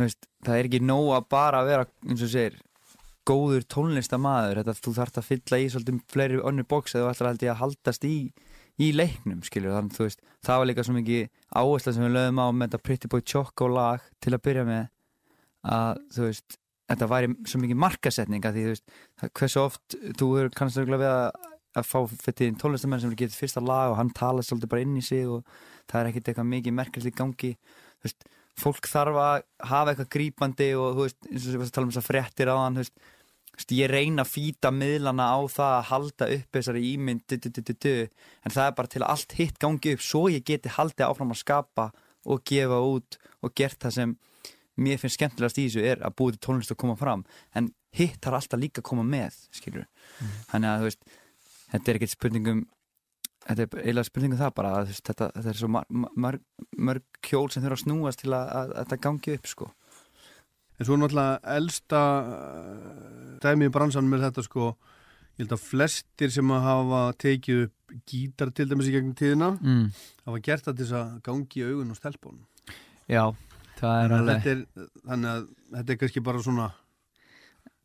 veist, 0.00 0.28
það 0.44 0.58
er 0.58 0.68
ekki 0.68 0.82
nóg 0.84 1.14
að 1.16 1.30
bara 1.32 1.64
vera 1.68 1.88
eins 2.08 2.24
og 2.24 2.32
segir 2.32 2.58
góður 3.28 3.66
tónlistamæður 3.70 4.62
þetta 4.62 4.76
þú 4.84 4.94
þarft 4.96 5.20
að 5.20 5.28
fylla 5.28 5.60
í 5.60 5.68
svolítið 5.72 6.00
fleiri 6.10 6.40
önnur 6.50 6.68
bóks 6.68 6.96
eða 6.96 7.10
þú 7.10 7.12
ætlar 7.14 7.44
ég 7.44 7.52
að 7.54 7.60
haldast 7.62 8.06
í 8.08 8.14
í 8.80 8.90
leiknum 8.96 9.42
skilur 9.44 9.76
þannig 9.76 9.96
þú 9.96 10.06
veist 10.06 10.24
það 10.46 10.62
var 10.62 10.70
líka 10.70 10.86
svo 10.86 10.96
mikið 10.96 11.28
áhersla 11.60 11.94
sem 11.94 12.06
við 12.06 12.16
lögum 12.16 12.40
á 12.40 12.46
með 12.48 12.66
þetta 12.66 12.84
Pretty 12.86 13.10
Boy 13.12 13.24
Choco 13.26 13.68
lag 13.68 14.06
til 14.24 14.32
að 14.32 14.44
byrja 14.46 14.64
með 14.68 14.86
að 15.76 16.00
þú 16.14 16.26
veist 16.28 16.56
þetta 16.90 17.08
væri 17.10 17.32
svo 17.46 17.60
mikið 17.62 17.80
markasetning 17.84 18.46
að 18.46 18.56
því 18.56 18.64
þú 18.64 18.72
veist 18.74 19.34
hversu 19.38 19.62
oft 19.62 19.98
þú 20.18 20.30
eru 20.40 20.52
kannski 20.56 20.86
við 20.88 21.06
að, 21.10 21.49
að 21.78 21.86
fá 21.86 21.98
fyrir 22.10 22.56
tónlistamenn 22.58 23.02
sem 23.02 23.12
er 23.12 23.20
getið 23.20 23.38
fyrsta 23.38 23.62
lag 23.62 23.92
og 23.92 23.98
hann 24.00 24.10
tala 24.16 24.42
svolítið 24.42 24.72
bara 24.72 24.84
inn 24.86 24.98
í 24.98 25.04
sig 25.04 25.28
og 25.30 25.46
það 25.90 26.00
er 26.00 26.10
ekkert 26.10 26.30
eitthvað 26.30 26.50
mikið 26.50 27.08
í 27.10 27.14
gangi. 27.20 27.52
Veist, 28.02 28.26
fólk 28.58 28.88
þarf 28.90 29.20
að 29.20 29.46
hafa 29.70 29.92
eitthvað 29.92 30.12
grípandi 30.16 30.68
og 30.78 30.98
þú 30.98 31.06
veist, 31.06 31.20
eins 31.30 31.48
og 31.48 31.62
varst 31.62 31.72
að 31.72 31.76
tala 31.78 31.88
um 31.88 31.92
þess 31.94 32.02
að 32.02 32.08
fréttir 32.10 32.50
á 32.50 32.56
hann 32.58 32.80
veist, 32.80 33.74
ég 33.76 33.90
reyna 33.90 34.24
að 34.24 34.32
fýta 34.32 34.72
miðlana 34.74 35.30
á 35.36 35.38
það 35.52 35.74
að 35.76 35.88
halda 35.90 36.28
upp 36.36 36.56
þessari 36.56 36.84
ímynd 36.94 37.24
du, 37.28 37.50
du, 37.50 37.74
du, 37.74 37.94
en 38.44 38.54
það 38.54 38.66
er 38.66 38.76
bara 38.78 38.92
til 38.92 39.02
að 39.02 39.10
allt 39.14 39.36
hitt 39.38 39.60
gangi 39.60 39.94
upp 39.94 40.04
svo 40.04 40.22
ég 40.32 40.46
geti 40.48 40.72
haldið 40.76 41.06
áfram 41.06 41.34
að 41.34 41.42
skapa 41.42 41.90
og 42.24 42.42
gefa 42.48 42.80
út 42.84 43.18
og 43.40 43.54
gert 43.56 43.80
það 43.80 43.96
sem 43.96 44.16
mér 44.80 45.00
finnst 45.00 45.18
skemmtilegast 45.18 45.60
í 45.60 45.66
þessu 45.68 45.84
er 45.92 46.02
að 46.04 46.16
búið 46.16 46.38
til 46.38 46.44
tónlist 46.46 46.72
að 46.72 46.80
koma 46.80 46.96
fram. 46.96 47.24
En 47.56 47.70
hitt 47.96 48.20
þarf 48.22 48.40
alltaf 48.40 48.60
líka 48.60 48.80
að 48.80 48.88
koma 48.90 49.04
með 49.04 49.36
skilur 49.54 49.88
þannig 50.50 50.70
að 50.70 50.80
þú 50.80 50.88
veist 50.88 51.18
þetta 51.72 51.90
er 51.90 51.98
ekkert 51.98 52.14
spurningum 52.14 52.62
þetta 53.46 53.64
er 53.64 53.82
eiginlega 53.84 54.08
spurningum 54.08 54.40
það 54.40 54.54
bara 54.58 54.72
að, 54.78 54.94
þetta, 55.00 55.28
þetta 55.36 55.52
er 55.52 55.58
svo 55.60 55.70
mar, 55.72 55.90
mar, 55.90 56.38
mörg 56.76 57.28
hjól 57.30 57.48
sem 57.50 57.64
þurfa 57.64 57.78
að 57.78 57.84
snúast 57.84 58.22
til 58.22 58.32
að, 58.36 58.52
að, 58.60 58.72
þetta 58.78 59.00
gangi 59.06 59.36
upp 59.38 59.50
sko. 59.50 59.68
En 60.76 60.88
svo 60.88 60.96
er 60.96 61.02
náttúrulega 61.02 61.56
elsta 61.56 62.00
uh, 62.20 63.34
dæmi 63.42 63.68
í 63.68 63.74
bransan 63.74 64.08
með 64.08 64.26
þetta 64.28 64.46
sko. 64.46 64.70
Ég 65.36 65.44
held 65.44 65.54
að 65.56 65.66
flestir 65.66 66.32
sem 66.32 66.52
að 66.52 66.66
hafa 66.66 67.02
tekið 67.20 67.62
upp 67.66 67.94
gítar 68.08 68.52
til 68.54 68.68
dæmis 68.70 68.90
í 68.90 68.94
gegnum 68.94 69.16
tíðina 69.18 69.54
mm. 69.56 69.84
hafa 70.28 70.42
gert 70.44 70.66
það 70.66 70.76
til 70.76 70.84
þess 70.86 70.98
að 71.00 71.14
gangi 71.26 71.64
augun 71.66 71.94
og 71.94 71.98
stelpunum. 71.98 72.74
Já, 73.10 73.24
það 73.80 74.02
er 74.04 74.14
alveg 74.18 74.50
er, 74.52 74.60
þannig 75.08 75.30
að 75.32 75.46
þetta 75.78 75.94
er 75.94 76.00
kannski 76.02 76.22
bara 76.28 76.42
svona 76.44 76.68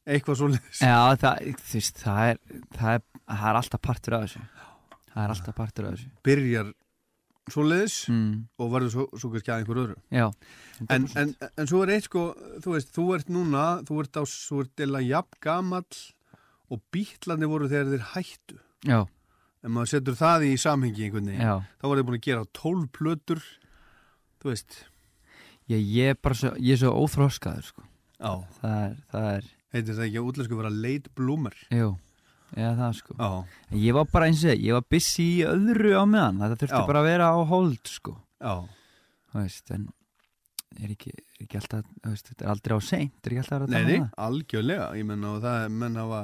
eitthvað 0.05 0.39
svo 0.39 0.49
leiðis 0.53 0.81
Já, 0.85 0.97
það, 1.21 1.51
þú 1.65 1.77
veist, 1.79 2.01
það 2.01 2.31
er, 2.31 2.41
það 2.77 2.97
er 2.97 3.05
það 3.25 3.45
er 3.49 3.59
alltaf 3.59 3.83
partur 3.83 4.17
af 4.17 4.25
þessu. 4.25 4.41
Það 5.11 5.21
er 5.23 5.33
alltaf 5.35 5.57
partur 5.57 5.87
af 5.87 5.95
þessu. 5.95 6.11
Byrjar 6.25 6.71
svo 7.53 7.65
leiðis 7.65 7.97
mm. 8.09 8.29
og 8.61 8.71
verður 8.73 8.93
svo, 8.93 9.05
svo 9.21 9.31
kannski 9.33 9.53
að 9.53 9.61
einhver 9.61 9.81
öðru. 9.83 9.97
Já, 10.13 10.25
en, 10.89 11.07
en, 11.21 11.33
en 11.45 11.69
svo 11.69 11.83
er 11.85 11.93
eitt 11.95 12.07
sko 12.09 12.25
þú 12.63 12.75
veist, 12.75 12.93
þú 12.95 13.07
ert 13.17 13.33
núna, 13.33 13.65
þú 13.85 13.99
ert 14.03 14.17
á 14.17 14.23
ert 14.25 14.85
eða 14.85 15.03
jafn 15.05 15.41
gamall 15.45 16.01
og 16.73 16.81
bítlandi 16.93 17.49
voru 17.49 17.69
þegar 17.69 17.93
þeir 17.93 18.07
hættu. 18.15 18.59
Já, 18.85 18.99
en 19.65 19.73
maður 19.73 19.93
setur 19.93 20.17
það 20.17 20.47
í 20.49 20.55
samhengi 20.61 21.07
einhvern 21.07 21.31
veginn 21.31 21.45
já. 21.45 21.55
þá 21.81 21.85
var 21.89 21.99
þeir 21.99 22.07
búin 22.09 22.19
að 22.19 22.27
gera 22.27 22.49
12 22.61 22.89
plötur 22.93 23.45
þú 24.41 24.51
veist. 24.51 24.79
Ég, 25.69 25.81
ég 25.81 26.13
er 26.13 26.17
bara 26.21 26.37
svo, 26.37 26.51
ég 26.61 26.75
er 26.75 26.81
svo 26.83 26.93
óþróskaður 27.01 27.69
sko. 27.71 27.85
Já. 28.15 28.33
það 28.59 28.75
er, 28.81 28.97
það 29.11 29.29
er, 29.31 29.47
heitir 29.75 29.95
það 29.99 30.07
ekki 30.09 30.19
að 30.21 30.29
útlensku 30.31 30.57
vera 30.59 30.71
late 30.73 31.13
bloomer? 31.15 31.55
Jú 31.75 31.91
eða 32.55 32.75
það 32.77 32.91
sko. 32.95 33.15
Já, 33.19 33.29
Ég 33.83 33.93
var 33.97 34.05
bara 34.13 34.27
eins 34.29 34.43
og 34.45 34.51
ég, 34.53 34.59
ég 34.63 34.75
var 34.77 34.83
busy 34.93 35.23
í 35.41 35.45
öðru 35.49 35.89
á 35.97 36.03
meðan. 36.07 36.37
Þetta 36.39 36.59
þurfti 36.61 36.77
Já. 36.79 36.87
bara 36.87 36.99
að 37.01 37.07
vera 37.09 37.25
á 37.35 37.37
hold 37.49 37.89
sko. 37.91 38.13
Já, 38.39 38.53
Þú 39.33 39.41
veist, 39.41 39.71
en 39.75 39.87
er 40.79 40.91
ekki, 40.93 41.11
er 41.11 41.43
ekki 41.43 41.57
alltaf, 41.59 41.83
þú 42.03 42.11
veist, 42.13 42.29
þetta 42.31 42.45
er 42.45 42.51
aldrei 42.53 42.75
á 42.77 42.81
seint 42.85 43.11
er 43.27 43.33
ekki 43.33 43.41
alltaf 43.43 43.55
að 43.57 43.65
vera 43.65 43.65
að 43.65 43.89
tala 43.89 43.97
um 43.97 44.05
það 44.05 44.23
algjörlega. 44.29 44.87
Ég 45.01 45.05
menna 45.09 45.33
og 45.35 45.41
það 45.43 45.57
er 45.65 45.73
menn 45.81 45.99
hafa 45.99 46.21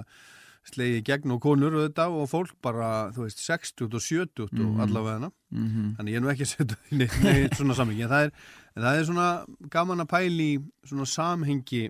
slegið 0.71 0.97
í 1.01 1.03
gegn 1.09 1.31
og 1.35 1.41
konur 1.41 1.75
og 1.75 1.83
þetta 1.89 2.05
og 2.21 2.29
fólk 2.31 2.53
bara, 2.61 2.89
þú 3.11 3.25
veist, 3.25 3.39
60 3.43 3.83
og 3.89 4.01
70 4.05 4.43
og 4.45 4.53
Mhm. 4.53 4.79
allavega. 4.85 5.17
Hana 5.19 5.31
Mhm. 5.51 5.95
þannig 5.97 6.11
ég 6.13 6.15
er 6.15 6.21
nú 6.21 6.31
ekki 6.31 6.45
að 6.47 6.53
setja 6.55 6.77
því 6.77 6.97
neitt, 7.01 7.17
neitt 7.23 7.57
svona 7.57 7.75
samhengi 7.75 8.03
en 8.03 8.09
það 8.09 8.23
er, 8.27 8.31
en 8.77 8.83
það 8.83 8.99
er 8.99 9.05
svona 9.09 9.45
gaman 9.69 9.99
að 10.05 10.07
pæli 10.07 10.47
í 10.55 10.63
svona 10.87 11.07
samhengi 11.09 11.89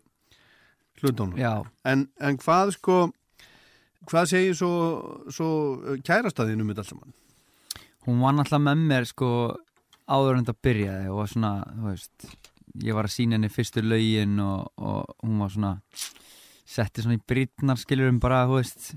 hlutunum. 1.02 1.40
Já, 1.40 1.66
en, 1.88 2.06
en 2.22 2.40
hvað 2.42 2.76
sko 2.78 3.02
hvað 4.10 4.30
segir 4.32 4.56
svo, 4.58 4.72
svo 5.34 5.50
kærastæðinu 6.06 6.66
mitt 6.66 6.80
alls 6.82 6.92
saman? 6.94 7.14
Hún 8.08 8.24
var 8.24 8.34
náttúrulega 8.34 8.66
með 8.66 8.88
mér 8.90 9.08
sko 9.10 9.30
áður 10.12 10.40
en 10.40 10.48
þetta 10.48 10.66
byrjaði 10.68 11.12
og 11.12 11.20
var 11.22 11.32
svona, 11.32 11.52
þú 11.76 11.88
veist 11.92 12.32
ég 12.82 12.98
var 12.98 13.08
að 13.08 13.16
sína 13.16 13.38
henni 13.38 13.52
fyrstu 13.52 13.84
lögin 13.86 14.40
og, 14.42 14.72
og 14.82 15.16
hún 15.22 15.44
var 15.44 15.54
svona 15.54 15.74
setti 16.72 17.04
svona 17.04 17.20
í 17.20 17.26
brýtnar 17.28 17.80
skilurum 17.80 18.20
bara, 18.24 18.46
þú 18.50 18.62
veist 18.62 18.94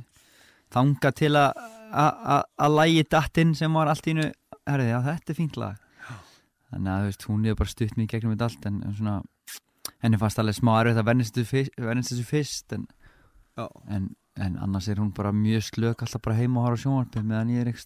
þanga 0.75 1.13
til 1.15 1.35
að 1.39 1.53
að 1.95 2.75
lægi 2.75 3.05
dattinn 3.11 3.55
sem 3.55 3.75
var 3.77 3.91
allt 3.91 4.09
í 4.11 4.17
nu 4.17 4.25
herrið, 4.67 4.89
já 4.91 4.99
þetta 5.05 5.31
er 5.31 5.39
fínt 5.39 5.59
lag. 5.61 5.81
Þannig 6.73 6.91
að 6.91 7.03
þú 7.03 7.11
veist, 7.11 7.27
hún 7.29 7.45
hefur 7.47 7.61
bara 7.61 7.71
stutt 7.71 7.99
í 8.01 8.07
gegnum 8.11 8.35
þetta 8.35 8.49
allt 8.49 8.67
en, 8.71 8.81
en 8.83 8.97
svona, 8.99 9.17
henni 10.05 10.21
fannst 10.21 10.39
alveg 10.43 10.59
smá 10.59 10.75
erfið 10.83 11.01
að 11.01 11.09
vennist 11.09 12.13
þessu 12.13 12.27
fyrst, 12.29 12.75
en, 12.77 12.85
en, 13.89 14.11
en 14.37 14.59
annars 14.67 14.89
er 14.93 15.01
hún 15.01 15.13
bara 15.17 15.33
mjög 15.33 15.65
slök 15.71 16.05
alltaf 16.05 16.23
bara 16.25 16.37
heima 16.39 16.61
og 16.61 16.69
horfa 16.69 16.83
sjónvarpið 16.85 17.27
meðan 17.31 17.53
ég 17.55 17.65
er 17.65 17.73
ekki 17.73 17.85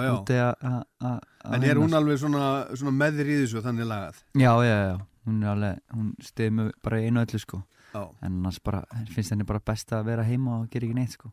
já. 0.00 0.12
úti 0.16 0.36
að- 0.40 1.20
en 1.44 1.62
er 1.68 1.76
hún 1.76 1.92
alveg 1.94 2.18
svona, 2.18 2.44
svona 2.72 2.94
meðir 2.96 3.28
í 3.28 3.38
þessu 3.42 3.60
þannig 3.62 3.88
lagað? 3.90 4.22
Já, 4.40 4.52
já, 4.64 4.76
já, 4.88 4.94
hún 5.26 5.42
er 5.42 5.48
alveg, 5.52 5.80
hún 5.92 6.12
stiði 6.24 6.50
mig 6.56 6.72
bara 6.82 7.00
í 7.00 7.08
einu 7.10 7.20
öllu 7.20 7.40
sko. 7.42 7.62
Já. 7.94 8.02
En 8.22 8.32
annars 8.40 8.58
bara, 8.64 8.80
finnst 9.12 9.30
henni 9.30 9.44
bara 9.46 9.60
best 9.60 9.92
að 9.92 10.06
vera 10.08 10.24
heima 10.24 10.60
og 10.62 10.70
gera 10.70 10.86
ekki 10.88 10.96
neitt 10.96 11.12
sko. 11.18 11.30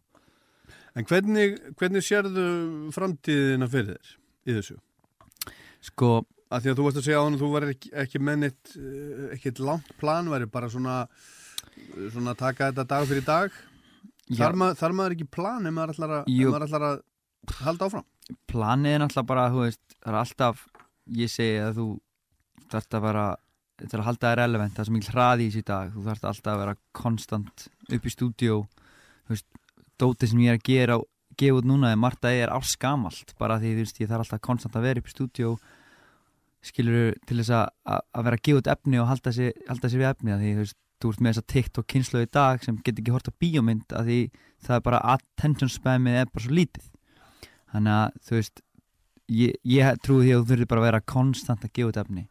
En 0.96 1.06
hvernig, 1.08 1.56
hvernig 1.80 2.04
sérðu 2.04 2.92
framtíðina 2.92 3.70
fyrir 3.72 3.96
þér 3.96 4.12
í 4.52 4.58
þessu? 4.60 4.76
Sko, 5.82 6.26
að 6.52 6.64
því 6.64 6.72
að 6.72 6.80
þú 6.80 6.86
varst 6.88 7.00
að 7.00 7.06
segja 7.08 7.20
á 7.22 7.26
hann 7.26 7.38
að 7.38 7.44
þú 7.44 7.50
var 7.54 7.68
ekki, 7.70 7.92
ekki 8.04 8.22
með 8.22 8.42
neitt 8.42 8.74
eh, 8.76 9.28
ekkert 9.38 9.62
langt 9.64 9.94
plan 10.02 10.32
væri 10.32 10.50
bara 10.52 10.70
svona 10.72 10.98
svona 12.12 12.34
taka 12.38 12.72
þetta 12.72 12.88
dag 12.90 13.08
fyrir 13.10 13.26
dag. 13.28 13.60
Þar, 14.32 14.58
mað, 14.60 14.76
þar 14.80 14.96
maður 14.96 15.16
ekki 15.18 15.28
plan 15.28 15.68
ef 15.68 15.76
maður 15.76 15.94
ætlar 15.96 16.14
að, 16.22 16.30
maður 16.32 16.66
ætlar 16.68 16.88
að 16.88 17.02
halda 17.66 17.88
áfram? 17.88 18.06
Planið 18.48 18.96
er 18.96 19.02
náttúrulega 19.04 19.30
bara, 19.32 19.48
þú 19.52 19.64
veist 19.66 19.82
Það 20.02 20.12
er 20.12 20.18
alltaf, 20.18 20.62
ég 21.14 21.30
segi 21.30 21.58
að 21.62 21.76
þú 21.78 21.88
þarft 22.72 22.96
að 22.98 23.04
vera 23.06 23.26
til 23.82 23.98
að 24.00 24.06
halda 24.08 24.28
það 24.28 24.38
relevant, 24.40 24.74
það 24.74 24.82
er 24.82 24.88
sem 24.88 24.96
mikil 24.98 25.14
hraði 25.14 25.44
í 25.44 25.52
þessu 25.52 25.68
dag. 25.68 25.92
Þú 25.94 26.06
þarft 26.08 26.28
alltaf 26.30 26.54
að 26.54 26.62
vera 26.62 26.76
konstant 26.98 27.66
upp 27.98 28.08
í 28.08 28.14
stúdíó. 28.14 28.56
Þú 29.28 29.36
veist, 29.36 29.48
dótið 30.02 30.32
sem 30.32 30.42
ég 30.42 30.54
er 30.56 30.58
að 30.58 30.66
gera 30.72 30.98
gefa 31.38 31.62
út 31.62 31.68
núna 31.70 31.92
er 31.94 32.02
margt 32.02 32.26
að 32.26 32.36
ég 32.36 32.48
er 32.48 32.54
áskamalt 32.54 33.36
bara 33.40 33.60
því 33.62 33.76
þú 33.76 33.86
veist, 33.86 34.02
ég 34.02 34.10
þarf 34.10 34.26
alltaf 34.26 34.42
konstant 34.46 34.78
að 34.78 34.88
vera 34.88 35.02
upp 35.02 35.10
í 35.10 35.14
stúdíó 35.14 35.54
skilur 36.66 37.16
til 37.28 37.40
þess 37.40 37.54
að, 37.58 37.68
að 37.90 38.02
að 38.12 38.26
vera 38.28 38.38
að 38.38 38.46
gefa 38.48 38.62
út 38.62 38.72
efni 38.76 39.02
og 39.02 39.10
halda 39.10 39.34
sér, 39.34 39.54
halda 39.68 39.90
sér 39.90 40.02
við 40.02 40.10
efni 40.12 40.34
að 40.34 40.44
því 40.44 40.52
þú 40.52 40.64
veist, 40.64 40.78
þú 41.02 41.12
ert 41.12 41.22
með 41.22 41.32
þessa 41.34 41.52
TikTok 41.54 41.88
kynslu 41.90 42.22
í 42.22 42.30
dag 42.38 42.66
sem 42.66 42.76
getur 42.78 43.02
ekki 43.02 43.16
hort 43.16 43.30
á 43.32 43.40
bíómynd 43.42 43.96
að 43.98 44.10
því 44.10 44.20
það 44.62 44.76
er 44.76 44.84
bara 44.86 45.00
attention 45.16 45.72
spamið 45.74 46.20
er 46.20 46.30
bara 46.30 46.46
svo 46.46 46.58
lítið. 46.60 46.92
Þannig 47.72 47.96
að 47.98 48.20
þú 48.28 48.38
veist 48.38 48.62
ég, 49.32 49.56
ég 49.66 50.04
trúi 50.06 50.22
því 50.28 50.36
að 50.36 50.44
þú 50.44 50.52
þurfir 50.52 50.70
bara 50.70 50.84
að 50.84 50.88
vera 50.90 51.02
konstant 51.14 51.66
að 51.66 51.74
gefa 51.74 51.92
út 51.92 52.02
efni. 52.04 52.26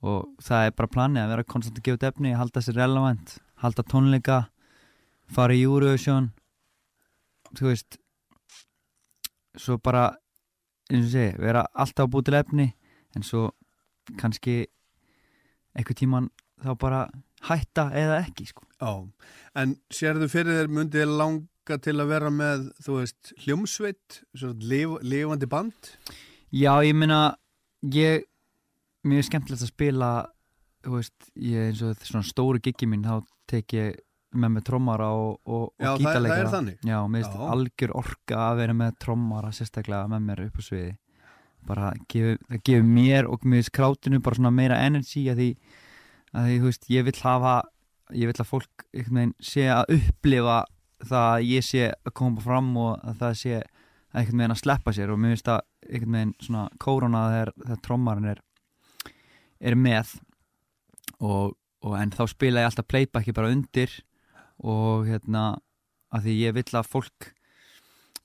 Og 0.00 0.28
það 0.46 0.66
er 0.68 0.76
bara 0.78 0.94
planið 0.94 1.24
að 1.24 1.32
vera 1.34 1.48
konstant 1.50 1.80
að 1.80 1.88
gefa 1.88 1.98
út 1.98 2.08
efni 2.12 2.36
halda 2.38 2.62
sér 2.64 2.78
relevant, 2.78 3.36
halda 3.64 3.86
tónleika 3.90 4.38
fara 5.30 5.56
í 5.56 5.64
Eurovision. 5.66 6.30
Þú 7.58 7.72
veist 7.72 7.98
svo 9.58 9.80
bara 9.82 10.12
eins 10.90 11.08
og 11.08 11.12
segi, 11.16 11.34
vera 11.42 11.66
alltaf 11.74 12.06
að 12.06 12.12
búið 12.14 12.28
til 12.28 12.38
efni 12.38 12.66
en 13.16 13.26
svo 13.26 13.50
kannski 14.20 14.62
eitthvað 15.76 16.00
tíman 16.02 16.30
þá 16.60 16.72
bara 16.80 17.02
hætta 17.48 17.88
eða 17.96 18.18
ekki 18.24 18.48
sko. 18.50 18.66
Já, 18.80 18.90
en 19.60 19.76
sérðu 19.92 20.28
fyrir 20.30 20.60
þér 20.60 20.74
myndið 20.76 21.04
þér 21.04 21.14
langa 21.20 21.78
til 21.84 21.96
að 22.02 22.10
vera 22.10 22.32
með, 22.34 22.66
þú 22.84 22.98
veist, 22.98 23.32
hljómsveit, 23.44 24.20
lif, 24.64 24.98
lifandi 25.06 25.48
band? 25.50 25.94
Já, 26.50 26.72
ég 26.84 26.96
meina 26.98 27.20
ég, 27.94 28.26
mér 29.06 29.22
er 29.22 29.28
skemmtilegt 29.28 29.64
að 29.64 29.72
spila 29.72 30.10
þú 30.84 30.96
veist, 30.98 31.30
ég 31.36 31.70
eins 31.70 31.82
og 31.84 31.92
þetta 31.94 32.08
svona 32.08 32.28
stóru 32.28 32.62
giggi 32.64 32.88
mín, 32.90 33.04
þá 33.06 33.20
tek 33.50 33.76
ég 33.76 34.00
með 34.30 34.52
með 34.56 34.66
trommara 34.68 35.08
og, 35.10 35.40
og, 35.42 35.70
og 35.74 35.82
Já, 35.82 35.90
það, 35.98 36.26
er 36.30 36.50
þannig. 36.52 36.82
Já, 36.86 36.98
mér 37.10 37.24
finnst 37.24 37.46
algjör 37.50 37.94
orka 37.98 38.42
að 38.44 38.60
vera 38.60 38.76
með 38.78 38.98
trommara 39.02 39.50
sérstaklega 39.54 40.10
með 40.12 40.26
mér 40.28 40.42
upp 40.46 40.60
á 40.60 40.62
sviði 40.62 40.92
bara 41.68 41.92
það 41.92 42.62
gefur 42.64 42.86
mér 42.86 43.28
og 43.28 43.44
mér 43.44 43.60
finnst 43.60 43.74
krátinu 43.76 44.20
bara 44.24 44.38
svona 44.38 44.54
meira 44.54 44.80
energy 44.86 45.26
að 45.30 45.42
því, 45.42 45.50
að 46.32 46.48
því, 46.48 46.56
þú 46.56 46.70
veist, 46.70 46.90
ég 46.90 47.06
vill 47.08 47.20
hafa 47.22 47.54
ég 48.16 48.30
vill 48.30 48.42
að 48.42 48.48
fólk 48.48 48.86
einhvern 48.90 49.20
veginn 49.20 49.34
sé 49.44 49.66
að 49.70 49.94
upplifa 49.96 50.58
það 51.00 51.26
að 51.30 51.46
ég 51.48 51.66
sé 51.66 51.86
að 51.92 52.14
koma 52.20 52.44
fram 52.44 52.70
og 52.80 52.92
að 53.06 53.20
það 53.22 53.36
sé 53.40 53.54
einhvern 54.10 54.42
veginn 54.42 54.54
að 54.56 54.62
sleppa 54.62 54.94
sér. 54.94 55.12
Og 55.12 55.20
mér 55.20 55.34
finnst 55.34 55.48
það 55.48 55.60
einhvern 55.86 56.16
veginn 56.18 56.34
svona 56.42 56.64
kórona 56.82 57.24
þegar, 57.30 57.52
þegar 57.64 57.82
trommarinn 57.86 58.30
er 58.34 58.44
er 59.60 59.76
með. 59.76 60.14
Og, 61.20 61.56
og 61.84 61.96
en 62.00 62.14
þá 62.16 62.22
spila 62.32 62.64
ég 62.64 62.70
alltaf 62.70 62.88
playbacki 62.88 63.34
bara 63.36 63.52
undir 63.52 63.92
og 64.60 65.06
hérna 65.08 65.60
að 66.12 66.26
því 66.26 66.36
ég 66.40 66.56
vill 66.56 66.78
að 66.80 66.88
fólk 66.88 67.30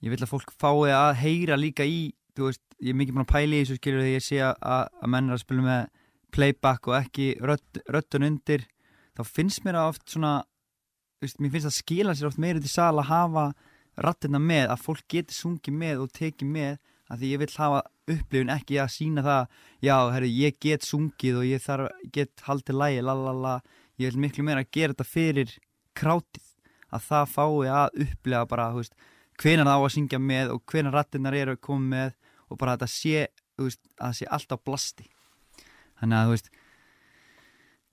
ég 0.03 0.14
vill 0.14 0.24
að 0.24 0.32
fólk 0.32 0.53
fái 0.56 0.94
að 0.95 1.12
heyra 1.22 1.57
líka 1.60 1.86
í 1.88 2.14
þú 2.36 2.49
veist, 2.49 2.65
ég 2.84 2.92
er 2.92 2.98
mikið 3.00 3.16
búin 3.16 3.26
að 3.26 3.34
pæla 3.34 3.56
í 3.56 3.62
þessu 3.64 3.80
skilur 3.80 4.04
þegar 4.04 4.16
ég 4.16 4.26
sé 4.26 4.42
að, 4.44 4.56
að 4.62 4.84
að 5.02 5.14
menn 5.14 5.30
er 5.30 5.36
að 5.36 5.44
spila 5.44 5.66
með 5.66 5.86
playback 6.36 6.90
og 6.90 6.98
ekki 6.98 7.28
rödd, 7.40 7.82
röddun 7.92 8.28
undir 8.28 8.66
þá 9.16 9.24
finnst 9.30 9.64
mér 9.64 9.80
það 9.80 9.92
oft 9.94 10.12
svona 10.12 10.34
veist, 11.24 11.40
mér 11.40 11.54
finnst 11.54 11.70
það 11.70 11.78
skila 11.80 12.16
sér 12.16 12.30
oft 12.30 12.42
meira 12.42 12.60
í 12.60 12.72
sal 12.72 12.94
að 13.00 13.10
hafa 13.12 13.46
rattina 14.06 14.42
með 14.44 14.74
að 14.74 14.84
fólk 14.84 15.06
geti 15.12 15.36
sungið 15.36 15.78
með 15.80 16.04
og 16.04 16.12
tekið 16.16 16.52
með 16.52 16.74
að 17.06 17.22
því 17.22 17.32
ég 17.32 17.42
vil 17.44 17.52
hafa 17.56 17.82
upplifun 18.12 18.52
ekki 18.54 18.80
að 18.82 18.92
sína 18.94 19.24
það 19.26 19.48
já, 19.86 19.96
herru, 20.14 20.30
ég 20.30 20.60
get 20.62 20.86
sungið 20.86 21.40
og 21.40 21.48
ég 21.48 21.64
þarf, 21.64 22.06
get 22.14 22.46
haldið 22.46 22.80
lægi, 22.82 23.06
lalala 23.06 23.56
ég 24.02 24.12
vil 24.12 24.24
miklu 24.26 24.46
meira 24.46 24.66
að 24.66 24.72
gera 24.76 24.96
þetta 24.96 25.08
fyrir 25.08 25.56
krátið, 25.96 26.48
að 26.92 27.06
það 27.08 27.32
fái 27.32 27.70
að 27.72 28.00
upplifa 28.06 28.46
bara, 28.52 28.70
þú 28.74 28.84
veist 28.84 28.98
hvenar 29.42 29.70
það 29.70 29.80
á 29.80 29.84
að 29.86 29.94
syngja 29.96 30.22
með 30.22 30.54
og 30.56 30.64
hvenar 30.72 30.96
rattinnar 30.96 31.38
eru 31.38 31.56
að 31.56 31.64
koma 31.68 31.92
með 31.94 32.14
og 32.50 32.60
bara 32.62 32.76
að 32.76 32.84
þetta 32.86 32.94
sé, 32.94 33.26
veist, 33.62 33.82
að 33.98 34.06
það 34.06 34.20
sé 34.20 34.30
alltaf 34.38 34.64
blasti 34.68 35.10
þannig 36.00 36.18
að, 36.18 36.26
þú 36.26 36.36
veist 36.36 36.50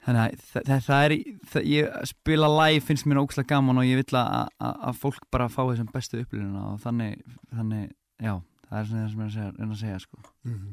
þannig 0.03 0.23
að 0.23 0.39
það, 0.43 0.69
það, 0.69 0.87
það 0.87 1.05
er 1.07 1.17
það, 1.53 1.67
ég 1.73 1.99
spila 2.11 2.53
live 2.59 2.87
finnst 2.87 3.09
mér 3.09 3.23
ógslag 3.23 3.51
gaman 3.53 3.83
og 3.83 3.87
ég 3.87 4.01
vil 4.03 4.19
að, 4.19 4.49
að, 4.59 4.79
að 4.91 5.03
fólk 5.05 5.29
bara 5.35 5.51
fái 5.53 5.65
þessum 5.73 5.93
bestu 5.93 6.23
upplifuna 6.23 6.65
og 6.73 6.81
þannig, 6.83 7.21
þannig, 7.53 7.93
já 8.23 8.35
það 8.69 8.81
er 8.81 8.89
svona 8.89 9.05
það 9.05 9.13
sem 9.13 9.23
ég 9.23 9.27
er 9.27 9.29
að 9.29 9.37
segja, 9.37 9.53
að 9.69 9.79
segja 9.83 10.03
sko. 10.03 10.23
Mhm. 10.49 10.73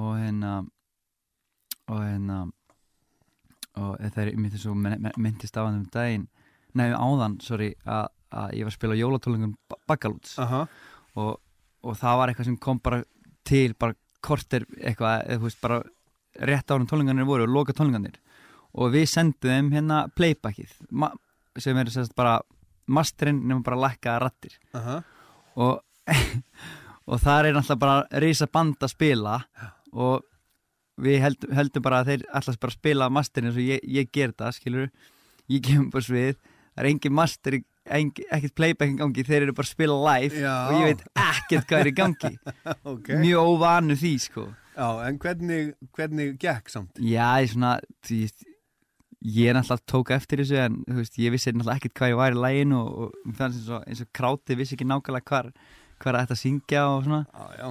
og 0.00 0.10
hérna 0.20 0.54
og 1.90 2.02
hérna 2.06 2.40
og 3.80 3.96
það 4.14 4.22
er 4.24 4.36
mér 4.38 4.54
þess 4.54 4.68
að 4.70 5.18
myndist 5.18 5.58
á 5.58 5.62
hann 5.62 5.80
um 5.80 5.88
daginn 5.92 6.26
nei 6.78 6.90
áðan, 6.94 7.38
sorry, 7.42 7.72
að, 7.84 8.10
að 8.30 8.52
ég 8.58 8.66
var 8.66 8.72
að 8.72 8.76
spila 8.78 8.98
jólatólingum 8.98 9.54
Bakalúts 9.90 10.36
Aha. 10.38 10.66
og, 11.18 11.40
og 11.82 11.96
það 11.98 12.20
var 12.20 12.30
eitthvað 12.30 12.50
sem 12.50 12.58
kom 12.62 12.80
bara 12.82 13.02
til, 13.46 13.74
bara 13.78 13.96
korter 14.24 14.66
eitthvað, 14.78 15.24
eða 15.26 15.40
þú 15.40 15.48
veist, 15.48 15.60
bara 15.62 15.82
rétt 16.50 16.70
árum 16.70 16.88
tólingarnir 16.88 17.28
voru 17.28 17.46
og 17.46 17.54
loka 17.54 17.74
tólingarnir 17.76 18.18
og 18.78 18.92
við 18.94 19.08
sendum 19.10 19.70
hérna 19.74 20.04
playbackið 20.14 20.76
sem 21.58 21.78
er 21.80 21.90
sérst 21.90 22.14
bara 22.18 22.38
masterinn 22.90 23.42
nema 23.48 23.64
bara 23.66 23.80
lækkaða 23.86 24.20
rattir 24.22 24.58
Aha. 24.78 25.00
og 25.56 25.80
og 27.10 27.18
það 27.22 27.48
er 27.48 27.56
náttúrulega 27.56 27.82
bara 27.82 28.20
risa 28.22 28.46
band 28.50 28.78
að 28.84 28.92
spila 28.94 29.38
og 29.90 30.26
við 31.00 31.18
heldum, 31.24 31.54
heldum 31.56 31.82
bara 31.82 32.02
að 32.02 32.12
þeir 32.12 32.26
alltaf 32.36 32.60
bara 32.62 32.76
spila 32.76 33.10
masterinn 33.10 33.50
eins 33.50 33.58
og 33.58 33.66
ég, 33.66 33.82
ég 33.82 34.10
ger 34.12 34.34
það, 34.36 34.56
skilur 34.58 34.90
ég 35.50 35.64
kemur 35.66 35.90
bara 35.94 36.06
svið, 36.06 36.36
það 36.74 36.84
er 36.84 36.90
engin 36.92 37.16
master 37.16 37.56
engin, 37.58 37.69
ekkert 37.90 38.54
playback 38.58 38.92
í 38.92 38.96
gangi, 39.00 39.24
þeir 39.26 39.46
eru 39.46 39.54
bara 39.56 39.66
að 39.66 39.72
spila 39.72 39.96
live 40.12 40.40
Já. 40.42 40.54
og 40.68 40.76
ég 40.76 40.86
veit 40.90 41.04
ekkert 41.16 41.66
hvað 41.70 41.80
er 41.80 41.90
í 41.90 41.94
gangi 41.96 42.32
Ok. 42.92 43.08
mjög 43.22 43.50
óvanu 43.54 43.96
því, 43.98 44.12
sko 44.26 44.46
Já, 44.76 44.86
en 45.08 45.18
hvernig, 45.20 45.74
hvernig 45.96 46.36
gekk 46.40 46.70
samt? 46.72 46.96
Já, 47.02 47.26
ég 47.42 47.50
svona 47.52 47.72
því, 48.06 48.20
ég 49.34 49.50
er 49.50 49.58
náttúrulega 49.58 49.90
tók 49.92 50.12
eftir 50.16 50.40
þessu 50.40 50.56
en 50.62 50.78
veist, 50.96 51.18
ég 51.20 51.34
vissi 51.34 51.52
náttúrulega 51.52 51.80
ekkert 51.82 51.96
hvað 51.98 52.12
ég 52.14 52.20
var 52.20 52.36
í 52.36 52.40
læginu 52.40 52.78
og, 52.80 53.10
og 53.10 53.36
þannig 53.36 53.58
eins 53.60 53.68
og, 53.76 53.84
eins 53.90 54.02
og 54.04 54.10
kráti 54.16 54.56
vissi 54.60 54.76
ekki 54.78 54.86
nákvæmlega 54.88 55.28
hvar, 55.32 55.50
hvar 56.00 56.20
ætti 56.22 56.36
að 56.36 56.42
syngja 56.44 56.84
og 56.94 57.04
svona 57.08 57.22
Já, 57.26 57.44
já. 57.60 57.68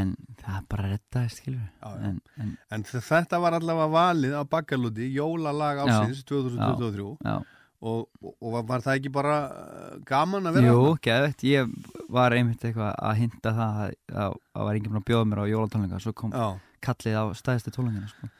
en 0.00 0.12
það 0.42 0.66
bara 0.74 0.90
rettaðist, 0.92 1.40
skilur 1.40 1.62
Já, 1.64 1.88
já. 1.88 2.10
en, 2.10 2.20
en, 2.44 2.52
En 2.76 2.84
þetta 2.90 3.40
var 3.46 3.56
allavega 3.60 3.88
valið 3.94 4.36
á 4.36 4.42
Baggalúti, 4.56 5.08
jólalag 5.16 5.80
Já. 5.84 5.86
ásins 6.02 6.24
2023 6.28 7.08
já, 7.24 7.38
og, 7.38 7.48
og, 7.84 8.32
og 8.40 8.54
var, 8.68 8.80
það 8.84 8.98
ekki 8.98 9.12
bara 9.12 9.34
uh, 9.50 9.96
gaman 10.08 10.48
að 10.48 10.56
vera 10.58 10.70
jú, 10.70 10.78
þarna? 10.78 11.02
geðvett 11.06 11.44
ég 11.48 11.74
var 12.16 12.36
einmitt 12.36 12.64
eitthvað 12.64 12.94
að 12.94 13.18
hinta 13.20 13.52
það 13.58 13.82
að 13.82 13.92
að 14.24 14.38
það 14.54 14.68
var 14.68 14.78
enginn 14.78 15.00
að 15.00 15.06
bjóða 15.10 15.28
mér 15.30 15.42
á 15.44 15.52
jólatónleika 15.52 16.00
svo 16.04 16.14
kom 16.16 16.32
Já, 16.34 16.46
kallið 16.88 17.18
á 17.20 17.24
stæðstu 17.40 17.74
tónleikina 17.74 18.10
sko. 18.12 18.30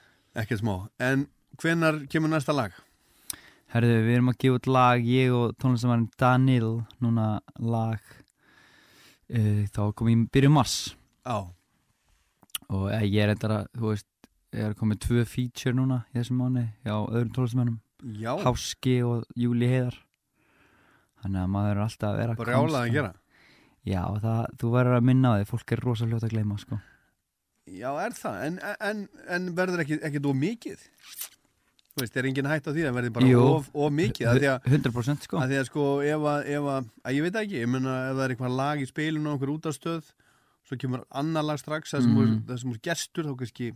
ekkert 0.42 0.62
smá 0.62 0.74
En 1.10 1.26
hvenar 1.60 2.00
kemur 2.10 2.32
næsta 2.32 2.56
lag? 2.56 2.72
Herðu, 3.74 3.94
við 4.06 4.16
erum 4.16 4.30
að 4.30 4.40
gefa 4.44 4.58
út 4.60 4.70
lag 4.70 5.06
ég 5.10 5.34
og 5.34 5.54
tónlistamarinn 5.60 6.08
Daniel 6.20 6.72
núna 7.02 7.28
lag 7.58 8.00
uh, 9.34 9.62
þá 9.74 9.82
kom 9.92 10.12
ég 10.12 10.26
byrju 10.32 10.52
mars 10.54 10.78
Já, 11.24 11.38
og 12.68 12.90
eh, 12.92 13.06
ég 13.08 13.22
er 13.24 13.32
endara, 13.32 13.64
þú 13.76 13.92
veist 13.92 14.08
ég 14.54 14.68
er 14.68 14.76
komið 14.78 15.00
tvö 15.04 15.24
feature 15.26 15.74
núna 15.76 16.04
í 16.12 16.20
þessum 16.20 16.40
mánu 16.40 16.66
hjá 16.84 16.94
öðrum 16.94 17.32
tónlistamennum 17.34 17.80
já, 18.20 18.32
Háski 18.44 18.97
og 19.06 19.24
Júli 19.39 19.68
Heiðar 19.70 20.01
þannig 21.24 21.44
að 21.44 21.52
maður 21.56 21.76
er 21.76 21.85
alltaf 21.89 22.10
að 22.10 22.18
vera 22.20 22.39
bara 22.39 22.56
jálað 22.59 22.81
að 22.81 22.97
gera 22.98 23.12
Já, 23.85 24.01
það, 24.16 24.44
þú 24.60 24.72
verður 24.72 24.97
að 24.97 25.06
minna 25.10 25.31
á 25.31 25.35
því, 25.36 25.47
fólk 25.51 25.72
er 25.74 25.82
rosa 25.85 26.06
hljótt 26.09 26.24
að 26.24 26.32
gleyma 26.32 26.56
sko. 26.56 26.78
Já, 27.68 27.90
er 28.01 28.14
það, 28.16 28.36
en, 28.47 28.59
en, 28.89 29.02
en 29.36 29.48
verður 29.56 29.82
ekki, 29.85 29.98
ekki 30.09 30.22
þú 30.24 30.32
mikið? 30.40 30.86
Þú 31.94 32.02
veist, 32.02 32.16
er 32.18 32.28
engin 32.28 32.48
hætt 32.48 32.66
á 32.66 32.72
því 32.74 32.86
að 32.89 32.97
verði 32.97 33.12
bara 33.14 33.28
Jú. 33.28 33.43
of, 33.59 33.68
of 33.70 33.93
mikið 33.94 34.28
að 34.32 34.47
að, 34.51 34.64
100% 34.72 35.28
sko 35.28 35.39
að 35.39 35.52
því 35.52 35.59
að 35.60 35.68
sko 35.68 35.85
ef 36.02 36.24
að, 36.32 36.48
ef 36.56 36.68
að, 36.72 36.89
ég 37.14 37.26
veit 37.26 37.36
ekki, 37.39 37.60
ég 37.60 37.70
menna 37.70 37.98
ef 38.09 38.16
það 38.16 38.22
er 38.24 38.35
eitthvað 38.35 38.56
lag 38.59 38.82
í 38.82 38.89
spilinu 38.89 39.31
og 39.31 39.36
einhver 39.36 39.52
útastöð 39.52 40.09
svo 40.64 40.78
kemur 40.81 41.05
annar 41.14 41.47
lag 41.47 41.60
strax 41.60 41.94
það 41.94 42.09
sem, 42.09 42.18
mm. 42.18 42.72
er 42.74 42.81
gestur 42.89 43.28
þá 43.28 43.36
kannski 43.44 43.70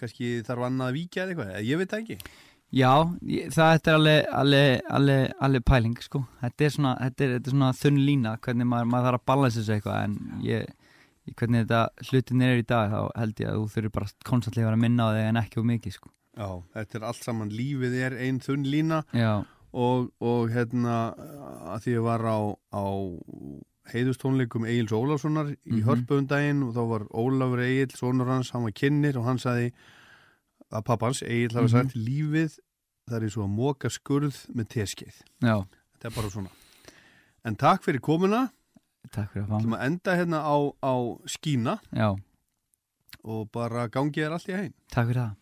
kannski 0.00 0.30
þarf 0.46 0.66
annað 0.70 0.88
að 0.88 0.96
víkja 0.96 1.26
eða 1.26 1.34
eitthvað, 1.34 1.52
ég 1.68 1.82
veit 1.82 1.96
ekki 2.00 2.18
Já, 2.72 2.92
það 3.52 3.74
er 3.74 3.94
alveg, 3.94 4.26
alveg, 4.32 4.82
alveg, 4.96 5.32
alveg 5.44 5.64
pæling 5.68 5.96
sko. 6.00 6.22
þetta, 6.40 6.64
er 6.64 6.70
svona, 6.72 6.92
þetta, 7.02 7.24
er, 7.26 7.34
þetta 7.36 7.50
er 7.50 7.56
svona 7.56 7.72
þunn 7.82 7.98
lína 8.06 8.36
hvernig 8.40 8.66
maður, 8.70 8.86
maður 8.94 9.08
þarf 9.10 9.20
að 9.20 9.26
balansa 9.32 9.60
þessu 9.60 9.74
eitthvað 9.76 10.04
en 10.06 10.14
ég, 10.46 10.70
hvernig 11.36 11.66
þetta 11.66 11.82
hlutin 12.08 12.42
er 12.48 12.56
í 12.62 12.64
dag 12.72 12.90
þá 12.94 13.00
held 13.20 13.42
ég 13.44 13.50
að 13.52 13.58
þú 13.60 13.66
þurfir 13.74 13.92
bara 13.98 14.10
konstantlega 14.24 14.64
að 14.66 14.70
vera 14.72 14.78
að 14.80 14.84
minna 14.86 15.04
á 15.04 15.10
þig 15.12 15.28
en 15.28 15.40
ekki 15.42 15.60
um 15.60 15.68
mikið 15.72 15.96
sko. 15.98 16.10
Já, 16.32 16.48
þetta 16.78 16.98
er 16.98 17.04
allt 17.10 17.24
saman, 17.28 17.52
lífið 17.52 17.98
er 18.06 18.16
ein 18.24 18.40
þunn 18.40 18.64
lína 18.72 19.02
og, 19.72 20.08
og 20.24 20.48
hérna 20.56 20.96
að 21.76 21.84
því 21.84 21.92
ég 21.98 22.06
var 22.08 22.24
á, 22.24 22.38
á 22.72 22.84
heiðustónleikum 23.92 24.64
Egils 24.68 24.92
Ólafssonar 24.94 25.52
í 25.52 25.80
Mhm. 25.80 25.82
hörpundaginn 25.86 26.62
og 26.62 26.74
þá 26.74 26.82
var 26.88 27.02
Ólafur 27.12 27.60
Egil, 27.60 27.90
sonur 27.96 28.26
hans, 28.30 28.50
hann 28.50 28.62
var 28.62 28.72
kynnir 28.72 29.16
og 29.18 29.24
hann 29.26 29.38
sagði 29.38 29.72
að 30.72 30.84
pappans, 30.88 31.22
Egil 31.22 31.50
hafi 31.56 31.68
Mhm. 31.68 31.72
sagt 31.76 31.94
lífið 31.96 32.58
það 33.10 33.16
er 33.16 33.24
og 33.26 33.44
að 33.44 33.54
móka 33.56 33.90
skurð 33.90 34.36
með 34.54 34.68
teskeið. 34.68 35.16
Já, 35.42 35.56
þetta 35.94 36.04
er 36.10 36.14
bara 36.16 36.30
svona. 36.30 36.50
En 37.44 37.56
takk 37.56 37.82
fyrir 37.82 38.00
komuna, 38.00 38.52
takk 39.10 39.32
fyrir 39.32 39.46
að 39.46 39.48
fá 39.50 39.66
mig 39.66 39.78
að 39.80 39.86
enda 39.86 40.16
hérna 40.16 40.40
á, 40.46 40.56
á 40.82 40.94
skína. 41.26 41.80
Já, 41.92 42.16
og 43.24 43.50
bara 43.52 43.88
gangi 43.88 44.14
þér 44.22 44.32
allt 44.32 44.48
í 44.48 44.56
heim 44.56 44.72
takk 44.90 45.08
fyrir 45.08 45.20
það 45.22 45.36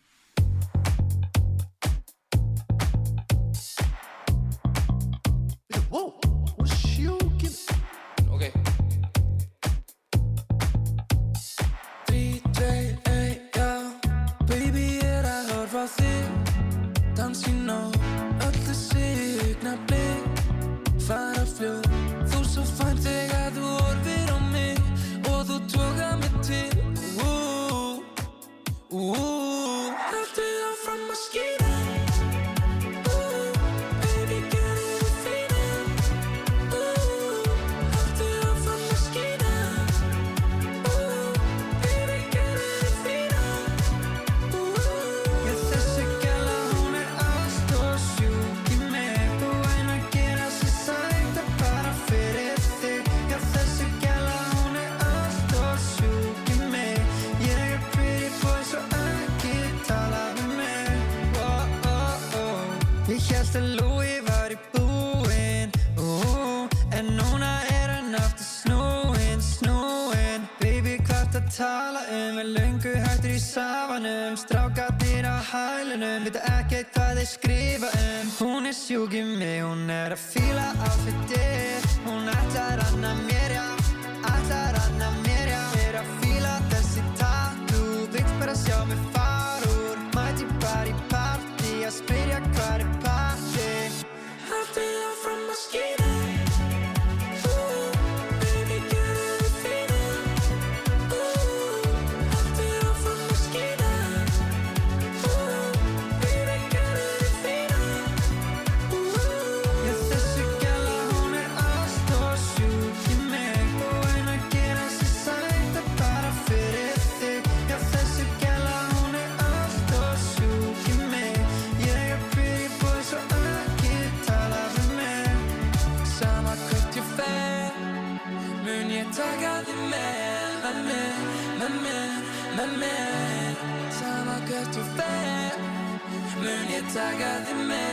Mun 136.91 136.97
ég 136.99 137.13
taka 137.15 137.27
þig 137.47 137.90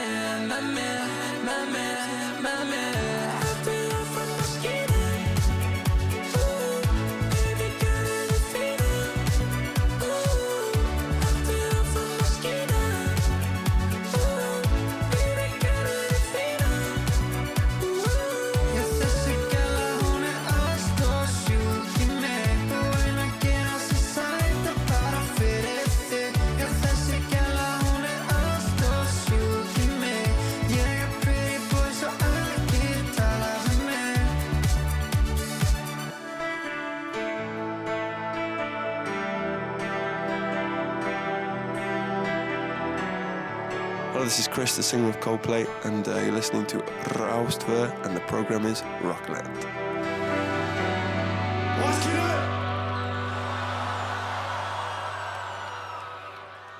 Hello, 44.18 44.26
this 44.26 44.40
is 44.40 44.48
Chris, 44.48 44.74
the 44.74 44.82
singer 44.82 45.08
of 45.08 45.20
Coldplay, 45.20 45.64
and 45.84 46.08
uh, 46.08 46.18
you're 46.18 46.32
listening 46.32 46.66
to 46.66 46.78
Raustver, 47.18 47.86
and 48.04 48.16
the 48.16 48.20
program 48.26 48.66
is 48.66 48.82
Rockland. 49.04 49.56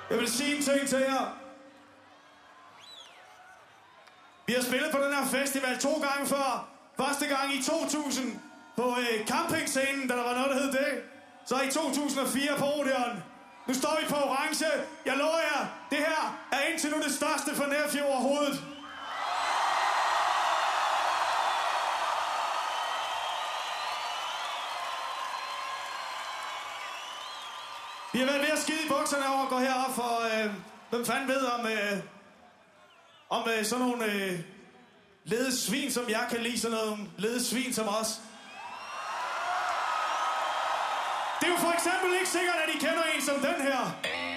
Jeg 0.09 0.19
vil 0.19 0.27
sige 0.27 0.55
en 0.55 0.63
ting 0.63 0.87
til 0.87 0.97
jer. 0.97 1.37
Vi 4.47 4.53
har 4.53 4.61
spillet 4.61 4.91
på 4.91 4.97
den 4.97 5.13
her 5.13 5.25
festival 5.25 5.79
to 5.79 5.93
gange 5.93 6.27
før. 6.27 6.69
Første 6.97 7.25
gang 7.25 7.53
i 7.53 7.63
2000 7.63 8.39
på 8.75 8.95
øh, 8.99 9.27
campingscenen, 9.27 10.07
da 10.07 10.15
der 10.15 10.23
var 10.23 10.33
noget, 10.33 10.49
der 10.49 10.59
hed 10.61 10.71
det. 10.71 11.03
Så 11.45 11.61
i 11.61 11.71
2004 11.71 12.57
på 12.57 12.65
Odeon. 12.65 13.28
Nu 13.69 13.75
står 13.75 13.97
vi 14.01 14.05
på 14.09 14.15
orange. 14.15 14.65
Jeg 15.05 15.17
lover 15.17 15.37
jer, 15.37 15.67
det 15.89 15.97
her 15.97 16.39
er 16.51 16.61
indtil 16.71 16.91
nu 16.91 16.97
det 17.03 17.13
største 17.13 17.55
for 17.55 17.65
Nærfjord 17.65 18.05
overhovedet. 18.05 18.63
Vi 28.13 28.19
har 28.19 28.25
været 28.25 28.41
ved 28.41 28.49
at 28.49 28.59
skide 28.59 28.85
i 28.85 28.89
bukserne 28.89 29.29
over 29.29 29.43
at 29.43 29.49
gå 29.49 29.59
herop, 29.59 29.95
for 29.95 30.43
øh, 30.43 30.53
hvem 30.89 31.05
fanden 31.05 31.27
ved 31.27 31.45
om, 31.45 31.67
øh, 31.67 31.99
om 33.29 33.49
øh, 33.49 33.65
sådan 33.65 33.85
nogle 33.85 34.05
øh, 34.05 34.39
lede 35.23 35.57
svin, 35.57 35.91
som 35.91 36.09
jeg 36.09 36.27
kan 36.29 36.39
lide, 36.39 36.59
sådan 36.59 36.77
nogle 36.77 37.07
lede 37.17 37.43
svin 37.45 37.73
som 37.73 37.87
os. 37.87 38.07
Det 38.07 38.17
er 41.49 41.53
jo 41.53 41.59
for 41.65 41.73
eksempel 41.77 42.09
ikke 42.19 42.29
sikkert, 42.29 42.57
at 42.63 42.69
I 42.75 42.77
kender 42.85 43.03
en 43.15 43.21
som 43.21 43.35
den 43.47 43.61
her. 43.67 44.28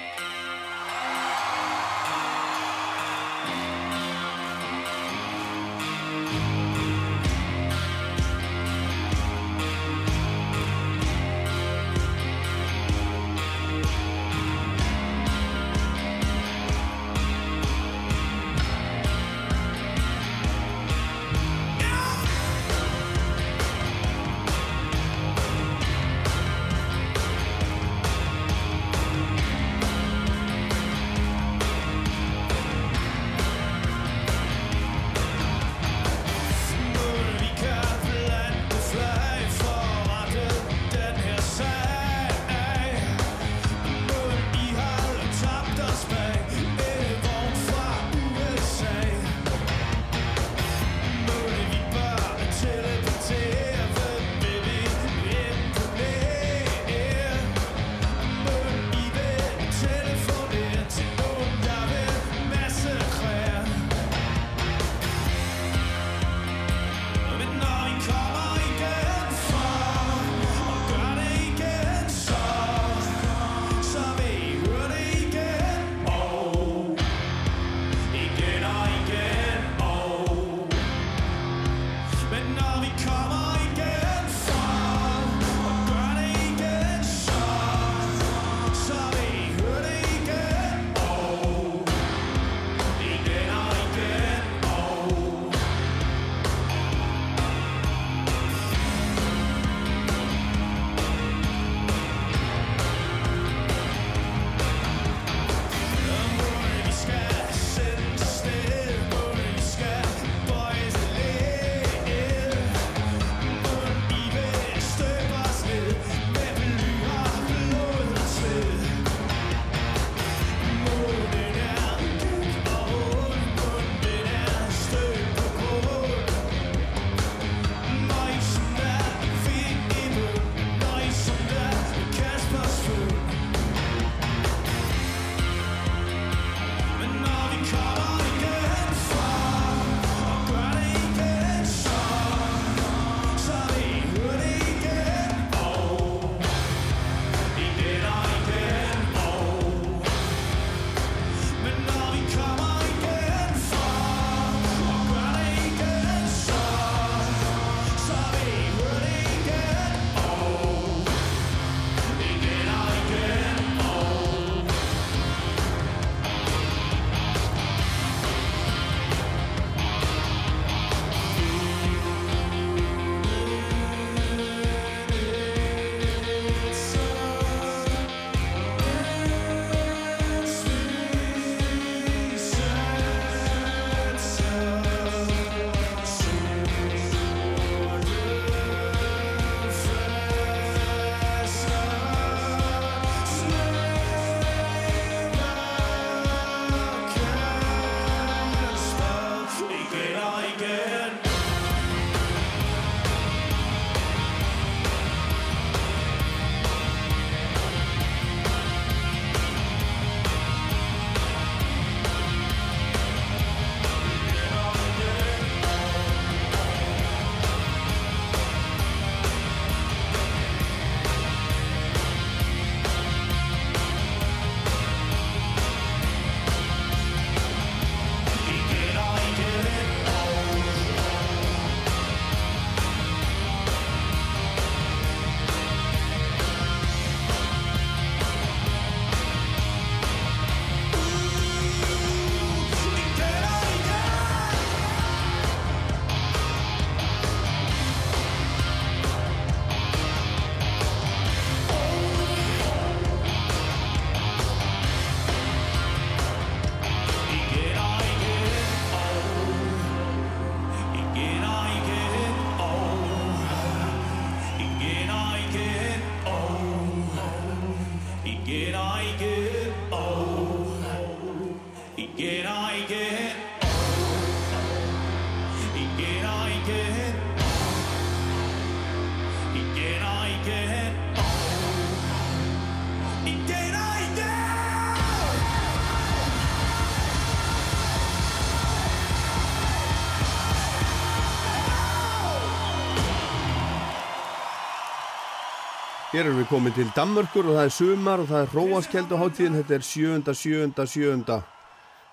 Hér 296.12 296.26
erum 296.26 296.42
við 296.42 296.50
komin 296.50 296.74
til 296.76 296.90
Danmörkur 296.92 297.46
og 297.48 297.56
það 297.56 297.64
er 297.64 297.72
sumar 297.72 298.20
og 298.20 298.26
það 298.28 298.42
er 298.42 298.50
Róaskelduháttíðin. 298.52 299.54
Þetta 299.62 299.74
er 299.78 299.84
sjönda, 299.88 300.34
sjönda, 300.36 300.84
sjönda 300.84 301.38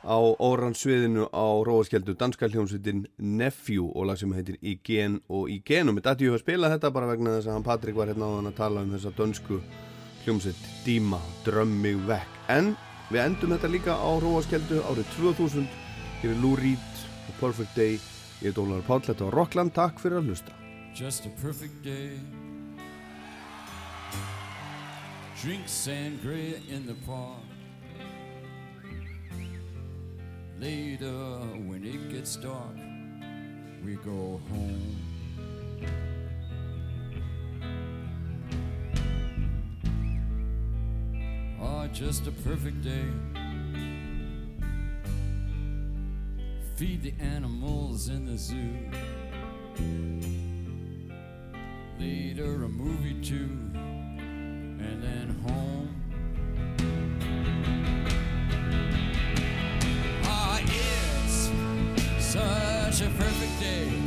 á 0.04 0.18
óransviðinu 0.40 1.28
á 1.36 1.48
Róaskeldu 1.68 2.16
danska 2.16 2.48
hljómsveitin 2.48 3.08
Nephew 3.18 3.92
og 3.92 4.08
lag 4.08 4.18
sem 4.18 4.32
heitir 4.34 4.58
Igen 4.62 5.20
og 5.28 5.50
Igen 5.52 5.90
og 5.90 5.98
mitt 5.98 6.08
ætti 6.08 6.30
ég 6.30 6.38
að 6.38 6.44
spila 6.46 6.72
þetta 6.72 6.94
bara 6.96 7.10
vegna 7.12 7.36
þess 7.36 7.50
að 7.50 7.58
hann 7.58 7.68
Patrik 7.68 7.96
var 8.00 8.08
hérna 8.08 8.32
á 8.32 8.36
hann 8.38 8.48
að 8.48 8.60
tala 8.62 8.86
um 8.86 8.94
þessa 8.96 9.12
dönsku 9.18 9.60
hljómsveit 10.24 10.64
Díma, 10.86 11.20
drömmi 11.44 11.96
vekk. 12.08 12.40
En 12.48 12.76
við 13.12 13.24
endum 13.26 13.56
þetta 13.56 13.74
líka 13.76 14.00
á 14.00 14.12
Róaskeldu 14.24 14.80
árið 14.88 15.12
2000. 15.18 15.68
Hér 16.24 16.32
er 16.32 16.40
Lou 16.44 16.56
Reed 16.56 17.06
og 17.28 17.40
Perfect 17.40 17.76
Day. 17.76 18.00
Ég 18.40 18.54
er 18.54 18.56
Dólar 18.56 18.84
Páll, 18.88 19.04
þetta 19.04 19.28
var 19.28 19.42
Rockland. 19.44 19.76
Takk 19.76 20.00
fyrir 20.00 20.22
að 20.22 20.32
hlusta. 20.32 20.56
Drink 25.42 25.68
sangria 25.68 26.60
in 26.70 26.86
the 26.86 26.96
park. 27.06 27.38
Later, 30.60 31.40
when 31.66 31.86
it 31.86 32.10
gets 32.12 32.36
dark, 32.36 32.76
we 33.86 33.96
go 33.96 34.42
home. 34.50 34.98
Oh, 41.62 41.88
just 41.94 42.28
a 42.28 42.32
perfect 42.32 42.82
day. 42.82 43.06
Feed 46.76 47.02
the 47.02 47.14
animals 47.22 48.10
in 48.10 48.26
the 48.26 48.38
zoo. 48.38 48.92
Later, 51.98 52.66
a 52.66 52.70
movie 52.70 53.22
too, 53.22 53.58
and 54.80 55.04
then 55.04 55.30
home. 55.46 55.90
Ah, 60.24 60.60
it's 60.64 61.52
such 62.24 63.02
a 63.02 63.10
perfect 63.12 63.60
day. 63.60 63.99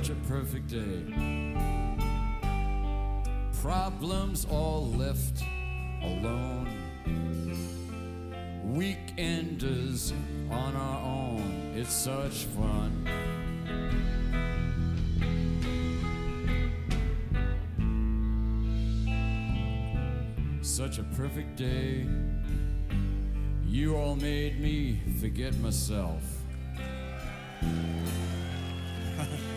Such 0.00 0.16
a 0.16 0.28
perfect 0.28 0.68
day. 0.68 1.04
Problems 3.60 4.46
all 4.50 4.86
left 4.92 5.42
alone. 6.02 6.68
Weekenders 8.66 10.14
on 10.50 10.74
our 10.74 11.02
own. 11.02 11.74
It's 11.76 11.92
such 11.92 12.46
fun. 12.46 13.06
Such 20.62 20.98
a 20.98 21.02
perfect 21.14 21.56
day. 21.56 22.06
You 23.66 23.96
all 23.96 24.16
made 24.16 24.58
me 24.62 25.02
forget 25.20 25.54
myself. 25.58 26.22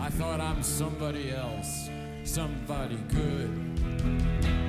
I 0.00 0.10
thought 0.10 0.40
I'm 0.40 0.62
somebody 0.62 1.32
else, 1.32 1.90
somebody 2.24 2.96
good. 3.08 4.67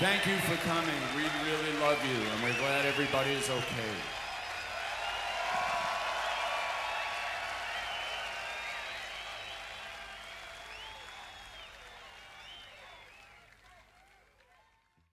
Thank 0.00 0.24
you 0.24 0.36
for 0.48 0.56
coming. 0.66 0.96
We 1.14 1.24
really 1.44 1.78
love 1.78 2.02
you, 2.08 2.16
and 2.16 2.42
we're 2.42 2.56
glad 2.58 2.86
everybody 2.86 3.32
is 3.32 3.50
okay. 3.50 3.69